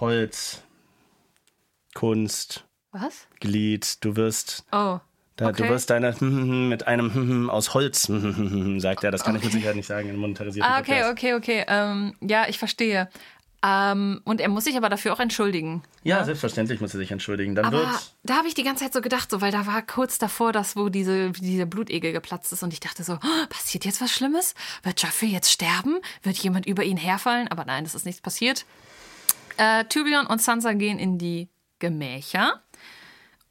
Holz, 0.00 0.62
Kunst, 1.94 2.64
Was? 2.92 3.26
Glied, 3.40 4.02
du 4.04 4.16
wirst, 4.16 4.64
Oh. 4.72 4.98
da, 5.36 5.48
Okay. 5.48 5.62
du 5.62 5.68
wirst 5.68 5.90
deine 5.90 6.14
mit 6.20 6.86
einem 6.86 7.50
aus 7.50 7.74
Holz, 7.74 8.02
sagt 8.78 9.04
er, 9.04 9.10
das 9.10 9.24
kann 9.24 9.36
ich 9.36 9.42
mit 9.44 9.52
Sicherheit 9.52 9.76
nicht 9.76 9.86
sagen 9.86 10.08
in 10.08 10.16
monetarisierten 10.16 10.70
Ah, 10.72 10.80
okay, 10.80 11.00
Podcast. 11.02 11.12
okay, 11.12 11.34
okay. 11.34 11.64
Ähm, 11.68 12.14
ja, 12.20 12.46
ich 12.48 12.58
verstehe. 12.58 13.08
Ähm, 13.64 14.20
und 14.24 14.40
er 14.40 14.48
muss 14.48 14.64
sich 14.64 14.76
aber 14.76 14.88
dafür 14.88 15.12
auch 15.12 15.20
entschuldigen. 15.20 15.84
Ja, 16.02 16.24
selbstverständlich 16.24 16.80
muss 16.80 16.94
er 16.94 16.98
sich 16.98 17.12
entschuldigen. 17.12 17.54
Dann 17.54 17.66
Aber 17.66 18.00
da 18.24 18.36
habe 18.36 18.48
ich 18.48 18.54
die 18.54 18.64
ganze 18.64 18.84
Zeit 18.84 18.92
so 18.92 19.00
gedacht, 19.00 19.30
so, 19.30 19.40
weil 19.40 19.52
da 19.52 19.66
war 19.66 19.82
kurz 19.82 20.18
davor, 20.18 20.52
dass 20.52 20.74
wo 20.74 20.88
diese, 20.88 21.30
dieser 21.30 21.66
Blutegel 21.66 22.12
geplatzt 22.12 22.52
ist 22.52 22.64
und 22.64 22.72
ich 22.72 22.80
dachte 22.80 23.04
so, 23.04 23.14
oh, 23.14 23.46
passiert 23.48 23.84
jetzt 23.84 24.00
was 24.00 24.10
Schlimmes? 24.10 24.54
Wird 24.82 25.00
Joffrey 25.00 25.28
jetzt 25.28 25.50
sterben? 25.50 25.98
Wird 26.22 26.36
jemand 26.38 26.66
über 26.66 26.82
ihn 26.82 26.96
herfallen? 26.96 27.46
Aber 27.48 27.64
nein, 27.64 27.84
es 27.84 27.94
ist 27.94 28.04
nichts 28.04 28.20
passiert. 28.20 28.64
Äh, 29.58 29.84
Tyrion 29.84 30.26
und 30.26 30.42
Sansa 30.42 30.72
gehen 30.72 30.98
in 30.98 31.18
die 31.18 31.48
Gemächer. 31.78 32.62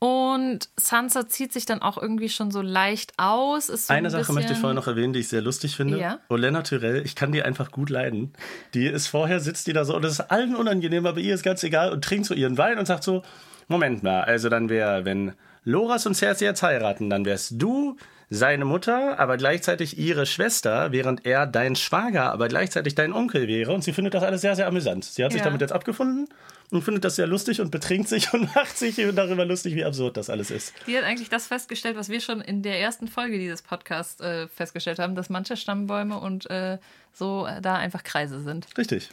Und 0.04 0.70
Sansa 0.78 1.30
zieht 1.30 1.54
sich 1.54 1.68
dann 1.68 1.84
auch 1.84 2.02
irgendwie 2.02 2.30
schon 2.30 2.50
so 2.50 2.64
leicht 2.64 3.14
aus. 3.18 3.68
So 3.68 3.94
Eine 3.94 4.08
ein 4.08 4.12
Sache 4.12 4.34
möchte 4.34 4.54
ich 4.54 4.58
vorher 4.58 4.74
noch 4.74 4.88
erwähnen, 4.88 5.14
die 5.14 5.20
ich 5.20 5.28
sehr 5.28 5.44
lustig 5.44 5.76
finde. 5.76 6.00
Ja? 6.00 6.18
Olena 6.28 6.64
Tyrell, 6.64 7.06
ich 7.06 7.14
kann 7.16 7.32
die 7.32 7.44
einfach 7.44 7.70
gut 7.70 7.92
leiden. 7.92 8.34
Die 8.74 8.88
ist 8.88 9.06
vorher, 9.06 9.40
sitzt 9.40 9.68
die 9.68 9.74
da 9.74 9.86
so 9.86 9.96
und 9.96 10.04
es 10.04 10.14
ist 10.14 10.32
allen 10.32 10.56
unangenehm, 10.56 11.06
aber 11.06 11.20
ihr 11.20 11.36
ist 11.36 11.44
ganz 11.44 11.62
egal 11.62 11.92
und 11.92 12.04
trinkt 12.04 12.26
so 12.26 12.34
ihren 12.34 12.58
Wein 12.58 12.80
und 12.80 12.88
sagt 12.88 13.04
so, 13.04 13.22
Moment 13.68 14.02
mal, 14.02 14.22
also 14.24 14.50
dann 14.50 14.70
wäre, 14.70 15.06
wenn 15.06 15.34
Loras 15.66 16.08
und 16.08 16.16
Cersei 16.16 16.46
jetzt 16.46 16.64
heiraten, 16.64 17.12
dann 17.12 17.24
wärst 17.24 17.62
du 17.62 17.96
seine 18.32 18.66
Mutter, 18.66 19.20
aber 19.20 19.38
gleichzeitig 19.38 20.00
ihre 20.00 20.26
Schwester, 20.26 20.92
während 20.92 21.28
er 21.28 21.46
dein 21.46 21.76
Schwager, 21.76 22.32
aber 22.32 22.48
gleichzeitig 22.48 22.96
dein 22.96 23.14
Onkel 23.14 23.48
wäre. 23.48 23.72
Und 23.72 23.84
sie 23.84 23.94
findet 23.94 24.16
das 24.16 24.24
alles 24.24 24.42
sehr, 24.42 24.56
sehr 24.56 24.66
amüsant. 24.66 25.06
Sie 25.06 25.24
hat 25.24 25.32
sich 25.32 25.42
Ja. 25.42 25.46
damit 25.46 25.62
jetzt 25.62 25.74
abgefunden 25.74 26.28
und 26.72 26.82
findet 26.84 27.04
das 27.04 27.18
sehr 27.18 27.28
lustig 27.28 27.62
und 27.62 27.70
betrinkt 27.70 28.10
sich 28.10 28.34
und 28.34 28.56
macht 28.56 28.78
sich 28.78 28.96
darüber 28.96 29.46
lustig, 29.46 29.76
wie 29.76 29.86
absurd 29.86 30.18
das 30.18 30.30
alles 30.30 30.50
ist. 30.50 30.74
Die 30.88 30.98
hat 30.98 31.04
eigentlich 31.04 31.30
das 31.30 31.48
festgestellt, 31.48 31.98
was 31.98 32.10
wir 32.10 32.22
schon 32.22 32.42
in 32.42 32.64
der 32.64 32.80
ersten 32.80 33.08
Folge 33.08 33.38
dieses 33.38 33.62
Podcasts 33.62 34.20
äh, 34.22 34.48
festgestellt 34.48 34.98
haben, 34.98 35.14
dass 35.16 35.30
manche 35.30 35.58
Stammbäume 35.58 36.18
und 36.18 36.50
äh, 36.50 36.80
so 37.14 37.46
äh, 37.46 37.62
da 37.62 37.76
einfach 37.76 38.04
Kreise 38.04 38.42
sind. 38.42 38.68
Richtig. 38.78 39.10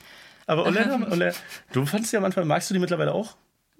Aber 0.46 0.64
Olena, 0.64 1.06
Olena, 1.10 1.34
du 1.72 1.84
fandst 1.84 2.12
die 2.12 2.16
am 2.16 2.24
Anfang, 2.24 2.46
magst 2.46 2.70
du 2.70 2.74
die 2.74 2.80
mittlerweile 2.80 3.12
auch? 3.12 3.36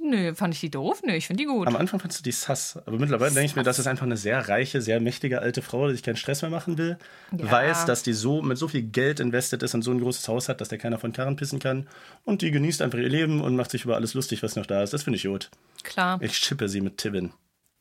Nö, 0.09 0.35
fand 0.35 0.55
ich 0.55 0.61
die 0.61 0.71
doof? 0.71 1.03
Nö, 1.05 1.13
ich 1.13 1.27
finde 1.27 1.43
die 1.43 1.47
gut. 1.47 1.67
Am 1.67 1.77
Anfang 1.77 2.01
fandst 2.01 2.19
du 2.19 2.23
die 2.23 2.33
sass. 2.33 2.79
Aber 2.87 2.99
mittlerweile 2.99 3.35
denke 3.35 3.47
ich 3.47 3.57
mir, 3.57 3.63
das 3.63 3.79
ist 3.79 3.87
einfach 3.87 4.07
eine 4.07 4.17
sehr 4.17 4.49
reiche, 4.49 4.81
sehr 4.81 5.01
mächtige 5.01 5.41
alte 5.41 5.61
Frau, 5.61 5.87
die 5.87 5.95
sich 5.95 6.03
keinen 6.03 6.17
Stress 6.17 6.41
mehr 6.41 6.51
machen 6.51 6.79
will. 6.79 6.99
Ja. 7.37 7.51
Weiß, 7.51 7.85
dass 7.85 8.03
die 8.03 8.15
so 8.15 8.41
mit 8.41 8.57
so 8.57 8.69
viel 8.69 8.83
Geld 8.83 9.21
invested 9.21 9.63
ist 9.63 9.75
und 9.75 9.83
so 9.83 9.91
ein 9.91 10.01
großes 10.01 10.27
Haus 10.27 10.49
hat, 10.49 10.63
dass 10.63 10.69
der 10.71 10.79
keiner 10.79 10.99
von 10.99 11.13
Karren 11.13 11.37
pissen 11.37 11.59
kann. 11.59 11.87
Und 12.25 12.41
die 12.41 12.51
genießt 12.51 12.81
einfach 12.81 12.99
ihr 12.99 13.09
Leben 13.11 13.43
und 13.43 13.55
macht 13.55 13.71
sich 13.71 13.85
über 13.85 13.97
alles 13.97 14.15
lustig, 14.15 14.43
was 14.43 14.57
noch 14.57 14.65
da 14.65 14.83
ist. 14.83 14.95
Das 14.95 15.03
finde 15.03 15.19
ich 15.19 15.25
gut. 15.25 15.51
Klar. 15.83 16.19
Ich 16.23 16.41
chippe 16.41 16.71
sie 16.71 16.81
mit 16.81 16.97
Tibin. 16.97 17.35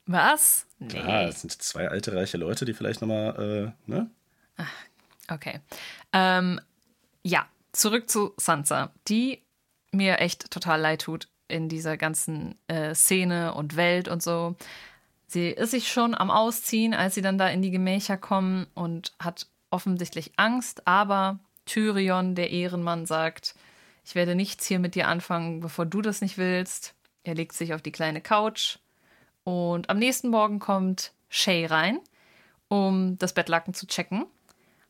Was? 0.06 0.66
Nee. 0.80 1.00
Ah, 1.00 1.26
das 1.28 1.42
sind 1.42 1.54
zwei 1.62 1.88
alte, 1.88 2.14
reiche 2.14 2.38
Leute, 2.38 2.66
die 2.66 2.74
vielleicht 2.74 3.00
nochmal, 3.02 3.74
äh, 3.88 3.90
ne? 3.90 4.10
Okay. 5.30 5.60
Ähm, 6.12 6.60
ja, 7.24 7.48
zurück 7.72 8.10
zu 8.10 8.34
Sansa, 8.38 8.92
die 9.08 9.42
mir 9.92 10.20
echt 10.20 10.52
total 10.52 10.82
leid 10.82 11.02
tut 11.02 11.30
in 11.48 11.70
dieser 11.70 11.98
ganzen 11.98 12.56
äh, 12.68 12.94
Szene 12.94 13.54
und 13.54 13.76
Welt 13.76 14.08
und 14.08 14.22
so. 14.22 14.56
Sie 15.28 15.50
ist 15.50 15.72
sich 15.72 15.92
schon 15.92 16.16
am 16.16 16.32
Ausziehen, 16.32 16.94
als 16.94 17.16
sie 17.16 17.22
dann 17.22 17.38
da 17.38 17.50
in 17.50 17.62
die 17.62 17.72
Gemächer 17.72 18.18
kommen 18.18 18.68
und 18.74 19.14
hat 19.20 19.48
offensichtlich 19.70 20.32
Angst, 20.38 20.88
aber 20.88 21.40
Tyrion, 21.66 22.36
der 22.36 22.50
Ehrenmann, 22.52 23.06
sagt, 23.06 23.56
ich 24.06 24.16
werde 24.16 24.36
nichts 24.36 24.66
hier 24.66 24.80
mit 24.80 24.96
dir 24.96 25.08
anfangen, 25.10 25.60
bevor 25.60 25.86
du 25.86 26.02
das 26.02 26.22
nicht 26.22 26.38
willst. 26.38 26.96
Er 27.24 27.36
legt 27.36 27.54
sich 27.54 27.74
auf 27.74 27.82
die 27.82 27.92
kleine 27.92 28.22
Couch 28.22 28.78
und 29.44 29.90
am 29.90 29.98
nächsten 29.98 30.30
Morgen 30.30 30.60
kommt 30.60 31.12
Shay 31.30 31.66
rein, 31.66 32.00
um 32.70 33.18
das 33.18 33.34
Bettlaken 33.34 33.74
zu 33.74 33.86
checken 33.86 34.26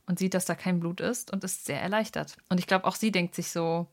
und 0.05 0.19
sieht, 0.19 0.33
dass 0.35 0.45
da 0.45 0.55
kein 0.55 0.79
Blut 0.79 1.01
ist 1.01 1.31
und 1.31 1.43
ist 1.43 1.65
sehr 1.65 1.81
erleichtert. 1.81 2.37
Und 2.49 2.59
ich 2.59 2.67
glaube, 2.67 2.85
auch 2.85 2.95
sie 2.95 3.11
denkt 3.11 3.33
sich 3.33 3.49
so, 3.49 3.87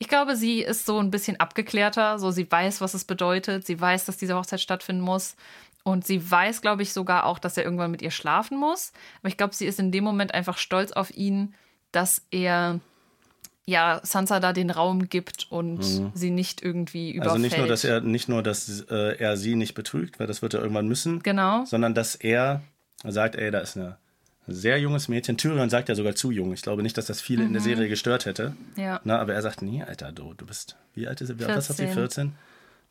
ich 0.00 0.08
glaube, 0.08 0.34
sie 0.34 0.62
ist 0.62 0.86
so 0.86 0.98
ein 0.98 1.10
bisschen 1.10 1.38
abgeklärter, 1.38 2.18
so 2.18 2.30
sie 2.30 2.50
weiß, 2.50 2.80
was 2.80 2.94
es 2.94 3.04
bedeutet, 3.04 3.66
sie 3.66 3.78
weiß, 3.78 4.06
dass 4.06 4.16
diese 4.16 4.34
Hochzeit 4.34 4.60
stattfinden 4.60 5.02
muss. 5.02 5.36
Und 5.82 6.06
sie 6.06 6.30
weiß, 6.30 6.62
glaube 6.62 6.82
ich, 6.82 6.94
sogar 6.94 7.26
auch, 7.26 7.38
dass 7.38 7.58
er 7.58 7.64
irgendwann 7.64 7.90
mit 7.90 8.00
ihr 8.00 8.10
schlafen 8.10 8.58
muss. 8.58 8.92
Aber 9.20 9.28
ich 9.28 9.36
glaube, 9.36 9.54
sie 9.54 9.66
ist 9.66 9.78
in 9.78 9.92
dem 9.92 10.02
Moment 10.02 10.32
einfach 10.32 10.56
stolz 10.56 10.92
auf 10.92 11.14
ihn, 11.14 11.54
dass 11.92 12.22
er 12.30 12.80
ja 13.66 14.00
Sansa 14.02 14.40
da 14.40 14.54
den 14.54 14.70
Raum 14.70 15.10
gibt 15.10 15.46
und 15.50 15.82
sie 16.14 16.30
nicht 16.30 16.62
irgendwie 16.62 17.12
überfällt. 17.12 17.32
Also 17.32 17.42
nicht 17.42 17.58
nur, 17.58 17.66
dass 17.66 17.84
er 17.84 18.00
nicht 18.00 18.28
nur, 18.28 18.42
dass 18.42 18.80
äh, 18.90 19.18
er 19.18 19.36
sie 19.36 19.54
nicht 19.54 19.74
betrügt, 19.74 20.18
weil 20.18 20.26
das 20.26 20.40
wird 20.40 20.54
er 20.54 20.60
irgendwann 20.60 20.88
müssen, 20.88 21.22
genau. 21.22 21.66
sondern 21.66 21.94
dass 21.94 22.14
er 22.14 22.62
sagt, 23.04 23.36
ey, 23.36 23.50
da 23.50 23.58
ist 23.58 23.76
eine 23.76 23.98
sehr 24.46 24.78
junges 24.78 25.08
Mädchen. 25.08 25.36
Tyrion 25.36 25.70
sagt 25.70 25.88
ja 25.88 25.94
sogar 25.94 26.14
zu 26.14 26.30
jung. 26.30 26.52
Ich 26.52 26.62
glaube 26.62 26.82
nicht, 26.82 26.96
dass 26.98 27.06
das 27.06 27.20
viele 27.20 27.44
in 27.44 27.52
der 27.52 27.62
Serie 27.62 27.88
gestört 27.88 28.26
hätte. 28.26 28.54
ja 28.76 29.00
Na, 29.04 29.18
aber 29.18 29.34
er 29.34 29.42
sagt, 29.42 29.62
nee, 29.62 29.82
Alter, 29.82 30.12
du, 30.12 30.34
du 30.34 30.46
bist, 30.46 30.76
wie 30.94 31.06
alt 31.06 31.20
ist 31.20 31.28
sie? 31.28 31.38
Was 31.40 31.68
hat 31.68 31.76
sie? 31.76 31.84
14. 31.84 31.94
14? 31.94 32.32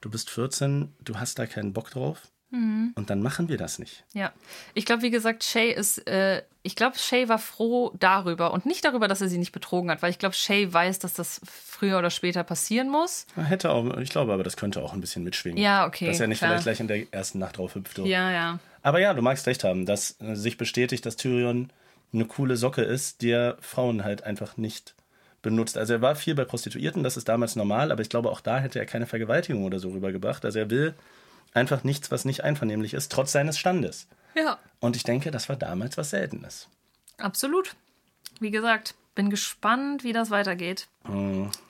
Du 0.01 0.09
bist 0.09 0.30
14, 0.30 0.93
du 1.03 1.17
hast 1.19 1.38
da 1.39 1.45
keinen 1.45 1.73
Bock 1.73 1.91
drauf. 1.91 2.21
Mhm. 2.51 2.93
Und 2.95 3.11
dann 3.11 3.21
machen 3.21 3.47
wir 3.47 3.57
das 3.57 3.77
nicht. 3.77 4.03
Ja, 4.13 4.31
ich 4.73 4.85
glaube, 4.85 5.03
wie 5.03 5.11
gesagt, 5.11 5.43
Shay 5.43 5.71
ist, 5.71 6.07
äh, 6.07 6.41
ich 6.63 6.76
glaube, 6.76 6.97
Shay 6.97 7.30
war 7.30 7.38
froh 7.38 7.91
darüber 7.99 8.53
und 8.53 8.65
nicht 8.65 8.84
darüber, 8.84 9.07
dass 9.07 9.21
er 9.21 9.27
sie 9.30 9.38
nicht 9.38 9.51
betrogen 9.51 9.91
hat, 9.91 10.01
weil 10.01 10.09
ich 10.09 10.17
glaube, 10.17 10.34
Shay 10.34 10.71
weiß, 10.73 10.97
dass 10.97 11.13
das 11.13 11.41
früher 11.45 11.99
oder 11.99 12.09
später 12.09 12.43
passieren 12.43 12.89
muss. 12.89 13.27
Er 13.35 13.43
Hätte 13.43 13.69
auch, 13.69 13.97
ich 13.97 14.09
glaube 14.09 14.34
aber, 14.34 14.43
das 14.43 14.57
könnte 14.57 14.81
auch 14.81 14.93
ein 14.93 15.01
bisschen 15.01 15.23
mitschwingen. 15.23 15.61
Ja, 15.61 15.85
okay, 15.85 16.07
Dass 16.07 16.19
er 16.19 16.27
nicht 16.27 16.39
klar. 16.39 16.49
vielleicht 16.59 16.63
gleich 16.63 16.80
in 16.80 16.88
der 16.88 17.13
ersten 17.13 17.38
Nacht 17.38 17.57
drauf 17.57 17.76
hüpft. 17.76 17.97
so. 17.97 18.05
Ja, 18.05 18.31
ja. 18.31 18.59
Aber 18.81 18.99
ja, 18.99 19.14
du 19.14 19.22
magst 19.22 19.45
recht 19.47 19.64
haben, 19.64 19.85
dass 19.85 20.19
äh, 20.22 20.35
sich 20.35 20.57
bestätigt, 20.57 21.06
dass 21.06 21.15
Tyrion 21.15 21.72
eine 22.14 22.26
coole 22.26 22.57
Socke 22.57 22.81
ist, 22.81 23.22
der 23.22 23.57
Frauen 23.61 24.03
halt 24.03 24.23
einfach 24.23 24.57
nicht 24.57 24.95
benutzt. 25.41 25.77
Also 25.77 25.93
er 25.93 26.01
war 26.01 26.15
viel 26.15 26.35
bei 26.35 26.45
Prostituierten, 26.45 27.03
das 27.03 27.18
ist 27.18 27.30
damals 27.30 27.56
normal, 27.56 27.91
aber 27.91 28.01
ich 28.01 28.10
glaube, 28.10 28.30
auch 28.30 28.41
da 28.41 28.60
hätte 28.60 28.80
er 28.80 28.85
keine 28.85 29.06
Vergewaltigung 29.06 29.64
oder 29.64 29.80
so 29.80 29.89
rübergebracht. 29.89 30.43
Also 30.43 30.60
er 30.60 30.69
will 30.69 30.95
einfach 31.53 31.84
nichts, 31.84 32.11
was 32.11 32.26
nicht 32.26 32.43
einvernehmlich 32.43 32.93
ist, 32.93 33.11
trotz 33.11 33.31
seines 33.31 33.57
Standes. 33.57 34.07
Ja, 34.35 34.60
Und 34.80 34.95
ich 34.95 35.03
denke, 35.03 35.31
das 35.31 35.49
war 35.49 35.56
damals 35.56 35.97
was 35.97 36.11
Seltenes. 36.11 36.68
absolut. 37.18 37.76
Wie 38.39 38.51
gesagt, 38.51 38.95
bin 39.20 39.30
gespannt, 39.30 40.06
wie 40.06 40.14
das 40.14 40.30
weitergeht. 40.30 40.88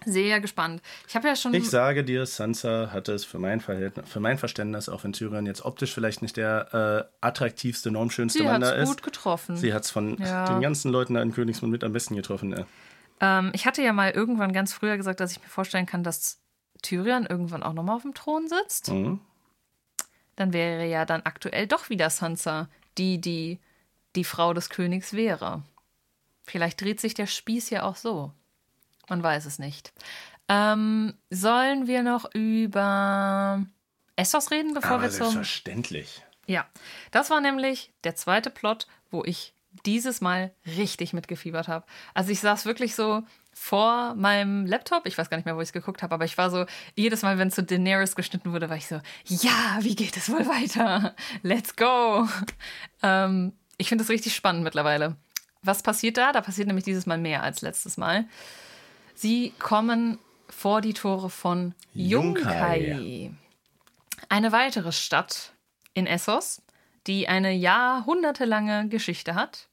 Sehr 0.05 0.39
gespannt. 0.39 0.83
Ich 1.07 1.15
habe 1.15 1.27
ja 1.29 1.35
schon. 1.35 1.51
Ich 1.55 1.67
sage 1.67 2.03
dir, 2.03 2.27
Sansa 2.27 2.91
hatte 2.93 3.11
es 3.11 3.25
für 3.25 3.39
mein, 3.39 3.59
Verhältnis, 3.59 4.07
für 4.07 4.19
mein 4.19 4.37
Verständnis, 4.37 4.87
auch 4.87 5.03
wenn 5.03 5.13
Tyrion 5.13 5.47
jetzt 5.47 5.65
optisch 5.65 5.91
vielleicht 5.91 6.21
nicht 6.21 6.37
der 6.37 7.09
äh, 7.11 7.25
attraktivste, 7.25 7.89
normschönste 7.89 8.37
sie 8.37 8.45
Mann 8.45 8.63
hat 8.63 8.75
da 8.75 8.75
ist. 8.75 8.89
gut 8.89 9.01
getroffen. 9.01 9.57
Sie 9.57 9.73
hat 9.73 9.83
es 9.83 9.89
von 9.89 10.15
Ja. 10.19 10.45
den 10.45 10.61
ganzen 10.61 10.91
Leuten 10.91 11.15
da 11.15 11.23
in 11.23 11.33
Königsmund 11.33 11.71
mit 11.71 11.83
am 11.83 11.91
besten 11.91 12.15
getroffen. 12.15 12.51
Ja. 12.51 13.39
Ähm, 13.39 13.49
ich 13.55 13.65
hatte 13.65 13.81
ja 13.81 13.93
mal 13.93 14.11
irgendwann 14.11 14.53
ganz 14.53 14.71
früher 14.71 14.95
gesagt, 14.95 15.19
dass 15.19 15.31
ich 15.31 15.41
mir 15.41 15.49
vorstellen 15.49 15.87
kann, 15.87 16.03
dass 16.03 16.39
Tyrion 16.83 17.25
irgendwann 17.25 17.63
auch 17.63 17.73
nochmal 17.73 17.95
auf 17.95 18.03
dem 18.03 18.13
Thron 18.13 18.47
sitzt. 18.47 18.91
Mhm. 18.91 19.21
Dann 20.35 20.53
wäre 20.53 20.85
ja 20.85 21.03
dann 21.05 21.21
aktuell 21.23 21.65
doch 21.65 21.89
wieder 21.89 22.11
Sansa 22.11 22.69
die, 22.99 23.19
die 23.19 23.57
die 24.15 24.23
Frau 24.23 24.53
des 24.53 24.69
Königs 24.69 25.13
wäre. 25.13 25.63
Vielleicht 26.49 26.81
dreht 26.81 26.99
sich 26.99 27.13
der 27.13 27.27
Spieß 27.27 27.69
ja 27.69 27.83
auch 27.83 27.95
so. 27.95 28.33
Man 29.07 29.21
weiß 29.21 29.45
es 29.45 29.59
nicht. 29.59 29.93
Ähm, 30.47 31.13
sollen 31.29 31.85
wir 31.85 32.01
noch 32.01 32.33
über 32.33 33.63
Essos 34.15 34.49
reden, 34.49 34.73
bevor 34.73 34.93
Aber 34.93 35.03
wir 35.03 35.11
zum. 35.11 35.27
selbstverständlich. 35.27 36.23
Ja, 36.47 36.67
das 37.11 37.29
war 37.29 37.39
nämlich 37.39 37.93
der 38.03 38.15
zweite 38.15 38.49
Plot, 38.49 38.87
wo 39.11 39.23
ich 39.23 39.53
dieses 39.85 40.21
Mal 40.21 40.51
richtig 40.65 41.13
mitgefiebert 41.13 41.67
habe. 41.67 41.85
Also 42.15 42.31
ich 42.31 42.39
saß 42.39 42.65
wirklich 42.65 42.95
so 42.95 43.21
vor 43.53 44.15
meinem 44.15 44.65
Laptop, 44.65 45.05
ich 45.05 45.15
weiß 45.15 45.29
gar 45.29 45.37
nicht 45.37 45.45
mehr, 45.45 45.55
wo 45.55 45.61
ich 45.61 45.69
es 45.69 45.73
geguckt 45.73 46.01
habe, 46.01 46.15
aber 46.15 46.25
ich 46.25 46.37
war 46.39 46.49
so, 46.49 46.65
jedes 46.95 47.21
Mal, 47.21 47.37
wenn 47.37 47.51
zu 47.51 47.61
Daenerys 47.61 48.15
geschnitten 48.15 48.51
wurde, 48.51 48.69
war 48.69 48.77
ich 48.77 48.87
so, 48.87 48.99
ja, 49.25 49.77
wie 49.81 49.95
geht 49.95 50.17
es 50.17 50.31
wohl 50.31 50.47
weiter? 50.47 51.15
Let's 51.43 51.75
go! 51.75 52.27
Ähm, 53.01 53.53
ich 53.77 53.87
finde 53.87 54.03
das 54.03 54.09
richtig 54.09 54.35
spannend 54.35 54.65
mittlerweile. 54.65 55.15
Was 55.61 55.83
passiert 55.83 56.17
da? 56.17 56.31
Da 56.31 56.41
passiert 56.41 56.67
nämlich 56.67 56.85
dieses 56.85 57.05
Mal 57.05 57.17
mehr 57.17 57.43
als 57.43 57.61
letztes 57.61 57.97
Mal. 57.97 58.25
Sie 59.13 59.51
kommen 59.59 60.17
vor 60.47 60.81
die 60.81 60.93
Tore 60.93 61.29
von 61.29 61.75
Yunkai. 61.93 63.31
Eine 64.29 64.51
weitere 64.51 64.91
Stadt 64.91 65.53
in 65.93 66.07
Essos, 66.07 66.61
die 67.07 67.27
eine 67.27 67.51
jahrhundertelange 67.51 68.87
Geschichte 68.87 69.35
hat. 69.35 69.67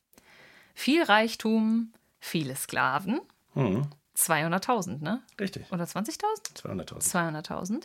Viel 0.74 1.02
Reichtum, 1.02 1.92
viele 2.20 2.56
Sklaven. 2.56 3.20
Mhm. 3.54 3.88
200.000, 4.16 5.02
ne? 5.02 5.22
Richtig. 5.38 5.70
Oder 5.70 5.84
20.000? 5.84 6.20
200.000. 6.54 7.02
200.000. 7.46 7.82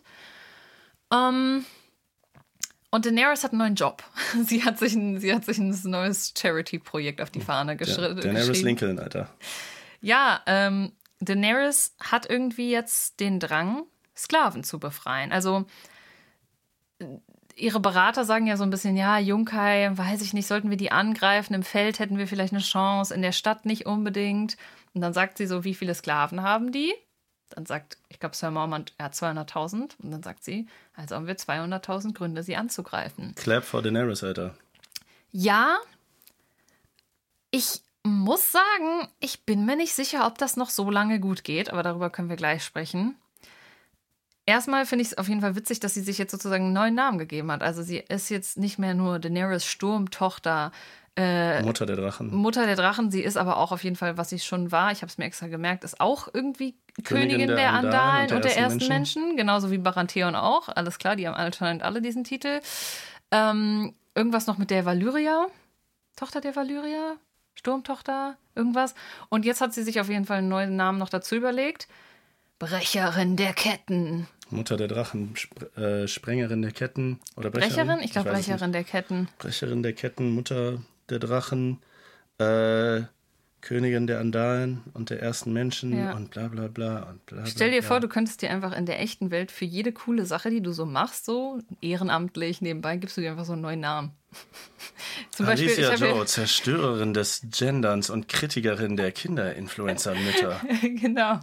Ähm, 1.14 1.66
und 2.92 3.06
Daenerys 3.06 3.44
hat 3.44 3.52
einen 3.52 3.60
neuen 3.60 3.76
Job. 3.76 4.04
Sie 4.46 4.64
hat 4.64 4.78
sich 4.78 4.94
ein, 4.94 5.20
sie 5.20 5.34
hat 5.34 5.46
sich 5.46 5.58
ein 5.58 5.76
neues 5.86 6.34
Charity-Projekt 6.38 7.22
auf 7.22 7.30
die 7.32 7.42
Fahne 7.42 7.78
Daenerys 7.78 8.48
geschrieben. 8.48 8.66
Lincoln, 8.66 9.00
Alter. 9.00 9.30
Ja, 10.02 10.42
ähm, 10.46 10.92
Daenerys 11.22 11.96
hat 12.00 12.30
irgendwie 12.30 12.70
jetzt 12.72 13.20
den 13.20 13.40
Drang, 13.40 13.84
Sklaven 14.16 14.64
zu 14.64 14.80
befreien. 14.80 15.32
Also 15.32 15.66
äh, 17.00 17.06
ihre 17.56 17.80
Berater 17.80 18.26
sagen 18.26 18.48
ja 18.48 18.58
so 18.58 18.64
ein 18.64 18.70
bisschen, 18.70 18.98
ja, 18.98 19.20
Junkai, 19.20 19.92
weiß 19.96 20.22
ich 20.22 20.34
nicht, 20.34 20.48
sollten 20.48 20.70
wir 20.70 20.78
die 20.78 20.92
angreifen? 20.92 21.54
Im 21.54 21.64
Feld 21.64 22.00
hätten 22.00 22.18
wir 22.18 22.28
vielleicht 22.28 22.54
eine 22.54 22.62
Chance, 22.62 23.14
in 23.14 23.22
der 23.22 23.32
Stadt 23.32 23.66
nicht 23.66 23.86
unbedingt. 23.86 24.58
Und 24.94 25.02
dann 25.02 25.14
sagt 25.14 25.38
sie 25.38 25.46
so, 25.46 25.64
wie 25.64 25.76
viele 25.76 25.96
Sklaven 25.96 26.42
haben 26.42 26.72
die? 26.72 26.94
Dann 27.56 27.66
sagt, 27.66 27.98
ich 28.10 28.20
glaube, 28.20 28.36
Sir 28.36 28.52
Mormont, 28.52 28.94
er 28.98 29.06
hat 29.06 29.14
200.000. 29.14 30.00
Und 30.02 30.12
dann 30.12 30.24
sagt 30.24 30.44
sie, 30.44 30.68
also 30.96 31.16
haben 31.16 31.28
wir 31.28 31.38
200.000 31.38 32.14
Gründe, 32.14 32.44
sie 32.44 32.56
anzugreifen. 32.56 33.36
Clap 33.36 33.64
for 33.64 33.82
Daenerys, 33.82 34.24
Alter. 34.24 34.56
Ja, 35.32 35.78
ich 37.52 37.82
muss 38.04 38.52
sagen, 38.52 39.08
ich 39.20 39.44
bin 39.46 39.66
mir 39.66 39.76
nicht 39.76 39.94
sicher, 39.94 40.26
ob 40.26 40.38
das 40.38 40.58
noch 40.58 40.70
so 40.70 40.90
lange 40.90 41.20
gut 41.20 41.44
geht, 41.44 41.72
aber 41.72 41.84
darüber 41.84 42.10
können 42.10 42.30
wir 42.30 42.36
gleich 42.36 42.64
sprechen. 42.64 43.16
Erstmal 44.46 44.86
finde 44.86 45.04
ich 45.04 45.10
es 45.10 45.18
auf 45.18 45.28
jeden 45.28 45.42
Fall 45.42 45.56
witzig, 45.56 45.80
dass 45.80 45.94
sie 45.94 46.02
sich 46.02 46.18
jetzt 46.18 46.32
sozusagen 46.32 46.66
einen 46.66 46.74
neuen 46.74 46.96
Namen 46.96 47.20
gegeben 47.20 47.52
hat. 47.52 47.62
Also 47.62 47.84
sie 47.84 47.98
ist 47.98 48.30
jetzt 48.30 48.58
nicht 48.58 48.80
mehr 48.80 48.96
nur 48.96 49.20
Daenerys 49.20 49.66
Sturmtochter, 49.66 50.72
Mutter 51.18 51.86
der 51.86 51.98
Drachen. 51.98 52.34
Mutter 52.34 52.66
der 52.66 52.78
Drachen. 52.78 53.12
Sie 53.12 53.22
ist 53.22 53.38
aber 53.38 53.58
auch 53.58 53.72
auf 53.72 53.84
jeden 53.84 53.98
Fall, 53.98 54.18
was 54.18 54.30
sie 54.30 54.40
schon 54.40 54.72
war, 54.72 54.92
ich 54.92 55.02
habe 55.02 55.12
es 55.12 55.18
mir 55.18 55.26
extra 55.26 55.48
gemerkt, 55.48 55.84
ist 55.84 56.00
auch 56.00 56.30
irgendwie 56.34 56.74
Königin, 57.02 57.32
Königin 57.32 57.56
der, 57.56 57.74
Andalen 57.74 58.32
und 58.32 58.44
der, 58.44 58.58
ersten, 58.58 58.88
Menschen. 58.88 59.24
Menschen. 59.24 59.38
Genauso 59.38 59.72
wie 59.72 59.78
Baratheon 59.78 60.36
auch. 60.36 60.70
Alles 60.70 60.98
klar, 60.98 61.16
die 61.16 61.28
haben 61.28 61.36
anscheinend 61.36 61.84
alle 61.84 62.02
diesen 62.02 62.24
Titel. 62.24 62.62
Ähm, 63.32 63.94
irgendwas 64.16 64.48
noch 64.48 64.58
mit 64.58 64.72
der 64.72 64.86
Valyria. 64.86 65.48
Tochter 66.16 66.42
der 66.42 66.56
Valyria? 66.56 67.16
Sturmtochter? 67.56 68.38
Irgendwas. 68.56 68.96
Und 69.30 69.46
jetzt 69.46 69.62
hat 69.62 69.74
sie 69.74 69.84
sich 69.84 70.00
auf 70.00 70.10
jeden 70.10 70.26
Fall 70.26 70.40
einen 70.40 70.50
neuen 70.50 70.76
Namen 70.76 70.98
noch 70.98 71.10
dazu 71.10 71.36
überlegt. 71.36 71.88
Brecherin 72.60 73.38
der 73.38 73.54
Ketten. 73.54 74.28
Mutter 74.52 74.78
der 74.78 74.88
Drachen, 74.88 75.34
Sp 75.34 75.56
äh, 75.80 76.08
Sprengerin 76.08 76.62
der 76.62 76.72
Ketten 76.72 77.20
oder 77.36 77.50
Brecherin? 77.50 77.88
Brecherin? 77.88 78.04
Ich 78.04 78.12
glaube 78.12 78.30
Brecherin 78.30 78.72
der 78.72 78.84
Ketten. 78.84 79.30
Brecherin 79.40 79.82
der 79.82 79.94
Ketten, 79.94 80.30
Mutter 80.32 80.80
der 81.10 81.20
Drachen, 81.20 81.80
äh, 82.38 83.02
Königin 83.62 84.08
der 84.08 84.20
Andalen 84.20 84.82
und 84.94 85.10
der 85.10 85.22
ersten 85.22 85.54
Menschen 85.54 85.98
ja. 85.98 86.16
und 86.16 86.32
bla 86.32 86.48
bla 86.48 86.68
bla 86.68 87.04
und 87.04 87.26
bla. 87.26 87.46
Stell 87.46 87.72
dir 87.72 87.82
bla. 87.82 87.88
vor, 87.88 88.00
du 88.00 88.08
könntest 88.08 88.42
dir 88.42 88.50
einfach 88.50 88.76
in 88.76 88.86
der 88.86 89.00
echten 89.00 89.32
Welt 89.32 89.52
für 89.52 89.66
jede 89.66 89.92
coole 89.92 90.26
Sache, 90.26 90.50
die 90.50 90.62
du 90.62 90.72
so 90.72 90.86
machst, 90.86 91.26
so 91.26 91.60
ehrenamtlich 91.82 92.62
nebenbei, 92.62 92.98
gibst 92.98 93.18
du 93.18 93.22
dir 93.22 93.32
einfach 93.32 93.46
so 93.46 93.54
einen 93.54 93.62
neuen 93.62 93.80
Namen. 93.80 94.12
Zum 95.32 95.46
Alicia 95.46 95.90
Beispiel, 95.90 96.10
Joe, 96.10 96.26
Zerstörerin 96.26 97.14
des 97.14 97.42
Genderns 97.50 98.10
und 98.10 98.28
Kritikerin 98.28 98.98
der 98.98 99.12
Kinderinfluencer-Mütter. 99.12 100.62
genau. 100.82 101.40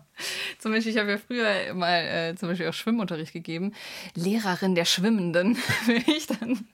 Zum 0.58 0.72
Beispiel, 0.72 0.92
ich 0.92 0.98
habe 0.98 1.12
ja 1.12 1.18
früher 1.18 1.74
mal 1.74 1.98
äh, 2.04 2.34
zum 2.36 2.48
Beispiel 2.48 2.68
auch 2.68 2.74
Schwimmunterricht 2.74 3.32
gegeben. 3.32 3.72
Lehrerin 4.14 4.74
der 4.74 4.84
Schwimmenden 4.84 5.56
will 5.86 6.02
ich 6.06 6.26
dann. 6.26 6.66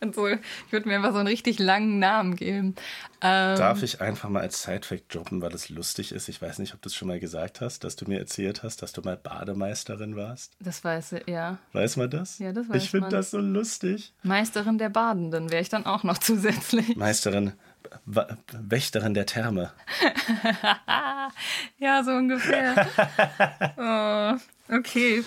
Und 0.00 0.14
so, 0.14 0.26
ich 0.28 0.38
würde 0.70 0.88
mir 0.88 0.96
einfach 0.96 1.12
so 1.12 1.18
einen 1.18 1.28
richtig 1.28 1.58
langen 1.58 1.98
Namen 1.98 2.36
geben. 2.36 2.74
Ähm, 3.22 3.58
Darf 3.58 3.82
ich 3.82 4.00
einfach 4.00 4.30
mal 4.30 4.40
als 4.40 4.62
Sidefact 4.62 5.14
droppen, 5.14 5.42
weil 5.42 5.52
es 5.52 5.68
lustig 5.68 6.12
ist? 6.12 6.28
Ich 6.28 6.40
weiß 6.40 6.58
nicht, 6.58 6.74
ob 6.74 6.80
du 6.80 6.88
es 6.88 6.94
schon 6.94 7.08
mal 7.08 7.20
gesagt 7.20 7.60
hast, 7.60 7.84
dass 7.84 7.96
du 7.96 8.06
mir 8.06 8.18
erzählt 8.18 8.62
hast, 8.62 8.82
dass 8.82 8.92
du 8.92 9.02
mal 9.02 9.16
Bademeisterin 9.16 10.16
warst. 10.16 10.54
Das 10.58 10.82
weiß 10.82 11.12
ich, 11.12 11.28
ja. 11.28 11.58
Weiß 11.72 11.96
man 11.96 12.08
das? 12.08 12.38
Ja, 12.38 12.52
das 12.52 12.68
weiß 12.68 12.82
Ich 12.82 12.90
finde 12.90 13.10
das 13.10 13.30
so 13.30 13.38
lustig. 13.38 14.14
Meisterin 14.22 14.78
der 14.78 14.88
Badenden 14.88 15.49
wäre 15.50 15.62
ich 15.62 15.68
dann 15.68 15.86
auch 15.86 16.02
noch 16.02 16.18
zusätzlich. 16.18 16.96
Meisterin, 16.96 17.52
Wächterin 18.06 19.14
der 19.14 19.26
Therme. 19.26 19.72
ja, 21.78 22.02
so 22.04 22.12
ungefähr. 22.12 22.88
oh, 23.76 24.74
okay. 24.74 25.24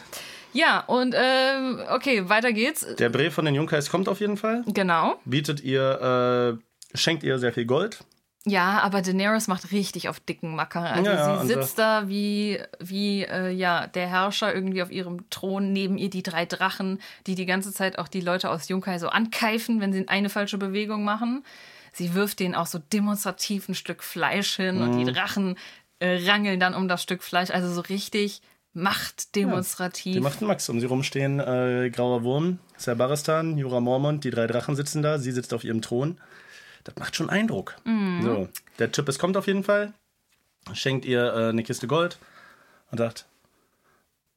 Ja, 0.53 0.81
und 0.81 1.15
ähm, 1.17 1.81
okay, 1.89 2.29
weiter 2.29 2.53
geht's. 2.53 2.85
Der 2.97 3.09
Brief 3.09 3.33
von 3.33 3.45
den 3.45 3.55
Junkais 3.55 3.89
kommt 3.89 4.07
auf 4.07 4.19
jeden 4.19 4.37
Fall. 4.37 4.63
Genau. 4.67 5.15
Bietet 5.25 5.61
ihr, 5.61 6.59
äh, 6.93 6.97
schenkt 6.97 7.23
ihr 7.23 7.39
sehr 7.39 7.53
viel 7.53 7.65
Gold. 7.65 8.03
Ja, 8.45 8.79
aber 8.79 9.01
Daenerys 9.01 9.47
macht 9.47 9.71
richtig 9.71 10.09
auf 10.09 10.19
dicken 10.19 10.53
Macker. 10.55 10.81
Also 10.81 11.09
ja, 11.09 11.41
sie 11.41 11.47
sitzt 11.47 11.79
da 11.79 12.09
wie, 12.09 12.59
wie 12.79 13.23
äh, 13.23 13.49
ja, 13.51 13.87
der 13.87 14.07
Herrscher 14.07 14.53
irgendwie 14.53 14.83
auf 14.83 14.91
ihrem 14.91 15.29
Thron, 15.29 15.71
neben 15.71 15.97
ihr 15.97 16.09
die 16.09 16.23
drei 16.23 16.45
Drachen, 16.45 16.99
die 17.25 17.35
die 17.35 17.45
ganze 17.45 17.71
Zeit 17.71 17.97
auch 17.97 18.09
die 18.09 18.19
Leute 18.19 18.49
aus 18.49 18.67
Junkai 18.67 18.99
so 18.99 19.07
ankeifen, 19.07 19.79
wenn 19.79 19.93
sie 19.93 20.07
eine 20.09 20.29
falsche 20.29 20.57
Bewegung 20.57 21.05
machen. 21.05 21.45
Sie 21.93 22.15
wirft 22.15 22.41
denen 22.41 22.53
auch 22.53 22.65
so 22.65 22.79
demonstrativ 22.79 23.69
ein 23.69 23.75
Stück 23.75 24.03
Fleisch 24.03 24.57
hin 24.57 24.75
mhm. 24.75 24.81
und 24.81 24.97
die 24.97 25.05
mhm. 25.05 25.13
Drachen 25.13 25.57
äh, 25.99 26.19
rangeln 26.27 26.59
dann 26.59 26.73
um 26.73 26.89
das 26.89 27.01
Stück 27.01 27.23
Fleisch. 27.23 27.49
Also 27.49 27.71
so 27.71 27.79
richtig 27.79 28.41
machtdemonstrativ. 28.73 30.15
Ja, 30.15 30.19
die 30.19 30.23
machten 30.23 30.47
Max. 30.47 30.67
Um 30.67 30.81
sie 30.81 30.87
rumstehen 30.87 31.39
äh, 31.39 31.89
Grauer 31.91 32.23
Wurm, 32.23 32.59
Serbaristan, 32.75 33.57
Jura 33.57 33.79
Mormont, 33.79 34.25
die 34.25 34.31
drei 34.31 34.47
Drachen 34.47 34.75
sitzen 34.75 35.01
da. 35.01 35.17
Sie 35.17 35.31
sitzt 35.31 35.53
auf 35.53 35.63
ihrem 35.63 35.81
Thron 35.81 36.19
das 36.83 36.95
macht 36.97 37.15
schon 37.15 37.29
Eindruck. 37.29 37.75
Mhm. 37.85 38.21
So, 38.21 38.49
der 38.79 38.91
Typ, 38.91 39.07
es 39.09 39.19
kommt 39.19 39.37
auf 39.37 39.47
jeden 39.47 39.63
Fall, 39.63 39.93
schenkt 40.73 41.05
ihr 41.05 41.33
äh, 41.33 41.49
eine 41.49 41.63
Kiste 41.63 41.87
Gold 41.87 42.17
und 42.91 42.97
sagt, 42.97 43.25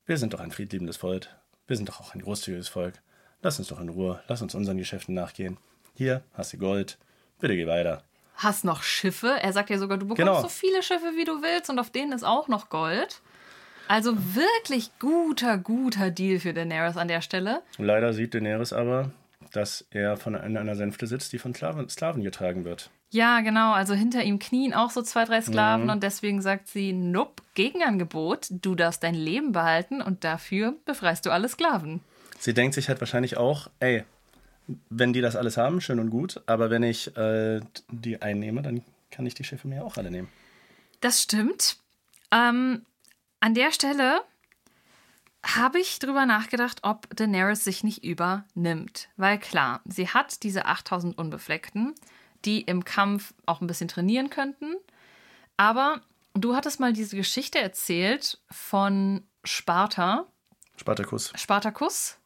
wir 0.06 0.18
sind 0.18 0.32
doch 0.32 0.40
ein 0.40 0.52
friedliebendes 0.52 0.96
Volk. 0.96 1.28
Wir 1.66 1.76
sind 1.76 1.88
doch 1.88 2.00
auch 2.00 2.14
ein 2.14 2.22
großzügiges 2.22 2.68
Volk. 2.68 2.94
Lass 3.42 3.58
uns 3.58 3.68
doch 3.68 3.80
in 3.80 3.88
Ruhe. 3.88 4.22
Lass 4.28 4.40
uns 4.40 4.54
unseren 4.54 4.78
Geschäften 4.78 5.14
nachgehen. 5.14 5.56
Hier 5.94 6.22
hast 6.34 6.52
du 6.52 6.58
Gold. 6.58 6.98
Bitte 7.40 7.56
geh 7.56 7.66
weiter. 7.66 8.02
Hast 8.36 8.64
noch 8.64 8.82
Schiffe? 8.82 9.36
Er 9.40 9.52
sagt 9.52 9.70
ja 9.70 9.78
sogar, 9.78 9.98
du 9.98 10.06
bekommst 10.06 10.18
genau. 10.18 10.42
so 10.42 10.48
viele 10.48 10.82
Schiffe, 10.82 11.12
wie 11.16 11.24
du 11.24 11.42
willst, 11.42 11.70
und 11.70 11.78
auf 11.78 11.90
denen 11.90 12.12
ist 12.12 12.22
auch 12.22 12.48
noch 12.48 12.68
Gold. 12.68 13.20
Also 13.88 14.16
wirklich 14.34 14.90
guter, 14.98 15.58
guter 15.58 16.10
Deal 16.10 16.40
für 16.40 16.52
Daenerys 16.52 16.96
an 16.96 17.08
der 17.08 17.20
Stelle. 17.20 17.62
Leider 17.78 18.12
sieht 18.12 18.34
Daenerys 18.34 18.72
aber, 18.72 19.10
dass 19.56 19.86
er 19.90 20.16
von 20.16 20.34
in 20.34 20.56
einer 20.56 20.76
Sänfte 20.76 21.06
sitzt, 21.06 21.32
die 21.32 21.38
von 21.38 21.54
Sklaven, 21.54 21.88
Sklaven 21.88 22.22
getragen 22.22 22.64
wird. 22.64 22.90
Ja, 23.10 23.40
genau. 23.40 23.72
Also 23.72 23.94
hinter 23.94 24.22
ihm 24.22 24.38
knien 24.38 24.74
auch 24.74 24.90
so 24.90 25.02
zwei, 25.02 25.24
drei 25.24 25.40
Sklaven 25.40 25.84
mhm. 25.84 25.90
und 25.90 26.02
deswegen 26.02 26.42
sagt 26.42 26.68
sie, 26.68 26.92
nope, 26.92 27.42
Gegenangebot, 27.54 28.48
du 28.50 28.74
darfst 28.74 29.02
dein 29.02 29.14
Leben 29.14 29.52
behalten 29.52 30.02
und 30.02 30.24
dafür 30.24 30.74
befreist 30.84 31.24
du 31.24 31.30
alle 31.30 31.48
Sklaven. 31.48 32.00
Sie 32.38 32.52
denkt 32.52 32.74
sich 32.74 32.88
halt 32.88 33.00
wahrscheinlich 33.00 33.36
auch, 33.36 33.68
ey, 33.80 34.04
wenn 34.90 35.12
die 35.12 35.20
das 35.20 35.36
alles 35.36 35.56
haben, 35.56 35.80
schön 35.80 36.00
und 36.00 36.10
gut, 36.10 36.42
aber 36.46 36.70
wenn 36.70 36.82
ich 36.82 37.16
äh, 37.16 37.60
die 37.90 38.20
einnehme, 38.20 38.62
dann 38.62 38.82
kann 39.10 39.24
ich 39.24 39.34
die 39.34 39.44
Schiffe 39.44 39.68
mir 39.68 39.84
auch 39.84 39.96
alle 39.96 40.10
nehmen. 40.10 40.28
Das 41.00 41.22
stimmt. 41.22 41.76
Ähm, 42.32 42.82
an 43.40 43.54
der 43.54 43.70
Stelle 43.70 44.20
habe 45.46 45.78
ich 45.78 45.98
drüber 45.98 46.26
nachgedacht, 46.26 46.80
ob 46.82 47.14
Daenerys 47.14 47.64
sich 47.64 47.84
nicht 47.84 48.04
übernimmt. 48.04 49.08
Weil 49.16 49.38
klar, 49.38 49.80
sie 49.84 50.08
hat 50.08 50.42
diese 50.42 50.66
8000 50.66 51.16
Unbefleckten, 51.16 51.94
die 52.44 52.62
im 52.62 52.84
Kampf 52.84 53.32
auch 53.46 53.60
ein 53.60 53.66
bisschen 53.66 53.88
trainieren 53.88 54.30
könnten. 54.30 54.74
Aber 55.56 56.00
du 56.34 56.54
hattest 56.54 56.80
mal 56.80 56.92
diese 56.92 57.16
Geschichte 57.16 57.58
erzählt 57.58 58.40
von 58.50 59.22
Sparta. 59.44 60.26
Spartacus. 60.76 61.32
Spartacus 61.34 62.18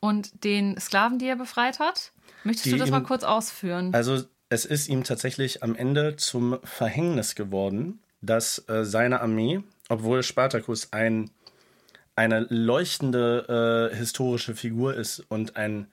und 0.00 0.44
den 0.44 0.78
Sklaven, 0.78 1.18
die 1.18 1.26
er 1.26 1.36
befreit 1.36 1.80
hat. 1.80 2.12
Möchtest 2.44 2.66
die 2.66 2.70
du 2.70 2.76
das 2.78 2.88
ihm, 2.88 2.92
mal 2.92 3.02
kurz 3.02 3.24
ausführen? 3.24 3.92
Also 3.92 4.22
es 4.48 4.64
ist 4.64 4.88
ihm 4.88 5.04
tatsächlich 5.04 5.62
am 5.62 5.74
Ende 5.74 6.16
zum 6.16 6.58
Verhängnis 6.64 7.34
geworden, 7.34 8.00
dass 8.20 8.66
äh, 8.68 8.84
seine 8.84 9.20
Armee, 9.20 9.62
obwohl 9.88 10.22
Spartacus 10.22 10.92
ein 10.92 11.30
eine 12.18 12.40
leuchtende 12.50 13.90
äh, 13.92 13.96
historische 13.96 14.56
Figur 14.56 14.92
ist 14.94 15.20
und 15.28 15.56
ein, 15.56 15.86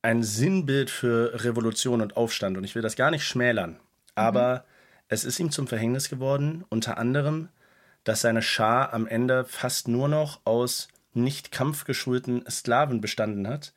ein 0.00 0.22
Sinnbild 0.22 0.90
für 0.90 1.44
Revolution 1.44 2.00
und 2.00 2.16
Aufstand. 2.16 2.56
Und 2.56 2.62
ich 2.62 2.76
will 2.76 2.82
das 2.82 2.94
gar 2.94 3.10
nicht 3.10 3.24
schmälern, 3.24 3.80
aber 4.14 4.54
mhm. 4.54 4.60
es 5.08 5.24
ist 5.24 5.40
ihm 5.40 5.50
zum 5.50 5.66
Verhängnis 5.66 6.08
geworden, 6.08 6.64
unter 6.68 6.98
anderem, 6.98 7.48
dass 8.04 8.20
seine 8.20 8.42
Schar 8.42 8.92
am 8.94 9.08
Ende 9.08 9.44
fast 9.44 9.88
nur 9.88 10.06
noch 10.06 10.38
aus 10.44 10.86
nicht 11.14 11.50
kampfgeschulten 11.50 12.44
Sklaven 12.48 13.00
bestanden 13.00 13.48
hat, 13.48 13.72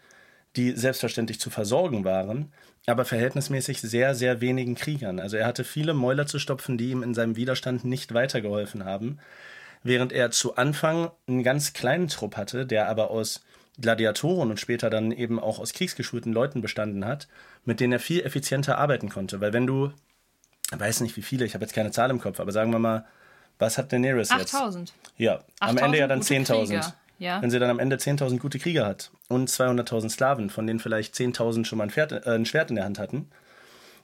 die 0.55 0.73
selbstverständlich 0.73 1.39
zu 1.39 1.49
versorgen 1.49 2.05
waren, 2.05 2.53
aber 2.85 3.03
verhältnismäßig 3.03 3.81
sehr, 3.81 4.13
sehr 4.13 4.41
wenigen 4.41 4.75
Kriegern. 4.75 5.19
Also 5.19 5.37
er 5.37 5.47
hatte 5.47 5.63
viele 5.63 5.95
Mäuler 5.95 6.27
zu 6.27 6.37
stopfen, 6.37 6.77
die 6.77 6.91
ihm 6.91 7.01
in 7.01 7.15
seinem 7.15 7.35
Widerstand 7.35 7.83
nicht 7.83 8.13
weitergeholfen 8.13 8.85
haben 8.85 9.17
während 9.83 10.11
er 10.11 10.31
zu 10.31 10.55
Anfang 10.55 11.11
einen 11.27 11.43
ganz 11.43 11.73
kleinen 11.73 12.07
Trupp 12.07 12.37
hatte, 12.37 12.65
der 12.65 12.87
aber 12.87 13.11
aus 13.11 13.41
Gladiatoren 13.79 14.51
und 14.51 14.59
später 14.59 14.89
dann 14.89 15.11
eben 15.11 15.39
auch 15.39 15.59
aus 15.59 15.73
kriegsgeschulten 15.73 16.33
Leuten 16.33 16.61
bestanden 16.61 17.05
hat, 17.05 17.27
mit 17.65 17.79
denen 17.79 17.93
er 17.93 17.99
viel 17.99 18.21
effizienter 18.21 18.77
arbeiten 18.77 19.09
konnte. 19.09 19.41
Weil 19.41 19.53
wenn 19.53 19.65
du, 19.65 19.91
weiß 20.71 21.01
nicht 21.01 21.17
wie 21.17 21.21
viele, 21.21 21.45
ich 21.45 21.53
habe 21.53 21.63
jetzt 21.63 21.73
keine 21.73 21.91
Zahl 21.91 22.09
im 22.09 22.19
Kopf, 22.19 22.39
aber 22.39 22.51
sagen 22.51 22.71
wir 22.71 22.79
mal, 22.79 23.05
was 23.59 23.77
hat 23.77 23.91
Daenerys 23.91 24.31
8 24.31 24.39
jetzt? 24.39 24.55
8000. 24.55 24.93
Ja, 25.17 25.43
am 25.59 25.77
Ende 25.77 25.99
ja 25.99 26.07
dann 26.07 26.21
10.000. 26.21 26.93
Ja. 27.19 27.39
Wenn 27.39 27.51
sie 27.51 27.59
dann 27.59 27.69
am 27.69 27.77
Ende 27.77 27.97
10.000 27.97 28.39
gute 28.39 28.57
Krieger 28.57 28.87
hat 28.87 29.11
und 29.27 29.47
200.000 29.47 30.09
Sklaven, 30.09 30.49
von 30.49 30.65
denen 30.65 30.79
vielleicht 30.79 31.13
10.000 31.13 31.65
schon 31.65 31.77
mal 31.77 31.83
ein, 31.83 31.91
Pferd, 31.91 32.11
äh, 32.11 32.31
ein 32.31 32.47
Schwert 32.47 32.71
in 32.71 32.77
der 32.77 32.85
Hand 32.85 32.97
hatten, 32.97 33.29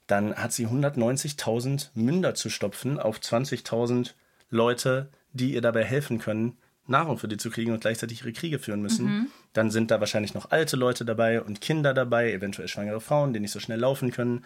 dann 0.06 0.36
hat 0.36 0.54
sie 0.54 0.68
190.000 0.68 1.90
Münder 1.96 2.36
zu 2.36 2.52
stopfen 2.52 3.00
auf 3.00 3.18
20.000 3.18 4.12
Leute, 4.52 5.10
die 5.38 5.54
ihr 5.54 5.62
dabei 5.62 5.84
helfen 5.84 6.20
können, 6.20 6.58
Nahrung 6.88 7.18
für 7.18 7.28
die 7.28 7.38
zu 7.38 7.50
kriegen 7.50 7.72
und 7.72 7.82
gleichzeitig 7.82 8.22
ihre 8.22 8.34
Kriege 8.34 8.60
führen 8.60 8.82
müssen. 8.82 9.06
Mhm. 9.06 9.28
Dann 9.54 9.72
sind 9.72 9.92
da 9.92 10.00
wahrscheinlich 10.00 10.34
noch 10.34 10.52
alte 10.52 10.76
Leute 10.78 11.06
dabei 11.06 11.42
und 11.42 11.62
Kinder 11.62 11.94
dabei, 11.94 12.32
eventuell 12.32 12.68
schwangere 12.68 13.02
Frauen, 13.02 13.34
die 13.34 13.40
nicht 13.40 13.52
so 13.52 13.60
schnell 13.60 13.80
laufen 13.80 14.12
können. 14.12 14.46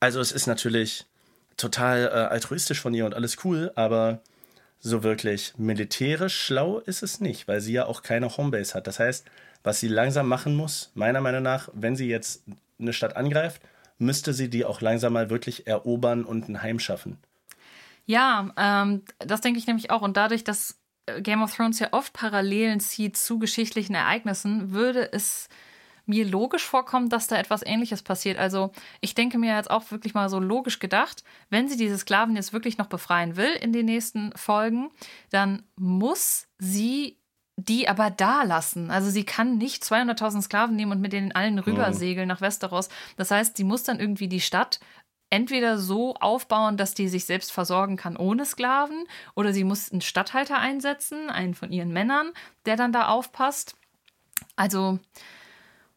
Also 0.00 0.20
es 0.20 0.32
ist 0.32 0.46
natürlich 0.46 1.06
total 1.56 2.06
äh, 2.06 2.10
altruistisch 2.10 2.80
von 2.80 2.94
ihr 2.94 3.06
und 3.06 3.14
alles 3.14 3.44
cool, 3.44 3.70
aber 3.74 4.20
so 4.80 5.02
wirklich 5.02 5.54
militärisch 5.56 6.38
schlau 6.38 6.78
ist 6.80 7.02
es 7.02 7.20
nicht, 7.20 7.48
weil 7.48 7.60
sie 7.60 7.72
ja 7.72 7.86
auch 7.86 8.02
keine 8.02 8.36
Homebase 8.36 8.74
hat. 8.74 8.86
Das 8.86 8.98
heißt, 8.98 9.26
was 9.62 9.80
sie 9.80 9.88
langsam 9.88 10.28
machen 10.28 10.54
muss, 10.54 10.90
meiner 10.94 11.20
Meinung 11.20 11.42
nach, 11.42 11.70
wenn 11.72 11.96
sie 11.96 12.08
jetzt 12.08 12.42
eine 12.78 12.92
Stadt 12.92 13.16
angreift, 13.16 13.62
müsste 13.98 14.34
sie 14.34 14.50
die 14.50 14.64
auch 14.64 14.80
langsam 14.80 15.14
mal 15.14 15.30
wirklich 15.30 15.66
erobern 15.66 16.24
und 16.24 16.48
ein 16.48 16.62
Heim 16.62 16.78
schaffen. 16.78 17.18
Ja, 18.06 18.50
ähm, 18.56 19.02
das 19.18 19.40
denke 19.40 19.58
ich 19.58 19.66
nämlich 19.66 19.90
auch. 19.90 20.02
Und 20.02 20.16
dadurch, 20.16 20.44
dass 20.44 20.78
äh, 21.06 21.20
Game 21.20 21.42
of 21.42 21.54
Thrones 21.54 21.78
ja 21.78 21.88
oft 21.92 22.12
Parallelen 22.12 22.80
zieht 22.80 23.16
zu 23.16 23.38
geschichtlichen 23.38 23.94
Ereignissen, 23.94 24.72
würde 24.72 25.12
es 25.12 25.48
mir 26.06 26.26
logisch 26.26 26.64
vorkommt, 26.64 27.12
dass 27.12 27.28
da 27.28 27.36
etwas 27.36 27.64
Ähnliches 27.64 28.02
passiert. 28.02 28.38
Also 28.38 28.72
ich 29.00 29.14
denke 29.14 29.38
mir 29.38 29.56
jetzt 29.56 29.70
auch 29.70 29.90
wirklich 29.90 30.14
mal 30.14 30.28
so 30.28 30.38
logisch 30.38 30.78
gedacht, 30.78 31.24
wenn 31.48 31.68
sie 31.68 31.76
diese 31.76 31.96
Sklaven 31.98 32.36
jetzt 32.36 32.52
wirklich 32.52 32.76
noch 32.76 32.88
befreien 32.88 33.36
will 33.36 33.52
in 33.60 33.72
den 33.72 33.86
nächsten 33.86 34.30
Folgen, 34.36 34.90
dann 35.30 35.62
muss 35.76 36.46
sie 36.58 37.18
die 37.56 37.88
aber 37.88 38.10
da 38.10 38.42
lassen. 38.42 38.90
Also 38.90 39.10
sie 39.10 39.24
kann 39.24 39.58
nicht 39.58 39.84
200.000 39.84 40.42
Sklaven 40.42 40.74
nehmen 40.74 40.92
und 40.92 41.00
mit 41.00 41.12
denen 41.12 41.32
allen 41.32 41.58
rübersegeln 41.60 42.26
nach 42.26 42.40
Westeros. 42.40 42.88
Das 43.16 43.30
heißt, 43.30 43.56
sie 43.56 43.64
muss 43.64 43.84
dann 43.84 44.00
irgendwie 44.00 44.28
die 44.28 44.40
Stadt 44.40 44.80
entweder 45.34 45.78
so 45.78 46.14
aufbauen, 46.14 46.76
dass 46.76 46.94
die 46.94 47.08
sich 47.08 47.24
selbst 47.24 47.50
versorgen 47.50 47.96
kann 47.96 48.16
ohne 48.16 48.46
Sklaven, 48.46 49.04
oder 49.34 49.52
sie 49.52 49.64
muss 49.64 49.90
einen 49.90 50.00
Statthalter 50.00 50.58
einsetzen, 50.58 51.28
einen 51.28 51.54
von 51.54 51.72
ihren 51.72 51.92
Männern, 51.92 52.30
der 52.66 52.76
dann 52.76 52.92
da 52.92 53.08
aufpasst. 53.08 53.76
Also 54.54 55.00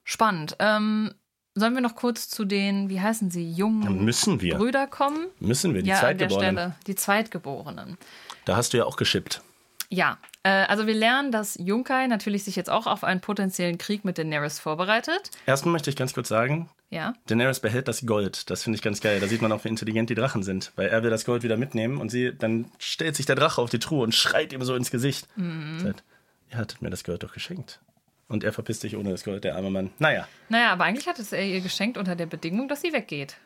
spannend. 0.04 0.56
Ähm, 0.58 1.14
sollen 1.54 1.76
wir 1.76 1.82
noch 1.82 1.96
kurz 1.96 2.30
zu 2.30 2.46
den, 2.46 2.90
wie 2.90 3.00
heißen 3.00 3.30
sie, 3.30 3.52
jungen 3.52 4.04
Müssen 4.04 4.42
wir. 4.42 4.58
Brüder 4.58 4.88
kommen? 4.88 5.28
Müssen 5.40 5.76
wir, 5.76 5.84
die 5.84 5.90
ja, 5.90 6.00
an 6.00 6.18
der 6.18 6.30
Zweitgeborenen. 6.30 6.56
Stelle. 6.56 6.76
Die 6.88 6.96
Zweitgeborenen. 6.96 7.98
Da 8.46 8.56
hast 8.56 8.74
du 8.74 8.78
ja 8.78 8.86
auch 8.86 8.96
geschippt. 8.96 9.42
Ja, 9.90 10.18
äh, 10.44 10.50
also 10.50 10.88
wir 10.88 10.96
lernen, 10.96 11.32
dass 11.32 11.56
Junkai 11.60 12.08
natürlich 12.08 12.44
sich 12.44 12.56
jetzt 12.56 12.70
auch 12.70 12.88
auf 12.88 13.04
einen 13.04 13.22
potenziellen 13.22 13.78
Krieg 13.78 14.04
mit 14.04 14.18
Daenerys 14.18 14.60
vorbereitet. 14.60 15.30
Erstmal 15.46 15.74
möchte 15.74 15.90
ich 15.90 15.96
ganz 15.96 16.14
kurz 16.14 16.28
sagen, 16.28 16.70
Ja. 16.90 17.14
Daenerys 17.28 17.60
behält 17.60 17.88
das 17.88 18.06
Gold. 18.06 18.50
Das 18.50 18.64
finde 18.64 18.78
ich 18.78 18.82
ganz 18.82 19.02
geil. 19.02 19.20
Da 19.20 19.28
sieht 19.28 19.42
man 19.42 19.52
auch, 19.52 19.64
wie 19.66 19.70
intelligent 19.70 20.10
die 20.10 20.16
Drachen 20.16 20.44
sind. 20.44 20.72
Weil 20.76 20.88
er 20.88 21.04
will 21.04 21.10
das 21.10 21.26
Gold 21.26 21.44
wieder 21.44 21.58
mitnehmen 21.58 22.00
und 22.00 22.10
sie, 22.10 22.34
dann 22.34 22.72
stellt 22.80 23.16
sich 23.16 23.26
der 23.26 23.36
Drache 23.36 23.62
auf 23.62 23.70
die 23.70 23.80
Truhe 23.80 24.04
und 24.04 24.16
schreit 24.16 24.54
ihm 24.54 24.64
so 24.64 24.76
ins 24.76 24.90
Gesicht. 24.90 25.28
Mhm. 25.36 25.80
Sagt, 25.80 26.04
ihr 26.50 26.58
hattet 26.58 26.82
mir 26.82 26.90
das 26.90 27.04
Gold 27.04 27.24
doch 27.24 27.34
geschenkt. 27.34 27.82
Und 28.30 28.44
er 28.44 28.54
verpisst 28.54 28.82
sich 28.82 28.96
ohne 28.96 29.12
das 29.12 29.24
Gold, 29.24 29.44
der 29.44 29.56
arme 29.56 29.70
Mann. 29.70 29.92
Naja. 30.00 30.28
Naja, 30.50 30.72
aber 30.72 30.86
eigentlich 30.86 31.08
hat 31.08 31.20
es 31.20 31.32
er 31.32 31.44
ihr 31.44 31.62
geschenkt 31.62 31.98
unter 31.98 32.16
der 32.16 32.26
Bedingung, 32.26 32.68
dass 32.68 32.82
sie 32.82 32.94
weggeht. 32.94 33.38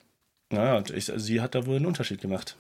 Naja, 0.50 0.78
und 0.78 0.90
ich, 0.90 1.06
sie 1.16 1.42
hat 1.42 1.56
da 1.56 1.66
wohl 1.66 1.78
einen 1.78 1.86
Unterschied 1.86 2.22
gemacht. 2.22 2.58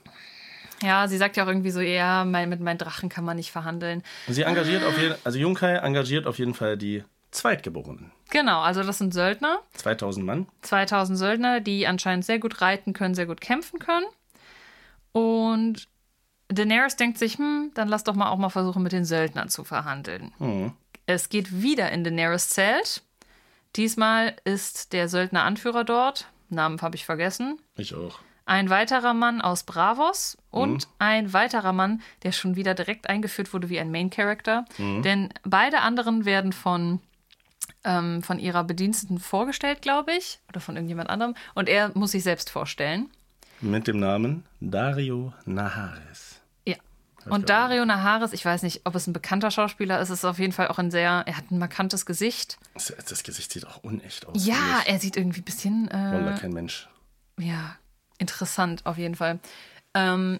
Ja, 0.83 1.07
sie 1.07 1.17
sagt 1.17 1.37
ja 1.37 1.43
auch 1.43 1.47
irgendwie 1.47 1.71
so, 1.71 1.79
ja, 1.79 2.25
mein, 2.25 2.49
mit 2.49 2.59
meinen 2.59 2.77
Drachen 2.77 3.09
kann 3.09 3.23
man 3.23 3.37
nicht 3.37 3.51
verhandeln. 3.51 4.01
Und 4.27 4.33
sie 4.33 4.43
engagiert 4.43 4.83
auf 4.83 4.97
jeden 4.99 5.15
also 5.23 5.37
Junkai 5.37 5.75
engagiert 5.75 6.25
auf 6.25 6.39
jeden 6.39 6.53
Fall 6.53 6.77
die 6.77 7.03
Zweitgeborenen. 7.31 8.11
Genau, 8.29 8.61
also 8.61 8.83
das 8.83 8.97
sind 8.97 9.13
Söldner, 9.13 9.59
2000 9.73 10.25
Mann. 10.25 10.47
2000 10.61 11.17
Söldner, 11.17 11.59
die 11.59 11.87
anscheinend 11.87 12.25
sehr 12.25 12.39
gut 12.39 12.61
reiten 12.61 12.93
können, 12.93 13.15
sehr 13.15 13.25
gut 13.25 13.41
kämpfen 13.41 13.79
können. 13.79 14.05
Und 15.11 15.87
Daenerys 16.47 16.95
denkt 16.95 17.17
sich, 17.17 17.37
hm, 17.37 17.71
dann 17.73 17.87
lass 17.87 18.03
doch 18.03 18.15
mal 18.15 18.29
auch 18.29 18.37
mal 18.37 18.49
versuchen, 18.49 18.83
mit 18.83 18.91
den 18.91 19.05
Söldnern 19.05 19.49
zu 19.49 19.63
verhandeln. 19.63 20.33
Es 21.05 21.29
geht 21.29 21.61
wieder 21.61 21.91
in 21.91 22.03
Daenerys 22.03 22.49
Zelt. 22.49 23.03
Diesmal 23.75 24.35
ist 24.43 24.93
der 24.93 25.07
Söldner-Anführer 25.07 25.83
dort. 25.83 26.27
Namen 26.49 26.81
habe 26.81 26.95
ich 26.95 27.05
vergessen. 27.05 27.59
Ich 27.77 27.95
auch. 27.95 28.19
Ein 28.45 28.69
weiterer 28.69 29.13
Mann 29.13 29.39
aus 29.39 29.63
Bravos 29.63 30.37
und 30.49 30.89
ein 30.99 31.31
weiterer 31.31 31.71
Mann, 31.71 32.01
der 32.23 32.33
schon 32.33 32.57
wieder 32.57 32.73
direkt 32.73 33.07
eingeführt 33.09 33.53
wurde 33.53 33.69
wie 33.69 33.79
ein 33.79 33.91
Main 33.91 34.09
Character. 34.09 34.65
Denn 34.77 35.29
beide 35.43 35.79
anderen 35.79 36.25
werden 36.25 36.51
von, 36.51 36.99
ähm, 37.83 38.23
von 38.23 38.39
ihrer 38.39 38.63
Bediensteten 38.63 39.19
vorgestellt, 39.19 39.81
glaube 39.81 40.13
ich, 40.13 40.39
oder 40.49 40.59
von 40.59 40.75
irgendjemand 40.75 41.09
anderem. 41.09 41.35
Und 41.55 41.69
er 41.69 41.91
muss 41.97 42.11
sich 42.11 42.23
selbst 42.23 42.49
vorstellen. 42.49 43.09
Mit 43.59 43.87
dem 43.87 43.99
Namen 43.99 44.45
Dario 44.59 45.33
Naharis. 45.45 46.41
Ja. 46.65 46.75
Und 47.25 47.49
Dario 47.49 47.85
Naharis, 47.85 48.33
ich 48.33 48.43
weiß 48.43 48.63
nicht, 48.63 48.81
ob 48.85 48.95
es 48.95 49.07
ein 49.07 49.13
bekannter 49.13 49.51
Schauspieler 49.51 49.99
ist, 49.99 50.09
ist 50.09 50.25
auf 50.25 50.39
jeden 50.39 50.53
Fall 50.53 50.67
auch 50.69 50.79
ein 50.79 50.89
sehr, 50.89 51.23
er 51.25 51.37
hat 51.37 51.51
ein 51.51 51.59
markantes 51.59 52.05
Gesicht. 52.05 52.57
Das, 52.73 52.93
das 53.07 53.23
Gesicht 53.23 53.51
sieht 53.51 53.67
auch 53.67 53.83
unecht 53.83 54.25
aus. 54.25 54.45
Ja, 54.45 54.81
er 54.85 54.99
sieht 54.99 55.17
irgendwie 55.17 55.41
ein 55.41 55.45
bisschen, 55.45 55.87
äh, 55.89 56.35
kein 56.39 56.53
Mensch. 56.53 56.87
ja, 57.37 57.75
interessant 58.17 58.85
auf 58.85 58.97
jeden 58.97 59.15
Fall. 59.15 59.39
Ähm, 59.93 60.39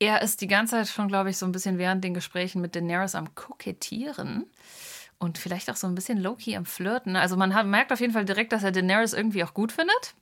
er 0.00 0.22
ist 0.22 0.40
die 0.40 0.48
ganze 0.48 0.76
Zeit 0.76 0.88
schon, 0.88 1.06
glaube 1.06 1.30
ich, 1.30 1.38
so 1.38 1.46
ein 1.46 1.52
bisschen 1.52 1.78
während 1.78 2.02
den 2.02 2.14
Gesprächen 2.14 2.60
mit 2.60 2.74
Daenerys 2.74 3.14
am 3.14 3.36
Kokettieren 3.36 4.46
und 5.22 5.38
vielleicht 5.38 5.70
auch 5.70 5.76
so 5.76 5.86
ein 5.86 5.94
bisschen 5.94 6.18
low-key 6.18 6.56
am 6.56 6.66
Flirten. 6.66 7.14
Also 7.14 7.36
man 7.36 7.54
hat, 7.54 7.66
merkt 7.66 7.92
auf 7.92 8.00
jeden 8.00 8.12
Fall 8.12 8.24
direkt, 8.24 8.52
dass 8.52 8.64
er 8.64 8.72
Daenerys 8.72 9.12
irgendwie 9.12 9.44
auch 9.44 9.54
gut 9.54 9.70
findet. 9.70 10.14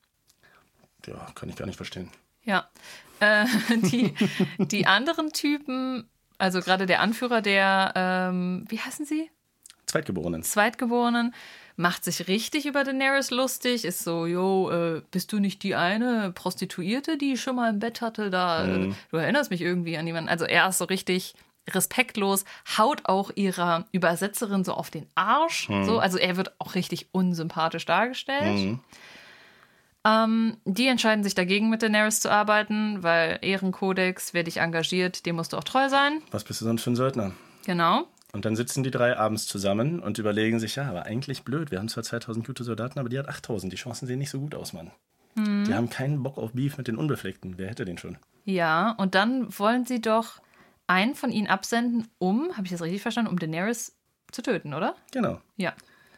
Ja, 1.06 1.26
kann 1.34 1.48
ich 1.48 1.56
gar 1.56 1.66
nicht 1.66 1.76
verstehen. 1.76 2.10
Ja. 2.44 2.68
Äh, 3.22 3.44
die, 3.82 4.14
die 4.56 4.86
anderen 4.86 5.30
Typen, 5.34 6.08
also 6.38 6.62
gerade 6.62 6.86
der 6.86 7.02
Anführer 7.02 7.42
der, 7.42 7.92
ähm, 7.94 8.64
wie 8.70 8.78
heißen 8.78 9.04
sie? 9.04 9.30
Zweitgeborenen. 9.84 10.42
Zweitgeborenen, 10.42 11.34
macht 11.76 12.02
sich 12.02 12.28
richtig 12.28 12.64
über 12.64 12.82
Daenerys 12.82 13.30
lustig, 13.30 13.84
ist 13.84 14.04
so, 14.04 14.24
jo, 14.24 14.70
äh, 14.70 15.02
bist 15.10 15.34
du 15.34 15.38
nicht 15.38 15.62
die 15.64 15.74
eine 15.74 16.32
Prostituierte, 16.34 17.18
die 17.18 17.34
ich 17.34 17.42
schon 17.42 17.56
mal 17.56 17.68
im 17.68 17.78
Bett 17.78 18.00
hatte? 18.00 18.30
Da, 18.30 18.66
äh, 18.66 18.90
du 19.10 19.16
erinnerst 19.18 19.50
mich 19.50 19.60
irgendwie 19.60 19.98
an 19.98 20.06
jemanden. 20.06 20.30
Also 20.30 20.46
er 20.46 20.66
ist 20.70 20.78
so 20.78 20.86
richtig 20.86 21.34
respektlos, 21.68 22.44
haut 22.78 23.02
auch 23.04 23.30
ihrer 23.34 23.86
Übersetzerin 23.92 24.64
so 24.64 24.74
auf 24.74 24.90
den 24.90 25.06
Arsch. 25.14 25.68
So, 25.84 25.98
also 25.98 26.18
er 26.18 26.36
wird 26.36 26.52
auch 26.58 26.74
richtig 26.74 27.08
unsympathisch 27.12 27.86
dargestellt. 27.86 28.78
Ähm, 30.04 30.56
die 30.64 30.86
entscheiden 30.86 31.24
sich 31.24 31.34
dagegen, 31.34 31.68
mit 31.68 31.82
Daenerys 31.82 32.20
zu 32.20 32.30
arbeiten, 32.30 33.02
weil 33.02 33.38
Ehrenkodex, 33.42 34.32
wer 34.32 34.44
dich 34.44 34.56
engagiert, 34.56 35.26
dem 35.26 35.36
musst 35.36 35.52
du 35.52 35.58
auch 35.58 35.64
treu 35.64 35.88
sein. 35.88 36.22
Was 36.30 36.44
bist 36.44 36.60
du 36.60 36.64
sonst 36.64 36.82
für 36.82 36.90
ein 36.90 36.96
Söldner? 36.96 37.32
Genau. 37.66 38.06
Und 38.32 38.44
dann 38.44 38.56
sitzen 38.56 38.82
die 38.82 38.90
drei 38.90 39.18
abends 39.18 39.46
zusammen 39.46 40.00
und 40.00 40.18
überlegen 40.18 40.60
sich, 40.60 40.76
ja, 40.76 40.88
aber 40.88 41.04
eigentlich 41.04 41.42
blöd. 41.42 41.70
Wir 41.70 41.78
haben 41.78 41.88
zwar 41.88 42.04
2000 42.04 42.46
gute 42.46 42.64
Soldaten, 42.64 42.98
aber 42.98 43.08
die 43.08 43.18
hat 43.18 43.28
8000. 43.28 43.72
Die 43.72 43.76
Chancen 43.76 44.06
sehen 44.06 44.20
nicht 44.20 44.30
so 44.30 44.40
gut 44.40 44.54
aus, 44.54 44.72
Mann. 44.72 44.90
Mhm. 45.34 45.64
Die 45.64 45.74
haben 45.74 45.90
keinen 45.90 46.22
Bock 46.22 46.38
auf 46.38 46.52
Beef 46.52 46.78
mit 46.78 46.88
den 46.88 46.96
Unbefleckten. 46.96 47.58
Wer 47.58 47.68
hätte 47.68 47.84
den 47.84 47.98
schon? 47.98 48.16
Ja, 48.44 48.92
und 48.92 49.14
dann 49.14 49.46
wollen 49.58 49.84
sie 49.84 50.00
doch 50.00 50.40
einen 50.90 51.14
von 51.14 51.30
ihnen 51.30 51.46
absenden, 51.46 52.08
um, 52.18 52.56
habe 52.56 52.64
ich 52.64 52.72
das 52.72 52.82
richtig 52.82 53.00
verstanden, 53.00 53.30
um 53.30 53.38
Daenerys 53.38 53.96
zu 54.32 54.42
töten, 54.42 54.74
oder? 54.74 54.96
Genau. 55.12 55.40
Ja. 55.56 55.72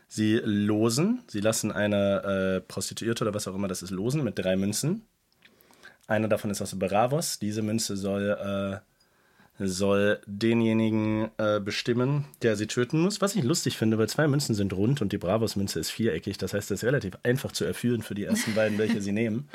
Sie 0.08 0.40
losen, 0.42 1.22
sie 1.28 1.40
lassen 1.40 1.72
eine 1.72 2.56
äh, 2.56 2.60
Prostituierte 2.60 3.24
oder 3.24 3.34
was 3.34 3.46
auch 3.46 3.54
immer 3.54 3.68
das 3.68 3.82
ist 3.82 3.90
losen 3.90 4.24
mit 4.24 4.38
drei 4.38 4.56
Münzen. 4.56 5.06
Eine 6.06 6.28
davon 6.28 6.50
ist 6.50 6.62
aus 6.62 6.78
Bravos. 6.78 7.38
Diese 7.38 7.62
Münze 7.62 7.96
soll, 7.96 8.82
äh, 9.58 9.66
soll 9.66 10.20
denjenigen 10.26 11.30
äh, 11.36 11.60
bestimmen, 11.60 12.24
der 12.40 12.56
sie 12.56 12.66
töten 12.66 13.00
muss. 13.00 13.20
Was 13.20 13.36
ich 13.36 13.44
lustig 13.44 13.76
finde, 13.76 13.98
weil 13.98 14.08
zwei 14.08 14.26
Münzen 14.26 14.54
sind 14.54 14.72
rund 14.72 15.02
und 15.02 15.12
die 15.12 15.18
Bravos-Münze 15.18 15.80
ist 15.80 15.90
viereckig. 15.90 16.38
Das 16.38 16.54
heißt, 16.54 16.70
es 16.70 16.82
ist 16.82 16.86
relativ 16.86 17.16
einfach 17.22 17.52
zu 17.52 17.64
erführen 17.64 18.02
für 18.02 18.14
die 18.14 18.24
ersten 18.24 18.54
beiden, 18.54 18.78
welche 18.78 19.00
sie 19.02 19.12
nehmen. 19.12 19.48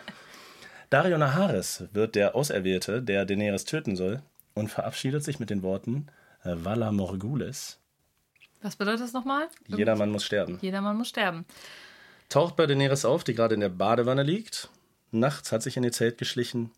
Dario 0.89 1.18
Naharis 1.18 1.84
wird 1.91 2.15
der 2.15 2.35
Auserwählte, 2.35 3.02
der 3.02 3.26
Daenerys 3.26 3.65
töten 3.65 3.95
soll, 3.95 4.22
und 4.58 4.70
verabschiedet 4.70 5.24
sich 5.24 5.40
mit 5.40 5.50
den 5.50 5.62
Worten 5.62 6.08
äh, 6.44 6.56
Vala 6.56 6.92
Morgulis. 6.92 7.80
Was 8.62 8.76
bedeutet 8.76 9.02
das 9.02 9.14
nochmal? 9.14 9.48
Jedermann 9.68 10.10
muss 10.10 10.26
sterben. 10.26 10.58
Jedermann 10.62 10.98
muss 10.98 11.10
sterben. 11.10 11.46
taucht 12.30 12.56
bei 12.56 12.66
Daenerys 12.66 13.06
auf, 13.06 13.24
die 13.24 13.36
gerade 13.36 13.54
in 13.54 13.62
der 13.62 13.70
Badewanne 13.70 14.24
liegt. 14.24 14.70
Nachts 15.12 15.52
hat 15.52 15.64
sich 15.64 15.78
in 15.78 15.84
ihr 15.84 15.92
Zelt 15.92 16.18
geschlichen, 16.18 16.72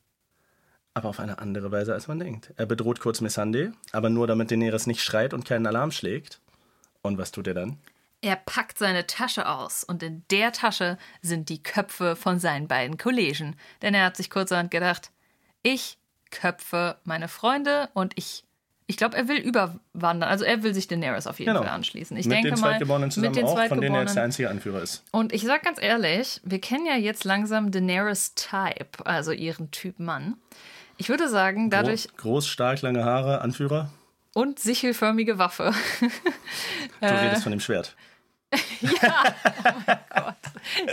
aber 0.93 1.10
auf 1.10 1.19
eine 1.19 1.39
andere 1.39 1.72
Weise, 1.72 1.93
als 1.93 2.07
man 2.07 2.19
denkt. 2.19 2.53
Er 2.57 2.65
bedroht 2.65 2.99
kurz 2.99 3.22
Missandei, 3.22 3.72
aber 3.91 4.10
nur 4.10 4.27
damit 4.27 4.51
Daenerys 4.51 4.85
nicht 4.85 5.01
schreit 5.01 5.34
und 5.34 5.45
keinen 5.45 5.65
Alarm 5.65 5.91
schlägt. 5.91 6.41
Und 7.01 7.18
was 7.18 7.31
tut 7.31 7.47
er 7.47 7.53
dann? 7.53 7.80
Er 8.22 8.35
packt 8.35 8.77
seine 8.77 9.07
Tasche 9.07 9.47
aus 9.47 9.85
und 9.85 10.03
in 10.03 10.23
der 10.30 10.51
Tasche 10.51 10.97
sind 11.22 11.47
die 11.47 11.64
Köpfe 11.64 12.18
von 12.18 12.38
seinen 12.39 12.68
beiden 12.68 12.97
Kollegen. 12.97 13.56
Denn 13.81 13.93
er 13.93 14.03
hat 14.03 14.18
sich 14.18 14.30
kurzerhand 14.30 14.72
gedacht, 14.72 15.11
ich 15.64 15.97
köpfe 16.31 16.97
meine 17.03 17.27
Freunde 17.27 17.89
und 17.93 18.14
ich. 18.15 18.43
Ich 18.88 18.97
glaube, 18.97 19.15
er 19.15 19.27
will 19.27 19.38
überwandern. 19.38 20.23
Also 20.30 20.45
er 20.45 20.64
will 20.64 20.73
sich 20.73 20.88
Daenerys 20.88 21.27
auf 21.27 21.38
jeden 21.38 21.51
Genau. 21.53 21.61
Fall 21.64 21.72
anschließen. 21.76 22.18
Ich 22.18 22.26
mit 22.26 22.34
denke 22.38 22.49
den 22.49 22.57
Zweitgeborenen 22.57 23.11
zusammen 23.11 23.27
mit 23.35 23.35
den 23.38 23.45
auch, 23.45 23.68
von 23.68 23.81
denen 23.81 23.93
er 23.93 24.01
jetzt 24.01 24.15
der 24.15 24.23
Zweitgeborenen. 24.23 24.23
einzige 24.23 24.49
Anführer 24.49 24.81
ist. 24.81 25.03
Und 25.11 25.31
ich 25.31 25.43
sag 25.43 25.61
ganz 25.61 25.80
ehrlich, 25.80 26.41
wir 26.43 26.60
kennen 26.60 26.88
ja 26.88 26.95
jetzt 26.95 27.23
langsam 27.23 27.69
Daenerys 27.69 28.34
Type, 28.34 29.06
also 29.06 29.31
ihren 29.31 29.69
Typ 29.69 29.99
Mann. 29.99 30.38
Ich 30.97 31.07
würde 31.07 31.30
sagen, 31.30 31.69
dadurch 31.69 32.06
Groß, 32.07 32.18
groß, 32.18 32.47
stark, 32.47 32.81
lange 32.81 33.03
Haare, 33.06 33.41
Anführer. 33.41 33.91
und 34.34 34.57
sichelförmige 34.57 35.38
Waffe. 35.38 35.72
Du 36.99 37.06
redest 37.07 37.43
von 37.43 37.51
dem 37.51 37.60
Schwert. 37.60 37.95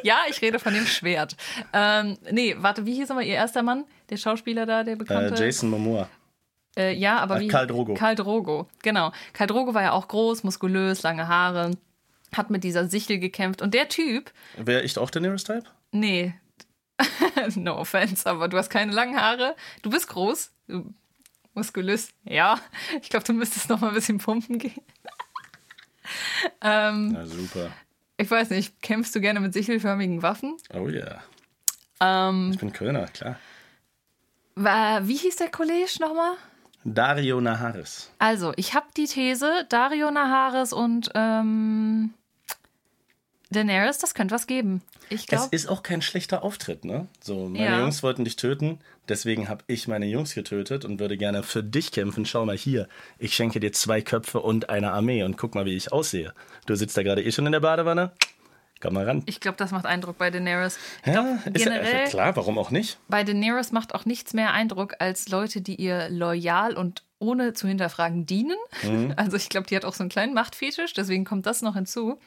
ja, 0.02 0.18
ich 0.28 0.40
rede 0.42 0.58
von 0.58 0.74
dem 0.74 0.86
Schwert. 0.86 1.36
Ähm, 1.72 2.18
nee, 2.30 2.54
warte, 2.58 2.86
wie 2.86 2.94
hieß 2.94 3.10
aber 3.10 3.22
ihr 3.22 3.34
erster 3.34 3.62
Mann? 3.62 3.84
Der 4.10 4.16
Schauspieler 4.16 4.66
da, 4.66 4.84
der 4.84 4.94
Äh, 4.94 4.96
bekannte? 4.96 5.42
Jason 5.42 5.70
Momoa. 5.70 6.08
Äh, 6.76 6.94
ja, 6.94 7.18
aber 7.18 7.38
Äh, 7.38 7.40
wie? 7.40 7.48
Khal 7.48 7.66
Drogo. 7.66 7.94
Khal 7.94 8.14
Drogo, 8.14 8.68
genau. 8.82 9.12
Khal 9.32 9.46
Drogo 9.46 9.74
war 9.74 9.82
ja 9.82 9.92
auch 9.92 10.08
groß, 10.08 10.44
muskulös, 10.44 11.02
lange 11.02 11.28
Haare, 11.28 11.72
hat 12.36 12.50
mit 12.50 12.64
dieser 12.64 12.88
Sichel 12.88 13.18
gekämpft. 13.18 13.62
Und 13.62 13.74
der 13.74 13.88
Typ, 13.88 14.32
Wäre 14.56 14.82
ich 14.82 14.96
auch 14.98 15.10
Daenerys-Type? 15.10 15.64
nee, 15.92 16.34
no 17.56 17.76
offense, 17.78 18.28
aber 18.28 18.48
du 18.48 18.56
hast 18.56 18.70
keine 18.70 18.92
langen 18.92 19.20
Haare, 19.20 19.54
du 19.82 19.90
bist 19.90 20.08
groß, 20.08 20.50
du 20.68 20.94
muskulös, 21.54 22.10
ja. 22.24 22.58
Ich 23.02 23.08
glaube, 23.10 23.24
du 23.24 23.32
müsstest 23.32 23.68
noch 23.70 23.80
mal 23.80 23.88
ein 23.88 23.94
bisschen 23.94 24.18
pumpen 24.18 24.58
gehen. 24.58 24.80
ähm, 26.62 27.12
Ja, 27.14 27.26
super. 27.26 27.70
Ich 28.18 28.30
weiß 28.30 28.50
nicht, 28.50 28.80
kämpfst 28.82 29.14
du 29.14 29.20
gerne 29.20 29.40
mit 29.40 29.52
sichelförmigen 29.52 30.22
Waffen? 30.22 30.56
Oh 30.74 30.88
ja. 30.88 31.22
Ähm, 32.00 32.50
Ich 32.52 32.58
bin 32.58 32.72
Kölner, 32.72 33.06
klar. 33.06 33.36
wa- 34.54 35.00
wie 35.02 35.16
hieß 35.16 35.36
der 35.36 35.50
Kollege 35.50 35.90
nochmal? 36.00 36.32
Dario 36.84 37.40
Naharis. 37.40 38.10
Also, 38.18 38.52
ich 38.56 38.74
habe 38.74 38.86
die 38.96 39.06
These, 39.06 39.66
Dario 39.68 40.10
Naharis 40.10 40.72
und 40.72 41.10
ähm, 41.14 42.14
Daenerys, 43.50 43.98
das 43.98 44.14
könnte 44.14 44.34
was 44.34 44.46
geben. 44.46 44.82
Ich 45.08 45.20
Es 45.22 45.26
glaube, 45.26 45.48
ist 45.54 45.68
auch 45.68 45.82
kein 45.84 46.02
schlechter 46.02 46.42
Auftritt, 46.42 46.84
ne? 46.84 47.06
So, 47.22 47.48
meine 47.48 47.64
Ja. 47.64 47.80
Jungs 47.80 48.02
wollten 48.02 48.24
dich 48.24 48.34
töten, 48.36 48.80
deswegen 49.08 49.48
habe 49.48 49.62
ich 49.68 49.86
meine 49.86 50.06
Jungs 50.06 50.34
getötet 50.34 50.84
und 50.84 50.98
würde 50.98 51.16
gerne 51.16 51.42
für 51.44 51.62
dich 51.62 51.92
kämpfen. 51.92 52.26
Schau 52.26 52.44
mal 52.44 52.56
hier, 52.56 52.88
ich 53.18 53.34
schenke 53.34 53.60
dir 53.60 53.72
zwei 53.72 54.00
Köpfe 54.02 54.40
und 54.40 54.68
eine 54.68 54.92
Armee 54.92 55.22
und 55.22 55.36
guck 55.36 55.54
mal, 55.54 55.64
wie 55.64 55.76
ich 55.76 55.92
aussehe. 55.92 56.34
Du 56.66 56.74
sitzt 56.74 56.96
da 56.96 57.02
gerade 57.04 57.22
eh 57.22 57.30
schon 57.30 57.46
in 57.46 57.52
der 57.52 57.60
Badewanne. 57.60 58.12
Komm 58.80 58.92
mal 58.94 59.06
ran. 59.06 59.22
ich 59.24 59.40
glaub, 59.40 59.56
das 59.56 59.70
macht 59.70 59.86
Eindruck 59.86 60.18
bei 60.18 60.30
Daenerys. 60.30 60.76
Ich 61.06 61.14
Ja, 61.14 61.22
glaub, 61.22 61.54
ist 61.56 61.64
ja, 61.64 61.70
generell, 61.70 61.94
also 62.00 62.10
klar, 62.10 62.36
warum 62.36 62.58
auch 62.58 62.70
nicht? 62.70 62.98
bei 63.08 63.22
Daenerys 63.24 63.72
macht 63.72 63.94
auch 63.94 64.04
nichts 64.04 64.34
mehr 64.34 64.52
Eindruck 64.52 64.96
als 64.98 65.28
Leute, 65.30 65.62
die 65.62 65.76
ihr 65.76 66.10
loyal 66.10 66.76
und 66.76 67.02
ohne 67.18 67.54
zu 67.54 67.68
hinterfragen 67.68 68.26
dienen. 68.26 68.56
Mhm. 68.82 69.14
Also 69.16 69.36
ich 69.38 69.48
glaube, 69.48 69.66
die 69.68 69.76
hat 69.76 69.84
auch 69.86 69.94
so 69.94 70.02
einen 70.02 70.10
kleinen 70.10 70.34
Machtfetisch, 70.34 70.92
deswegen 70.92 71.24
kommt 71.24 71.46
das 71.46 71.62
noch 71.62 71.74
hinzu. 71.74 72.18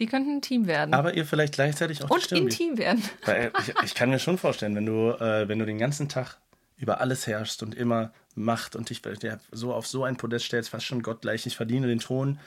Die 0.00 0.06
könnten 0.06 0.36
ein 0.36 0.42
Team 0.42 0.66
werden. 0.66 0.94
Aber 0.94 1.14
ihr 1.14 1.26
vielleicht 1.26 1.54
gleichzeitig 1.54 2.02
auch 2.02 2.10
und 2.10 2.32
intim 2.32 2.78
werden. 2.78 3.02
Weil 3.24 3.52
ich, 3.60 3.74
ich 3.84 3.94
kann 3.94 4.10
mir 4.10 4.18
schon 4.18 4.38
vorstellen, 4.38 4.74
wenn 4.74 4.86
du, 4.86 5.10
äh, 5.10 5.46
wenn 5.46 5.58
du 5.58 5.66
den 5.66 5.78
ganzen 5.78 6.08
Tag 6.08 6.38
über 6.78 7.00
alles 7.00 7.26
herrschst 7.26 7.62
und 7.62 7.74
immer 7.74 8.12
Macht 8.34 8.74
und 8.74 8.88
dich 8.88 9.02
ja, 9.22 9.38
so 9.52 9.74
auf 9.74 9.86
so 9.86 10.04
ein 10.04 10.16
Podest 10.16 10.46
stellst, 10.46 10.70
fast 10.70 10.86
schon 10.86 11.02
gottgleich, 11.02 11.44
ich 11.46 11.56
verdiene 11.56 11.86
den 11.86 11.98
Thron, 11.98 12.38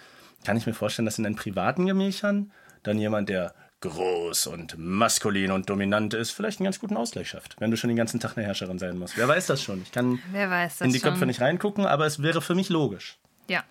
kann 0.43 0.57
ich 0.57 0.65
mir 0.65 0.73
vorstellen, 0.73 1.05
dass 1.05 1.17
in 1.17 1.23
deinen 1.23 1.35
privaten 1.35 1.85
Gemächern 1.85 2.51
dann 2.81 2.97
jemand, 2.97 3.29
der 3.29 3.53
groß 3.81 4.47
und 4.47 4.77
maskulin 4.77 5.51
und 5.51 5.69
dominant 5.69 6.13
ist, 6.13 6.31
vielleicht 6.31 6.59
einen 6.59 6.65
ganz 6.65 6.79
guten 6.79 6.95
Ausgleich 6.95 7.29
schafft, 7.29 7.59
wenn 7.59 7.69
du 7.69 7.77
schon 7.77 7.89
den 7.89 7.97
ganzen 7.97 8.19
Tag 8.19 8.37
eine 8.37 8.45
Herrscherin 8.45 8.79
sein 8.79 8.97
musst. 8.97 9.17
Wer 9.17 9.27
weiß 9.27 9.45
das 9.47 9.61
schon? 9.61 9.81
Ich 9.83 9.91
kann 9.91 10.19
Wer 10.31 10.49
weiß 10.49 10.77
das 10.77 10.85
in 10.87 10.93
die 10.93 10.99
schon. 10.99 11.11
Köpfe 11.11 11.25
nicht 11.25 11.41
reingucken, 11.41 11.85
aber 11.85 12.05
es 12.05 12.21
wäre 12.23 12.41
für 12.41 12.55
mich 12.55 12.69
logisch. 12.69 13.17
Ja. 13.49 13.63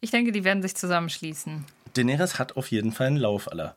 Ich 0.00 0.10
denke, 0.10 0.32
die 0.32 0.44
werden 0.44 0.62
sich 0.62 0.74
zusammenschließen. 0.74 1.64
Daenerys 1.94 2.38
hat 2.38 2.56
auf 2.56 2.70
jeden 2.70 2.92
Fall 2.92 3.08
einen 3.08 3.16
Lauf 3.16 3.50
aller. 3.50 3.76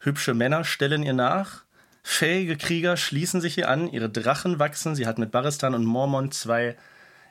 Hübsche 0.00 0.34
Männer 0.34 0.64
stellen 0.64 1.02
ihr 1.02 1.12
nach, 1.12 1.64
fähige 2.02 2.56
Krieger 2.56 2.96
schließen 2.96 3.40
sich 3.40 3.58
ihr 3.58 3.68
an, 3.68 3.90
ihre 3.90 4.08
Drachen 4.08 4.58
wachsen. 4.58 4.94
Sie 4.94 5.06
hat 5.06 5.18
mit 5.18 5.30
Barristan 5.30 5.74
und 5.74 5.84
Mormont 5.84 6.34
zwei 6.34 6.76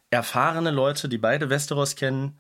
erfahrene 0.10 0.72
Leute, 0.72 1.10
die 1.10 1.18
beide 1.18 1.50
Westeros 1.50 1.96
kennen. 1.96 2.38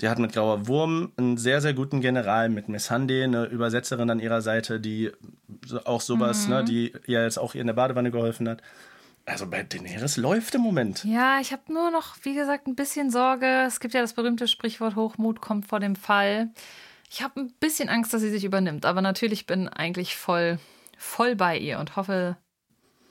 Die 0.00 0.08
hat 0.08 0.18
mit 0.18 0.32
Grauer 0.32 0.66
Wurm 0.66 1.12
einen 1.16 1.36
sehr, 1.36 1.60
sehr 1.60 1.74
guten 1.74 2.00
General, 2.00 2.48
mit 2.48 2.68
Missande 2.68 3.24
eine 3.24 3.44
Übersetzerin 3.44 4.08
an 4.08 4.20
ihrer 4.20 4.40
Seite, 4.40 4.80
die 4.80 5.12
auch 5.84 6.00
sowas, 6.00 6.48
ne, 6.48 6.64
die 6.64 6.92
ihr 7.06 7.22
jetzt 7.22 7.38
auch 7.38 7.54
in 7.54 7.66
der 7.66 7.74
Badewanne 7.74 8.10
geholfen 8.10 8.48
hat. 8.48 8.62
Also 9.26 9.46
bei 9.46 9.62
Daenerys 9.62 10.16
läuft 10.16 10.54
im 10.54 10.62
Moment. 10.62 11.04
Ja, 11.04 11.38
ich 11.40 11.52
habe 11.52 11.70
nur 11.72 11.90
noch, 11.90 12.16
wie 12.22 12.34
gesagt, 12.34 12.66
ein 12.66 12.74
bisschen 12.74 13.10
Sorge. 13.10 13.64
Es 13.66 13.78
gibt 13.78 13.92
ja 13.92 14.00
das 14.00 14.14
berühmte 14.14 14.48
Sprichwort, 14.48 14.96
Hochmut 14.96 15.42
kommt 15.42 15.66
vor 15.66 15.80
dem 15.80 15.96
Fall. 15.96 16.48
Ich 17.10 17.22
habe 17.22 17.40
ein 17.40 17.52
bisschen 17.60 17.88
Angst, 17.88 18.14
dass 18.14 18.20
sie 18.22 18.30
sich 18.30 18.44
übernimmt. 18.44 18.86
Aber 18.86 19.02
natürlich 19.02 19.46
bin 19.46 19.68
eigentlich 19.68 20.16
voll, 20.16 20.58
voll 20.96 21.34
bei 21.34 21.58
ihr 21.58 21.78
und 21.80 21.96
hoffe, 21.96 22.36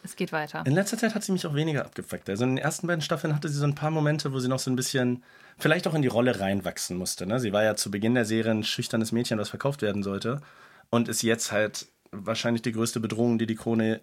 es 0.03 0.15
geht 0.15 0.31
weiter. 0.31 0.63
In 0.65 0.73
letzter 0.73 0.97
Zeit 0.97 1.13
hat 1.15 1.23
sie 1.23 1.33
mich 1.33 1.45
auch 1.45 1.53
weniger 1.53 1.83
abgefuckt. 1.85 2.29
Also 2.29 2.45
in 2.45 2.51
den 2.51 2.57
ersten 2.57 2.87
beiden 2.87 3.01
Staffeln 3.01 3.35
hatte 3.35 3.49
sie 3.49 3.57
so 3.59 3.65
ein 3.65 3.75
paar 3.75 3.91
Momente, 3.91 4.31
wo 4.31 4.39
sie 4.39 4.47
noch 4.47 4.59
so 4.59 4.71
ein 4.71 4.77
bisschen 4.77 5.23
vielleicht 5.57 5.85
auch 5.87 5.93
in 5.93 6.01
die 6.01 6.07
Rolle 6.07 6.39
reinwachsen 6.39 6.95
musste. 6.97 7.25
Ne? 7.25 7.41
Sie 7.41 7.51
war 7.51 7.63
ja 7.65 7.75
zu 7.75 7.91
Beginn 7.91 8.13
der 8.15 8.23
Serie 8.23 8.51
ein 8.51 8.63
schüchternes 8.63 9.11
Mädchen, 9.11 9.37
was 9.37 9.49
verkauft 9.49 9.81
werden 9.81 10.01
sollte. 10.03 10.41
Und 10.89 11.09
ist 11.09 11.21
jetzt 11.21 11.51
halt 11.51 11.87
wahrscheinlich 12.11 12.61
die 12.61 12.71
größte 12.71 13.01
Bedrohung, 13.01 13.37
die 13.37 13.45
die 13.45 13.55
Krone 13.55 13.99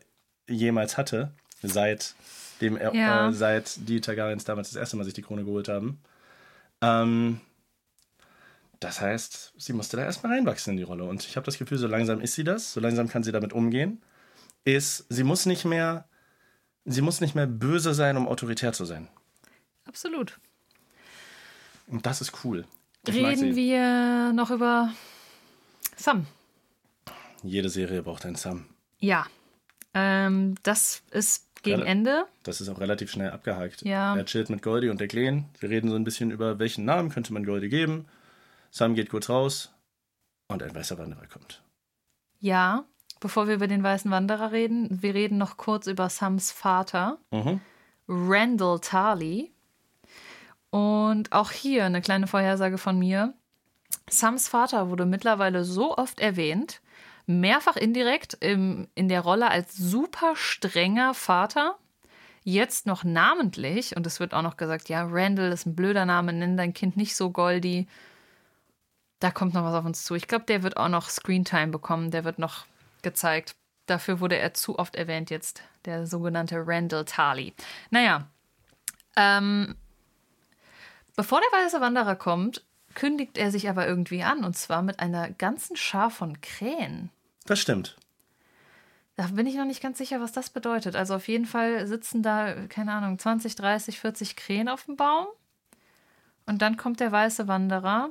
jemals 0.46 0.98
hatte. 0.98 1.32
Seit, 1.62 2.14
dem, 2.60 2.76
er- 2.76 2.94
Ja. 2.94 3.30
äh, 3.30 3.32
seit 3.32 3.88
die 3.88 4.02
Targaryens 4.02 4.44
damals 4.44 4.68
das 4.68 4.76
erste 4.78 4.98
Mal 4.98 5.04
sich 5.04 5.14
die 5.14 5.22
Krone 5.22 5.44
geholt 5.44 5.68
haben. 5.68 5.98
Ähm, 6.82 7.40
das 8.80 9.00
heißt, 9.00 9.54
sie 9.56 9.72
musste 9.72 9.96
da 9.96 10.04
erstmal 10.04 10.32
reinwachsen 10.32 10.72
in 10.72 10.76
die 10.76 10.82
Rolle. 10.82 11.04
Und 11.04 11.24
ich 11.24 11.36
habe 11.36 11.46
das 11.46 11.58
Gefühl, 11.58 11.78
so 11.78 11.86
langsam 11.86 12.20
ist 12.20 12.34
sie 12.34 12.44
das, 12.44 12.72
so 12.72 12.80
langsam 12.80 13.08
kann 13.08 13.22
sie 13.22 13.32
damit 13.32 13.52
umgehen. 13.52 14.02
Ist, 14.64 15.06
sie 15.08 15.24
muss 15.24 15.46
nicht 15.46 15.64
mehr, 15.64 16.08
sie 16.84 17.00
muss 17.02 17.20
nicht 17.20 17.34
mehr 17.34 17.46
böse 17.46 17.94
sein, 17.94 18.16
um 18.16 18.28
autoritär 18.28 18.72
zu 18.72 18.84
sein. 18.84 19.08
Absolut. 19.84 20.38
Und 21.86 22.04
das 22.04 22.20
ist 22.20 22.44
cool. 22.44 22.64
Ich 23.06 23.14
Reden 23.14 23.54
wir 23.54 24.32
noch 24.32 24.50
über 24.50 24.92
Sam. 25.96 26.26
Jede 27.42 27.68
Serie 27.68 28.02
braucht 28.02 28.26
einen 28.26 28.34
Sam. 28.34 28.66
Ja. 28.98 29.26
Ähm, 29.94 30.56
das 30.64 31.02
ist 31.12 31.44
gegen 31.62 31.82
Rel- 31.82 31.86
Ende. 31.86 32.26
Das 32.42 32.60
ist 32.60 32.68
auch 32.68 32.80
relativ 32.80 33.10
schnell 33.12 33.30
abgehakt. 33.30 33.82
Ja. 33.82 34.16
Er 34.16 34.24
chillt 34.26 34.50
mit 34.50 34.62
Goldie 34.62 34.88
und 34.88 35.00
der 35.00 35.06
Kleen. 35.08 35.44
Sie 35.60 35.66
reden 35.66 35.88
so 35.88 35.94
ein 35.96 36.02
bisschen 36.04 36.32
über, 36.32 36.58
welchen 36.58 36.84
Namen 36.84 37.10
könnte 37.10 37.32
man 37.32 37.44
Goldie 37.44 37.68
geben. 37.68 38.06
Sam 38.76 38.94
geht 38.94 39.08
kurz 39.08 39.30
raus 39.30 39.72
und 40.48 40.62
ein 40.62 40.74
weißer 40.74 40.98
Wanderer 40.98 41.26
kommt. 41.28 41.62
Ja. 42.40 42.84
Bevor 43.20 43.48
wir 43.48 43.54
über 43.54 43.68
den 43.68 43.82
Weißen 43.82 44.10
Wanderer 44.10 44.52
reden, 44.52 45.02
wir 45.02 45.14
reden 45.14 45.38
noch 45.38 45.56
kurz 45.56 45.86
über 45.86 46.10
Sams 46.10 46.52
Vater. 46.52 47.16
Mhm. 47.30 47.62
Randall 48.06 48.78
Tarley. 48.80 49.50
Und 50.68 51.32
auch 51.32 51.52
hier 51.52 51.86
eine 51.86 52.02
kleine 52.02 52.26
Vorhersage 52.26 52.76
von 52.76 52.98
mir. 52.98 53.32
Sams 54.10 54.46
Vater 54.46 54.90
wurde 54.90 55.06
mittlerweile 55.06 55.64
so 55.64 55.96
oft 55.96 56.20
erwähnt, 56.20 56.82
mehrfach 57.24 57.76
indirekt 57.76 58.36
im, 58.40 58.88
in 58.94 59.08
der 59.08 59.22
Rolle 59.22 59.50
als 59.50 59.74
super 59.74 60.36
strenger 60.36 61.14
Vater. 61.14 61.78
Jetzt 62.44 62.84
noch 62.84 63.04
namentlich, 63.04 63.96
und 63.96 64.06
es 64.06 64.20
wird 64.20 64.34
auch 64.34 64.42
noch 64.42 64.58
gesagt, 64.58 64.90
ja, 64.90 65.06
Randall 65.08 65.50
ist 65.50 65.64
ein 65.64 65.74
blöder 65.74 66.04
Name, 66.04 66.34
nenn 66.34 66.58
dein 66.58 66.74
Kind 66.74 66.98
nicht 66.98 67.16
so 67.16 67.30
Goldie. 67.30 67.88
Da 69.26 69.32
kommt 69.32 69.54
noch 69.54 69.64
was 69.64 69.74
auf 69.74 69.84
uns 69.84 70.04
zu. 70.04 70.14
Ich 70.14 70.28
glaube, 70.28 70.44
der 70.44 70.62
wird 70.62 70.76
auch 70.76 70.88
noch 70.88 71.08
Screentime 71.08 71.66
bekommen, 71.66 72.12
der 72.12 72.22
wird 72.22 72.38
noch 72.38 72.64
gezeigt. 73.02 73.56
Dafür 73.86 74.20
wurde 74.20 74.38
er 74.38 74.54
zu 74.54 74.78
oft 74.78 74.94
erwähnt 74.94 75.30
jetzt, 75.30 75.64
der 75.84 76.06
sogenannte 76.06 76.62
Randall 76.64 77.04
Tarley. 77.04 77.52
Naja, 77.90 78.28
ähm, 79.16 79.74
bevor 81.16 81.40
der 81.40 81.58
weiße 81.58 81.80
Wanderer 81.80 82.14
kommt, 82.14 82.64
kündigt 82.94 83.36
er 83.36 83.50
sich 83.50 83.68
aber 83.68 83.88
irgendwie 83.88 84.22
an, 84.22 84.44
und 84.44 84.56
zwar 84.56 84.82
mit 84.82 85.00
einer 85.00 85.28
ganzen 85.30 85.74
Schar 85.74 86.10
von 86.10 86.40
Krähen. 86.40 87.10
Das 87.46 87.58
stimmt. 87.58 87.96
Da 89.16 89.26
bin 89.26 89.48
ich 89.48 89.56
noch 89.56 89.64
nicht 89.64 89.82
ganz 89.82 89.98
sicher, 89.98 90.20
was 90.20 90.30
das 90.30 90.50
bedeutet. 90.50 90.94
Also 90.94 91.16
auf 91.16 91.26
jeden 91.26 91.46
Fall 91.46 91.88
sitzen 91.88 92.22
da, 92.22 92.54
keine 92.68 92.92
Ahnung, 92.92 93.18
20, 93.18 93.56
30, 93.56 93.98
40 93.98 94.36
Krähen 94.36 94.68
auf 94.68 94.84
dem 94.84 94.94
Baum. 94.94 95.26
Und 96.46 96.62
dann 96.62 96.76
kommt 96.76 97.00
der 97.00 97.10
weiße 97.10 97.48
Wanderer. 97.48 98.10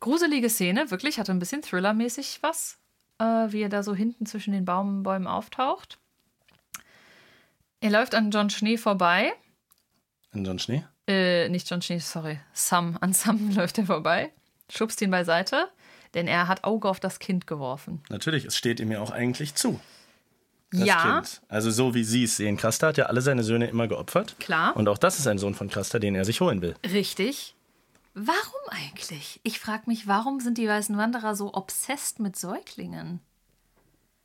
Gruselige 0.00 0.50
Szene, 0.50 0.90
wirklich, 0.90 1.18
hatte 1.18 1.32
ein 1.32 1.38
bisschen 1.38 1.62
Thriller-mäßig 1.62 2.38
was, 2.42 2.78
äh, 3.18 3.24
wie 3.24 3.62
er 3.62 3.68
da 3.68 3.82
so 3.82 3.94
hinten 3.94 4.26
zwischen 4.26 4.52
den 4.52 4.64
Baumbäumen 4.64 5.26
auftaucht. 5.26 5.98
Er 7.80 7.90
läuft 7.90 8.14
an 8.14 8.30
John 8.30 8.50
Schnee 8.50 8.76
vorbei. 8.76 9.32
In 10.32 10.44
John 10.44 10.58
Schnee? 10.58 10.84
Äh, 11.06 11.48
nicht 11.48 11.70
John 11.70 11.82
Schnee, 11.82 11.98
sorry. 11.98 12.40
Sam. 12.52 12.96
An 13.00 13.12
Sam 13.12 13.50
läuft 13.54 13.78
er 13.78 13.86
vorbei, 13.86 14.32
schubst 14.70 15.00
ihn 15.02 15.10
beiseite, 15.10 15.68
denn 16.14 16.26
er 16.26 16.48
hat 16.48 16.64
Auge 16.64 16.88
auf 16.88 17.00
das 17.00 17.18
Kind 17.18 17.46
geworfen. 17.46 18.02
Natürlich, 18.08 18.44
es 18.44 18.56
steht 18.56 18.80
ihm 18.80 18.90
ja 18.90 19.00
auch 19.00 19.10
eigentlich 19.10 19.54
zu. 19.54 19.80
Das 20.72 20.84
ja, 20.84 21.20
Kind. 21.20 21.42
Also 21.48 21.70
so 21.70 21.94
wie 21.94 22.04
sie 22.04 22.24
es 22.24 22.36
sehen. 22.36 22.56
Krasta 22.56 22.88
hat 22.88 22.96
ja 22.96 23.06
alle 23.06 23.20
seine 23.20 23.44
Söhne 23.44 23.66
immer 23.66 23.86
geopfert. 23.88 24.36
Klar. 24.40 24.76
Und 24.76 24.88
auch 24.88 24.98
das 24.98 25.18
ist 25.18 25.26
ein 25.26 25.38
Sohn 25.38 25.54
von 25.54 25.68
Krasta, 25.68 25.98
den 25.98 26.14
er 26.14 26.24
sich 26.24 26.40
holen 26.40 26.60
will. 26.60 26.74
Richtig. 26.84 27.55
Warum 28.18 28.62
eigentlich? 28.70 29.40
Ich 29.42 29.60
frage 29.60 29.82
mich, 29.88 30.06
warum 30.06 30.40
sind 30.40 30.56
die 30.56 30.66
weißen 30.66 30.96
Wanderer 30.96 31.36
so 31.36 31.52
obsessed 31.52 32.18
mit 32.18 32.34
Säuglingen? 32.34 33.20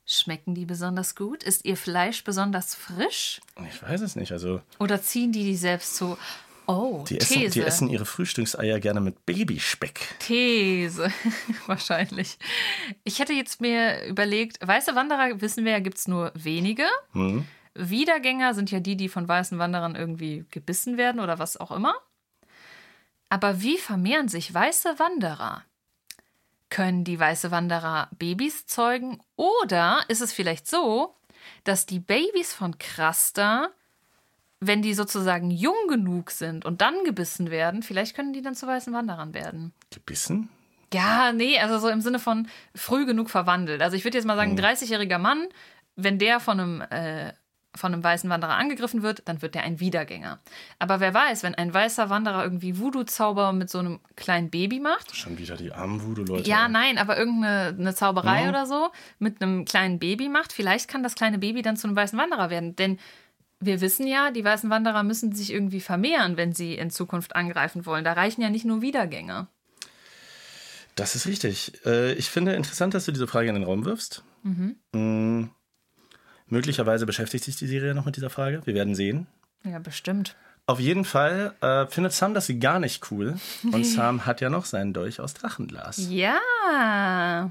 Schmecken 0.05 0.55
die 0.55 0.65
besonders 0.65 1.13
gut? 1.13 1.43
Ist 1.43 1.65
ihr 1.65 1.75
Fleisch 1.75 2.23
besonders 2.23 2.73
frisch? 2.73 3.41
Ich 3.67 3.83
weiß 3.83 3.99
es 3.99 4.15
nicht. 4.15 4.31
Also 4.31 4.61
Oder 4.79 5.01
ziehen 5.01 5.33
die 5.33 5.43
die 5.43 5.57
selbst 5.57 5.97
so? 5.97 6.17
Oh, 6.67 7.03
die 7.09 7.17
essen, 7.17 7.41
These. 7.41 7.51
die 7.51 7.61
essen 7.63 7.89
ihre 7.89 8.05
Frühstückseier 8.05 8.79
gerne 8.79 9.01
mit 9.01 9.25
Babyspeck. 9.25 10.15
These. 10.19 11.11
Wahrscheinlich. 11.65 12.37
Ich 13.03 13.19
hätte 13.19 13.33
jetzt 13.33 13.59
mir 13.59 14.05
überlegt, 14.05 14.65
weiße 14.65 14.95
Wanderer, 14.95 15.41
wissen 15.41 15.65
wir 15.65 15.73
ja, 15.73 15.79
gibt 15.79 15.97
es 15.97 16.07
nur 16.07 16.31
wenige. 16.33 16.85
Wiedergänger 17.73 18.53
sind 18.53 18.71
ja 18.71 18.79
die, 18.79 18.95
die 18.95 19.09
von 19.09 19.27
weißen 19.27 19.59
Wanderern 19.59 19.95
irgendwie 19.95 20.45
gebissen 20.49 20.95
werden 20.95 21.19
oder 21.19 21.39
was 21.39 21.57
auch 21.57 21.71
immer. 21.71 21.93
Aber 23.31 23.61
wie 23.61 23.77
vermehren 23.77 24.27
sich 24.27 24.53
weiße 24.53 24.99
Wanderer? 24.99 25.63
Können 26.69 27.05
die 27.05 27.17
weiße 27.17 27.49
Wanderer 27.49 28.09
Babys 28.19 28.65
zeugen? 28.65 29.21
Oder 29.37 30.01
ist 30.09 30.19
es 30.19 30.33
vielleicht 30.33 30.67
so, 30.67 31.15
dass 31.63 31.85
die 31.85 32.01
Babys 32.01 32.53
von 32.53 32.77
Krasta, 32.77 33.69
wenn 34.59 34.81
die 34.81 34.93
sozusagen 34.93 35.49
jung 35.49 35.87
genug 35.87 36.31
sind 36.31 36.65
und 36.65 36.81
dann 36.81 37.05
gebissen 37.05 37.51
werden, 37.51 37.83
vielleicht 37.83 38.17
können 38.17 38.33
die 38.33 38.41
dann 38.41 38.53
zu 38.53 38.67
weißen 38.67 38.91
Wanderern 38.91 39.33
werden? 39.33 39.73
Gebissen? 39.91 40.49
Ja, 40.93 41.31
nee, 41.31 41.57
also 41.57 41.79
so 41.79 41.87
im 41.87 42.01
Sinne 42.01 42.19
von 42.19 42.49
früh 42.75 43.05
genug 43.05 43.29
verwandelt. 43.29 43.81
Also 43.81 43.95
ich 43.95 44.03
würde 44.03 44.17
jetzt 44.17 44.27
mal 44.27 44.35
sagen, 44.35 44.51
ein 44.51 44.59
30-jähriger 44.59 45.19
Mann, 45.19 45.47
wenn 45.95 46.19
der 46.19 46.41
von 46.41 46.59
einem, 46.59 46.81
äh, 46.81 47.31
von 47.75 47.93
einem 47.93 48.03
weißen 48.03 48.29
Wanderer 48.29 48.55
angegriffen 48.57 49.01
wird, 49.01 49.21
dann 49.25 49.41
wird 49.41 49.55
der 49.55 49.63
ein 49.63 49.79
Wiedergänger. 49.79 50.39
Aber 50.79 50.99
wer 50.99 51.13
weiß, 51.13 51.43
wenn 51.43 51.55
ein 51.55 51.73
weißer 51.73 52.09
Wanderer 52.09 52.43
irgendwie 52.43 52.77
Voodoo-Zauber 52.77 53.53
mit 53.53 53.69
so 53.69 53.79
einem 53.79 53.99
kleinen 54.15 54.49
Baby 54.49 54.79
macht, 54.79 55.15
Schon 55.15 55.37
wieder 55.37 55.55
die 55.55 55.71
armen 55.71 56.03
Voodoo-Leute. 56.03 56.49
ja, 56.49 56.67
nein, 56.67 56.97
aber 56.97 57.17
irgendeine 57.17 57.75
eine 57.79 57.95
Zauberei 57.95 58.43
Mhm. 58.43 58.49
oder 58.49 58.65
so 58.65 58.89
mit 59.19 59.41
einem 59.41 59.65
kleinen 59.65 59.99
Baby 59.99 60.27
macht, 60.29 60.51
vielleicht 60.53 60.87
kann 60.89 61.01
das 61.03 61.15
kleine 61.15 61.37
Baby 61.39 61.61
dann 61.61 61.77
zu 61.77 61.87
einem 61.87 61.95
weißen 61.95 62.19
Wanderer 62.19 62.49
werden. 62.49 62.75
Denn 62.75 62.99
wir 63.61 63.79
wissen 63.79 64.07
ja, 64.07 64.31
die 64.31 64.43
weißen 64.43 64.69
Wanderer 64.69 65.03
müssen 65.03 65.33
sich 65.33 65.53
irgendwie 65.53 65.81
vermehren, 65.81 66.35
wenn 66.35 66.51
sie 66.51 66.73
in 66.75 66.89
Zukunft 66.89 67.35
angreifen 67.35 67.85
wollen. 67.85 68.03
Da 68.03 68.13
reichen 68.13 68.41
ja 68.41 68.49
nicht 68.49 68.65
nur 68.65 68.81
Wiedergänger. 68.81 69.47
Das 70.95 71.15
ist 71.15 71.25
richtig. 71.27 71.73
Äh, 71.85 72.13
ich 72.13 72.29
finde 72.29 72.53
interessant, 72.53 72.93
dass 72.93 73.05
du 73.05 73.11
diese 73.11 73.27
Frage 73.27 73.47
in 73.49 73.55
den 73.55 73.63
Raum 73.63 73.85
wirfst. 73.85 74.23
Mm, 74.43 75.45
möglicherweise 76.51 77.05
beschäftigt 77.05 77.43
sich 77.43 77.55
die 77.55 77.67
Serie 77.67 77.95
noch 77.95 78.05
mit 78.05 78.15
dieser 78.15 78.29
Frage. 78.29 78.61
Wir 78.65 78.73
werden 78.73 78.95
sehen. 78.95 79.27
Ja, 79.63 79.79
bestimmt. 79.79 80.35
Auf 80.67 80.79
jeden 80.79 81.05
Fall 81.05 81.53
äh, 81.61 81.87
findet 81.87 82.13
Sam 82.13 82.33
das 82.33 82.51
gar 82.59 82.79
nicht 82.79 83.11
cool. 83.11 83.37
Und 83.71 83.85
Sam 83.85 84.25
hat 84.25 84.41
ja 84.41 84.49
noch 84.49 84.65
seinen 84.65 84.93
Dolch 84.93 85.19
aus 85.19 85.33
Drachenglas. 85.33 86.07
Ja. 86.09 87.49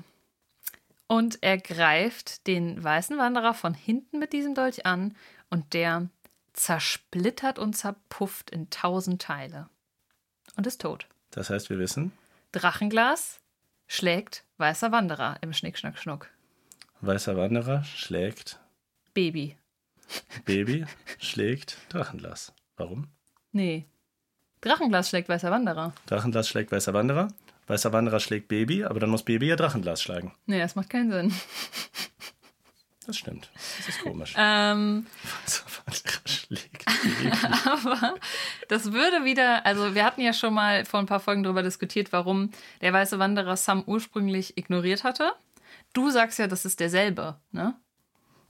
Und 1.07 1.39
er 1.43 1.59
greift 1.59 2.47
den 2.47 2.83
weißen 2.83 3.19
Wanderer 3.19 3.55
von 3.55 3.75
hinten 3.75 4.19
mit 4.19 4.33
diesem 4.33 4.55
Dolch 4.55 4.87
an 4.87 5.17
und 5.49 5.75
der 5.75 6.09
zersplittert 6.53 7.59
und 7.59 7.77
zerpufft 7.77 8.51
in 8.51 8.71
tausend 8.71 9.23
Teile 9.23 9.69
und 10.57 10.67
ist 10.67 10.81
tot. 10.81 11.07
Das 11.31 11.51
heißt, 11.51 11.71
wir 11.71 11.79
wissen, 11.79 12.13
Drachenglas 12.53 13.41
schlägt 13.87 14.45
weißer 14.59 14.93
Wanderer 14.93 15.37
im 15.41 15.53
Schnick, 15.53 15.79
Schnack, 15.79 15.99
Schnuck. 15.99 16.29
weißer 17.01 17.37
Wanderer 17.37 17.83
schlägt 17.85 18.61
Baby. 19.15 19.57
Baby, 20.45 20.87
schlägt 21.19 21.77
Drachenglas. 21.89 22.53
Warum? 22.77 23.09
Nee. 23.53 23.87
Drachenglas 24.61 25.09
schlägt 25.09 25.29
weißer 25.29 25.51
Wanderer. 25.51 25.93
Drachenglas 26.07 26.49
schlägt 26.49 26.73
weißer 26.73 26.93
Wanderer. 26.93 27.29
Weißer 27.67 27.93
Wanderer 27.93 28.21
schlägt 28.21 28.49
Baby, 28.49 28.85
aber 28.85 29.01
dann 29.01 29.11
muss 29.11 29.23
Baby 29.23 29.47
ja 29.47 29.57
Drachenglas 29.57 30.03
schlagen. 30.03 30.35
Nee, 30.47 30.59
das 30.59 30.75
macht 30.75 30.91
keinen 30.91 31.11
Sinn. 31.11 31.33
Das 33.07 33.17
stimmt. 33.17 33.51
Das 33.79 33.89
ist 33.89 34.01
komisch. 34.03 34.35
Ähm, 34.37 35.07
Weißer 35.45 35.65
Wanderer 35.87 36.29
schlägt 36.29 36.85
Baby. 36.85 37.33
Das 38.69 38.93
würde 38.93 39.25
wieder, 39.25 39.67
also 39.67 39.95
wir 39.95 40.05
hatten 40.05 40.21
ja 40.21 40.33
schon 40.33 40.55
mal 40.55 40.85
vor 40.85 41.01
ein 41.01 41.07
paar 41.07 41.19
Folgen 41.21 41.43
darüber 41.43 41.63
diskutiert, 41.63 42.13
warum 42.13 42.51
der 42.83 42.93
weiße 42.93 43.19
Wanderer 43.19 43.57
Sam 43.57 43.83
ursprünglich 43.87 44.57
ignoriert 44.57 45.03
hatte. 45.03 45.33
Du 45.93 46.11
sagst 46.11 46.39
ja, 46.39 46.47
das 46.47 46.65
ist 46.65 46.79
derselbe, 46.79 47.37
ne? 47.51 47.75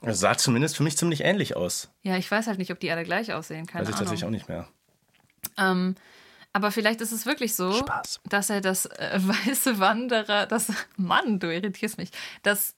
Das 0.01 0.19
sah 0.19 0.35
zumindest 0.35 0.75
für 0.77 0.83
mich 0.83 0.97
ziemlich 0.97 1.21
ähnlich 1.21 1.55
aus. 1.55 1.89
Ja, 2.01 2.17
ich 2.17 2.29
weiß 2.29 2.47
halt 2.47 2.57
nicht, 2.57 2.71
ob 2.71 2.79
die 2.79 2.91
alle 2.91 3.03
gleich 3.03 3.33
aussehen, 3.33 3.67
keine 3.67 3.83
Weiß 3.85 3.89
ich 3.89 3.95
Ahnung. 3.95 4.05
tatsächlich 4.05 4.25
auch 4.25 4.31
nicht 4.31 4.49
mehr. 4.49 4.67
Ähm, 5.57 5.95
aber 6.53 6.71
vielleicht 6.71 7.01
ist 7.01 7.11
es 7.11 7.25
wirklich 7.25 7.55
so, 7.55 7.71
Spaß. 7.73 8.19
dass 8.25 8.49
er 8.49 8.61
das 8.61 8.87
äh, 8.87 9.19
weiße 9.21 9.79
Wanderer, 9.79 10.47
das 10.47 10.71
Mann, 10.97 11.39
du 11.39 11.53
irritierst 11.53 11.97
mich, 11.97 12.09
dass 12.43 12.75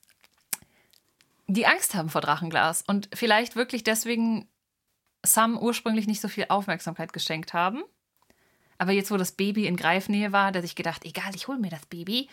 die 1.46 1.66
Angst 1.66 1.94
haben 1.94 2.08
vor 2.08 2.20
Drachenglas 2.20 2.82
und 2.86 3.08
vielleicht 3.14 3.56
wirklich 3.56 3.84
deswegen 3.84 4.48
Sam 5.24 5.58
ursprünglich 5.58 6.06
nicht 6.06 6.20
so 6.20 6.28
viel 6.28 6.46
Aufmerksamkeit 6.48 7.12
geschenkt 7.12 7.52
haben. 7.54 7.82
Aber 8.78 8.92
jetzt, 8.92 9.10
wo 9.10 9.16
das 9.16 9.32
Baby 9.32 9.66
in 9.66 9.76
Greifnähe 9.76 10.32
war, 10.32 10.46
hat 10.46 10.56
er 10.56 10.62
sich 10.62 10.74
gedacht, 10.74 11.04
egal, 11.04 11.34
ich 11.34 11.48
hole 11.48 11.58
mir 11.58 11.70
das 11.70 11.86
Baby. 11.86 12.28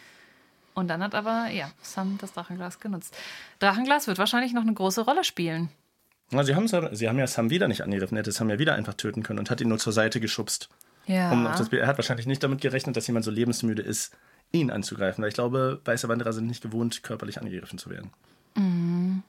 Und 0.74 0.88
dann 0.88 1.04
hat 1.04 1.16
aber, 1.16 1.50
ja, 1.50 1.70
Sam 1.82 2.18
das 2.20 2.34
Drachenglas 2.34 2.80
genutzt. 2.80 3.16
Drachenglas 3.60 4.08
wird 4.08 4.18
wahrscheinlich 4.18 4.54
noch 4.54 4.62
eine 4.62 4.74
große 4.74 5.02
Rolle 5.02 5.24
spielen. 5.24 5.70
Na, 6.32 6.44
sie, 6.44 6.56
haben, 6.56 6.68
sie 6.68 7.10
haben 7.10 7.20
ja 7.20 7.28
Sam 7.28 7.50
wieder 7.50 7.68
nicht 7.68 7.84
angegriffen. 7.84 8.16
Er 8.16 8.20
hätte 8.20 8.32
Sam 8.32 8.50
ja 8.50 8.58
wieder 8.58 8.74
einfach 8.76 8.94
töten 8.94 9.22
können 9.22 9.40
und 9.40 9.50
hat 9.50 9.60
ihn 9.60 9.68
nur 9.68 9.80
zur 9.80 9.92
Seite 9.92 10.22
geschubst. 10.22 10.70
Ja. 11.06 11.32
Um 11.32 11.44
das, 11.44 11.68
er 11.74 11.88
hat 11.88 11.98
wahrscheinlich 11.98 12.26
nicht 12.26 12.42
damit 12.42 12.62
gerechnet, 12.62 12.96
dass 12.96 13.08
jemand 13.08 13.26
so 13.26 13.32
lebensmüde 13.32 13.82
ist, 13.82 14.16
ihn 14.54 14.72
anzugreifen. 14.72 15.22
Weil 15.22 15.30
ich 15.30 15.34
glaube, 15.34 15.82
weiße 15.84 16.08
Wanderer 16.08 16.32
sind 16.32 16.48
nicht 16.48 16.64
gewohnt, 16.64 17.04
körperlich 17.04 17.40
angegriffen 17.40 17.78
zu 17.78 17.90
werden. 17.90 18.12
Mhm. 18.56 19.24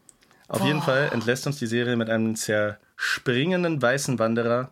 Auf 0.49 0.65
jeden 0.65 0.83
Fall 0.83 1.09
entlässt 1.13 1.47
uns 1.47 1.59
die 1.59 1.67
Serie 1.67 1.97
mit 1.97 2.11
einem 2.11 2.37
zerspringenden 2.37 3.81
weißen 3.81 4.19
Wanderer, 4.19 4.71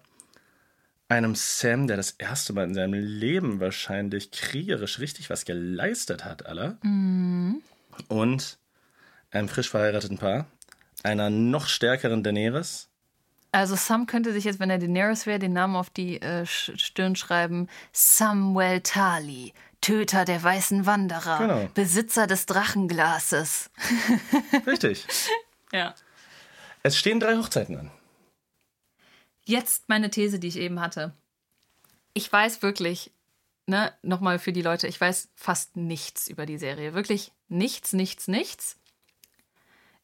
einem 1.11 1.35
Sam, 1.35 1.87
der 1.87 1.97
das 1.97 2.13
erste 2.13 2.53
Mal 2.53 2.65
in 2.65 2.75
seinem 2.75 2.95
Leben 2.95 3.61
wahrscheinlich 3.61 4.31
kriegerisch 4.31 4.99
richtig 5.01 5.29
was 5.29 5.45
geleistet 5.45 6.25
hat, 6.25 6.47
aller. 6.47 6.79
Mhm. 6.83 7.61
Und 8.09 8.59
einem 9.31 9.49
frisch 9.49 9.69
verheirateten 9.71 10.19
Paar, 10.19 10.47
einer 11.03 11.29
noch 11.31 11.67
stärkeren 11.67 12.23
Daenerys, 12.23 12.89
Also 13.53 13.75
Sam 13.75 14.07
könnte 14.07 14.33
sich 14.33 14.45
jetzt, 14.45 14.61
wenn 14.61 14.71
er 14.71 14.79
Daenerys 14.79 15.27
wäre, 15.27 15.39
den 15.41 15.53
Namen 15.53 15.75
auf 15.77 15.91
die 15.91 16.21
äh, 16.23 16.47
Stirn 16.47 17.17
schreiben. 17.17 17.69
Samuel 17.93 18.81
Tali, 18.81 19.53
Töter 19.81 20.25
der 20.25 20.41
weißen 20.43 20.87
Wanderer, 20.87 21.39
Genau. 21.39 21.69
Besitzer 21.75 22.27
des 22.29 22.47
Drachenglases. 22.47 23.71
Richtig. 24.67 25.07
Ja. 25.73 25.95
Es 26.83 26.97
stehen 26.97 27.19
drei 27.21 27.37
Hochzeiten 27.37 27.77
an. 27.77 27.91
Jetzt 29.45 29.89
meine 29.89 30.11
These, 30.11 30.39
die 30.39 30.49
ich 30.49 30.57
eben 30.57 30.81
hatte. 30.81 31.13
Ich 32.15 32.31
weiß 32.31 32.63
wirklich, 32.63 33.13
ne, 33.67 33.93
nochmal 34.03 34.39
für 34.39 34.53
die 34.53 34.63
Leute, 34.63 34.87
ich 34.87 35.01
weiß 35.01 35.31
fast 35.35 35.77
nichts 35.77 36.29
über 36.29 36.47
die 36.47 36.59
Serie. 36.59 36.95
Wirklich 36.95 37.33
nichts, 37.49 37.93
nichts, 37.93 38.29
nichts. 38.29 38.77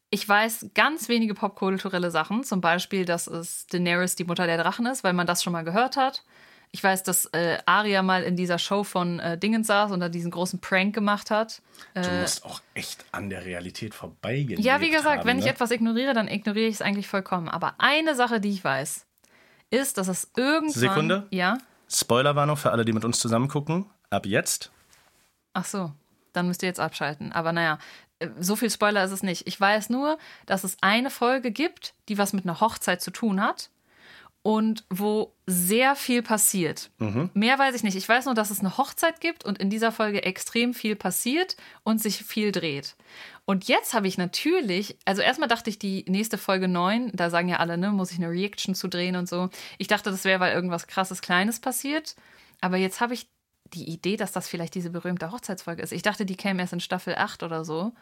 Ich 0.09 0.27
weiß 0.27 0.67
ganz 0.73 1.09
wenige 1.09 1.33
popkulturelle 1.33 2.11
Sachen, 2.11 2.43
zum 2.43 2.61
Beispiel, 2.61 3.03
dass 3.03 3.27
es 3.27 3.67
Daenerys 3.67 4.15
die 4.15 4.23
Mutter 4.23 4.47
der 4.47 4.57
Drachen 4.57 4.85
ist, 4.85 5.03
weil 5.03 5.13
man 5.13 5.27
das 5.27 5.43
schon 5.43 5.53
mal 5.53 5.63
gehört 5.63 5.97
hat. 5.97 6.23
Ich 6.71 6.83
weiß, 6.83 7.03
dass 7.03 7.25
äh, 7.27 7.57
Arya 7.65 8.03
mal 8.03 8.23
in 8.23 8.35
dieser 8.35 8.59
Show 8.59 8.83
von 8.83 9.19
äh, 9.19 9.37
Dingens 9.37 9.67
saß 9.67 9.91
und 9.91 9.99
da 9.99 10.09
diesen 10.09 10.31
großen 10.31 10.59
Prank 10.59 10.93
gemacht 10.93 11.31
hat. 11.31 11.61
Du 11.93 12.01
musst 12.01 12.43
auch 12.45 12.61
echt 12.73 13.05
an 13.11 13.29
der 13.29 13.45
Realität 13.45 13.93
vorbeigehen. 13.93 14.59
Äh. 14.59 14.63
Ja, 14.63 14.81
wie 14.81 14.91
gesagt, 14.91 15.25
wenn 15.25 15.39
ich 15.39 15.45
ne? 15.45 15.51
etwas 15.51 15.71
ignoriere, 15.71 16.13
dann 16.13 16.27
ignoriere 16.27 16.67
ich 16.67 16.75
es 16.75 16.81
eigentlich 16.81 17.07
vollkommen. 17.07 17.47
Aber 17.47 17.75
eine 17.77 18.15
Sache, 18.15 18.41
die 18.41 18.49
ich 18.49 18.63
weiß, 18.63 19.06
ist, 19.69 19.97
dass 19.97 20.07
es 20.07 20.31
irgendwann. 20.35 20.69
Sekunde. 20.69 21.27
Ja. 21.31 21.57
Spoilerwarnung 21.89 22.57
für 22.57 22.71
alle, 22.71 22.85
die 22.85 22.93
mit 22.93 23.05
uns 23.05 23.19
zusammen 23.19 23.47
gucken. 23.47 23.85
Ab 24.09 24.25
jetzt. 24.25 24.71
Ach 25.53 25.65
so, 25.65 25.91
dann 26.33 26.47
müsst 26.47 26.63
ihr 26.63 26.69
jetzt 26.69 26.79
abschalten. 26.79 27.31
Aber 27.31 27.51
naja, 27.51 27.79
äh, 28.19 28.29
so 28.39 28.55
viel 28.55 28.69
Spoiler 28.69 29.03
ist 29.03 29.11
es 29.11 29.23
nicht. 29.23 29.47
Ich 29.47 29.59
weiß 29.59 29.89
nur, 29.89 30.17
dass 30.45 30.63
es 30.63 30.77
eine 30.81 31.09
Folge 31.09 31.51
gibt, 31.51 31.93
die 32.09 32.17
was 32.17 32.33
mit 32.33 32.45
einer 32.45 32.59
Hochzeit 32.59 33.01
zu 33.01 33.11
tun 33.11 33.41
hat 33.41 33.69
und 34.43 34.85
wo 34.89 35.33
sehr 35.45 35.95
viel 35.95 36.21
passiert. 36.21 36.89
Mehr 37.33 37.59
weiß 37.59 37.75
ich 37.75 37.83
nicht. 37.83 37.97
Ich 37.97 38.07
weiß 38.07 38.25
nur, 38.25 38.33
dass 38.33 38.49
es 38.49 38.59
eine 38.59 38.77
Hochzeit 38.77 39.19
gibt 39.19 39.43
und 39.43 39.57
in 39.57 39.69
dieser 39.69 39.91
Folge 39.91 40.23
extrem 40.23 40.73
viel 40.73 40.95
passiert 40.95 41.57
und 41.83 42.01
sich 42.01 42.23
viel 42.23 42.51
dreht. 42.51 42.95
Und 43.45 43.67
jetzt 43.67 43.93
habe 43.93 44.07
ich 44.07 44.17
natürlich, 44.17 44.97
also 45.05 45.21
erstmal 45.21 45.47
dachte 45.47 45.69
ich, 45.69 45.79
die 45.79 46.05
nächste 46.07 46.37
Folge 46.37 46.67
9, 46.67 47.11
da 47.13 47.29
sagen 47.29 47.49
ja 47.49 47.57
alle, 47.57 47.77
ne, 47.77 47.91
muss 47.91 48.11
ich 48.11 48.17
eine 48.17 48.29
Reaction 48.29 48.75
zu 48.75 48.87
drehen 48.87 49.15
und 49.15 49.27
so. 49.29 49.49
Ich 49.77 49.87
dachte, 49.87 50.11
das 50.11 50.25
wäre, 50.25 50.39
weil 50.39 50.53
irgendwas 50.53 50.87
krasses 50.87 51.21
Kleines 51.21 51.59
passiert. 51.59 52.15
Aber 52.59 52.77
jetzt 52.77 53.01
habe 53.01 53.13
ich 53.13 53.27
die 53.73 53.89
Idee, 53.89 54.17
dass 54.17 54.31
das 54.31 54.47
vielleicht 54.47 54.75
diese 54.75 54.89
berühmte 54.89 55.31
Hochzeitsfolge 55.31 55.81
ist. 55.81 55.91
Ich 55.91 56.01
dachte, 56.01 56.25
die 56.25 56.35
käme 56.35 56.61
erst 56.61 56.73
in 56.73 56.79
Staffel 56.79 57.15
8 57.15 57.43
oder 57.43 57.65
so. 57.65 57.93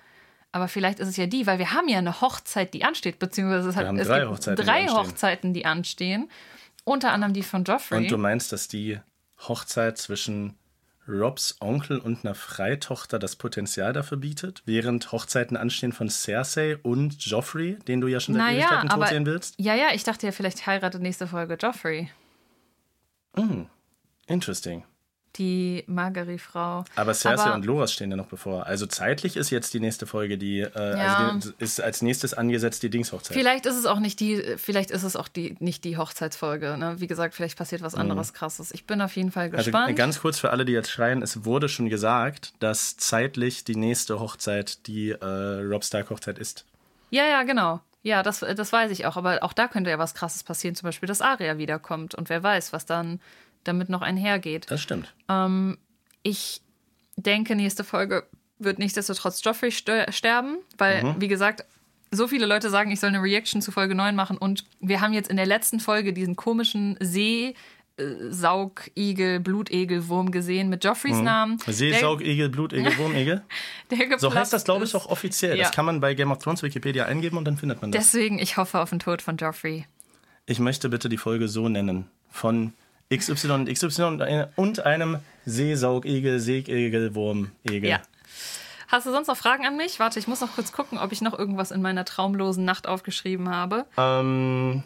Aber 0.56 0.70
vielleicht 0.70 1.02
ist 1.02 1.10
es 1.10 1.18
ja 1.18 1.26
die, 1.26 1.46
weil 1.48 1.60
wir 1.60 1.74
haben 1.74 1.90
ja 1.90 1.98
eine 1.98 2.22
Hochzeit, 2.22 2.74
die 2.74 2.86
ansteht, 2.86 3.20
beziehungsweise 3.20 3.68
es, 3.68 3.76
hat, 3.76 3.94
es 3.98 4.08
drei 4.08 4.20
gibt 4.22 4.32
Hochzeiten, 4.32 4.56
die 4.56 4.64
drei 4.64 4.80
anstehen. 4.84 4.98
Hochzeiten, 4.98 5.54
die 5.54 5.66
anstehen. 5.66 6.30
Unter 6.86 7.12
anderem 7.12 7.34
die 7.34 7.44
von 7.44 7.66
Joffrey. 7.66 7.98
Und 7.98 8.10
du 8.10 8.18
meinst, 8.18 8.54
dass 8.54 8.70
die 8.70 8.98
Hochzeit 9.50 9.98
zwischen 9.98 10.56
Robs 11.10 11.58
Onkel 11.60 11.98
und 11.98 12.24
einer 12.24 12.36
Freitochter 12.36 13.20
das 13.20 13.36
Potenzial 13.36 13.92
dafür 13.92 14.18
bietet, 14.18 14.62
während 14.64 15.12
Hochzeiten 15.12 15.58
anstehen 15.58 15.92
von 15.92 16.08
Cersei 16.10 16.78
und 16.78 17.22
Joffrey, 17.26 17.78
den 17.90 18.00
du 18.00 18.08
ja 18.08 18.22
schon 18.22 18.36
seit 18.36 18.46
naja, 18.46 18.60
Ewigkeiten 18.60 18.88
tot 18.88 18.98
aber 18.98 19.08
sehen 19.08 19.26
willst? 19.26 19.56
ja, 19.58 19.76
ja, 19.76 19.88
ich 19.94 20.06
dachte 20.06 20.26
ja, 20.26 20.32
vielleicht 20.32 20.66
heiratet 20.66 21.02
nächste 21.02 21.28
Folge 21.28 21.58
Joffrey, 21.62 22.10
Interesting. 24.28 24.86
Die 25.38 25.84
Margery-Frau. 25.88 26.86
Aber 26.96 27.14
Cersei 27.14 27.54
und 27.54 27.66
Loras 27.66 27.92
stehen 27.94 28.10
ja 28.12 28.18
noch 28.18 28.28
bevor. 28.28 28.66
Also 28.66 28.86
zeitlich 28.86 29.36
ist 29.38 29.50
jetzt 29.50 29.74
die 29.74 29.80
nächste 29.80 30.06
Folge, 30.06 30.38
die, 30.38 30.62
äh, 30.62 30.70
Ja. 30.98 31.30
also 31.34 31.52
die 31.52 31.64
ist 31.64 31.82
als 31.82 32.02
nächstes 32.02 32.34
angesetzt 32.34 32.84
die 32.84 32.90
Dingshochzeit. 32.90 33.36
Vielleicht 33.36 33.66
ist 33.66 33.76
es 33.76 33.86
auch 33.86 34.00
nicht 34.00 34.20
die, 34.20 34.42
vielleicht 34.58 34.92
ist 34.92 35.04
es 35.04 35.16
auch 35.16 35.28
die, 35.28 35.56
nicht 35.60 35.84
die 35.84 35.98
Hochzeitsfolge. 35.98 36.78
Ne? 36.78 36.96
Wie 37.00 37.08
gesagt, 37.08 37.36
vielleicht 37.36 37.58
passiert 37.58 37.82
was 37.82 37.96
anderes 37.96 38.34
krasses. 38.34 38.72
Ich 38.72 38.86
bin 38.86 39.02
auf 39.02 39.16
jeden 39.16 39.32
Fall 39.32 39.46
Also 39.52 39.72
gespannt. 39.72 39.96
ganz 39.96 40.20
kurz 40.22 40.40
für 40.40 40.52
alle, 40.52 40.66
die 40.66 40.74
jetzt 40.74 40.90
schreien, 40.92 41.22
es 41.22 41.46
wurde 41.46 41.70
schon 41.70 41.90
gesagt, 41.90 42.54
dass 42.60 42.98
zeitlich 42.98 43.64
die 43.64 43.76
nächste 43.76 44.20
Hochzeit 44.20 44.88
die 44.88 45.12
äh, 45.12 45.26
Rob 45.26 45.84
Stark 45.84 46.10
Hochzeit 46.10 46.40
ist. 46.40 46.66
Ja, 47.10 47.26
ja, 47.26 47.44
genau. 47.44 47.80
Ja, 48.04 48.22
das, 48.22 48.42
das 48.42 48.72
weiß 48.72 48.92
ich 48.92 49.08
auch. 49.08 49.18
Aber 49.18 49.42
auch 49.42 49.54
da 49.54 49.68
könnte 49.68 49.90
ja 49.90 49.98
was 49.98 50.14
Krasses 50.14 50.44
passieren. 50.44 50.76
Zum 50.76 50.86
Beispiel, 50.88 51.08
dass 51.08 51.22
Aria 51.22 51.58
wiederkommt. 51.58 52.14
Und 52.14 52.30
wer 52.30 52.44
weiß, 52.44 52.72
was 52.72 52.86
dann 52.86 53.20
damit 53.68 53.90
noch 53.90 54.02
einhergeht. 54.02 54.70
Das 54.70 54.82
stimmt. 54.82 55.14
Ich 56.24 56.62
denke, 57.18 57.56
nächste 57.56 57.84
Folge 57.84 58.28
wird 58.58 58.80
nichtsdestotrotz 58.80 59.44
Joffrey 59.44 59.72
sterben, 59.72 60.58
weil, 60.78 61.04
mhm. 61.04 61.16
wie 61.20 61.28
gesagt, 61.28 61.66
so 62.12 62.28
viele 62.28 62.46
Leute 62.46 62.70
sagen, 62.70 62.92
ich 62.92 63.00
soll 63.00 63.10
eine 63.10 63.22
Reaction 63.22 63.62
zu 63.62 63.72
Folge 63.72 63.96
9 63.96 64.16
machen 64.16 64.38
und 64.38 64.66
wir 64.80 65.02
haben 65.02 65.14
jetzt 65.14 65.30
in 65.30 65.36
der 65.36 65.46
letzten 65.46 65.80
Folge 65.80 66.14
diesen 66.14 66.36
komischen 66.36 66.98
See 67.02 67.56
Saugigel, 67.98 69.40
Blutegel, 69.40 70.10
Wurm 70.10 70.32
gesehen 70.32 70.68
mit 70.68 70.84
Joffreys 70.84 71.18
mhm. 71.18 71.24
Namen. 71.24 71.60
Seesaugigel, 71.66 72.50
Blutegel, 72.50 72.92
Wurmegel. 72.98 73.42
so 74.18 74.34
heißt 74.34 74.52
das, 74.52 74.66
glaube 74.66 74.84
ich, 74.84 74.94
auch 74.96 75.06
offiziell. 75.06 75.58
Ja. 75.58 75.64
Das 75.64 75.72
kann 75.72 75.86
man 75.86 76.02
bei 76.02 76.14
Game 76.14 76.32
of 76.32 76.40
Thrones 76.40 76.62
Wikipedia 76.62 77.06
eingeben 77.06 77.38
und 77.38 77.46
dann 77.46 77.56
findet 77.56 77.82
man 77.82 77.92
das. 77.94 78.12
Deswegen, 78.12 78.38
ich 78.38 78.58
hoffe 78.58 78.82
auf 78.82 78.90
den 78.90 79.00
Tod 79.00 79.22
von 79.22 79.38
Joffrey. 79.38 79.86
Ich 80.46 80.60
möchte 80.60 80.90
bitte 80.90 81.08
die 81.08 81.18
Folge 81.18 81.48
so 81.48 81.70
nennen. 81.70 82.08
Von 82.30 82.74
XY 83.14 83.52
und 83.52 83.72
XY 83.72 84.46
und 84.56 84.86
einem 84.86 85.20
Seesaugigel, 85.46 86.40
Seegigel, 86.40 87.14
Wurmegel. 87.16 87.90
Ja. 87.90 88.02
Hast 88.88 89.06
du 89.08 89.12
sonst 89.12 89.28
noch 89.28 89.38
Fragen 89.38 89.66
an 89.66 89.78
mich? 89.78 90.00
Warte, 90.00 90.20
ich 90.20 90.28
muss 90.28 90.42
noch 90.42 90.56
kurz 90.56 90.72
gucken, 90.72 90.98
ob 90.98 91.12
ich 91.12 91.22
noch 91.22 91.38
irgendwas 91.38 91.72
in 91.72 91.82
meiner 91.82 92.06
traumlosen 92.06 92.66
Nacht 92.66 92.88
aufgeschrieben 92.88 93.50
habe. 93.50 93.86
Ähm. 93.98 94.84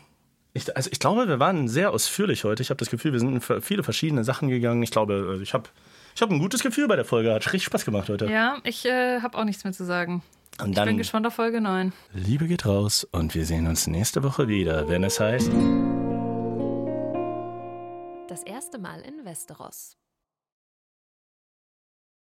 Ich, 0.53 0.75
also 0.75 0.89
ich 0.91 0.99
glaube, 0.99 1.27
wir 1.27 1.39
waren 1.39 1.67
sehr 1.67 1.91
ausführlich 1.91 2.43
heute. 2.43 2.63
Ich 2.63 2.71
habe 2.71 2.79
das 2.79 2.89
Gefühl, 2.89 3.13
wir 3.13 3.19
sind 3.19 3.33
in 3.33 3.61
viele 3.61 3.83
verschiedene 3.83 4.23
Sachen 4.23 4.49
gegangen. 4.49 4.81
Ich 4.81 4.89
glaube, 4.89 5.37
äh, 5.39 5.43
ich 5.43 5.53
habe 5.53 5.69
ich 6.15 6.21
hab 6.21 6.31
ein 6.31 6.39
gutes 6.39 6.63
Gefühl 6.63 6.87
bei 6.87 6.95
der 6.95 7.05
Folge. 7.05 7.31
Hat 7.33 7.45
richtig 7.45 7.65
Spaß 7.65 7.85
gemacht 7.85 8.09
heute. 8.09 8.25
Ja, 8.25 8.57
ich 8.63 8.85
äh, 8.85 9.21
habe 9.21 9.37
auch 9.37 9.43
nichts 9.43 9.63
mehr 9.63 9.73
zu 9.73 9.85
sagen. 9.85 10.23
Und 10.59 10.75
dann, 10.75 10.87
ich 10.87 10.89
bin 10.89 10.97
gespannt 10.97 11.27
auf 11.27 11.35
Folge 11.35 11.61
9. 11.61 11.93
Liebe 12.13 12.47
geht 12.47 12.65
raus 12.65 13.07
und 13.11 13.35
wir 13.35 13.45
sehen 13.45 13.67
uns 13.67 13.87
nächste 13.87 14.23
Woche 14.23 14.47
wieder, 14.47 14.89
wenn 14.89 15.03
es 15.03 15.19
heißt. 15.19 15.51
Das 18.30 18.43
erste 18.43 18.77
Mal 18.77 19.01
in 19.01 19.26
Westeros. 19.26 19.98